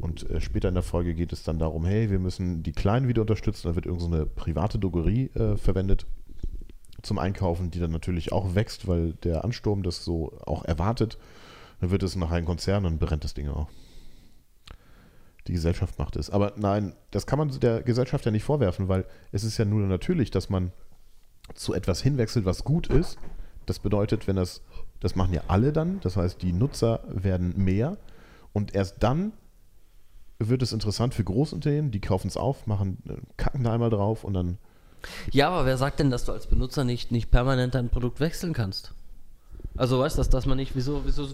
Und 0.04 0.30
äh, 0.30 0.42
später 0.42 0.68
in 0.68 0.74
der 0.74 0.84
Folge 0.84 1.14
geht 1.14 1.32
es 1.32 1.44
dann 1.44 1.60
darum, 1.60 1.86
hey, 1.86 2.12
wir 2.12 2.20
müssen 2.20 2.62
die 2.62 2.74
Kleinen 2.74 3.08
wieder 3.08 3.22
unterstützen. 3.22 3.70
Da 3.70 3.76
wird 3.76 3.86
irgendeine 3.86 4.24
so 4.24 4.30
private 4.36 4.78
Drogerie 4.78 5.28
äh, 5.28 5.56
verwendet 5.56 6.06
zum 7.02 7.18
Einkaufen, 7.20 7.72
die 7.72 7.80
dann 7.80 7.92
natürlich 7.92 8.34
auch 8.34 8.54
wächst, 8.54 8.86
weil 8.86 9.14
der 9.24 9.46
Ansturm 9.46 9.82
das 9.82 10.04
so 10.04 10.38
auch 10.46 10.66
erwartet. 10.66 11.18
Dann 11.80 11.90
wird 11.90 12.04
es 12.04 12.18
nachher 12.18 12.36
ein 12.36 12.44
Konzern 12.44 12.86
und 12.86 13.00
brennt 13.00 13.24
das 13.24 13.34
Ding 13.34 13.48
auch. 13.48 13.70
Die 15.48 15.54
Gesellschaft 15.54 15.98
macht 15.98 16.18
es. 16.18 16.30
Aber 16.30 16.52
nein, 16.58 16.94
das 17.12 17.26
kann 17.26 17.40
man 17.40 17.58
der 17.62 17.82
Gesellschaft 17.82 18.26
ja 18.26 18.32
nicht 18.32 18.44
vorwerfen, 18.44 18.90
weil 18.90 19.06
es 19.32 19.46
ist 19.46 19.58
ja 19.58 19.64
nur 19.64 19.88
natürlich, 19.88 20.32
dass 20.32 20.50
man 20.50 20.74
zu 21.54 21.74
etwas 21.74 22.02
hinwechselt, 22.02 22.44
was 22.44 22.66
gut 22.66 22.88
ist. 22.88 23.18
Das 23.66 23.80
bedeutet, 23.80 24.28
wenn 24.28 24.36
das, 24.36 24.64
das 25.00 25.16
machen 25.16 25.34
ja 25.34 25.44
alle 25.48 25.72
dann, 25.72 26.02
das 26.02 26.18
heißt, 26.18 26.42
die 26.42 26.52
Nutzer 26.52 27.06
werden 27.08 27.54
mehr 27.56 27.96
und 28.52 28.76
erst 28.76 29.02
dann 29.02 29.32
wird 30.40 30.62
es 30.62 30.74
interessant 30.74 31.14
für 31.14 31.24
Großunternehmen, 31.24 31.92
die 31.92 32.02
kaufen 32.02 32.28
es 32.28 32.38
auf, 32.38 32.68
machen, 32.68 32.98
äh, 33.08 33.16
kacken 33.38 33.64
da 33.64 33.74
einmal 33.74 33.90
drauf 33.90 34.24
und 34.24 34.34
dann, 34.34 34.58
Ja, 35.32 35.50
aber 35.50 35.66
wer 35.66 35.78
sagt 35.78 36.00
denn, 36.00 36.10
dass 36.10 36.26
du 36.26 36.32
als 36.32 36.48
Benutzer 36.48 36.84
nicht, 36.84 37.12
nicht 37.12 37.32
permanent 37.32 37.76
dein 37.76 37.90
Produkt 37.90 38.20
wechseln 38.20 38.54
kannst? 38.54 38.94
Also 39.76 40.00
weißt 40.00 40.18
du, 40.18 40.20
dass, 40.20 40.30
dass 40.30 40.46
man 40.46 40.58
nicht, 40.58 40.76
wieso, 40.76 41.02
wieso, 41.06 41.28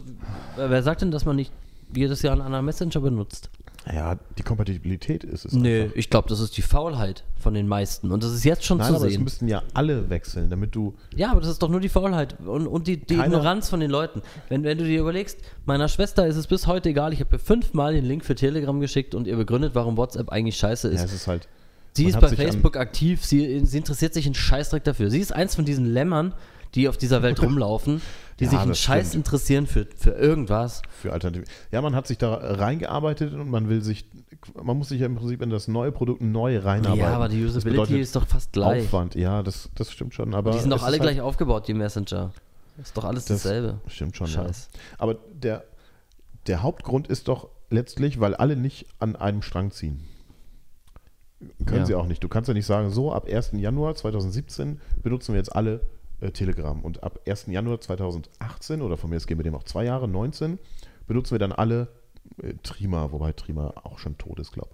wer 0.55 0.83
sagt 0.83 1.01
denn, 1.01 1.11
dass 1.11 1.25
man 1.25 1.35
nicht 1.35 1.51
jedes 1.93 2.21
Jahr 2.21 2.33
einen 2.33 2.41
anderen 2.41 2.65
Messenger 2.65 3.01
benutzt? 3.01 3.49
Ja, 3.91 4.17
die 4.37 4.43
Kompatibilität 4.43 5.23
ist 5.23 5.45
es. 5.45 5.53
Nee, 5.53 5.83
einfach. 5.83 5.95
ich 5.95 6.09
glaube, 6.09 6.29
das 6.29 6.39
ist 6.39 6.57
die 6.57 6.61
Faulheit 6.61 7.23
von 7.39 7.53
den 7.53 7.67
meisten. 7.67 8.11
Und 8.11 8.23
das 8.23 8.33
ist 8.33 8.43
jetzt 8.43 8.65
schon 8.65 8.77
Nein, 8.77 8.89
zu 8.89 8.95
aber 8.95 9.05
es 9.07 9.13
sehen. 9.13 9.23
müssten 9.23 9.47
ja 9.47 9.63
alle 9.73 10.09
wechseln, 10.09 10.49
damit 10.49 10.75
du, 10.75 10.95
Ja, 11.15 11.31
aber 11.31 11.41
das 11.41 11.49
ist 11.49 11.63
doch 11.63 11.69
nur 11.69 11.79
die 11.79 11.89
Faulheit 11.89 12.35
und, 12.45 12.67
und 12.67 12.87
die, 12.87 12.97
die 12.97 13.15
Ignoranz 13.15 13.69
von 13.69 13.79
den 13.79 13.89
Leuten. 13.89 14.21
Wenn, 14.49 14.63
wenn 14.63 14.77
du 14.77 14.83
dir 14.83 14.99
überlegst, 14.99 15.39
meiner 15.65 15.87
Schwester 15.87 16.27
ist 16.27 16.35
es 16.35 16.47
bis 16.47 16.67
heute 16.67 16.89
egal, 16.89 17.13
ich 17.13 17.19
habe 17.19 17.35
ihr 17.35 17.39
fünfmal 17.39 17.93
den 17.93 18.05
Link 18.05 18.25
für 18.25 18.35
Telegram 18.35 18.79
geschickt 18.79 19.15
und 19.15 19.27
ihr 19.27 19.37
begründet, 19.37 19.75
warum 19.75 19.97
WhatsApp 19.97 20.29
eigentlich 20.29 20.57
scheiße 20.57 20.89
ist. 20.89 20.99
ja, 20.99 21.05
es 21.05 21.13
ist 21.13 21.27
halt, 21.27 21.47
sie 21.93 22.05
ist 22.05 22.19
bei 22.19 22.27
Facebook 22.27 22.75
aktiv, 22.77 23.25
sie, 23.25 23.65
sie 23.65 23.77
interessiert 23.77 24.13
sich 24.13 24.25
einen 24.25 24.35
Scheißdreck 24.35 24.83
dafür. 24.83 25.09
Sie 25.09 25.19
ist 25.19 25.33
eins 25.33 25.55
von 25.55 25.65
diesen 25.65 25.85
Lämmern, 25.85 26.33
die 26.75 26.87
auf 26.89 26.97
dieser 26.97 27.21
Welt 27.23 27.39
rumlaufen, 27.41 28.01
die 28.39 28.45
Ja, 28.45 28.49
sich 28.51 28.59
einen 28.59 28.75
Scheiß 28.75 29.09
stimmt. 29.09 29.25
interessieren 29.25 29.67
für, 29.67 29.85
für 29.97 30.11
irgendwas. 30.11 30.81
für 30.91 31.11
Alternative. 31.13 31.45
Ja, 31.71 31.81
man 31.81 31.95
hat 31.95 32.07
sich 32.07 32.17
da 32.17 32.33
reingearbeitet 32.35 33.33
und 33.33 33.49
man 33.49 33.69
will 33.69 33.81
sich, 33.81 34.05
man 34.61 34.77
muss 34.77 34.89
sich 34.89 34.99
ja 35.01 35.07
im 35.07 35.15
Prinzip 35.15 35.41
in 35.41 35.49
das 35.49 35.67
neue 35.67 35.91
Produkt 35.91 36.21
neu 36.21 36.57
reinarbeiten. 36.59 36.99
Ja, 36.99 37.13
aber 37.15 37.27
die 37.29 37.43
Usability 37.43 37.99
ist 37.99 38.15
doch 38.15 38.27
fast 38.27 38.53
gleich. 38.53 38.83
Aufwand, 38.85 39.15
ja, 39.15 39.43
das, 39.43 39.69
das 39.75 39.91
stimmt 39.91 40.13
schon. 40.13 40.33
Aber 40.33 40.51
Die 40.51 40.59
sind 40.59 40.69
doch 40.69 40.83
alle 40.83 40.93
halt- 40.93 41.01
gleich 41.01 41.21
aufgebaut, 41.21 41.67
die 41.67 41.73
Messenger. 41.73 42.31
Ist 42.81 42.95
doch 42.95 43.03
alles 43.03 43.25
Das 43.25 43.43
dasselbe. 43.43 43.79
Stimmt 43.87 44.15
schon, 44.15 44.27
Scheiß. 44.27 44.69
ja. 44.73 44.79
Aber 44.99 45.15
der, 45.33 45.65
der 46.47 46.61
Hauptgrund 46.63 47.07
ist 47.09 47.27
doch 47.27 47.49
letztlich, 47.69 48.21
weil 48.21 48.35
alle 48.35 48.55
nicht 48.55 48.85
an 48.99 49.17
einem 49.17 49.41
Strang 49.41 49.71
ziehen. 49.71 50.05
Können 51.65 51.79
Ja. 51.79 51.85
sie 51.85 51.95
auch 51.95 52.05
nicht. 52.05 52.23
Du 52.23 52.27
kannst 52.29 52.47
ja 52.47 52.53
nicht 52.53 52.65
sagen, 52.65 52.89
so 52.89 53.11
ab 53.13 53.27
1. 53.29 53.51
Januar 53.53 53.95
2017 53.95 54.79
benutzen 55.03 55.33
wir 55.33 55.39
jetzt 55.39 55.55
alle 55.55 55.81
äh, 56.21 56.31
Telegram 56.31 56.81
und 56.83 57.03
ab 57.03 57.19
1. 57.27 57.47
Januar 57.47 57.81
2018 57.81 58.81
oder 58.81 58.97
von 58.97 59.09
mir, 59.09 59.17
es 59.17 59.27
gehen 59.27 59.37
wir 59.37 59.43
dem 59.43 59.55
auch 59.55 59.63
zwei 59.63 59.85
Jahre, 59.85 60.07
19, 60.07 60.59
benutzen 61.07 61.31
wir 61.31 61.39
dann 61.39 61.51
alle 61.51 61.87
äh, 62.41 62.53
Trima, 62.63 63.11
wobei 63.11 63.33
Trima 63.33 63.73
auch 63.83 63.99
schon 63.99 64.17
tot 64.17 64.39
ist, 64.39 64.51
glaube 64.51 64.69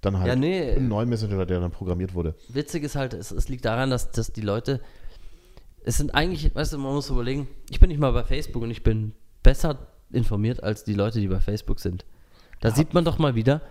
Dann 0.00 0.18
halt 0.18 0.28
Ja, 0.28 0.36
nee. 0.36 0.72
einen 0.72 0.88
neuen 0.88 1.08
Messenger, 1.08 1.46
der 1.46 1.60
dann 1.60 1.70
programmiert 1.70 2.14
wurde. 2.14 2.34
Witzig 2.48 2.84
ist 2.84 2.96
halt, 2.96 3.14
es, 3.14 3.30
es 3.30 3.48
liegt 3.48 3.64
daran, 3.64 3.90
dass, 3.90 4.10
dass 4.10 4.32
die 4.32 4.40
Leute, 4.40 4.80
es 5.84 5.96
sind 5.96 6.14
eigentlich, 6.14 6.54
weißt 6.54 6.72
du, 6.72 6.78
man 6.78 6.94
muss 6.94 7.10
überlegen, 7.10 7.48
ich 7.70 7.80
bin 7.80 7.88
nicht 7.88 8.00
mal 8.00 8.12
bei 8.12 8.24
Facebook 8.24 8.62
und 8.62 8.70
ich 8.70 8.82
bin 8.82 9.12
besser 9.42 9.86
informiert 10.12 10.62
als 10.62 10.84
die 10.84 10.94
Leute, 10.94 11.20
die 11.20 11.28
bei 11.28 11.40
Facebook 11.40 11.80
sind. 11.80 12.04
Da 12.60 12.70
sieht 12.70 12.92
man 12.92 13.04
doch 13.04 13.18
mal 13.18 13.34
wieder, 13.34 13.62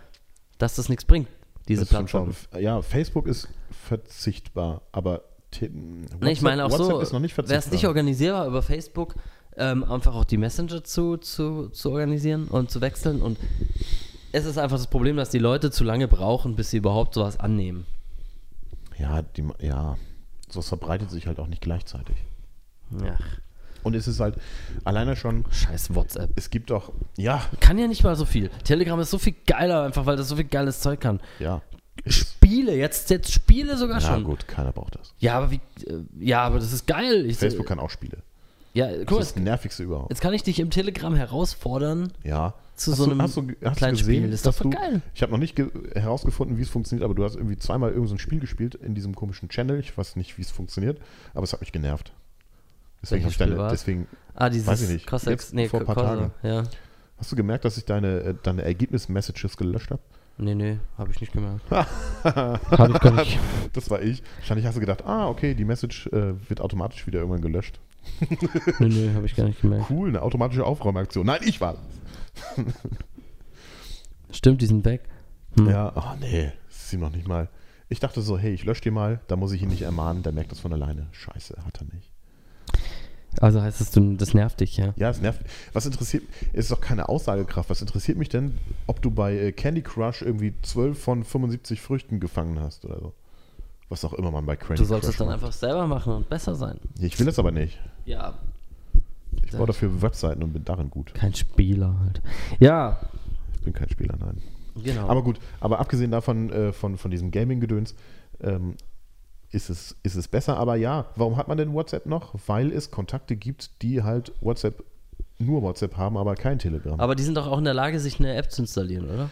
dass 0.57 0.75
das 0.75 0.89
nichts 0.89 1.05
bringt, 1.05 1.27
diese 1.67 1.81
Das 1.81 1.89
Plattform. 1.89 2.31
Ja, 2.57 2.81
Facebook 2.81 3.27
ist 3.27 3.47
verzichtbar, 3.71 4.81
aber 4.91 5.23
Nee, 5.61 6.31
ich 6.31 6.41
meine 6.41 6.65
auch 6.65 6.71
WhatsApp 6.71 6.87
so, 6.87 6.99
ist 6.99 7.13
noch 7.13 7.19
nicht 7.19 7.37
wäre 7.37 7.53
es 7.53 7.71
nicht 7.71 7.87
organisierbar 7.87 8.47
über 8.47 8.61
Facebook, 8.61 9.15
ähm, 9.57 9.83
einfach 9.83 10.15
auch 10.15 10.25
die 10.25 10.37
Messenger 10.37 10.83
zu, 10.83 11.17
zu, 11.17 11.69
zu 11.69 11.91
organisieren 11.91 12.47
und 12.47 12.69
zu 12.71 12.81
wechseln 12.81 13.21
und 13.21 13.37
es 14.31 14.45
ist 14.45 14.57
einfach 14.57 14.77
das 14.77 14.87
Problem, 14.87 15.17
dass 15.17 15.29
die 15.29 15.39
Leute 15.39 15.71
zu 15.71 15.83
lange 15.83 16.07
brauchen, 16.07 16.55
bis 16.55 16.69
sie 16.69 16.77
überhaupt 16.77 17.15
sowas 17.15 17.39
annehmen. 17.39 17.85
Ja, 18.97 19.21
die, 19.21 19.43
ja, 19.59 19.97
sowas 20.49 20.67
verbreitet 20.67 21.09
sich 21.09 21.25
halt 21.25 21.39
auch 21.39 21.47
nicht 21.47 21.61
gleichzeitig. 21.61 22.15
Ja, 23.03 23.17
Und 23.83 23.95
es 23.95 24.07
ist 24.07 24.19
halt 24.19 24.35
alleine 24.83 25.15
schon, 25.15 25.45
scheiß 25.51 25.95
WhatsApp. 25.95 26.31
es 26.35 26.49
gibt 26.49 26.69
doch, 26.69 26.91
ja, 27.17 27.41
Kann 27.59 27.77
ja 27.79 27.87
nicht 27.87 28.03
mal 28.03 28.15
so 28.15 28.25
viel. 28.25 28.49
Telegram 28.63 28.99
ist 28.99 29.09
so 29.09 29.17
viel 29.17 29.35
geiler, 29.47 29.83
einfach 29.83 30.05
weil 30.05 30.17
das 30.17 30.27
so 30.27 30.35
viel 30.35 30.45
geiles 30.45 30.79
Zeug 30.81 30.99
kann. 30.99 31.19
ja. 31.39 31.61
Spiele, 32.07 32.75
jetzt, 32.75 33.09
jetzt 33.09 33.31
Spiele 33.31 33.77
sogar 33.77 33.99
Ja, 34.01 34.07
schon. 34.13 34.23
gut, 34.23 34.47
keiner 34.47 34.71
braucht 34.71 34.95
das. 34.95 35.13
Ja, 35.19 35.35
aber 35.37 35.51
wie, 35.51 35.61
äh, 35.85 36.03
ja, 36.19 36.41
aber 36.43 36.59
das 36.59 36.71
ist 36.73 36.87
geil. 36.87 37.25
Ich, 37.25 37.37
Facebook 37.37 37.65
kann 37.67 37.79
auch 37.79 37.89
Spiele. 37.89 38.17
Ja, 38.73 38.87
Das 38.87 38.99
guck 39.05 39.11
mal, 39.17 39.21
ist 39.21 39.35
das 39.35 39.43
nervigste 39.43 39.83
überhaupt. 39.83 40.09
jetzt 40.11 40.21
kann 40.21 40.33
ich 40.33 40.43
dich 40.43 40.59
im 40.59 40.69
Telegram 40.69 41.15
herausfordern. 41.15 42.13
Ja. 42.23 42.53
Zu 42.75 42.91
hast 42.91 42.97
so 42.99 43.05
du, 43.07 43.11
einem 43.11 43.21
hast 43.21 43.35
du, 43.35 43.47
hast 43.63 43.77
kleinen 43.77 43.95
du 43.95 43.99
gesehen, 43.99 44.15
Spiel. 44.21 44.31
Das 44.31 44.39
ist 44.39 44.45
doch 44.45 44.53
voll 44.53 44.71
geil. 44.71 45.01
Ich 45.13 45.21
habe 45.21 45.31
noch 45.33 45.39
nicht 45.39 45.55
ge 45.55 45.69
herausgefunden, 45.95 46.57
wie 46.57 46.61
es 46.61 46.69
funktioniert, 46.69 47.03
aber 47.03 47.13
du 47.15 47.23
hast 47.25 47.35
irgendwie 47.35 47.57
zweimal 47.57 47.89
irgendein 47.89 48.09
so 48.09 48.15
ein 48.15 48.19
Spiel 48.19 48.39
gespielt 48.39 48.75
in 48.75 48.95
diesem 48.95 49.15
komischen 49.15 49.49
Channel. 49.49 49.79
Ich 49.79 49.97
weiß 49.97 50.15
nicht, 50.15 50.37
wie 50.37 50.43
es 50.43 50.51
funktioniert, 50.51 50.99
aber 51.33 51.43
es 51.43 51.51
hat 51.51 51.59
mich 51.61 51.71
genervt. 51.73 52.13
Deswegen, 53.01 53.23
Welches 53.23 53.39
hab 53.39 53.47
ich 53.47 53.53
deine, 53.55 53.69
deswegen 53.69 54.07
Ah, 54.35 54.49
dieses 54.49 54.67
Weiß 54.67 54.81
ich 54.81 54.89
nicht. 54.89 55.11
Jetzt 55.25 55.53
nee, 55.53 55.67
vor 55.67 55.81
ein 55.81 55.85
paar 55.85 55.95
Corsa, 55.95 56.15
Tagen. 56.15 56.31
Ja. 56.43 56.63
hast 57.17 57.31
du 57.31 57.35
gemerkt, 57.35 57.65
dass 57.65 57.75
ich 57.77 57.85
deine, 57.85 58.19
äh, 58.21 58.35
deine 58.43 58.61
Ergebnis-Messages 58.61 59.57
gelöscht 59.57 59.91
habe? 59.91 60.01
Nee, 60.41 60.55
nee, 60.55 60.79
habe 60.97 61.11
ich 61.11 61.19
nicht 61.19 61.33
gemerkt. 61.33 61.69
Hab 62.23 62.89
ich 62.89 62.99
gar 63.01 63.11
nicht. 63.11 63.37
Das 63.73 63.89
war 63.89 64.01
ich. 64.01 64.23
Wahrscheinlich 64.37 64.65
hast 64.65 64.75
du 64.75 64.79
gedacht, 64.79 65.05
ah, 65.05 65.27
okay, 65.27 65.53
die 65.53 65.65
Message 65.65 66.07
äh, 66.07 66.33
wird 66.49 66.61
automatisch 66.61 67.05
wieder 67.05 67.19
irgendwann 67.19 67.41
gelöscht. 67.41 67.79
nö, 68.79 68.87
nö, 68.87 69.13
habe 69.13 69.25
ich 69.25 69.35
gar 69.35 69.43
nicht 69.43 69.61
gemerkt. 69.61 69.91
Cool, 69.91 70.09
eine 70.09 70.21
automatische 70.21 70.65
Aufräumaktion. 70.65 71.25
Nein, 71.25 71.41
ich 71.43 71.59
war 71.59 71.73
das. 71.75 72.65
Stimmt, 74.37 74.61
die 74.61 74.65
sind 74.65 74.85
weg. 74.85 75.03
Hm. 75.57 75.69
Ja, 75.69 75.91
oh 75.95 76.17
nee, 76.21 76.53
das 76.69 76.85
ist 76.85 76.93
ihm 76.93 77.01
noch 77.01 77.11
nicht 77.11 77.27
mal. 77.27 77.49
Ich 77.89 77.99
dachte 77.99 78.21
so, 78.21 78.37
hey, 78.37 78.53
ich 78.53 78.63
lösche 78.63 78.81
die 78.81 78.91
mal, 78.91 79.19
da 79.27 79.35
muss 79.35 79.51
ich 79.51 79.61
ihn 79.61 79.69
nicht 79.69 79.81
ermahnen, 79.81 80.23
der 80.23 80.31
merkt 80.31 80.51
das 80.51 80.59
von 80.59 80.71
alleine. 80.71 81.07
Scheiße, 81.11 81.57
hat 81.65 81.81
er 81.81 81.93
nicht. 81.93 82.11
Also 83.39 83.61
heißt 83.61 83.79
es, 83.81 83.91
du, 83.91 84.15
das 84.15 84.33
nervt 84.33 84.59
dich, 84.59 84.77
ja? 84.77 84.93
Ja, 84.97 85.09
es 85.09 85.21
nervt. 85.21 85.41
Was 85.73 85.85
interessiert, 85.85 86.23
ist 86.53 86.71
doch 86.71 86.81
keine 86.81 87.07
Aussagekraft. 87.09 87.69
Was 87.69 87.81
interessiert 87.81 88.17
mich 88.17 88.29
denn, 88.29 88.57
ob 88.87 89.01
du 89.01 89.11
bei 89.11 89.33
äh, 89.37 89.51
Candy 89.51 89.81
Crush 89.81 90.21
irgendwie 90.21 90.53
12 90.61 91.01
von 91.01 91.23
75 91.23 91.79
Früchten 91.81 92.19
gefangen 92.19 92.59
hast 92.59 92.83
oder 92.85 92.99
so? 92.99 93.13
Was 93.89 94.03
auch 94.05 94.13
immer 94.13 94.29
man 94.31 94.45
bei 94.45 94.55
Candy 94.55 94.75
Du 94.75 94.83
sollst 94.85 95.07
es 95.07 95.15
Crush 95.15 95.17
dann 95.19 95.27
macht. 95.27 95.35
einfach 95.43 95.53
selber 95.53 95.87
machen 95.87 96.13
und 96.13 96.29
besser 96.29 96.53
sein. 96.55 96.79
Ich 96.99 97.17
will 97.17 97.25
das 97.25 97.39
aber 97.39 97.51
nicht. 97.51 97.79
Ja, 98.05 98.37
Ich 99.45 99.51
baue 99.51 99.67
dafür 99.67 100.01
Webseiten 100.01 100.43
und 100.43 100.53
bin 100.53 100.65
darin 100.65 100.89
gut. 100.89 101.13
kein 101.13 101.33
Spieler 101.33 101.95
halt. 102.01 102.21
Ja, 102.59 102.99
Ich 103.55 103.61
bin 103.61 103.73
kein 103.73 103.89
Spieler, 103.89 104.15
nein. 104.19 104.41
genau. 104.83 105.07
Aber 105.07 105.23
gut, 105.23 105.39
aber 105.59 105.79
abgesehen 105.79 106.11
davon, 106.11 106.51
äh, 106.51 106.73
von, 106.73 106.97
von 106.97 107.09
diesem 107.09 107.31
Gaming-Gedöns, 107.31 107.95
ähm, 108.41 108.75
ist, 109.51 109.69
es, 109.69 109.95
ist 110.03 110.15
es 110.15 110.27
besser. 110.27 110.57
Aber 110.57 110.75
ja, 110.75 111.07
warum 111.15 111.37
hat 111.37 111.47
man 111.47 111.57
denn 111.57 111.73
WhatsApp 111.73 112.05
noch? 112.05 112.35
Weil 112.47 112.71
es 112.71 112.91
Kontakte 112.91 113.35
gibt, 113.35 113.81
die 113.81 114.03
halt 114.03 114.31
WhatsApp, 114.41 114.83
nur 115.37 115.61
WhatsApp 115.61 115.97
haben, 115.97 116.17
aber 116.17 116.35
kein 116.35 116.59
Telegram. 116.59 116.99
Aber 116.99 117.15
die 117.15 117.23
sind 117.23 117.35
doch 117.35 117.47
auch 117.47 117.57
in 117.57 117.63
der 117.63 117.73
Lage, 117.73 117.99
sich 117.99 118.19
eine 118.19 118.35
App 118.35 118.51
zu 118.51 118.61
installieren, 118.61 119.09
oder? 119.09 119.29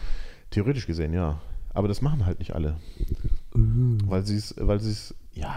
Theoretisch 0.50 0.86
gesehen, 0.86 1.12
ja. 1.12 1.40
Aber 1.74 1.88
das 1.88 2.00
machen 2.02 2.26
halt 2.26 2.38
nicht 2.38 2.54
alle. 2.54 2.76
Weil 3.52 4.24
sie 4.24 4.36
es, 4.36 4.54
weil 4.58 4.80
sie 4.80 4.90
es, 4.90 5.14
ja, 5.32 5.56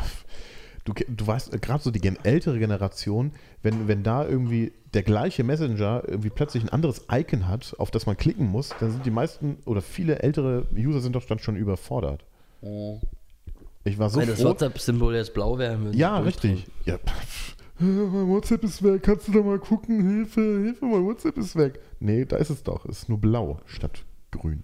du, 0.85 0.93
du 0.93 1.27
weißt, 1.27 1.61
gerade 1.61 1.83
so 1.83 1.91
die 1.91 2.01
ältere 2.23 2.59
Generation, 2.59 3.31
wenn, 3.61 3.87
wenn 3.87 4.03
da 4.03 4.27
irgendwie 4.27 4.71
der 4.93 5.03
gleiche 5.03 5.43
Messenger 5.43 6.03
irgendwie 6.07 6.29
plötzlich 6.29 6.63
ein 6.63 6.69
anderes 6.69 7.05
Icon 7.11 7.47
hat, 7.47 7.75
auf 7.77 7.91
das 7.91 8.05
man 8.05 8.17
klicken 8.17 8.47
muss, 8.47 8.69
dann 8.79 8.91
sind 8.91 9.05
die 9.05 9.11
meisten 9.11 9.57
oder 9.65 9.81
viele 9.81 10.19
ältere 10.19 10.67
User 10.75 10.99
sind 10.99 11.15
doch 11.15 11.25
dann 11.25 11.39
schon 11.39 11.55
überfordert. 11.55 12.23
Ich 13.83 13.97
war 13.97 14.09
so 14.09 14.19
Wenn 14.19 14.27
das 14.27 14.41
froh. 14.41 14.49
WhatsApp-Symbol 14.49 15.15
jetzt 15.15 15.33
blau 15.33 15.57
wäre, 15.57 15.77
Ja, 15.91 16.19
richtig. 16.19 16.67
Ja, 16.85 16.99
mein 17.79 18.27
WhatsApp 18.27 18.63
ist 18.63 18.83
weg. 18.83 19.01
Kannst 19.01 19.27
du 19.27 19.31
da 19.31 19.41
mal 19.41 19.57
gucken? 19.57 20.07
Hilfe, 20.07 20.41
Hilfe, 20.41 20.85
mein 20.85 21.03
WhatsApp 21.03 21.35
ist 21.37 21.55
weg. 21.55 21.79
Nee, 21.99 22.25
da 22.25 22.37
ist 22.37 22.51
es 22.51 22.61
doch. 22.61 22.85
Es 22.85 22.99
ist 23.03 23.09
nur 23.09 23.17
blau 23.17 23.59
statt 23.65 24.03
grün. 24.29 24.63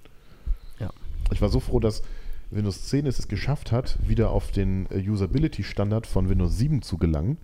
Ja. 0.80 0.92
Ich 1.32 1.42
war 1.42 1.50
so 1.50 1.60
froh, 1.60 1.80
dass 1.80 2.04
Windows 2.52 2.86
10 2.86 3.08
es 3.08 3.28
geschafft 3.28 3.72
hat, 3.72 3.98
wieder 4.08 4.30
auf 4.30 4.52
den 4.52 4.88
äh, 4.92 5.00
Usability-Standard 5.10 6.06
von 6.06 6.30
Windows 6.30 6.56
7 6.58 6.84
zu 6.84 6.98
gelangen. 7.00 7.38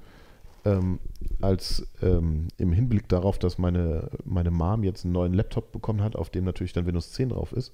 Ähm, 0.65 0.99
als 1.41 1.87
ähm, 2.01 2.47
im 2.57 2.71
Hinblick 2.71 3.09
darauf, 3.09 3.37
dass 3.39 3.57
meine, 3.57 4.11
meine 4.23 4.51
Mom 4.51 4.83
jetzt 4.83 5.03
einen 5.03 5.13
neuen 5.13 5.33
Laptop 5.33 5.71
bekommen 5.71 6.01
hat, 6.03 6.15
auf 6.15 6.29
dem 6.29 6.45
natürlich 6.45 6.71
dann 6.71 6.85
Windows 6.85 7.11
10 7.13 7.29
drauf 7.29 7.51
ist. 7.51 7.73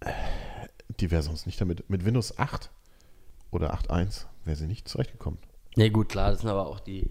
Äh, 0.00 0.10
Die 1.00 1.10
wäre 1.10 1.22
sonst 1.22 1.46
nicht 1.46 1.60
damit. 1.60 1.88
Mit 1.88 2.04
Windows 2.04 2.38
8 2.38 2.70
oder 3.50 3.74
8.1 3.74 4.26
wäre 4.44 4.56
sie 4.56 4.66
nicht 4.66 4.88
zurechtgekommen. 4.88 5.38
Ja, 5.76 5.88
gut, 5.88 6.08
klar, 6.08 6.30
das 6.30 6.40
sind 6.40 6.50
aber 6.50 6.66
auch 6.66 6.80
die. 6.80 7.10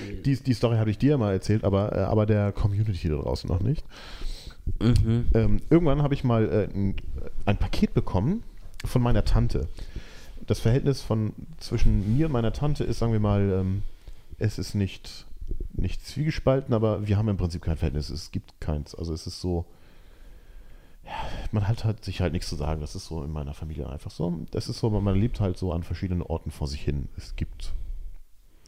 die, 0.00 0.22
Die, 0.22 0.42
die 0.42 0.54
Story 0.54 0.76
habe 0.76 0.90
ich 0.90 0.98
dir 0.98 1.16
mal 1.18 1.32
erzählt, 1.32 1.64
aber, 1.64 1.96
äh, 1.96 2.00
aber 2.00 2.26
der 2.26 2.52
Community 2.52 3.08
da 3.08 3.16
draußen 3.16 3.48
noch 3.48 3.60
nicht. 3.60 3.84
mhm. 4.80 5.28
Ähm, 5.34 5.60
irgendwann 5.70 6.02
habe 6.02 6.14
ich 6.14 6.24
mal 6.24 6.48
äh, 6.48 6.74
ein, 6.74 6.96
ein 7.44 7.56
Paket 7.56 7.94
bekommen 7.94 8.42
von 8.84 9.02
meiner 9.02 9.24
Tante. 9.24 9.68
Das 10.46 10.60
Verhältnis 10.60 11.00
von 11.00 11.32
zwischen 11.58 12.16
mir 12.16 12.26
und 12.26 12.32
meiner 12.32 12.52
Tante 12.52 12.84
ist, 12.84 12.98
sagen 12.98 13.12
wir 13.12 13.20
mal, 13.20 13.50
ähm, 13.60 13.82
es 14.38 14.58
ist 14.58 14.74
nicht, 14.74 15.26
nicht 15.72 16.06
zwiegespalten, 16.06 16.74
aber 16.74 17.06
wir 17.06 17.16
haben 17.16 17.28
im 17.28 17.36
Prinzip 17.36 17.62
kein 17.62 17.76
Verhältnis. 17.76 18.10
Es 18.10 18.30
gibt 18.30 18.60
keins. 18.60 18.94
Also 18.94 19.12
es 19.12 19.26
ist 19.26 19.40
so, 19.40 19.64
ja, 21.06 21.12
man 21.52 21.68
hat 21.68 21.84
halt 21.84 22.04
sich 22.04 22.20
halt 22.20 22.32
nichts 22.32 22.48
zu 22.48 22.56
sagen. 22.56 22.80
Das 22.80 22.94
ist 22.96 23.06
so 23.06 23.22
in 23.22 23.32
meiner 23.32 23.54
Familie 23.54 23.88
einfach 23.88 24.10
so. 24.10 24.40
Das 24.50 24.68
ist 24.68 24.80
so, 24.80 24.90
man 24.90 25.14
lebt 25.14 25.40
halt 25.40 25.56
so 25.56 25.72
an 25.72 25.84
verschiedenen 25.84 26.22
Orten 26.22 26.50
vor 26.50 26.66
sich 26.66 26.82
hin. 26.82 27.08
Es 27.16 27.36
gibt 27.36 27.72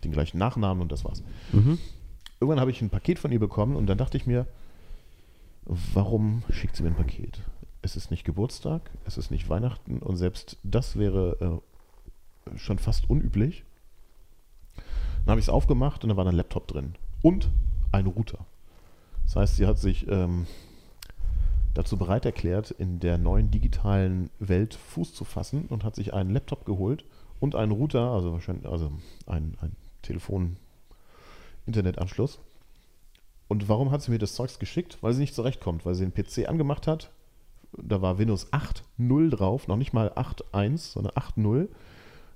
den 0.05 0.12
gleichen 0.12 0.39
Nachnamen 0.39 0.80
und 0.80 0.93
das 0.93 1.05
war's. 1.05 1.22
Mhm. 1.53 1.78
Irgendwann 2.41 2.61
habe 2.61 2.70
ich 2.70 2.80
ein 2.80 2.91
Paket 2.91 3.18
von 3.18 3.32
ihr 3.32 3.41
bekommen 3.41 3.74
und 3.74 3.86
dann 3.86 3.99
dachte 3.99 4.16
ich 4.16 4.26
mir, 4.26 4.47
warum 5.64 6.45
schickt 6.51 6.76
sie 6.76 6.84
mir 6.84 6.91
ein 6.91 6.95
Paket? 6.95 7.41
Es 7.82 7.97
ist 7.97 8.12
nicht 8.12 8.24
Geburtstag, 8.24 8.91
es 9.05 9.18
ist 9.18 9.30
nicht 9.30 9.49
Weihnachten 9.49 9.99
und 9.99 10.16
selbst 10.16 10.57
das 10.62 10.97
wäre 10.97 11.62
äh, 12.47 12.59
schon 12.59 12.78
fast 12.78 13.11
unüblich. 13.11 13.64
Dann 15.24 15.32
habe 15.32 15.41
ich 15.41 15.47
es 15.47 15.51
aufgemacht 15.51 16.05
und 16.05 16.11
da 16.11 16.16
war 16.16 16.24
ein 16.24 16.34
Laptop 16.34 16.68
drin 16.68 16.95
und 17.22 17.51
ein 17.91 18.07
Router. 18.07 18.47
Das 19.24 19.36
heißt, 19.36 19.57
sie 19.57 19.66
hat 19.66 19.78
sich 19.78 20.07
ähm, 20.09 20.47
dazu 21.74 21.96
bereit 21.96 22.24
erklärt, 22.24 22.70
in 22.70 23.00
der 23.00 23.18
neuen 23.18 23.50
digitalen 23.50 24.30
Welt 24.38 24.74
Fuß 24.74 25.12
zu 25.14 25.24
fassen 25.24 25.66
und 25.66 25.82
hat 25.84 25.96
sich 25.96 26.14
einen 26.14 26.30
Laptop 26.30 26.64
geholt 26.64 27.04
und 27.40 27.54
einen 27.54 27.72
Router, 27.72 28.10
also 28.10 28.32
wahrscheinlich, 28.32 28.66
also 28.68 28.90
ein, 29.26 29.56
ein 29.60 29.76
Telefon-Internetanschluss. 30.02 32.40
Und 33.48 33.68
warum 33.68 33.90
hat 33.90 34.00
sie 34.02 34.10
mir 34.10 34.18
das 34.18 34.34
Zeugs 34.34 34.58
geschickt? 34.58 34.98
Weil 35.00 35.14
sie 35.14 35.20
nicht 35.20 35.34
zurechtkommt, 35.34 35.86
weil 35.86 35.94
sie 35.94 36.08
den 36.08 36.12
PC 36.12 36.48
angemacht 36.48 36.86
hat. 36.86 37.10
Da 37.76 38.00
war 38.02 38.18
Windows 38.18 38.52
8.0 38.52 39.30
drauf, 39.30 39.68
noch 39.68 39.76
nicht 39.76 39.92
mal 39.92 40.10
8.1, 40.12 40.92
sondern 40.92 41.12
8.0. 41.14 41.68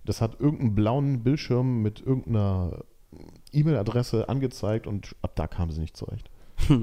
Das 0.05 0.21
hat 0.21 0.41
irgendeinen 0.41 0.75
blauen 0.75 1.23
Bildschirm 1.23 1.81
mit 1.83 2.01
irgendeiner 2.01 2.81
E-Mail-Adresse 3.53 4.29
angezeigt 4.29 4.87
und 4.87 5.17
ab 5.23 5.37
da 5.37 5.47
kam 5.47 5.71
sie 5.71 5.81
nicht 5.81 5.97
zurecht. 5.97 6.29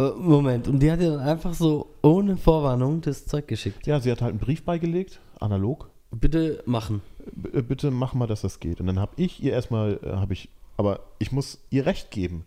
Äh, 0.00 0.10
Moment, 0.16 0.66
und 0.68 0.80
die 0.80 0.90
hat 0.90 1.00
dir 1.00 1.12
dann 1.12 1.20
einfach 1.20 1.54
so 1.54 1.94
ohne 2.02 2.36
Vorwarnung 2.36 3.00
das 3.00 3.26
Zeug 3.26 3.46
geschickt. 3.48 3.86
Ja, 3.86 4.00
sie 4.00 4.10
hat 4.10 4.22
halt 4.22 4.30
einen 4.30 4.40
Brief 4.40 4.64
beigelegt, 4.64 5.20
analog. 5.40 5.88
Bitte 6.10 6.62
machen. 6.66 7.00
B- 7.32 7.58
äh, 7.58 7.62
bitte 7.62 7.90
mach 7.90 8.14
mal, 8.14 8.26
dass 8.26 8.42
das 8.42 8.60
geht. 8.60 8.80
Und 8.80 8.86
dann 8.86 8.98
habe 8.98 9.12
ich 9.16 9.42
ihr 9.42 9.52
erstmal, 9.52 9.98
äh, 10.02 10.10
habe 10.16 10.32
ich, 10.32 10.48
aber 10.76 11.00
ich 11.18 11.32
muss 11.32 11.58
ihr 11.70 11.86
recht 11.86 12.10
geben. 12.10 12.44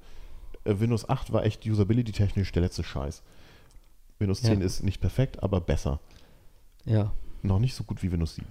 Windows 0.66 1.08
8 1.08 1.32
war 1.32 1.46
echt 1.46 1.66
usability-technisch 1.66 2.52
der 2.52 2.64
letzte 2.64 2.84
Scheiß. 2.84 3.24
Windows 4.20 4.42
Ja. 4.42 4.50
10 4.50 4.62
ist 4.62 4.84
nicht 4.84 5.00
perfekt, 5.00 5.42
aber 5.42 5.62
besser. 5.62 6.00
Ja. 6.86 7.14
Noch 7.44 7.60
nicht 7.60 7.76
so 7.76 7.84
gut 7.86 8.04
wie 8.04 8.12
Windows 8.12 8.36
7. 8.36 8.48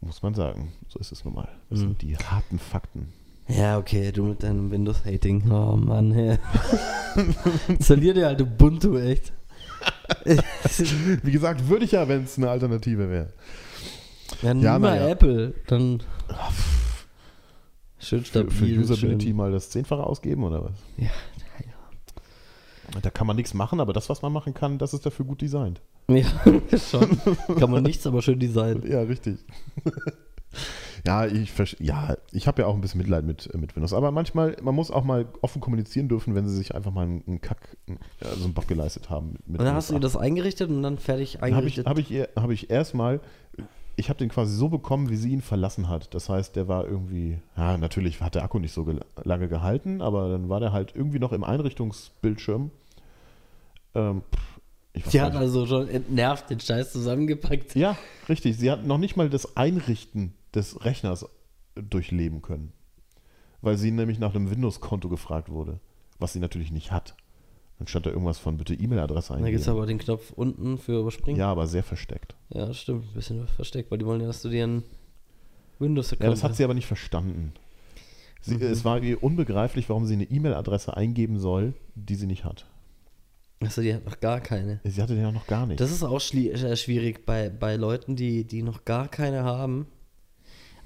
Muss 0.00 0.22
man 0.22 0.34
sagen. 0.34 0.72
So 0.88 1.00
ist 1.00 1.10
es 1.10 1.24
nun 1.24 1.34
mal. 1.34 1.48
Das 1.70 1.80
Mhm. 1.80 1.82
sind 1.84 2.02
die 2.02 2.16
harten 2.16 2.58
Fakten. 2.60 3.12
Ja, 3.48 3.78
okay, 3.78 4.12
du 4.12 4.24
mit 4.24 4.42
deinem 4.42 4.70
Windows-Hating. 4.70 5.50
Oh 5.50 5.76
Mann, 5.76 6.12
hey. 6.12 6.38
Installier 7.68 8.12
dir 8.14 8.26
halt 8.26 8.40
Ubuntu, 8.42 8.98
echt. 8.98 9.32
Wie 11.22 11.30
gesagt, 11.32 11.68
würde 11.68 11.84
ich 11.84 11.92
ja, 11.92 12.08
wenn 12.08 12.24
es 12.24 12.36
eine 12.36 12.50
Alternative 12.50 13.08
wäre. 13.10 13.32
ja, 14.42 14.54
nimm 14.54 14.62
Ja, 14.64 14.78
mal 14.78 14.96
ja. 14.96 15.08
Apple, 15.08 15.54
dann 15.66 16.02
schön 17.98 18.20
Für, 18.20 18.26
stabil. 18.26 18.50
für 18.50 18.80
Usability 18.80 19.26
schön. 19.28 19.36
mal 19.36 19.50
das 19.52 19.70
Zehnfache 19.70 20.02
ausgeben 20.04 20.44
oder 20.44 20.64
was? 20.64 20.72
Ja, 20.96 21.10
Da 23.02 23.10
kann 23.10 23.26
man 23.26 23.36
nichts 23.36 23.54
machen, 23.54 23.80
aber 23.80 23.92
das, 23.92 24.08
was 24.08 24.22
man 24.22 24.32
machen 24.32 24.54
kann, 24.54 24.78
das 24.78 24.92
ist 24.94 25.04
dafür 25.06 25.24
gut 25.24 25.40
designt. 25.40 25.80
ja, 26.08 26.26
schon. 26.90 27.18
Kann 27.58 27.70
man 27.70 27.82
nichts, 27.82 28.06
aber 28.06 28.20
schön 28.22 28.38
designen. 28.38 28.82
Ja, 28.90 29.00
richtig. 29.02 29.38
Ja, 31.06 31.26
ich, 31.26 31.52
ja, 31.78 32.16
ich 32.32 32.46
habe 32.46 32.62
ja 32.62 32.68
auch 32.68 32.74
ein 32.74 32.80
bisschen 32.80 32.98
Mitleid 32.98 33.24
mit, 33.24 33.52
mit 33.54 33.74
Windows. 33.76 33.92
Aber 33.92 34.10
manchmal, 34.10 34.56
man 34.62 34.74
muss 34.74 34.90
auch 34.90 35.04
mal 35.04 35.26
offen 35.42 35.60
kommunizieren 35.60 36.08
dürfen, 36.08 36.34
wenn 36.34 36.46
sie 36.48 36.54
sich 36.56 36.74
einfach 36.74 36.90
mal 36.92 37.02
einen, 37.04 37.40
Kack, 37.40 37.76
so 38.36 38.44
einen 38.44 38.54
Bock 38.54 38.66
geleistet 38.68 39.10
haben. 39.10 39.34
Mit 39.46 39.60
Und 39.60 39.66
dann 39.66 39.74
hast 39.74 39.90
du 39.90 39.94
dir 39.94 40.00
das 40.00 40.16
eingerichtet 40.16 40.70
und 40.70 40.82
dann 40.82 40.98
fertig 40.98 41.36
8. 41.36 41.42
Dann 41.42 41.54
habe 41.54 41.68
ich, 41.68 41.78
eingerichtet. 41.86 41.86
hab 41.86 41.98
ich, 41.98 42.42
hab 42.42 42.50
ich 42.50 42.70
erstmal, 42.70 43.20
ich 43.96 44.08
habe 44.08 44.18
den 44.18 44.28
quasi 44.28 44.54
so 44.54 44.68
bekommen, 44.68 45.10
wie 45.10 45.16
sie 45.16 45.30
ihn 45.30 45.42
verlassen 45.42 45.88
hat. 45.88 46.14
Das 46.14 46.28
heißt, 46.28 46.56
der 46.56 46.68
war 46.68 46.86
irgendwie, 46.86 47.38
ja, 47.56 47.76
natürlich 47.76 48.20
hat 48.20 48.34
der 48.34 48.44
Akku 48.44 48.58
nicht 48.58 48.72
so 48.72 48.84
gel- 48.84 49.00
lange 49.24 49.48
gehalten, 49.48 50.00
aber 50.02 50.28
dann 50.30 50.48
war 50.48 50.60
der 50.60 50.72
halt 50.72 50.92
irgendwie 50.94 51.18
noch 51.18 51.32
im 51.32 51.44
Einrichtungsbildschirm. 51.44 52.70
Ähm, 53.94 54.22
gar 55.12 55.26
hat 55.26 55.36
also 55.36 55.66
schon 55.66 55.88
entnervt 55.88 56.50
den 56.50 56.60
Scheiß 56.60 56.92
zusammengepackt. 56.92 57.74
Ja, 57.74 57.96
richtig. 58.28 58.56
Sie 58.56 58.70
hat 58.70 58.84
noch 58.86 58.98
nicht 58.98 59.16
mal 59.16 59.28
das 59.30 59.56
Einrichten 59.56 60.34
des 60.54 60.84
Rechners 60.84 61.26
durchleben 61.74 62.42
können. 62.42 62.72
Weil 63.60 63.76
sie 63.76 63.90
nämlich 63.90 64.18
nach 64.18 64.34
einem 64.34 64.50
Windows-Konto 64.50 65.08
gefragt 65.08 65.48
wurde, 65.48 65.80
was 66.18 66.32
sie 66.32 66.40
natürlich 66.40 66.70
nicht 66.70 66.92
hat. 66.92 67.16
Dann 67.78 67.86
stand 67.86 68.06
da 68.06 68.10
irgendwas 68.10 68.38
von 68.38 68.56
bitte 68.56 68.74
E-Mail-Adresse 68.74 69.34
Da 69.34 69.38
gibt 69.38 69.46
es 69.60 69.68
eingeben. 69.68 69.76
aber 69.76 69.86
den 69.86 69.98
Knopf 69.98 70.32
unten 70.32 70.78
für 70.78 71.00
überspringen. 71.00 71.38
Ja, 71.38 71.50
aber 71.50 71.66
sehr 71.66 71.84
versteckt. 71.84 72.34
Ja, 72.50 72.72
stimmt. 72.74 73.06
Ein 73.08 73.14
bisschen 73.14 73.46
versteckt, 73.46 73.90
weil 73.90 73.98
die 73.98 74.06
wollen 74.06 74.20
ja, 74.20 74.26
dass 74.26 74.42
du 74.42 74.48
dir 74.48 74.64
einen 74.64 74.82
Windows-Account 75.78 76.24
Ja, 76.24 76.30
das 76.30 76.42
hat 76.42 76.56
sie 76.56 76.64
aber 76.64 76.74
nicht 76.74 76.86
verstanden. 76.86 77.52
Sie, 78.40 78.56
Mhm. 78.56 78.62
Es 78.62 78.84
war 78.84 79.00
ihr 79.02 79.22
unbegreiflich, 79.22 79.88
warum 79.88 80.06
sie 80.06 80.14
eine 80.14 80.24
E-Mail-Adresse 80.24 80.96
eingeben 80.96 81.38
soll, 81.38 81.74
die 81.94 82.14
sie 82.16 82.26
nicht 82.26 82.44
hat. 82.44 82.66
Achso, 83.60 83.80
die 83.80 83.92
hat 83.92 84.04
noch 84.04 84.20
gar 84.20 84.40
keine. 84.40 84.80
Sie 84.84 85.02
hatte 85.02 85.14
den 85.14 85.22
ja 85.24 85.32
noch 85.32 85.46
gar 85.48 85.66
nicht. 85.66 85.80
Das 85.80 85.90
ist 85.90 86.04
auch 86.04 86.20
äh, 86.32 86.76
schwierig 86.76 87.26
bei, 87.26 87.48
bei 87.50 87.74
Leuten, 87.76 88.14
die, 88.14 88.44
die 88.44 88.62
noch 88.62 88.84
gar 88.84 89.08
keine 89.08 89.42
haben. 89.42 89.86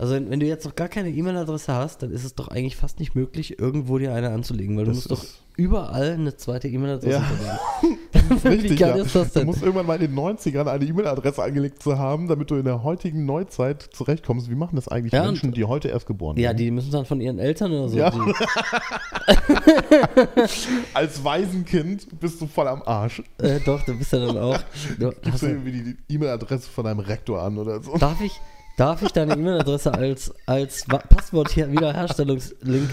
Also 0.02 0.14
wenn, 0.14 0.40
du 0.40 0.46
jetzt 0.46 0.64
noch 0.64 0.74
gar 0.74 0.88
keine 0.88 1.10
E-Mail-Adresse 1.10 1.72
hast, 1.72 2.02
dann 2.02 2.10
ist 2.10 2.24
es 2.24 2.34
doch 2.34 2.48
eigentlich 2.48 2.74
fast 2.74 2.98
nicht 2.98 3.14
möglich, 3.14 3.60
irgendwo 3.60 3.98
dir 3.98 4.12
eine 4.12 4.30
anzulegen, 4.30 4.76
weil 4.76 4.84
du 4.84 4.90
Das 4.90 5.08
musst 5.08 5.12
doch 5.12 5.24
überall 5.56 6.14
eine 6.14 6.36
zweite 6.36 6.66
E-Mail-Adresse 6.66 7.08
Ja. 7.12 7.20
verwenden. 7.20 7.58
Richtig, 8.48 8.80
ja. 8.80 8.96
ist 8.96 9.14
das 9.14 9.32
Du 9.32 9.38
denn? 9.38 9.46
musst 9.46 9.62
irgendwann 9.62 9.86
mal 9.86 9.94
in 10.02 10.10
den 10.10 10.18
90ern 10.18 10.66
eine 10.66 10.84
E-Mail-Adresse 10.84 11.40
angelegt 11.44 11.80
zu 11.84 12.00
haben, 12.00 12.26
damit 12.26 12.50
du 12.50 12.56
in 12.56 12.64
der 12.64 12.82
heutigen 12.82 13.26
Neuzeit 13.26 13.80
zurechtkommst. 13.92 14.50
Wie 14.50 14.56
machen 14.56 14.74
das 14.74 14.88
eigentlich 14.88 15.12
Ja, 15.12 15.24
Menschen, 15.24 15.52
die 15.52 15.64
heute 15.64 15.86
erst 15.86 16.06
geboren 16.06 16.36
Ja, 16.36 16.48
werden? 16.48 16.56
die 16.56 16.70
müssen 16.72 16.90
dann 16.90 17.04
von 17.04 17.20
ihren 17.20 17.38
Eltern 17.38 17.70
oder 17.70 17.88
so. 17.88 17.96
Ja. 17.96 18.12
Als 20.94 21.22
Waisenkind 21.22 22.18
bist 22.18 22.40
du 22.40 22.46
voll 22.48 22.66
am 22.68 22.82
Arsch. 22.82 23.22
äh, 23.38 23.60
doch, 23.64 23.82
du 23.84 23.96
bist 23.96 24.12
ja 24.12 24.18
dann 24.26 24.36
auch. 24.38 24.58
Du, 24.98 25.10
Gibst 25.10 25.32
hast 25.32 25.42
du 25.42 25.46
du, 25.46 25.52
irgendwie 25.52 25.96
die 26.08 26.14
E-Mail-Adresse 26.14 26.68
von 26.70 26.84
deinem 26.84 27.00
Rektor 27.00 27.40
an 27.42 27.56
oder 27.58 27.80
so. 27.82 27.96
darf, 27.98 28.20
ich, 28.20 28.40
darf 28.76 29.02
ich 29.02 29.12
deine 29.12 29.34
E-Mail-Adresse 29.34 29.94
als, 29.94 30.34
als 30.46 30.84
Passwort-Wiederherstellungslink 30.86 32.90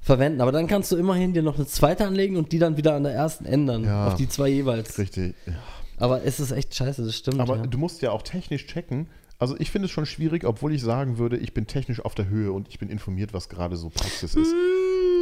verwenden? 0.00 0.40
Aber 0.40 0.52
dann 0.52 0.66
kannst 0.66 0.92
du 0.92 0.96
immerhin 0.96 1.32
dir 1.32 1.42
noch 1.42 1.56
eine 1.56 1.66
zweite 1.66 2.06
anlegen 2.06 2.36
und 2.36 2.52
die 2.52 2.58
dann 2.58 2.76
wieder 2.76 2.94
an 2.94 3.04
der 3.04 3.12
ersten 3.12 3.44
ändern. 3.44 3.84
Ja. 3.84 4.08
Auf 4.08 4.14
die 4.14 4.28
zwei 4.28 4.48
jeweils. 4.48 4.98
Richtig. 4.98 5.34
Ja. 5.46 5.54
Aber 5.98 6.24
es 6.24 6.40
ist 6.40 6.50
echt 6.50 6.74
scheiße, 6.74 7.04
das 7.04 7.16
stimmt. 7.16 7.40
Aber 7.40 7.56
ja. 7.56 7.66
du 7.66 7.78
musst 7.78 8.02
ja 8.02 8.10
auch 8.10 8.22
technisch 8.22 8.66
checken. 8.66 9.08
Also 9.38 9.56
ich 9.58 9.70
finde 9.70 9.86
es 9.86 9.92
schon 9.92 10.04
schwierig, 10.04 10.44
obwohl 10.44 10.74
ich 10.74 10.82
sagen 10.82 11.16
würde, 11.16 11.38
ich 11.38 11.54
bin 11.54 11.66
technisch 11.66 12.04
auf 12.04 12.14
der 12.14 12.28
Höhe 12.28 12.52
und 12.52 12.68
ich 12.68 12.78
bin 12.78 12.90
informiert, 12.90 13.32
was 13.32 13.48
gerade 13.48 13.76
so 13.76 13.88
Praxis 13.88 14.34
ist. 14.34 14.54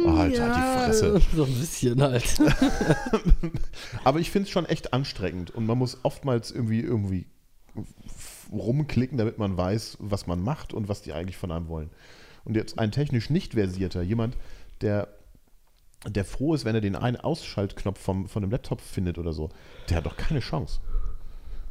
Oh, 0.05 0.13
halt, 0.13 0.39
halt 0.39 0.55
die 0.55 0.59
Fresse. 0.59 1.21
So 1.35 1.45
ein 1.45 1.53
bisschen 1.53 2.01
halt. 2.01 2.25
Aber 4.03 4.19
ich 4.19 4.31
finde 4.31 4.47
es 4.47 4.51
schon 4.51 4.65
echt 4.65 4.93
anstrengend 4.93 5.51
und 5.51 5.65
man 5.65 5.77
muss 5.77 5.99
oftmals 6.03 6.51
irgendwie 6.51 6.81
irgendwie 6.81 7.27
rumklicken, 8.51 9.17
damit 9.17 9.37
man 9.37 9.57
weiß, 9.57 9.97
was 9.99 10.27
man 10.27 10.41
macht 10.41 10.73
und 10.73 10.87
was 10.87 11.01
die 11.01 11.13
eigentlich 11.13 11.37
von 11.37 11.51
einem 11.51 11.67
wollen. 11.67 11.89
Und 12.45 12.55
jetzt 12.55 12.79
ein 12.79 12.91
technisch 12.91 13.29
nicht 13.29 13.53
versierter, 13.53 14.01
jemand, 14.01 14.37
der, 14.81 15.07
der 16.07 16.25
froh 16.25 16.53
ist, 16.53 16.65
wenn 16.65 16.75
er 16.75 16.81
den 16.81 16.95
einen 16.95 17.17
Ausschaltknopf 17.17 17.99
vom, 17.99 18.27
von 18.27 18.43
einem 18.43 18.51
Laptop 18.51 18.81
findet 18.81 19.17
oder 19.17 19.33
so, 19.33 19.49
der 19.89 19.97
hat 19.97 20.05
doch 20.05 20.17
keine 20.17 20.39
Chance. 20.39 20.79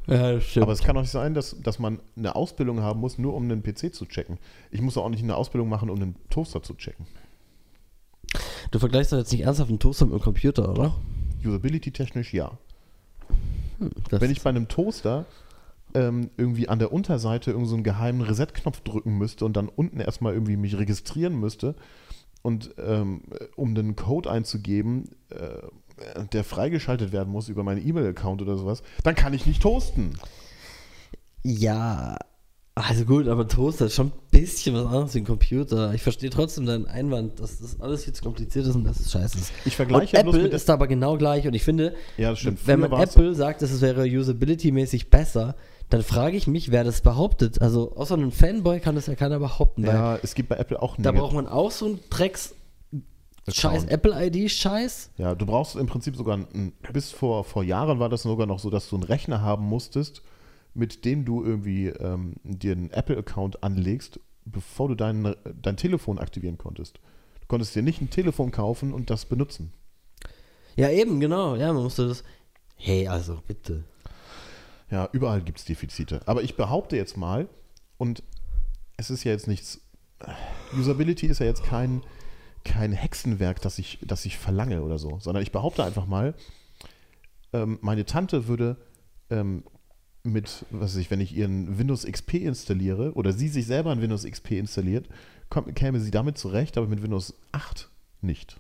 ja, 0.07 0.41
stimmt. 0.41 0.63
Aber 0.63 0.73
es 0.73 0.83
kann 0.83 0.97
auch 0.97 1.03
nicht 1.03 1.11
sein, 1.11 1.35
dass, 1.35 1.61
dass 1.61 1.79
man 1.79 2.01
eine 2.17 2.37
Ausbildung 2.37 2.81
haben 2.81 3.01
muss, 3.01 3.19
nur 3.19 3.35
um 3.35 3.45
einen 3.45 3.63
PC 3.63 3.95
zu 3.95 4.07
checken. 4.07 4.39
Ich 4.71 4.81
muss 4.81 4.97
auch 4.97 5.09
nicht 5.09 5.23
eine 5.23 5.37
Ausbildung 5.37 5.69
machen, 5.69 5.91
um 5.91 5.97
einen 5.97 6.17
Toaster 6.31 6.63
zu 6.63 6.75
checken. 6.75 7.07
du 8.71 8.79
vergleichst 8.79 9.13
doch 9.13 9.19
jetzt 9.19 9.33
nicht 9.33 9.43
ernsthaft 9.43 9.71
einen 9.71 9.79
Toaster 9.79 10.05
mit 10.07 10.15
einem 10.15 10.23
Computer, 10.23 10.71
oder? 10.71 10.95
Usability-technisch 11.45 12.35
ja. 12.35 12.59
Das 14.11 14.21
Wenn 14.21 14.31
ich 14.31 14.43
bei 14.43 14.51
einem 14.51 14.69
Toaster 14.69 15.25
ähm, 15.99 16.31
irgendwie 16.37 16.69
an 16.69 16.79
der 16.79 16.93
Unterseite 16.93 17.51
irgendeinen 17.51 17.69
so 17.69 17.75
einen 17.77 17.85
geheimen 17.85 18.21
Reset-Knopf 18.23 18.81
drücken 18.83 19.19
müsste 19.19 19.45
und 19.45 19.57
dann 19.57 19.69
unten 19.69 20.01
erstmal 20.01 20.35
irgendwie 20.35 20.57
mich 20.57 20.79
registrieren 20.79 21.39
müsste 21.39 21.75
und 22.43 22.75
ähm, 22.79 23.23
um 23.57 23.75
den 23.75 23.97
Code 23.97 24.31
einzugeben, 24.31 25.11
äh, 25.31 26.25
der 26.33 26.45
freigeschaltet 26.45 27.11
werden 27.13 27.31
muss 27.33 27.49
über 27.49 27.65
meinen 27.65 27.85
E-Mail-Account 27.87 28.41
oder 28.43 28.57
sowas, 28.57 28.83
dann 29.03 29.17
kann 29.17 29.35
ich 29.35 29.47
nicht 29.47 29.63
toasten. 29.63 30.13
Ja, 31.43 32.17
also 32.79 33.05
gut, 33.05 33.27
aber 33.27 33.49
Toaster 33.49 33.87
ist 33.87 33.97
schon 33.97 34.09
ein 34.09 34.13
bisschen 34.31 34.73
was 34.77 34.87
anderes 34.87 35.15
wie 35.15 35.19
ein 35.19 35.25
Computer. 35.25 35.93
Ich 35.95 36.03
verstehe 36.03 36.31
trotzdem 36.31 36.65
deinen 36.65 36.87
Einwand, 36.87 37.41
dass 37.41 37.59
das 37.59 37.81
alles 37.81 38.07
jetzt 38.07 38.23
kompliziert 38.23 38.67
ist 38.67 38.77
und 38.77 38.85
dass 38.85 39.01
es 39.01 39.11
scheiße 39.11 39.37
ist. 39.37 39.53
Ich 39.65 39.75
vergleiche 39.75 40.17
und 40.19 40.29
Apple 40.29 40.47
ist 40.47 40.71
aber 40.71 40.87
genau 40.87 41.19
gleich 41.19 41.45
und 41.49 41.55
ich 41.55 41.65
finde, 41.65 41.95
Ja, 42.17 42.31
das 42.31 42.39
stimmt. 42.39 42.65
wenn 42.67 42.79
man 42.79 42.93
Apple 42.93 43.35
sagt, 43.35 43.63
dass 43.63 43.73
es 43.73 43.81
wäre 43.81 44.05
usability-mäßig 44.05 45.11
besser, 45.11 45.57
dann 45.91 46.03
frage 46.03 46.37
ich 46.37 46.47
mich, 46.47 46.71
wer 46.71 46.85
das 46.85 47.01
behauptet. 47.01 47.61
Also 47.63 47.95
außer 47.97 48.15
einem 48.15 48.33
Fanboy 48.33 48.81
kann 48.81 48.95
das 48.95 49.07
ja 49.07 49.15
keiner 49.15 49.39
behaupten, 49.39 49.85
Ja, 49.85 50.17
es 50.23 50.35
gibt 50.35 50.49
bei 50.51 50.57
Apple 50.57 50.81
auch 50.83 50.97
da 50.99 51.13
Neg- 51.13 51.21
braucht 51.21 51.35
man 51.35 51.47
auch 51.47 51.71
so 51.71 51.87
einen 51.87 52.01
Drecks 52.11 52.55
Scheiß. 53.51 53.85
Apple-ID-Scheiß. 53.85 55.11
Ja, 55.17 55.35
du 55.35 55.47
brauchst 55.47 55.77
im 55.77 55.87
Prinzip 55.87 56.17
sogar, 56.17 56.37
ein, 56.37 56.73
bis 56.93 57.11
vor, 57.13 57.45
vor 57.45 57.65
Jahren 57.65 57.99
war 57.99 58.11
das 58.11 58.23
sogar 58.25 58.47
noch 58.47 58.59
so, 58.59 58.69
dass 58.69 58.91
du 58.91 58.97
einen 58.97 59.05
Rechner 59.05 59.41
haben 59.41 59.65
musstest, 59.65 60.21
mit 60.75 61.07
dem 61.07 61.25
du 61.25 61.43
irgendwie 61.43 61.87
ähm, 61.87 62.35
dir 62.45 62.73
einen 62.73 62.91
Apple-Account 62.91 63.63
anlegst, 63.63 64.21
bevor 64.45 64.89
du 64.89 64.95
dein, 64.95 65.35
dein 65.63 65.79
Telefon 65.79 66.19
aktivieren 66.19 66.59
konntest. 66.59 66.97
Du 67.41 67.47
konntest 67.49 67.75
dir 67.75 67.83
nicht 67.83 68.03
ein 68.03 68.11
Telefon 68.11 68.51
kaufen 68.51 68.93
und 68.93 69.09
das 69.09 69.25
benutzen. 69.25 69.73
Ja, 70.77 70.91
eben, 70.91 71.19
genau. 71.19 71.57
Ja, 71.57 71.73
man 71.73 71.83
musste 71.85 72.07
das. 72.07 72.23
Hey, 72.77 73.09
also 73.09 73.39
bitte. 73.47 73.85
Ja, 74.91 75.09
überall 75.13 75.43
gibt 75.43 75.59
es 75.59 75.65
Defizite. 75.65 76.21
Aber 76.27 76.43
ich 76.43 76.57
behaupte 76.57 76.97
jetzt 76.97 77.17
mal, 77.17 77.49
und 77.99 78.23
es 78.97 79.11
ist 79.11 79.25
ja 79.25 79.33
jetzt 79.33 79.49
nichts, 79.49 79.81
Usability 80.77 81.27
ist 81.27 81.41
ja 81.41 81.47
jetzt 81.47 81.65
kein, 81.65 82.03
kein 82.65 82.93
Hexenwerk, 82.93 83.61
das 83.61 83.79
ich, 83.79 83.99
das 84.03 84.25
ich 84.25 84.39
verlange 84.39 84.83
oder 84.83 84.99
so, 84.99 85.19
sondern 85.21 85.43
ich 85.43 85.53
behaupte 85.53 85.85
einfach 85.85 86.07
mal, 86.07 86.35
ähm, 87.53 87.79
meine 87.81 88.05
Tante 88.05 88.49
würde 88.49 88.77
ähm, 89.31 89.65
mit, 90.23 90.65
was 90.71 90.93
weiß 90.93 90.97
ich, 90.97 91.11
wenn 91.11 91.21
ich 91.21 91.35
ihren 91.35 91.79
Windows 91.79 92.05
XP 92.05 92.35
installiere 92.35 93.13
oder 93.15 93.33
sie 93.33 93.49
sich 93.49 93.67
selber 93.67 93.91
ein 93.91 94.03
Windows 94.03 94.25
XP 94.25 94.53
installiert, 94.53 95.09
kommt, 95.49 95.75
käme 95.75 96.01
sie 96.01 96.11
damit 96.11 96.39
zurecht, 96.39 96.77
aber 96.77 96.87
mit 96.87 97.03
Windows 97.03 97.35
8 97.53 97.89
nicht. 98.21 98.59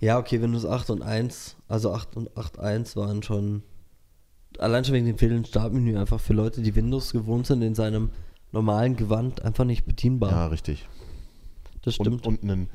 Ja, 0.00 0.18
okay, 0.18 0.42
Windows 0.42 0.66
8 0.66 0.90
und 0.90 1.02
1, 1.02 1.56
also 1.68 1.92
8 1.94 2.16
und 2.16 2.30
8.1 2.32 2.96
waren 2.96 3.22
schon, 3.22 3.62
allein 4.58 4.84
schon 4.84 4.94
wegen 4.94 5.06
dem 5.06 5.18
fehlenden 5.18 5.44
Startmenü, 5.44 5.96
einfach 5.98 6.20
für 6.20 6.32
Leute, 6.32 6.62
die 6.62 6.74
Windows 6.74 7.12
gewohnt 7.12 7.46
sind, 7.46 7.62
in 7.62 7.74
seinem 7.74 8.10
normalen 8.52 8.96
Gewand 8.96 9.42
einfach 9.42 9.64
nicht 9.64 9.84
bedienbar. 9.84 10.30
Ja, 10.30 10.46
richtig. 10.46 10.88
das 11.82 11.94
stimmt. 11.94 12.26
Und, 12.26 12.42
und 12.42 12.50
einen, 12.50 12.68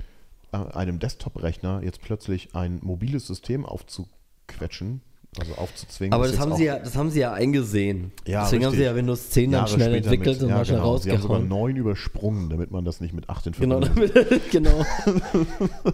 äh, 0.51 0.57
einem 0.57 0.99
Desktop-Rechner 0.99 1.81
jetzt 1.83 2.01
plötzlich 2.01 2.55
ein 2.55 2.79
mobiles 2.81 3.27
System 3.27 3.65
aufzuquetschen, 3.65 5.01
also 5.39 5.55
aufzuzwingen. 5.55 6.13
Aber 6.13 6.27
das 6.27 6.39
haben, 6.39 6.55
sie 6.55 6.65
ja, 6.65 6.77
das 6.77 6.95
haben 6.95 7.09
sie 7.09 7.21
ja 7.21 7.31
eingesehen. 7.33 8.11
Ja, 8.27 8.43
Deswegen 8.43 8.65
haben 8.65 8.71
sie 8.71 8.77
richtig. 8.79 8.91
ja 8.91 8.95
Windows 8.95 9.29
10 9.29 9.51
dann 9.51 9.59
Jahre 9.59 9.69
schnell 9.73 9.87
später 9.93 10.11
entwickelt 10.11 10.35
mit, 10.35 10.43
und 10.43 10.49
ja, 10.49 10.55
mal 10.55 10.65
schnell 10.65 10.77
genau. 10.79 10.97
Sie 10.97 11.11
haben 11.11 11.21
sogar 11.21 11.37
rausgehauen. 11.37 11.61
neun 11.61 11.75
übersprungen, 11.77 12.49
damit 12.49 12.71
man 12.71 12.83
das 12.83 12.99
nicht 12.99 13.13
mit 13.13 13.29
acht 13.29 13.47
in 13.47 13.53
Genau, 13.53 13.81
Verbindung 13.81 14.13
damit, 14.13 14.51
genau. 14.51 14.85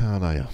Ja, 0.00 0.18
naja. 0.18 0.48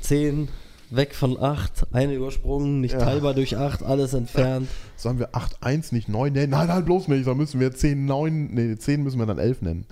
10 0.00 0.48
weg 0.90 1.14
von 1.14 1.38
8, 1.40 1.88
eine 1.92 2.14
übersprungen, 2.14 2.80
nicht 2.80 2.92
Ja. 2.94 2.98
teilbar 3.00 3.34
durch 3.34 3.56
8, 3.56 3.82
alles 3.82 4.14
entfernt. 4.14 4.68
Sollen 4.96 5.18
wir 5.18 5.30
8.1 5.34 5.94
nicht 5.94 6.08
9 6.08 6.32
nennen? 6.32 6.50
Nein, 6.50 6.68
nein, 6.68 6.84
bloß 6.84 7.08
nicht. 7.08 7.26
Dann 7.26 7.36
müssen 7.36 7.60
wir 7.60 7.72
10, 7.72 8.06
9, 8.06 8.54
nee, 8.54 8.76
10 8.76 9.02
müssen 9.02 9.18
wir 9.18 9.26
dann 9.26 9.38
11 9.38 9.62
nennen. 9.62 9.86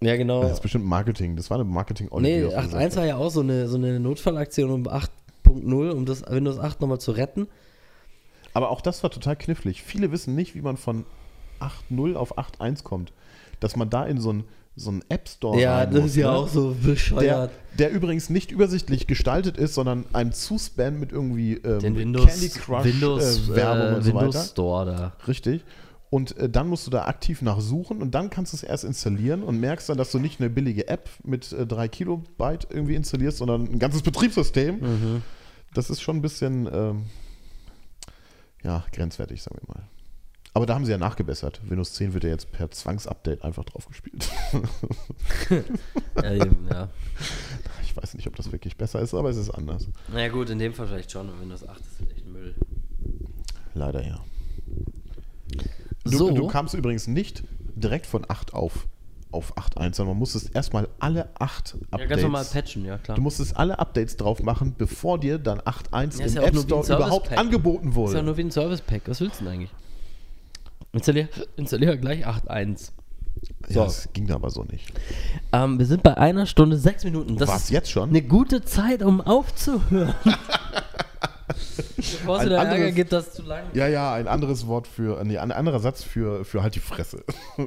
Ja, 0.00 0.16
genau. 0.16 0.42
Das 0.42 0.52
ist 0.52 0.60
bestimmt 0.62 0.84
Marketing. 0.84 1.36
Das 1.36 1.50
war 1.50 1.56
eine 1.56 1.64
marketing 1.64 2.08
Nee, 2.20 2.44
8.1 2.44 2.96
war 2.96 3.06
ja 3.06 3.16
auch 3.16 3.30
so 3.30 3.40
eine, 3.40 3.66
so 3.68 3.76
eine 3.76 3.98
Notfallaktion 3.98 4.70
um 4.70 4.86
8.0, 4.86 5.90
um 5.90 6.06
das 6.06 6.22
Windows 6.30 6.58
8 6.58 6.80
nochmal 6.80 7.00
zu 7.00 7.12
retten. 7.12 7.48
Aber 8.54 8.70
auch 8.70 8.80
das 8.80 9.02
war 9.02 9.10
total 9.10 9.36
knifflig. 9.36 9.82
Viele 9.82 10.12
wissen 10.12 10.34
nicht, 10.34 10.54
wie 10.54 10.60
man 10.60 10.76
von 10.76 11.04
8.0 11.60 12.14
auf 12.14 12.38
8.1 12.38 12.84
kommt. 12.84 13.12
Dass 13.60 13.74
man 13.74 13.90
da 13.90 14.04
in 14.04 14.20
so 14.20 14.30
einen 14.30 14.44
so 14.78 14.90
einen 14.90 15.02
App 15.08 15.28
Store 15.28 15.60
ja, 15.60 15.84
das 15.86 16.00
muss, 16.00 16.10
ist 16.10 16.16
ja 16.16 16.30
ne? 16.30 16.36
auch 16.36 16.48
so 16.48 16.72
der, 16.72 16.90
bescheuert. 16.90 17.50
der 17.78 17.90
übrigens 17.90 18.30
nicht 18.30 18.50
übersichtlich 18.50 19.06
gestaltet 19.06 19.56
ist, 19.56 19.74
sondern 19.74 20.04
einem 20.12 20.32
zuspammt 20.32 21.00
mit 21.00 21.12
irgendwie 21.12 21.54
ähm, 21.54 21.80
Den 21.80 21.96
Windows, 21.96 22.26
Candy 22.26 22.48
Crush 22.48 22.84
Windows, 22.84 23.48
äh, 23.50 23.56
Werbung 23.56 23.92
äh, 23.92 23.96
und 23.96 24.02
so 24.02 24.12
Windows 24.12 24.34
weiter. 24.34 24.44
Store 24.46 24.86
da. 24.86 25.12
Richtig. 25.26 25.64
Und 26.10 26.36
äh, 26.38 26.48
dann 26.48 26.68
musst 26.68 26.86
du 26.86 26.90
da 26.90 27.04
aktiv 27.04 27.42
nachsuchen 27.42 28.00
und 28.00 28.14
dann 28.14 28.30
kannst 28.30 28.52
du 28.52 28.56
es 28.56 28.62
erst 28.62 28.84
installieren 28.84 29.42
und 29.42 29.60
merkst 29.60 29.88
dann, 29.88 29.98
dass 29.98 30.10
du 30.10 30.18
nicht 30.18 30.40
eine 30.40 30.48
billige 30.48 30.88
App 30.88 31.10
mit 31.22 31.52
äh, 31.52 31.66
3 31.66 31.88
Kilobyte 31.88 32.68
irgendwie 32.70 32.94
installierst, 32.94 33.38
sondern 33.38 33.64
ein 33.64 33.78
ganzes 33.78 34.02
Betriebssystem. 34.02 34.80
Mhm. 34.80 35.22
Das 35.74 35.90
ist 35.90 36.00
schon 36.00 36.16
ein 36.16 36.22
bisschen, 36.22 36.68
ähm, 36.72 37.04
ja, 38.62 38.84
grenzwertig, 38.92 39.42
sagen 39.42 39.58
wir 39.60 39.74
mal. 39.74 39.82
Aber 40.54 40.66
da 40.66 40.74
haben 40.74 40.84
sie 40.84 40.90
ja 40.90 40.98
nachgebessert. 40.98 41.60
Windows 41.68 41.92
10 41.94 42.14
wird 42.14 42.24
ja 42.24 42.30
jetzt 42.30 42.50
per 42.52 42.70
Zwangsupdate 42.70 43.42
einfach 43.44 43.64
drauf 43.64 43.86
gespielt. 43.86 44.28
Ja, 46.22 46.32
eben, 46.32 46.66
ja. 46.70 46.88
Ich 47.82 47.96
weiß 47.96 48.14
nicht, 48.14 48.26
ob 48.28 48.36
das 48.36 48.52
wirklich 48.52 48.76
besser 48.76 49.00
ist, 49.00 49.12
aber 49.14 49.30
es 49.30 49.36
ist 49.36 49.50
anders. 49.50 49.88
Naja 50.12 50.28
gut, 50.28 50.50
in 50.50 50.58
dem 50.58 50.72
Fall 50.74 50.86
vielleicht 50.86 51.10
schon. 51.10 51.28
und 51.28 51.40
Windows 51.40 51.66
8 51.66 51.80
ist 51.80 52.10
echt 52.12 52.26
Müll. 52.26 52.54
Leider 53.74 54.04
ja. 54.06 54.20
Du, 56.04 56.10
So. 56.16 56.30
du 56.30 56.46
kamst 56.46 56.74
übrigens 56.74 57.06
nicht 57.08 57.42
direkt 57.74 58.06
von 58.06 58.24
8 58.28 58.54
auf, 58.54 58.86
auf 59.32 59.56
8.1, 59.56 59.94
sondern 59.96 60.08
man 60.08 60.18
musstest 60.18 60.54
erstmal 60.54 60.88
alle 61.00 61.28
8 61.40 61.72
Ja, 61.74 61.78
Updates. 61.90 62.08
ganz 62.08 62.22
normal 62.22 62.44
patchen, 62.44 62.84
ja 62.84 62.98
klar. 62.98 63.16
du 63.16 63.22
musstest 63.22 63.56
alle 63.56 63.78
Updates 63.78 64.16
drauf 64.16 64.42
machen, 64.42 64.74
bevor 64.78 65.18
dir 65.18 65.38
dann 65.38 65.60
8.1 65.60 66.18
Ja, 66.20 66.26
im 66.26 66.32
ja 66.34 66.42
App 66.42 66.56
Store 66.56 66.84
überhaupt 66.86 67.32
angeboten 67.36 67.88
ist 67.88 67.94
ja 67.94 67.96
wurde. 67.96 68.22
nur 68.22 68.36
wie 68.36 68.42
ein 68.42 68.50
Service 68.50 68.80
Pack. 68.80 69.02
Was 69.06 69.20
willst 69.20 69.40
du 69.40 69.44
denn 69.44 69.54
eigentlich? 69.54 69.70
Installier, 70.98 71.28
installier 71.56 71.96
gleich 71.96 72.26
8.1. 72.26 72.90
Ja, 73.68 73.74
So. 73.74 73.84
das 73.84 74.08
ging 74.12 74.30
aber 74.32 74.50
so 74.50 74.64
nicht. 74.64 74.92
Ähm, 75.52 75.78
wir 75.78 75.86
sind 75.86 76.02
bei 76.02 76.16
einer 76.16 76.44
Stunde 76.46 76.76
sechs 76.76 77.04
Minuten. 77.04 77.36
Das 77.36 77.48
Was, 77.48 77.64
ist 77.64 77.70
jetzt 77.70 77.90
schon? 77.90 78.08
Eine 78.08 78.22
gute 78.22 78.64
Zeit, 78.64 79.02
um 79.02 79.20
aufzuhören. 79.20 80.14
Bevor 81.96 82.38
es 82.38 82.46
wieder 82.46 82.60
anderes- 82.60 82.78
Ärger 82.80 82.92
gibt, 82.92 83.12
das 83.12 83.32
zu 83.34 83.42
lang. 83.42 83.64
Ja, 83.74 83.86
ja, 83.88 84.12
ein 84.14 84.26
anderes 84.28 84.66
Wort 84.66 84.86
für, 84.86 85.22
nee, 85.24 85.38
ein 85.38 85.52
anderer 85.52 85.80
Satz 85.80 86.02
für, 86.02 86.44
für 86.44 86.62
halt 86.62 86.74
die 86.74 86.80
Fresse. 86.80 87.22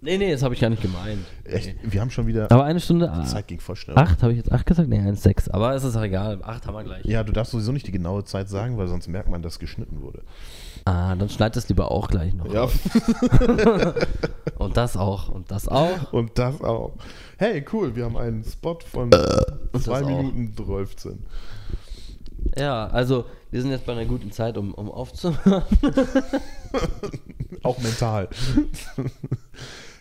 Nee, 0.00 0.16
nee, 0.16 0.30
das 0.30 0.42
habe 0.44 0.54
ich 0.54 0.60
gar 0.60 0.70
nicht 0.70 0.80
gemeint. 0.82 1.24
Echt, 1.42 1.74
wir 1.82 2.00
haben 2.00 2.10
schon 2.10 2.28
wieder, 2.28 2.50
Aber 2.52 2.62
eine 2.64 2.78
Stunde. 2.78 3.12
die 3.20 3.26
Zeit 3.26 3.48
ging 3.48 3.58
voll 3.58 3.74
schnell. 3.74 3.98
Acht, 3.98 4.22
habe 4.22 4.30
ich 4.32 4.38
jetzt 4.38 4.52
acht 4.52 4.64
gesagt? 4.64 4.88
Nee, 4.88 5.00
eins 5.00 5.22
sechs. 5.24 5.48
Aber 5.48 5.74
es 5.74 5.82
ist 5.82 5.96
auch 5.96 6.02
egal. 6.02 6.38
Acht 6.42 6.66
haben 6.66 6.74
wir 6.74 6.84
gleich. 6.84 7.04
Ja, 7.04 7.24
du 7.24 7.32
darfst 7.32 7.50
sowieso 7.50 7.72
nicht 7.72 7.86
die 7.86 7.90
genaue 7.92 8.22
Zeit 8.24 8.48
sagen, 8.48 8.78
weil 8.78 8.86
sonst 8.86 9.08
merkt 9.08 9.28
man, 9.28 9.42
dass 9.42 9.58
geschnitten 9.58 10.00
wurde. 10.00 10.22
Ah, 10.84 11.16
dann 11.16 11.28
schneid 11.28 11.56
das 11.56 11.68
lieber 11.68 11.90
auch 11.90 12.06
gleich 12.08 12.32
noch. 12.32 12.46
Ja, 12.52 12.68
Und 14.58 14.76
das 14.76 14.96
auch. 14.96 15.28
Und 15.28 15.50
das 15.50 15.66
auch. 15.68 16.12
und 16.12 16.38
das 16.38 16.60
auch. 16.62 16.92
Hey, 17.36 17.64
cool, 17.72 17.94
wir 17.96 18.04
haben 18.04 18.16
einen 18.16 18.44
Spot 18.44 18.78
von 18.90 19.10
das 19.10 19.82
2 19.82 20.02
auch. 20.02 20.06
Minuten 20.06 20.54
13. 20.54 21.24
Ja, 22.56 22.86
also 22.86 23.24
wir 23.50 23.62
sind 23.62 23.70
jetzt 23.72 23.84
bei 23.86 23.92
einer 23.92 24.04
guten 24.04 24.30
Zeit, 24.30 24.56
um, 24.56 24.72
um 24.74 24.90
aufzuhören. 24.90 25.62
Auch 27.62 27.78
mental. 27.80 28.28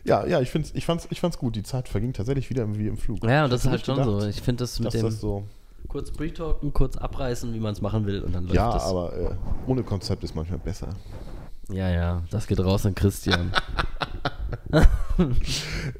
ja, 0.08 0.26
ja, 0.26 0.42
ich, 0.42 0.50
find's, 0.50 0.72
ich, 0.74 0.86
fand's, 0.86 1.08
ich 1.12 1.20
fand's 1.20 1.38
gut. 1.38 1.56
Die 1.56 1.64
Zeit 1.64 1.88
verging 1.88 2.14
tatsächlich 2.14 2.50
wieder 2.50 2.68
wie 2.78 2.88
im 2.88 2.98
Flug. 2.98 3.24
Ja, 3.24 3.44
und 3.44 3.52
das 3.54 3.66
ist 3.66 3.70
halt 3.70 3.86
schon 3.86 3.98
nicht 3.98 4.06
so. 4.06 4.14
gedacht, 4.16 4.30
Ich 4.30 4.42
finde 4.42 4.64
das 4.64 4.80
mit 4.80 4.94
dem 4.94 5.04
das 5.04 5.20
so. 5.20 5.44
kurz 5.88 6.12
pre-talken, 6.12 6.74
kurz 6.74 6.98
abreißen, 6.98 7.54
wie 7.54 7.60
man 7.60 7.74
es 7.74 7.82
machen 7.82 8.06
will 8.06 8.22
und 8.22 8.34
dann 8.34 8.44
läuft 8.46 8.56
Ja, 8.56 8.72
das. 8.74 8.84
aber 8.86 9.14
äh, 9.16 9.36
ohne 9.68 9.84
Konzept 9.84 10.24
ist 10.24 10.34
manchmal 10.36 10.60
besser. 10.60 10.90
Ja, 11.70 11.90
ja, 11.90 12.24
das 12.32 12.48
geht 12.48 12.60
raus 12.62 12.86
an 12.86 12.96
Christian. 12.96 13.52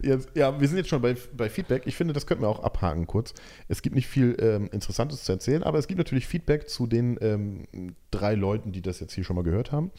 Jetzt, 0.02 0.30
ja, 0.36 0.60
wir 0.60 0.68
sind 0.68 0.78
jetzt 0.78 0.90
schon 0.90 1.02
bei, 1.02 1.16
bei 1.36 1.50
Feedback. 1.50 1.84
Ich 1.86 1.96
finde, 1.96 2.14
das 2.14 2.26
könnten 2.28 2.44
wir 2.44 2.50
auch 2.50 2.64
abhaken 2.64 3.08
kurz. 3.08 3.34
Es 3.68 3.82
gibt 3.82 3.96
nicht 3.96 4.08
viel 4.08 4.38
ähm, 4.40 4.70
Interessantes 4.72 5.24
zu 5.24 5.32
erzählen, 5.32 5.64
aber 5.64 5.80
es 5.80 5.88
gibt 5.88 5.98
natürlich 5.98 6.28
Feedback 6.28 6.70
zu 6.70 6.88
den 6.88 7.18
ähm, 7.22 7.96
drei 8.12 8.36
Leuten, 8.36 8.72
die 8.72 8.82
das 8.82 9.00
jetzt 9.00 9.14
hier 9.14 9.24
schon 9.24 9.36
mal 9.36 9.44
gehört 9.44 9.72
haben. 9.72 9.92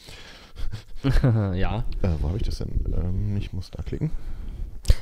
ja. 1.55 1.83
Äh, 2.01 2.07
wo 2.19 2.27
habe 2.27 2.37
ich 2.37 2.43
das 2.43 2.57
denn? 2.59 2.69
Ähm, 2.95 3.37
ich 3.37 3.53
muss 3.53 3.71
da 3.71 3.81
klicken. 3.83 4.11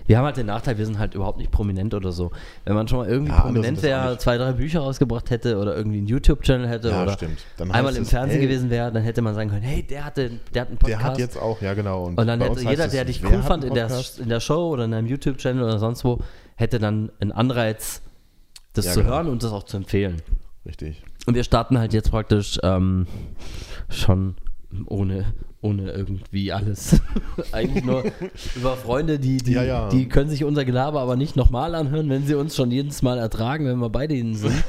Wir 0.05 0.17
haben 0.17 0.25
halt 0.25 0.37
den 0.37 0.47
Nachteil, 0.47 0.77
wir 0.77 0.85
sind 0.85 0.99
halt 0.99 1.15
überhaupt 1.15 1.37
nicht 1.37 1.51
prominent 1.51 1.93
oder 1.93 2.11
so. 2.11 2.31
Wenn 2.65 2.75
man 2.75 2.87
schon 2.87 2.99
mal 2.99 3.07
irgendwie 3.07 3.31
Ja, 3.31 3.41
prominent 3.41 3.81
wäre, 3.81 4.17
zwei, 4.17 4.37
drei 4.37 4.53
Bücher 4.53 4.81
rausgebracht 4.81 5.29
hätte 5.29 5.57
oder 5.57 5.75
irgendwie 5.75 5.99
einen 5.99 6.07
YouTube-Channel 6.07 6.67
hätte 6.67 6.89
Ja, 6.89 7.03
oder. 7.03 7.17
Dann 7.57 7.71
einmal 7.71 7.95
im 7.95 8.05
Fernsehen 8.05 8.39
hey, 8.39 8.47
gewesen 8.47 8.69
wäre, 8.69 8.91
dann 8.91 9.03
hätte 9.03 9.21
man 9.21 9.35
sagen 9.35 9.49
können, 9.49 9.61
hey, 9.61 9.83
der 9.83 10.05
hatte, 10.05 10.31
der 10.53 10.61
hat 10.63 10.69
einen 10.69 10.77
Podcast. 10.77 11.01
Der 11.01 11.11
hat 11.11 11.19
jetzt 11.19 11.37
auch, 11.37 11.61
ja 11.61 11.73
genau. 11.73 12.05
und 12.05 12.17
dann 12.17 12.39
bei 12.39 12.49
hätte 12.49 12.61
jeder, 12.61 12.87
der 12.87 13.05
dich 13.05 13.23
cool 13.23 13.41
fand 13.43 13.63
in 13.63 13.73
der, 13.73 13.89
in 14.19 14.29
der 14.29 14.39
Show 14.39 14.69
oder 14.69 14.85
in 14.85 14.93
einem 14.93 15.07
YouTube-Channel 15.07 15.63
oder 15.63 15.79
sonst 15.79 16.03
wo, 16.03 16.19
hätte 16.55 16.79
dann 16.79 17.11
einen 17.19 17.31
Anreiz, 17.31 18.01
das 18.73 18.85
Ja, 18.85 18.91
zu 18.93 18.99
genau. 19.01 19.13
hören 19.15 19.27
und 19.27 19.43
das 19.43 19.51
auch 19.51 19.63
zu 19.63 19.77
empfehlen. 19.77 20.21
Richtig. 20.65 21.03
Und 21.25 21.35
wir 21.35 21.43
starten 21.43 21.77
halt 21.77 21.93
jetzt 21.93 22.11
praktisch 22.11 22.59
ähm, 22.63 23.07
schon 23.89 24.35
ohne, 24.85 25.25
ohne 25.61 25.91
irgendwie 25.91 26.51
alles. 26.51 27.01
Eigentlich 27.51 27.83
nur 27.83 28.03
über 28.55 28.75
Freunde, 28.77 29.19
die, 29.19 29.37
die, 29.37 29.53
Ja, 29.53 29.63
ja. 29.63 29.89
die 29.89 30.07
können 30.07 30.29
sich 30.29 30.43
unser 30.43 30.65
Gelaber 30.65 31.01
aber 31.01 31.15
nicht 31.15 31.35
nochmal 31.35 31.73
anhören, 31.75 32.09
wenn 32.09 32.25
sie 32.25 32.35
uns 32.35 32.55
schon 32.55 32.69
jedes 32.71 33.01
Mal 33.01 33.17
ertragen, 33.17 33.65
wenn 33.65 33.79
wir 33.79 33.89
bei 33.89 34.07
denen 34.07 34.35
sind. 34.35 34.63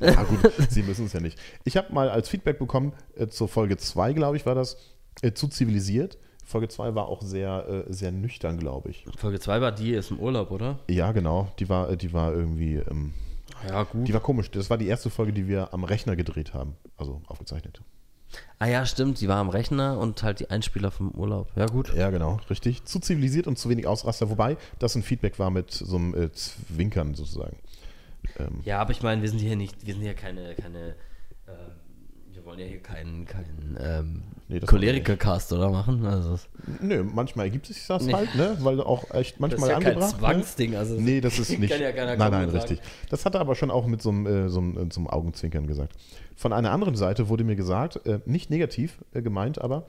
Ja 0.00 0.22
gut, 0.24 0.38
Sie 0.68 0.82
müssen 0.82 1.06
es 1.06 1.12
ja 1.12 1.20
nicht. 1.20 1.38
Ich 1.64 1.76
habe 1.76 1.92
mal 1.92 2.08
als 2.08 2.28
Feedback 2.28 2.58
bekommen, 2.58 2.92
äh, 3.16 3.26
zur 3.26 3.48
Folge 3.48 3.76
2, 3.76 4.12
glaube 4.12 4.36
ich, 4.36 4.46
war 4.46 4.54
das, 4.54 4.76
äh, 5.22 5.32
zu 5.32 5.48
zivilisiert. 5.48 6.18
Folge 6.44 6.68
2 6.68 6.94
war 6.94 7.08
auch 7.08 7.22
sehr, 7.22 7.84
äh, 7.88 7.92
sehr 7.92 8.12
nüchtern, 8.12 8.58
glaube 8.58 8.90
ich. 8.90 9.04
Folge 9.16 9.40
2 9.40 9.60
war 9.60 9.72
die, 9.72 9.90
ist 9.92 10.12
im 10.12 10.20
Urlaub, 10.20 10.52
oder? 10.52 10.78
Ja, 10.88 11.10
genau. 11.10 11.48
Die 11.58 11.68
war, 11.68 11.90
äh, 11.90 11.96
die 11.96 12.12
war 12.12 12.32
irgendwie, 12.32 12.76
ähm, 12.76 13.14
Ja, 13.68 13.82
gut. 13.82 14.06
die 14.06 14.14
war 14.14 14.20
komisch. 14.20 14.52
Das 14.52 14.70
war 14.70 14.78
die 14.78 14.86
erste 14.86 15.10
Folge, 15.10 15.32
die 15.32 15.48
wir 15.48 15.74
am 15.74 15.82
Rechner 15.82 16.14
gedreht 16.14 16.54
haben. 16.54 16.76
Also 16.96 17.20
aufgezeichnet. 17.26 17.82
Ah 18.58 18.66
ja, 18.66 18.86
stimmt, 18.86 19.20
die 19.20 19.28
war 19.28 19.36
am 19.36 19.50
Rechner 19.50 19.98
und 19.98 20.22
halt 20.22 20.40
die 20.40 20.50
Einspieler 20.50 20.90
vom 20.90 21.10
Urlaub. 21.10 21.50
Ja, 21.56 21.66
gut. 21.66 21.94
Ja, 21.94 22.10
genau, 22.10 22.40
richtig. 22.48 22.84
Zu 22.84 23.00
zivilisiert 23.00 23.46
und 23.46 23.58
zu 23.58 23.68
wenig 23.68 23.86
Ausraster. 23.86 24.30
Wobei 24.30 24.56
das 24.78 24.94
ein 24.94 25.02
Feedback 25.02 25.38
war 25.38 25.50
mit 25.50 25.70
so 25.70 25.96
einem 25.96 26.14
äh, 26.14 26.32
Zwinkern 26.32 27.14
sozusagen. 27.14 27.56
Ähm, 28.38 28.60
Ja, 28.64 28.80
aber 28.80 28.92
ich 28.92 29.02
meine, 29.02 29.22
wir 29.22 29.28
sind 29.28 29.38
hier 29.40 29.56
nicht, 29.56 29.86
wir 29.86 29.94
sind 29.94 30.02
hier 30.02 30.14
keine, 30.14 30.54
keine, 30.54 30.96
wir 31.46 31.54
wollen 32.46 32.58
ja 32.60 32.66
hier 32.66 32.80
keinen, 32.80 33.26
keinen 33.26 33.76
ähm, 33.80 34.22
Nee, 34.48 34.60
das 34.60 34.70
Choleriker-Cast, 34.70 35.52
oder 35.52 35.70
machen? 35.70 36.06
Also, 36.06 36.30
das 36.30 36.48
Nö, 36.80 37.02
manchmal 37.02 37.46
ergibt 37.46 37.66
sich 37.66 37.84
das 37.86 38.04
Nee. 38.04 38.12
halt, 38.12 38.32
ne? 38.36 38.56
Weil 38.60 38.80
auch 38.80 39.10
echt 39.12 39.40
manchmal 39.40 39.70
ist 39.70 39.74
ja 39.74 39.80
kein 39.80 39.86
angebracht. 39.88 40.12
ne? 40.14 40.18
Zwangsding. 40.20 40.76
Also, 40.76 40.94
Nee, 40.94 41.20
das 41.20 41.38
ist 41.40 41.50
nicht. 41.58 41.72
Kann 41.72 41.82
ja 41.82 41.90
keiner 41.90 42.16
nein, 42.16 42.30
nein, 42.30 42.48
richtig. 42.50 42.80
Das 43.10 43.24
hat 43.26 43.34
er 43.34 43.40
aber 43.40 43.56
schon 43.56 43.72
auch 43.72 43.86
mit 43.86 44.00
so 44.00 44.10
einem, 44.10 44.26
äh, 44.26 44.48
so 44.48 44.60
einem, 44.60 44.76
äh, 44.76 44.92
so 44.92 45.00
einem 45.00 45.08
Augenzwinkern 45.08 45.66
gesagt. 45.66 45.94
Von 46.36 46.52
einer 46.52 46.70
anderen 46.70 46.94
Seite 46.94 47.28
wurde 47.28 47.42
mir 47.42 47.56
gesagt, 47.56 48.06
äh, 48.06 48.20
nicht 48.24 48.48
negativ 48.50 49.04
äh, 49.12 49.20
gemeint, 49.22 49.60
aber 49.60 49.86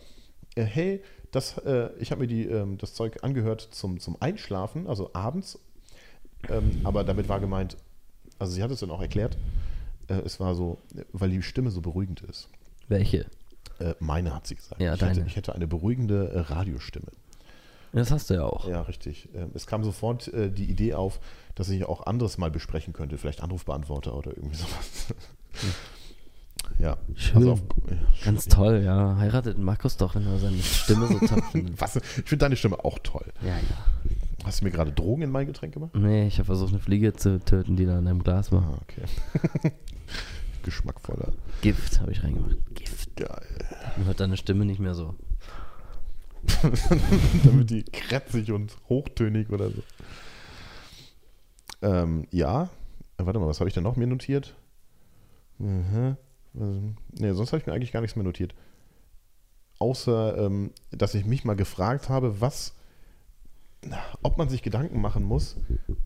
äh, 0.55 0.63
hey, 0.63 1.03
das, 1.31 1.59
äh, 1.59 1.89
ich 1.99 2.09
habe 2.09 2.21
mir 2.21 2.27
die, 2.27 2.47
ähm, 2.47 2.79
das 2.79 2.95
Zeug 2.95 3.23
angehört 3.23 3.61
zum, 3.71 3.99
zum 3.99 4.17
Einschlafen, 4.19 4.87
also 4.87 5.11
abends. 5.13 5.59
Ähm, 6.49 6.81
aber 6.83 7.03
damit 7.03 7.29
war 7.29 7.39
gemeint, 7.39 7.77
also 8.39 8.53
sie 8.53 8.63
hat 8.63 8.71
es 8.71 8.79
dann 8.79 8.89
auch 8.91 9.01
erklärt, 9.01 9.37
äh, 10.07 10.15
es 10.25 10.39
war 10.39 10.55
so, 10.55 10.77
weil 11.13 11.29
die 11.29 11.41
Stimme 11.41 11.71
so 11.71 11.81
beruhigend 11.81 12.21
ist. 12.21 12.49
Welche? 12.87 13.25
Äh, 13.79 13.93
meine 13.99 14.33
hat 14.33 14.47
sie 14.47 14.55
gesagt. 14.55 14.81
Ja, 14.81 14.93
ich, 14.95 15.01
hätte, 15.01 15.13
deine. 15.15 15.27
ich 15.27 15.35
hätte 15.35 15.53
eine 15.53 15.67
beruhigende 15.67 16.29
äh, 16.31 16.39
Radiostimme. 16.39 17.07
Das 17.93 18.11
hast 18.11 18.29
du 18.29 18.35
ja 18.35 18.43
auch. 18.43 18.67
Ja, 18.67 18.81
richtig. 18.81 19.29
Ähm, 19.33 19.51
Es 19.53 19.65
kam 19.65 19.83
sofort 19.83 20.27
äh, 20.29 20.51
die 20.51 20.65
Idee 20.65 20.93
auf, 20.93 21.19
dass 21.55 21.69
ich 21.69 21.85
auch 21.85 22.05
anderes 22.05 22.37
mal 22.37 22.51
besprechen 22.51 22.93
könnte, 22.93 23.17
vielleicht 23.17 23.41
Anrufbeantworter 23.41 24.15
oder 24.15 24.35
irgendwie 24.35 24.55
sowas. 24.57 25.13
ja, 26.79 26.97
Schön. 27.15 27.37
also 27.37 27.51
auf, 27.53 27.61
ja, 27.89 27.97
Ganz 28.25 28.43
schön. 28.43 28.53
toll, 28.53 28.81
ja. 28.83 29.15
Heiratet 29.17 29.57
Markus 29.57 29.97
doch, 29.97 30.15
wenn 30.15 30.25
er 30.27 30.37
seine 30.37 30.61
Stimme 30.61 31.07
so 31.07 31.19
toll 31.19 31.41
findet. 31.51 31.79
Was? 31.81 31.95
Ich 31.95 32.03
finde 32.03 32.37
deine 32.37 32.55
Stimme 32.55 32.83
auch 32.83 32.99
toll. 32.99 33.25
Ja, 33.41 33.55
ja. 33.55 33.61
Hast 34.43 34.61
du 34.61 34.65
mir 34.65 34.71
gerade 34.71 34.91
Drogen 34.91 35.23
in 35.23 35.31
mein 35.31 35.47
Getränk 35.47 35.73
gemacht? 35.73 35.95
Nee, 35.95 36.27
ich 36.27 36.37
habe 36.37 36.45
versucht, 36.45 36.69
eine 36.71 36.79
Fliege 36.79 37.13
zu 37.13 37.39
töten, 37.39 37.75
die 37.75 37.85
da 37.85 37.97
in 37.99 38.07
einem 38.07 38.23
Glas 38.23 38.51
war. 38.51 38.63
Ah, 38.63 38.79
okay. 38.81 39.71
Geschmackvoller. 40.67 41.31
Gift 41.61 42.01
habe 42.01 42.11
ich 42.11 42.25
reingemacht. 42.25 42.57
Gift. 42.75 43.15
Geil. 43.15 43.65
Dann 43.95 44.05
hört 44.05 44.19
deine 44.19 44.35
Stimme 44.35 44.65
nicht 44.65 44.81
mehr 44.81 44.95
so. 44.95 45.15
Damit 47.45 47.69
die 47.69 47.83
kratzig 47.83 48.51
und 48.51 48.75
hochtönig 48.89 49.49
oder 49.49 49.69
so. 49.69 49.81
Ähm, 51.81 52.27
ja. 52.31 52.63
Äh, 53.17 53.25
Warte 53.25 53.39
mal, 53.39 53.47
was 53.47 53.61
habe 53.61 53.69
ich 53.69 53.75
denn 53.75 53.83
noch 53.83 53.95
mir 53.95 54.07
notiert? 54.07 54.55
Mhm. 55.57 56.17
Nee, 56.53 57.31
sonst 57.31 57.53
habe 57.53 57.61
ich 57.61 57.65
mir 57.65 57.71
eigentlich 57.71 57.93
gar 57.93 58.01
nichts 58.01 58.17
mehr 58.17 58.25
notiert. 58.25 58.53
Außer, 59.79 60.37
ähm, 60.37 60.71
dass 60.91 61.15
ich 61.15 61.23
mich 61.23 61.45
mal 61.45 61.55
gefragt 61.55 62.09
habe, 62.09 62.41
was, 62.41 62.75
ob 64.21 64.37
man 64.37 64.49
sich 64.49 64.63
Gedanken 64.63 64.99
machen 64.99 65.23
muss, 65.23 65.55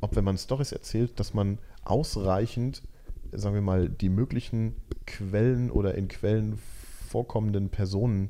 ob 0.02 0.16
wenn 0.16 0.24
man 0.24 0.38
Stories 0.38 0.72
erzählt, 0.72 1.20
dass 1.20 1.34
man 1.34 1.58
ausreichend, 1.84 2.84
sagen 3.32 3.56
wir 3.56 3.62
mal, 3.62 3.90
die 3.90 4.10
möglichen 4.10 4.76
Quellen 5.06 5.72
oder 5.72 5.96
in 5.96 6.08
Quellen 6.08 6.60
vorkommenden 7.10 7.70
Personen 7.70 8.30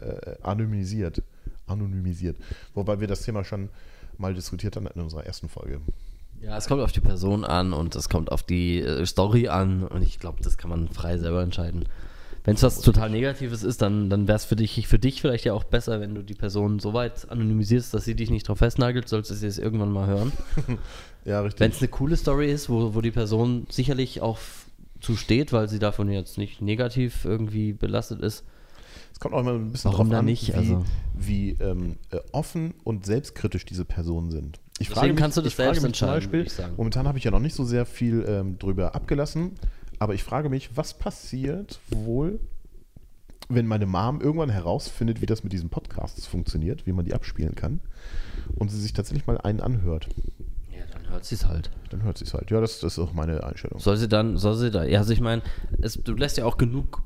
äh, 0.00 0.36
anonymisiert. 0.42 1.22
Anonymisiert. 1.66 2.36
Wobei 2.74 3.00
wir 3.00 3.08
das 3.08 3.22
Thema 3.22 3.44
schon 3.44 3.68
mal 4.18 4.34
diskutiert 4.34 4.76
haben 4.76 4.86
in 4.86 5.00
unserer 5.00 5.26
ersten 5.26 5.48
Folge. 5.48 5.80
Ja, 6.40 6.56
es 6.56 6.68
kommt 6.68 6.82
auf 6.82 6.92
die 6.92 7.00
Person 7.00 7.44
an 7.44 7.72
und 7.72 7.96
es 7.96 8.08
kommt 8.08 8.30
auf 8.30 8.42
die 8.42 8.80
äh, 8.80 9.06
Story 9.06 9.48
an 9.48 9.84
und 9.84 10.02
ich 10.02 10.18
glaube, 10.18 10.42
das 10.42 10.58
kann 10.58 10.70
man 10.70 10.88
frei 10.88 11.18
selber 11.18 11.42
entscheiden. 11.42 11.86
Wenn 12.44 12.54
es 12.54 12.62
was 12.62 12.80
total 12.80 13.10
Negatives 13.10 13.64
ist, 13.64 13.82
dann, 13.82 14.08
dann 14.08 14.28
wäre 14.28 14.36
es 14.36 14.44
für 14.44 14.54
dich, 14.54 14.86
für 14.86 15.00
dich 15.00 15.20
vielleicht 15.20 15.44
ja 15.44 15.52
auch 15.52 15.64
besser, 15.64 16.00
wenn 16.00 16.14
du 16.14 16.22
die 16.22 16.34
Person 16.34 16.78
so 16.78 16.94
weit 16.94 17.28
anonymisierst, 17.28 17.92
dass 17.92 18.04
sie 18.04 18.14
dich 18.14 18.30
nicht 18.30 18.46
drauf 18.46 18.58
festnagelt, 18.58 19.08
solltest 19.08 19.42
du 19.42 19.46
es 19.48 19.58
irgendwann 19.58 19.90
mal 19.90 20.06
hören. 20.06 20.30
Ja, 21.26 21.40
richtig. 21.40 21.60
Wenn 21.60 21.70
es 21.72 21.78
eine 21.78 21.88
coole 21.88 22.16
Story 22.16 22.50
ist, 22.50 22.68
wo, 22.70 22.94
wo 22.94 23.00
die 23.00 23.10
Person 23.10 23.66
sicherlich 23.68 24.22
auch 24.22 24.36
f- 24.36 24.66
zu 25.00 25.16
steht, 25.16 25.52
weil 25.52 25.68
sie 25.68 25.78
davon 25.78 26.10
jetzt 26.10 26.38
nicht 26.38 26.62
negativ 26.62 27.24
irgendwie 27.24 27.72
belastet 27.72 28.20
ist. 28.20 28.44
Es 29.12 29.20
kommt 29.20 29.34
auch 29.34 29.40
immer 29.40 29.54
ein 29.54 29.72
bisschen 29.72 29.92
Warum 29.92 30.08
drauf 30.10 30.18
an, 30.20 30.24
nicht? 30.26 30.48
wie, 30.48 30.52
Also- 30.54 30.84
wie 31.14 31.50
ähm, 31.60 31.96
äh, 32.10 32.18
offen 32.32 32.74
und 32.84 33.04
selbstkritisch 33.06 33.64
diese 33.64 33.84
Personen 33.84 34.30
sind. 34.30 34.60
Ich 34.78 34.88
Deswegen 34.90 35.16
kannst 35.16 35.36
du 35.38 35.40
das 35.40 35.52
ich 35.52 35.56
frage 35.56 35.68
selbst 35.80 35.82
mich 35.82 35.88
entscheiden, 36.02 36.30
Beispiel. 36.30 36.68
Momentan 36.76 37.08
habe 37.08 37.16
ich 37.18 37.24
ja 37.24 37.30
noch 37.30 37.40
nicht 37.40 37.54
so 37.56 37.64
sehr 37.64 37.86
viel 37.86 38.24
ähm, 38.28 38.58
drüber 38.58 38.94
abgelassen, 38.94 39.52
aber 39.98 40.12
ich 40.14 40.22
frage 40.22 40.48
mich, 40.50 40.76
was 40.76 40.92
passiert 40.98 41.80
wohl, 41.88 42.38
wenn 43.48 43.66
meine 43.66 43.86
Mom 43.86 44.20
irgendwann 44.20 44.50
herausfindet, 44.50 45.22
wie 45.22 45.26
das 45.26 45.44
mit 45.44 45.52
diesen 45.52 45.70
Podcasts 45.70 46.26
funktioniert, 46.26 46.86
wie 46.86 46.92
man 46.92 47.04
die 47.06 47.14
abspielen 47.14 47.54
kann 47.54 47.80
und 48.56 48.70
sie 48.70 48.78
sich 48.80 48.92
tatsächlich 48.92 49.26
mal 49.26 49.38
einen 49.38 49.60
anhört. 49.60 50.08
Dann 51.06 51.12
hört 51.14 51.24
sie 51.24 51.34
es 51.36 51.46
halt. 51.46 51.70
Dann 51.90 52.02
hört 52.02 52.18
sie 52.18 52.24
es 52.24 52.34
halt. 52.34 52.50
Ja, 52.50 52.60
das, 52.60 52.80
das 52.80 52.94
ist 52.94 52.98
auch 52.98 53.12
meine 53.12 53.42
Einstellung. 53.44 53.78
Soll 53.80 53.96
sie 53.96 54.08
dann, 54.08 54.36
soll 54.36 54.56
sie 54.56 54.70
da, 54.70 54.84
ja, 54.84 54.98
also 54.98 55.12
ich 55.12 55.20
meine, 55.20 55.42
du 56.04 56.12
lässt 56.14 56.36
ja 56.36 56.44
auch 56.44 56.56
genug 56.58 57.02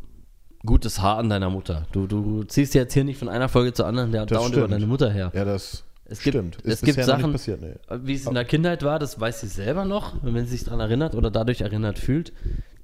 gutes 0.64 1.00
Haar 1.00 1.18
an 1.18 1.28
deiner 1.28 1.50
Mutter. 1.50 1.86
Du, 1.92 2.06
du 2.06 2.42
ziehst 2.44 2.74
jetzt 2.74 2.92
hier 2.94 3.04
nicht 3.04 3.18
von 3.18 3.28
einer 3.28 3.48
Folge 3.48 3.72
zur 3.72 3.86
anderen 3.86 4.12
der 4.12 4.26
Das 4.26 4.38
dauernd 4.38 4.54
über 4.56 4.68
deine 4.68 4.86
Mutter 4.86 5.10
her. 5.10 5.30
Ja, 5.34 5.44
das 5.44 5.84
Es 6.06 6.20
gibt- 6.22 6.34
stimmt. 6.36 6.58
es 6.64 6.80
gibt 6.82 7.02
Sachen- 7.02 7.22
nicht 7.22 7.32
passiert, 7.32 7.60
nee. 7.62 7.74
Wie 8.02 8.14
es 8.14 8.26
in 8.26 8.34
der 8.34 8.44
Kindheit 8.44 8.82
war, 8.82 8.98
das 8.98 9.18
weiß 9.18 9.40
sie 9.40 9.46
selber 9.48 9.84
noch, 9.84 10.14
wenn 10.22 10.44
sie 10.46 10.52
sich 10.52 10.64
daran 10.64 10.80
erinnert 10.80 11.14
oder 11.14 11.30
dadurch 11.30 11.60
erinnert 11.62 11.98
fühlt. 11.98 12.32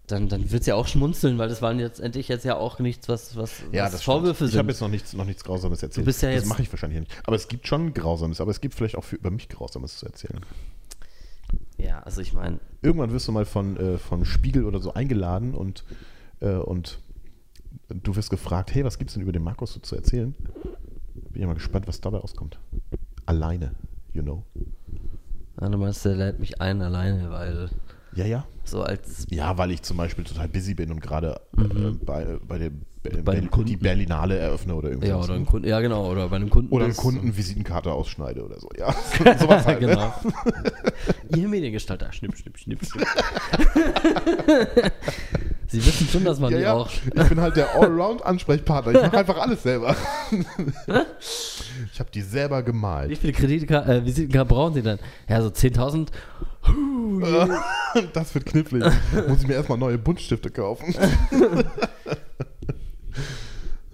dann, 0.08 0.28
dann 0.28 0.52
wird 0.52 0.64
ja 0.66 0.76
auch 0.76 0.86
schmunzeln, 0.86 1.36
weil 1.36 1.48
das 1.48 1.62
waren 1.62 1.80
jetzt 1.80 1.98
endlich 1.98 2.28
jetzt 2.28 2.44
ja 2.44 2.54
auch 2.56 2.78
nichts, 2.78 3.08
was, 3.08 3.34
was, 3.34 3.50
Ja, 3.72 3.86
was 3.86 3.90
das 3.90 4.02
Vorwürfe 4.04 4.34
stimmt. 4.36 4.46
Ich 4.48 4.52
sind. 4.52 4.58
habe 4.60 4.68
jetzt 4.70 4.80
noch 4.80 4.88
nichts, 4.88 5.12
noch 5.14 5.24
nichts 5.24 5.42
Grausames 5.42 5.82
erzählt. 5.82 6.04
bist 6.06 6.22
ja 6.22 6.28
das 6.28 6.42
jetzt- 6.42 6.48
mache 6.48 6.62
ich 6.62 6.72
wahrscheinlich 6.72 7.00
nicht. 7.00 7.12
Aber 7.24 7.34
es 7.34 7.48
gibt 7.48 7.66
schon 7.66 7.92
Grausames, 7.92 8.40
aber 8.40 8.52
es 8.52 8.60
gibt 8.60 8.74
vielleicht 8.76 8.94
auch 8.96 9.02
für, 9.02 9.16
über 9.16 9.32
mich 9.32 9.48
Grausames 9.48 9.96
zu 9.98 10.06
erzählen. 10.06 10.38
Ja, 11.78 12.00
also 12.00 12.20
ich 12.20 12.32
meine, 12.32 12.58
Irgendwann 12.82 13.10
wirst 13.12 13.26
du 13.28 13.32
mal 13.32 13.44
von, 13.44 13.76
äh, 13.76 13.98
von 13.98 14.24
Spiegel 14.24 14.64
oder 14.64 14.80
so 14.80 14.94
eingeladen 14.94 15.54
und, 15.54 15.84
äh, 16.40 16.54
und 16.54 17.00
du 17.88 18.16
wirst 18.16 18.30
gefragt, 18.30 18.74
hey, 18.74 18.84
was 18.84 18.98
gibt 18.98 19.10
es 19.10 19.14
denn 19.14 19.22
über 19.22 19.32
den 19.32 19.42
Markus 19.42 19.72
so 19.72 19.80
zu 19.80 19.96
erzählen? 19.96 20.34
Bin 21.32 21.42
ja 21.42 21.46
mal 21.46 21.54
gespannt, 21.54 21.86
was 21.88 22.00
dabei 22.00 22.18
rauskommt. 22.18 22.58
Alleine, 23.26 23.72
you 24.12 24.22
know. 24.22 24.44
ja, 25.60 25.68
du 25.68 25.78
meinst, 25.78 26.04
der 26.04 26.14
lädt 26.16 26.38
mich 26.38 26.60
ein 26.60 26.80
alleine, 26.80 27.30
weil 27.30 27.70
Ja, 28.14 28.24
ja. 28.24 28.46
so 28.64 28.82
als 28.82 29.26
Ja, 29.30 29.58
weil 29.58 29.70
ich 29.72 29.82
zum 29.82 29.96
Beispiel 29.96 30.24
total 30.24 30.48
busy 30.48 30.74
bin 30.74 30.90
und 30.90 31.00
gerade 31.00 31.40
äh, 31.58 31.90
bei, 32.04 32.38
Bei 32.46 32.58
dem 32.58 32.82
Be- 33.10 33.42
Kunden. 33.48 33.66
die 33.66 33.76
Berlinale 33.76 34.36
eröffne 34.38 34.74
oder 34.74 34.88
irgendwas. 34.88 35.08
ja 35.08 35.16
oder 35.16 35.34
ein 35.34 35.46
Kunden, 35.46 35.68
ja 35.68 35.80
genau, 35.80 36.10
oder 36.10 36.28
bei 36.28 36.36
einem 36.36 36.50
Kunden 36.50 36.72
oder 36.72 36.84
einen 36.84 36.96
Kunden 36.96 37.36
Visitenkarte 37.36 37.92
ausschneide 37.92 38.44
oder 38.44 38.58
so. 38.60 38.68
Ja, 38.78 38.92
sowas 39.38 39.66
halt. 39.66 39.80
ne? 39.80 39.88
genau. 39.88 40.14
Ihr 41.36 41.48
Mediengestalter, 41.48 42.12
schnipp, 42.12 42.36
schnipp, 42.36 42.58
schnipp, 42.58 42.84
schnipp. 42.84 43.06
Sie 45.68 45.84
wissen 45.84 46.06
schon, 46.08 46.24
dass 46.24 46.38
man 46.38 46.52
Ja, 46.52 46.58
die 46.58 46.62
ja. 46.64 46.72
auch. 46.74 46.88
Ich 46.88 47.28
bin 47.28 47.40
halt 47.40 47.56
der 47.56 47.74
Allround-Ansprechpartner. 47.74 48.92
Ich 48.94 49.02
mache 49.02 49.18
einfach 49.18 49.36
alles 49.38 49.64
selber. 49.64 49.96
ich 51.92 51.98
habe 51.98 52.10
die 52.14 52.20
selber 52.22 52.60
Wie 52.60 52.64
gemalt. 52.66 53.18
viele 53.18 53.32
Kreditkar 53.32 53.88
äh, 53.88 54.04
Visitenkarten 54.04 54.48
brauchen 54.48 54.74
Sie 54.74 54.82
denn? 54.82 54.98
Ja, 55.28 55.42
so 55.42 55.48
10.000. 55.48 56.06
Das 58.12 58.32
wird 58.34 58.46
knifflig. 58.46 58.84
Muss 59.28 59.40
ich 59.42 59.48
mir 59.48 59.54
erstmal 59.54 59.78
neue 59.78 59.98
Buntstifte 59.98 60.50
kaufen. 60.50 60.94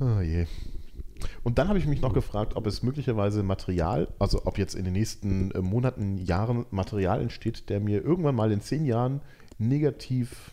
Oh 0.00 0.20
je. 0.20 0.46
Und 1.42 1.58
dann 1.58 1.68
habe 1.68 1.78
ich 1.78 1.86
mich 1.86 2.00
noch 2.00 2.12
gefragt, 2.12 2.56
ob 2.56 2.66
es 2.66 2.82
möglicherweise 2.82 3.42
Material, 3.42 4.08
also 4.18 4.42
ob 4.44 4.58
jetzt 4.58 4.74
in 4.74 4.84
den 4.84 4.92
nächsten 4.92 5.50
äh, 5.52 5.60
Monaten, 5.60 6.18
Jahren 6.18 6.66
Material 6.70 7.20
entsteht, 7.20 7.68
der 7.68 7.80
mir 7.80 8.02
irgendwann 8.02 8.34
mal 8.34 8.52
in 8.52 8.60
zehn 8.60 8.84
Jahren 8.84 9.20
negativ, 9.58 10.52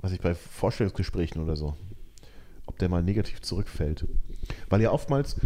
was 0.00 0.12
ich 0.12 0.20
bei 0.20 0.34
Vorstellungsgesprächen 0.34 1.42
oder 1.42 1.56
so, 1.56 1.76
ob 2.66 2.78
der 2.78 2.88
mal 2.88 3.02
negativ 3.02 3.42
zurückfällt. 3.42 4.06
Weil 4.68 4.80
ja 4.80 4.90
oftmals 4.90 5.36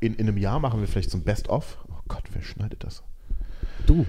in, 0.00 0.14
in 0.14 0.28
einem 0.28 0.38
Jahr 0.38 0.60
machen 0.60 0.80
wir 0.80 0.88
vielleicht 0.88 1.10
so 1.10 1.18
ein 1.18 1.24
Best-of. 1.24 1.78
Oh 1.88 2.02
Gott, 2.08 2.24
wer 2.32 2.42
schneidet 2.42 2.84
das? 2.84 3.02
Du. 3.86 4.06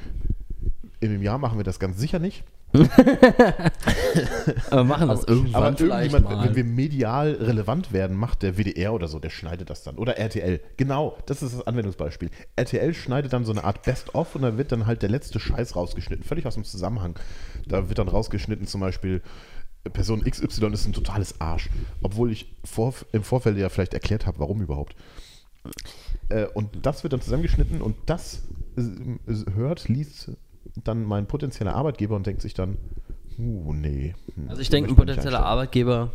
In 0.99 1.09
einem 1.09 1.21
Jahr 1.21 1.37
machen 1.37 1.57
wir 1.57 1.63
das 1.63 1.79
ganz 1.79 1.97
sicher 1.97 2.19
nicht. 2.19 2.43
Aber 4.69 4.83
machen 4.83 5.07
das 5.07 5.23
irgendwann 5.23 5.63
Aber 5.63 5.75
vielleicht 5.75 6.13
irgendjemand, 6.13 6.25
mal. 6.25 6.47
wenn 6.47 6.55
wir 6.55 6.63
medial 6.63 7.31
relevant 7.31 7.91
werden, 7.93 8.15
macht 8.15 8.43
der 8.43 8.57
WDR 8.57 8.93
oder 8.93 9.07
so, 9.07 9.17
der 9.19 9.31
schneidet 9.31 9.71
das 9.71 9.81
dann. 9.83 9.97
Oder 9.97 10.17
RTL. 10.17 10.61
Genau, 10.77 11.17
das 11.25 11.41
ist 11.41 11.55
das 11.55 11.65
Anwendungsbeispiel. 11.65 12.29
RTL 12.55 12.93
schneidet 12.93 13.33
dann 13.33 13.43
so 13.43 13.51
eine 13.51 13.63
Art 13.63 13.81
Best-of 13.83 14.35
und 14.35 14.43
da 14.43 14.57
wird 14.57 14.71
dann 14.71 14.85
halt 14.85 15.01
der 15.01 15.09
letzte 15.09 15.39
Scheiß 15.39 15.75
rausgeschnitten. 15.75 16.23
Völlig 16.23 16.45
aus 16.45 16.53
dem 16.53 16.63
Zusammenhang. 16.63 17.17
Da 17.67 17.89
wird 17.89 17.97
dann 17.97 18.07
rausgeschnitten 18.07 18.67
zum 18.67 18.81
Beispiel, 18.81 19.23
Person 19.91 20.23
XY 20.23 20.67
ist 20.73 20.85
ein 20.85 20.93
totales 20.93 21.41
Arsch. 21.41 21.69
Obwohl 22.01 22.31
ich 22.31 22.53
vor, 22.63 22.93
im 23.11 23.23
Vorfeld 23.23 23.57
ja 23.57 23.69
vielleicht 23.69 23.95
erklärt 23.95 24.27
habe, 24.27 24.39
warum 24.39 24.61
überhaupt. 24.61 24.95
Äh, 26.29 26.45
und 26.45 26.85
das 26.85 27.03
wird 27.03 27.13
dann 27.13 27.21
zusammengeschnitten 27.21 27.81
und 27.81 27.95
das 28.05 28.43
äh, 28.77 29.51
hört, 29.55 29.89
liest 29.89 30.31
dann 30.83 31.03
mein 31.03 31.27
potenzieller 31.27 31.75
Arbeitgeber 31.75 32.15
und 32.15 32.25
denkt 32.25 32.41
sich 32.41 32.53
dann, 32.53 32.77
uh, 33.37 33.73
nee. 33.73 34.15
hm, 34.35 34.49
Also 34.49 34.61
ich 34.61 34.69
denke, 34.69 34.91
ein 34.91 34.95
potenzieller. 34.95 35.45
Arbeitgeber, 35.45 36.11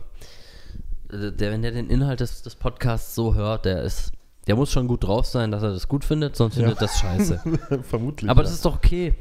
äh, 1.11 1.33
der, 1.33 1.53
wenn 1.53 1.63
der 1.63 1.73
den 1.73 1.89
Inhalt 1.91 2.21
des, 2.21 2.43
des 2.43 2.55
Podcasts 2.57 3.15
so 3.15 3.35
hört, 3.35 3.65
der 3.65 3.83
ist, 3.83 4.13
der 4.47 4.57
muss 4.57 4.71
schon 4.71 4.89
gut 4.89 5.05
drauf 5.05 5.27
sein, 5.27 5.51
dass 5.51 5.63
er 5.63 5.71
das 5.71 5.89
gut 5.89 6.05
findet, 6.05 6.37
sonst 6.37 6.57
findet 6.57 6.81
das 6.81 6.99
scheiße. 6.99 7.41
Vermutlich. 7.83 8.31
Aber 8.31 8.41
ja. 8.41 8.45
das 8.45 8.53
ist 8.55 8.65
doch 8.65 8.77
okay. 8.77 9.15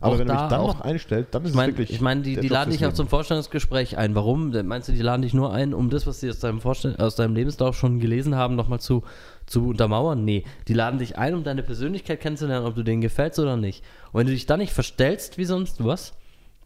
Aber 0.00 0.18
wenn 0.18 0.28
er 0.28 0.34
mich 0.34 0.42
da 0.42 0.48
dann 0.48 0.60
auch. 0.60 0.74
noch 0.74 0.80
einstellt, 0.82 1.28
dann 1.30 1.44
ist 1.44 1.50
Ich 1.50 1.56
meine, 1.56 1.72
es 1.72 1.78
wirklich. 1.78 1.96
ich 1.96 2.00
mein, 2.00 2.22
die, 2.22 2.36
die 2.36 2.48
laden 2.48 2.70
dich 2.70 2.84
auch 2.84 2.92
zum 2.92 3.08
Vorstellungsgespräch 3.08 3.96
ein. 3.96 4.14
Warum? 4.14 4.50
Meinst 4.66 4.88
du, 4.88 4.92
die 4.92 5.02
laden 5.02 5.22
dich 5.22 5.34
nur 5.34 5.52
ein, 5.52 5.74
um 5.74 5.90
das, 5.90 6.06
was 6.06 6.20
sie 6.20 6.30
aus 6.30 6.38
deinem, 6.38 6.60
Vorstell 6.60 6.96
aus 6.96 7.16
deinem 7.16 7.34
Lebenslauf 7.34 7.76
schon 7.76 7.98
gelesen 8.00 8.34
haben, 8.34 8.56
nochmal 8.56 8.80
zu, 8.80 9.02
zu 9.46 9.68
untermauern? 9.68 10.24
Nee, 10.24 10.44
die 10.68 10.74
laden 10.74 10.98
dich 10.98 11.18
ein, 11.18 11.34
um 11.34 11.44
deine 11.44 11.62
Persönlichkeit 11.62 12.20
kennenzulernen, 12.20 12.66
ob 12.66 12.74
du 12.74 12.82
denen 12.82 13.00
gefällst 13.00 13.38
oder 13.38 13.56
nicht. 13.56 13.82
Und 14.12 14.20
wenn 14.20 14.26
du 14.26 14.32
dich 14.32 14.46
dann 14.46 14.60
nicht 14.60 14.72
verstellst 14.72 15.38
wie 15.38 15.44
sonst 15.44 15.84
was, 15.84 16.12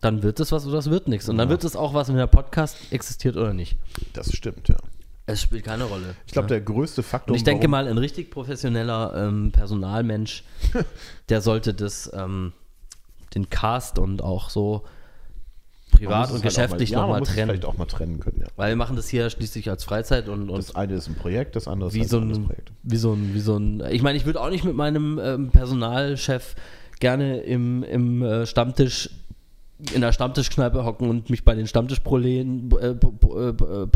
dann 0.00 0.22
wird 0.22 0.40
es 0.40 0.50
was 0.50 0.66
oder 0.66 0.78
es 0.78 0.90
wird 0.90 1.08
nichts. 1.08 1.28
Und 1.28 1.38
dann 1.38 1.48
wird 1.48 1.62
es 1.64 1.76
auch 1.76 1.94
was, 1.94 2.08
wenn 2.08 2.16
der 2.16 2.26
Podcast 2.26 2.76
existiert 2.90 3.36
oder 3.36 3.52
nicht. 3.52 3.76
Das 4.12 4.32
stimmt, 4.32 4.68
ja. 4.68 4.76
Es 5.26 5.42
spielt 5.42 5.64
keine 5.64 5.84
Rolle. 5.84 6.16
Ich 6.26 6.32
glaube, 6.32 6.48
der 6.48 6.60
größte 6.60 7.02
Faktor. 7.02 7.32
Und 7.32 7.36
ich 7.36 7.44
denke 7.44 7.68
mal, 7.68 7.86
ein 7.86 7.98
richtig 7.98 8.30
professioneller 8.30 9.12
ähm, 9.16 9.52
Personalmensch, 9.52 10.42
der 11.28 11.40
sollte 11.40 11.72
das, 11.72 12.10
ähm, 12.12 12.52
den 13.34 13.48
Cast 13.50 13.98
und 13.98 14.22
auch 14.22 14.50
so 14.50 14.82
privat 15.92 16.28
und 16.28 16.34
halt 16.34 16.42
geschäftlich 16.44 16.90
ja, 16.90 16.98
man 16.98 17.06
nochmal 17.08 17.22
es 17.22 17.28
trennen. 17.28 17.48
vielleicht 17.48 17.64
auch 17.64 17.76
mal 17.76 17.86
trennen 17.86 18.20
können, 18.20 18.38
ja. 18.40 18.46
Weil 18.56 18.70
wir 18.70 18.76
machen 18.76 18.96
das 18.96 19.08
hier 19.08 19.28
schließlich 19.28 19.68
als 19.70 19.82
Freizeit 19.84 20.28
und, 20.28 20.48
und 20.48 20.58
Das 20.58 20.74
eine 20.76 20.94
ist 20.94 21.08
ein 21.08 21.16
Projekt, 21.16 21.56
das 21.56 21.66
andere 21.68 21.88
ist 21.88 21.94
wie, 21.94 22.00
halt 22.00 22.10
so 22.10 22.18
ein 22.20 22.44
Projekt. 22.46 22.72
wie 22.84 22.96
so 22.96 23.12
ein, 23.12 23.34
wie 23.34 23.40
so 23.40 23.56
ein, 23.56 23.82
ich 23.90 24.02
meine, 24.02 24.16
ich 24.16 24.24
würde 24.26 24.40
auch 24.40 24.50
nicht 24.50 24.64
mit 24.64 24.74
meinem 24.76 25.18
ähm, 25.22 25.50
Personalchef 25.50 26.54
gerne 27.00 27.38
im, 27.40 27.82
im 27.82 28.22
äh, 28.22 28.46
Stammtisch 28.46 29.10
in 29.94 30.02
der 30.02 30.12
Stammtischkneipe 30.12 30.84
hocken 30.84 31.08
und 31.08 31.30
mich 31.30 31.42
bei 31.42 31.54
den 31.54 31.66
Stammtischprolen 31.66 32.70
äh, 32.80 32.88
äh, 32.90 32.94
b- 32.94 33.06
äh, 33.06 33.86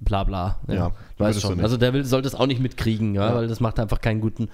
bla 0.00 0.24
bla. 0.24 0.58
Ja, 0.66 0.86
weißt 0.86 0.94
würdest 1.18 1.44
du 1.44 1.48
schon. 1.48 1.60
Also 1.60 1.76
der 1.76 1.92
will, 1.94 2.04
sollte 2.04 2.26
es 2.26 2.34
auch 2.34 2.46
nicht 2.48 2.60
mitkriegen, 2.60 3.14
ja, 3.14 3.28
Ja. 3.30 3.34
weil 3.36 3.46
das 3.46 3.60
macht 3.60 3.78
einfach 3.78 4.00
keinen 4.00 4.20
guten, 4.20 4.48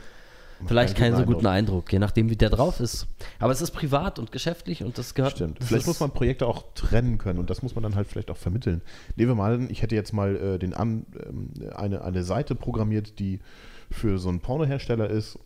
vielleicht 0.66 0.96
keinen 0.96 1.16
so 1.16 1.24
guten 1.24 1.46
Eindruck, 1.46 1.92
je 1.92 1.98
nachdem 1.98 2.30
wie 2.30 2.36
der 2.36 2.50
drauf 2.50 2.80
ist. 2.80 3.06
Aber 3.38 3.52
es 3.52 3.60
ist 3.60 3.70
privat 3.72 4.18
und 4.18 4.32
geschäftlich 4.32 4.82
und 4.84 4.98
das 4.98 5.14
gehört. 5.14 5.32
Stimmt. 5.32 5.60
Das 5.60 5.68
Vielleicht 5.68 5.86
muss 5.86 6.00
man 6.00 6.10
Projekte 6.10 6.46
auch 6.46 6.64
trennen 6.74 7.18
können 7.18 7.38
und 7.38 7.50
das 7.50 7.62
muss 7.62 7.74
man 7.74 7.82
dann 7.82 7.94
halt 7.94 8.08
vielleicht 8.08 8.30
auch 8.30 8.36
vermitteln. 8.36 8.82
Nehmen 9.16 9.30
wir 9.30 9.34
mal, 9.34 9.54
an, 9.54 9.70
ich 9.70 9.82
hätte 9.82 9.94
jetzt 9.94 10.12
mal 10.12 10.36
äh, 10.36 10.58
den 10.58 10.74
an, 10.74 11.06
ähm, 11.26 11.50
eine, 11.74 12.02
eine 12.02 12.24
Seite 12.24 12.54
programmiert, 12.54 13.18
die 13.18 13.40
für 13.90 14.18
so 14.18 14.28
einen 14.28 14.40
Pornohersteller 14.40 15.08
ist. 15.08 15.38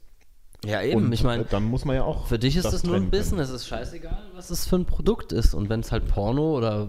Ja 0.65 0.83
eben, 0.83 1.05
und 1.05 1.13
ich 1.13 1.23
meine, 1.23 1.45
dann 1.45 1.65
muss 1.65 1.85
man 1.85 1.95
ja 1.95 2.03
auch. 2.03 2.27
Für 2.27 2.39
dich 2.39 2.57
ist 2.57 2.65
das 2.65 2.73
das 2.73 2.85
nur 2.85 2.97
ein. 2.97 3.11
Business. 3.11 3.49
Es 3.49 3.63
ist 3.63 3.69
scheißegal, 3.69 4.19
was 4.35 4.51
es 4.51 4.67
für 4.67 4.77
ein 4.77 4.87
Produkt 4.87 5.33
ist. 5.33 5.55
Und 5.55 5.69
wenn 5.69 5.81
es 5.81 5.93
halt 5.93 6.09
Porno 6.09 6.57
oder 6.57 6.89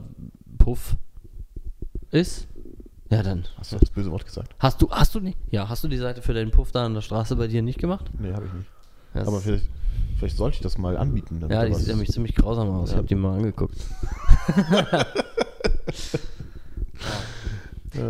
Puff 0.57 0.95
ist, 2.09 2.47
ja 3.09 3.23
dann. 3.23 3.45
Hast 3.57 3.71
du 3.73 3.77
das 3.79 3.89
böse 3.89 4.11
Wort 4.11 4.25
gesagt? 4.25 4.53
Hast 4.59 4.81
du, 4.81 4.89
hast 4.91 5.15
du 5.15 5.19
nicht? 5.19 5.37
Ja, 5.51 5.67
hast 5.69 5.83
du 5.83 5.87
die 5.87 5.97
Seite 5.97 6.21
für 6.21 6.33
deinen 6.33 6.51
Puff 6.51 6.71
da 6.71 6.85
an 6.85 6.93
der 6.93 7.01
Straße 7.01 7.35
bei 7.35 7.47
dir 7.47 7.61
nicht 7.61 7.79
gemacht? 7.79 8.05
Nee, 8.19 8.33
habe 8.33 8.45
ich 8.45 8.53
nicht. 8.53 8.69
Das- 9.13 9.27
Aber 9.27 9.39
vielleicht, 9.41 9.67
vielleicht 10.19 10.37
sollte 10.37 10.55
ich 10.57 10.61
das 10.61 10.77
mal 10.77 10.95
anbieten. 10.97 11.43
ja, 11.49 11.65
die 11.65 11.73
sieht 11.73 11.87
nämlich 11.87 12.09
ziemlich 12.11 12.35
grausam 12.35 12.69
aus. 12.69 12.89
Ich 12.89 12.93
Ja. 12.93 12.97
habe 12.97 13.07
die 13.07 13.15
mal 13.15 13.37
angeguckt. 13.37 13.77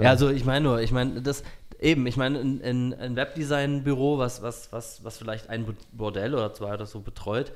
ja, 0.02 0.10
also 0.10 0.30
ich 0.30 0.46
meine 0.46 0.62
nur, 0.66 0.82
ich 0.82 0.92
meine, 0.92 1.22
das 1.22 1.44
eben, 1.80 2.06
ich 2.08 2.18
meine, 2.18 2.40
ein, 2.40 2.62
ein, 2.62 2.94
ein 2.94 3.16
Webdesign-Büro, 3.16 4.18
was, 4.18 4.42
was, 4.42 4.72
was, 4.72 5.04
was 5.04 5.18
vielleicht 5.18 5.50
ein 5.50 5.66
Bordell 5.94 6.34
oder 6.36 6.54
zwei 6.54 6.74
oder 6.74 6.86
so 6.86 7.00
betreut 7.00 7.54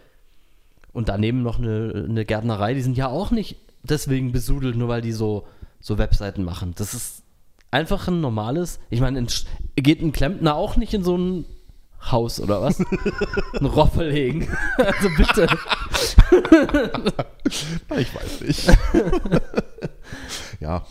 und 0.93 1.09
daneben 1.09 1.43
noch 1.43 1.59
eine, 1.59 2.05
eine 2.07 2.23
Gärtnerei, 2.25 2.73
die 2.73 2.81
sind 2.81 2.97
ja 2.97 3.07
auch 3.09 3.31
nicht 3.31 3.57
deswegen 3.83 4.31
besudelt, 4.31 4.77
nur 4.77 4.87
weil 4.87 5.01
die 5.01 5.11
so, 5.11 5.45
so 5.81 5.97
Webseiten 5.97 6.43
machen. 6.45 6.73
Das 6.77 6.93
ist 6.93 7.22
einfach 7.73 8.07
ein 8.07 8.21
normales, 8.21 8.79
ich 8.89 9.01
meine, 9.01 9.25
geht 9.75 10.01
ein 10.01 10.13
Klempner 10.13 10.55
auch 10.55 10.77
nicht 10.77 10.93
in 10.93 11.03
so 11.03 11.17
ein 11.17 11.45
Haus 12.11 12.39
oder 12.39 12.61
was? 12.61 12.79
ein 13.59 13.65
Roffel 13.65 14.09
legen. 14.09 14.47
also 14.77 15.09
bitte. 15.17 15.47
Na, 17.89 17.97
ich 17.97 18.13
weiß 18.13 18.41
nicht. 18.41 18.77
ja, 20.59 20.85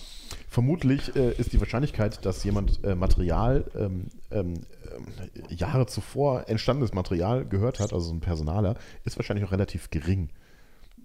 vermutlich 0.49 1.15
äh, 1.15 1.33
ist 1.33 1.53
die 1.53 1.61
Wahrscheinlichkeit, 1.61 2.25
dass 2.25 2.43
jemand 2.45 2.83
äh, 2.83 2.95
Material, 2.95 3.65
ähm, 3.79 4.09
ähm, 4.31 4.55
ähm, 4.55 5.45
Jahre 5.51 5.87
zuvor 5.87 6.49
entstandenes 6.49 6.95
Material 6.95 7.45
gehört 7.45 7.79
hat, 7.79 7.93
also 7.93 8.07
so 8.07 8.15
ein 8.15 8.21
Personaler, 8.21 8.77
ist 9.05 9.19
wahrscheinlich 9.19 9.47
auch 9.47 9.53
relativ 9.53 9.91
gering. 9.91 10.31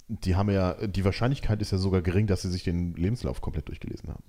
Die 0.07 0.37
haben 0.37 0.49
ja, 0.49 0.73
die 0.87 1.03
Wahrscheinlichkeit 1.03 1.61
ist 1.61 1.71
ja 1.71 1.77
sogar 1.77 2.01
gering, 2.01 2.27
dass 2.27 2.41
sie 2.41 2.49
sich 2.49 2.63
den 2.63 2.95
Lebenslauf 2.95 3.41
komplett 3.41 3.67
durchgelesen 3.67 4.09
haben. 4.09 4.23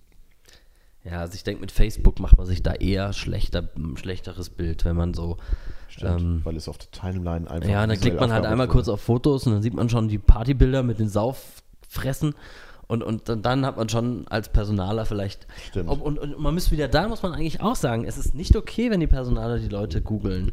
Ja, 1.11 1.21
also 1.21 1.35
ich 1.35 1.45
denke, 1.45 1.61
mit 1.61 1.73
Facebook 1.73 2.21
macht 2.21 2.37
man 2.39 2.47
sich 2.47 2.63
da 2.63 2.73
eher 2.75 3.13
schlechter, 3.13 3.69
ein 3.77 3.97
schlechteres 3.97 4.51
Bild, 4.51 4.85
wenn 4.85 4.97
man 4.97 5.15
so. 5.15 5.37
Ähm, 6.01 6.43
weil 6.45 6.57
es 6.57 6.69
auf 6.69 6.79
der 6.79 6.91
Timeline 6.91 7.51
einfach. 7.51 7.69
ja, 7.69 7.87
dann 7.87 7.99
klickt 8.01 8.21
man 8.21 8.33
halt 8.33 8.45
einmal 8.45 8.69
kurz 8.69 8.89
auf 8.89 9.01
Fotos 9.01 9.47
und 9.47 9.55
dann 9.55 9.63
sieht 9.63 9.75
man 9.75 9.89
schon 9.89 10.09
die 10.09 10.19
Partybilder 10.19 10.83
mit 10.83 10.99
den 10.99 11.09
Sauffressen. 11.09 12.35
Und, 12.87 13.03
und 13.03 13.29
dann, 13.29 13.43
dann 13.43 13.67
hat 13.67 13.77
man 13.77 13.89
schon 13.91 14.27
als 14.29 14.49
Personaler 14.49 15.05
vielleicht. 15.05 15.47
Stimmt. 15.69 15.91
Ob, 15.91 16.01
und, 16.01 16.19
und 16.19 16.39
man 16.39 16.55
müsste 16.55 16.71
wieder, 16.71 16.89
da 16.89 17.07
muss 17.09 17.23
man 17.23 17.33
eigentlich 17.35 17.61
auch 17.61 17.77
sagen, 17.77 18.05
es 18.07 18.17
ist 18.17 18.35
nicht 18.35 18.57
okay, 18.57 18.91
wenn 18.91 19.01
die 19.01 19.07
Personaler 19.07 19.59
die 19.59 19.69
Leute 19.69 20.01
googeln. 20.01 20.53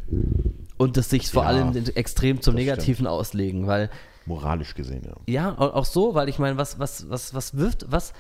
Und 0.78 0.98
das 0.98 1.10
sich 1.10 1.30
vor 1.32 1.44
Ja, 1.44 1.50
allem 1.50 1.74
extrem 1.96 2.42
zum 2.42 2.56
Negativen 2.56 3.08
auslegen, 3.08 3.68
weil 3.68 3.90
Moralisch 4.26 4.74
gesehen, 4.74 5.04
ja. 5.06 5.14
Ja, 5.28 5.58
au- 5.58 5.70
auch 5.76 5.86
so, 5.86 6.16
weil 6.16 6.28
ich 6.30 6.40
meine, 6.40 6.58
was, 6.58 6.80
was, 6.80 7.10
was, 7.10 7.34
was 7.36 7.56
wirft, 7.58 7.86
was, 7.90 8.12
wa- 8.12 8.16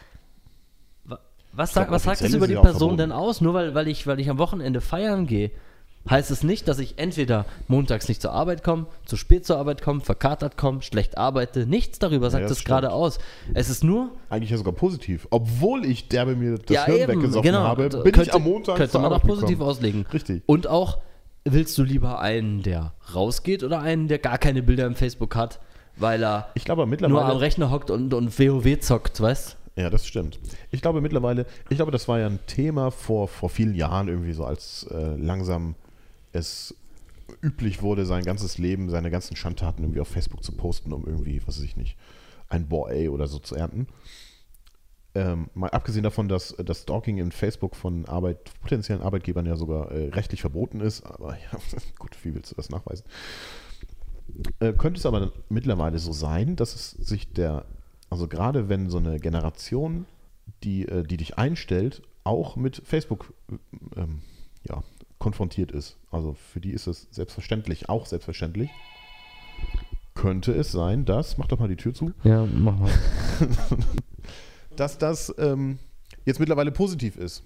was, 1.55 1.73
sagt, 1.73 1.87
glaub, 1.87 1.95
was 1.95 2.03
sagt 2.03 2.17
es 2.17 2.21
offiziell 2.21 2.37
über 2.37 2.47
die 2.47 2.53
ja 2.53 2.61
Person 2.61 2.97
denn 2.97 3.11
aus? 3.11 3.41
Nur 3.41 3.53
weil, 3.53 3.73
weil, 3.75 3.87
ich, 3.87 4.07
weil 4.07 4.19
ich 4.19 4.29
am 4.29 4.37
Wochenende 4.37 4.81
feiern 4.81 5.27
gehe, 5.27 5.51
heißt 6.09 6.31
es 6.31 6.43
nicht, 6.43 6.67
dass 6.67 6.79
ich 6.79 6.97
entweder 6.97 7.45
montags 7.67 8.07
nicht 8.07 8.21
zur 8.21 8.31
Arbeit 8.31 8.63
komme, 8.63 8.85
zu 9.05 9.17
spät 9.17 9.45
zur 9.45 9.57
Arbeit 9.57 9.81
komme, 9.81 10.01
verkatert 10.01 10.57
komme, 10.57 10.81
schlecht 10.81 11.17
arbeite. 11.17 11.65
Nichts 11.65 11.99
darüber 11.99 12.29
sagt 12.29 12.45
das 12.45 12.59
es 12.59 12.63
gerade 12.63 12.91
aus. 12.91 13.19
Es 13.53 13.69
ist 13.69 13.83
nur, 13.83 14.11
Eigentlich 14.29 14.51
ja 14.51 14.57
sogar 14.57 14.73
positiv. 14.73 15.27
Obwohl 15.31 15.85
ich 15.85 16.07
derbe 16.07 16.35
mir 16.35 16.57
das 16.57 16.75
ja 16.75 16.85
Hirn 16.85 16.99
eben, 16.99 17.11
weggesoffen 17.13 17.43
genau, 17.43 17.63
habe, 17.63 17.89
bin 17.89 18.03
könnte, 18.03 18.21
ich 18.21 18.33
am 18.33 18.43
Montag 18.43 18.77
könnte 18.77 18.99
man 18.99 19.13
auch 19.13 19.21
positiv 19.21 19.57
gekommen. 19.57 19.69
auslegen. 19.69 20.05
Richtig. 20.13 20.43
Und 20.45 20.67
auch, 20.67 20.99
willst 21.43 21.77
du 21.77 21.83
lieber 21.83 22.19
einen, 22.19 22.61
der 22.61 22.93
rausgeht 23.13 23.63
oder 23.63 23.81
einen, 23.81 24.07
der 24.07 24.19
gar 24.19 24.37
keine 24.37 24.61
Bilder 24.61 24.85
im 24.85 24.95
Facebook 24.95 25.35
hat, 25.35 25.59
weil 25.97 26.23
er 26.23 26.49
Ich 26.55 26.65
glaube 26.65 26.85
nur 26.85 27.25
am. 27.25 27.37
Rechner 27.37 27.71
hockt 27.71 27.89
und, 27.89 28.13
und 28.13 28.37
WoW 28.39 28.79
zockt, 28.79 29.21
weißt 29.21 29.57
Ja, 29.75 29.89
das 29.89 30.07
stimmt. 30.07 30.39
Ich 30.71 30.81
glaube 30.81 31.01
mittlerweile, 31.01 31.45
ich 31.69 31.75
glaube, 31.75 31.91
das 31.91 32.07
war 32.07 32.19
ja 32.19 32.27
ein 32.27 32.39
Thema 32.47 32.91
vor, 32.91 33.27
vor 33.27 33.49
vielen 33.49 33.75
Jahren 33.75 34.07
irgendwie 34.07 34.33
so, 34.33 34.45
als 34.45 34.87
äh, 34.89 35.15
langsam 35.17 35.75
es 36.31 36.75
üblich 37.41 37.81
wurde, 37.81 38.05
sein 38.05 38.23
ganzes 38.23 38.57
Leben, 38.57 38.89
seine 38.89 39.11
ganzen 39.11 39.35
Schandtaten 39.35 39.83
irgendwie 39.83 39.99
auf 39.99 40.07
Facebook 40.07 40.43
zu 40.43 40.53
posten, 40.53 40.93
um 40.93 41.05
irgendwie, 41.05 41.41
was 41.45 41.57
weiß 41.57 41.65
ich 41.65 41.75
nicht, 41.75 41.97
ein 42.47 42.67
Boy 42.67 43.09
oder 43.09 43.27
so 43.27 43.39
zu 43.39 43.55
ernten. 43.55 43.87
Ähm, 45.13 45.49
mal 45.53 45.69
abgesehen 45.69 46.03
davon, 46.03 46.27
dass 46.27 46.55
das 46.57 46.81
Stalking 46.81 47.17
in 47.17 47.31
Facebook 47.31 47.75
von 47.75 48.05
Arbeit, 48.05 48.51
potenziellen 48.61 49.01
Arbeitgebern 49.01 49.45
ja 49.45 49.55
sogar 49.55 49.91
äh, 49.91 50.09
rechtlich 50.09 50.41
verboten 50.41 50.81
ist, 50.81 51.05
aber 51.05 51.37
ja, 51.51 51.59
gut, 51.97 52.17
wie 52.23 52.35
willst 52.35 52.51
du 52.51 52.55
das 52.55 52.69
nachweisen? 52.69 53.05
Äh, 54.59 54.73
könnte 54.73 54.99
es 54.99 55.05
aber 55.05 55.31
mittlerweile 55.49 55.99
so 55.99 56.11
sein, 56.11 56.55
dass 56.57 56.75
es 56.75 56.91
sich 56.91 57.31
der, 57.31 57.65
also 58.09 58.27
gerade 58.27 58.69
wenn 58.69 58.89
so 58.89 58.97
eine 58.97 59.19
Generation, 59.19 60.05
die, 60.63 60.87
äh, 60.87 61.03
die 61.03 61.17
dich 61.17 61.37
einstellt, 61.37 62.01
auch 62.23 62.55
mit 62.55 62.81
Facebook 62.85 63.33
äh, 63.51 64.01
ähm, 64.01 64.21
ja, 64.63 64.83
konfrontiert 65.19 65.71
ist. 65.71 65.97
Also 66.11 66.33
für 66.33 66.59
die 66.59 66.71
ist 66.71 66.87
es 66.87 67.07
selbstverständlich, 67.11 67.89
auch 67.89 68.05
selbstverständlich. 68.05 68.69
Könnte 70.13 70.53
es 70.53 70.71
sein, 70.71 71.05
dass, 71.05 71.37
mach 71.37 71.47
doch 71.47 71.59
mal 71.59 71.67
die 71.67 71.75
Tür 71.75 71.93
zu, 71.93 72.13
Ja, 72.23 72.45
mach 72.45 72.77
mal. 72.77 72.91
dass 74.75 74.97
das 74.97 75.33
ähm, 75.37 75.79
jetzt 76.25 76.39
mittlerweile 76.39 76.71
positiv 76.71 77.17
ist. 77.17 77.43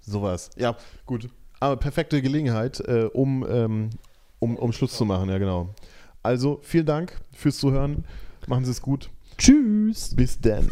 Sowas. 0.00 0.50
Ja, 0.56 0.76
gut. 1.06 1.28
Aber 1.60 1.76
perfekte 1.76 2.22
Gelegenheit, 2.22 2.80
äh, 2.80 3.08
um, 3.12 3.44
ähm, 3.48 3.90
um, 4.38 4.56
um 4.56 4.72
Schluss 4.72 4.96
zu 4.96 5.04
machen, 5.04 5.28
ja 5.28 5.38
genau. 5.38 5.74
Also 6.22 6.60
vielen 6.62 6.86
Dank 6.86 7.18
fürs 7.32 7.58
Zuhören. 7.58 8.04
Machen 8.46 8.64
Sie 8.64 8.70
es 8.70 8.82
gut. 8.82 9.10
Tschüss. 9.36 10.14
Bis 10.16 10.40
dann. 10.40 10.68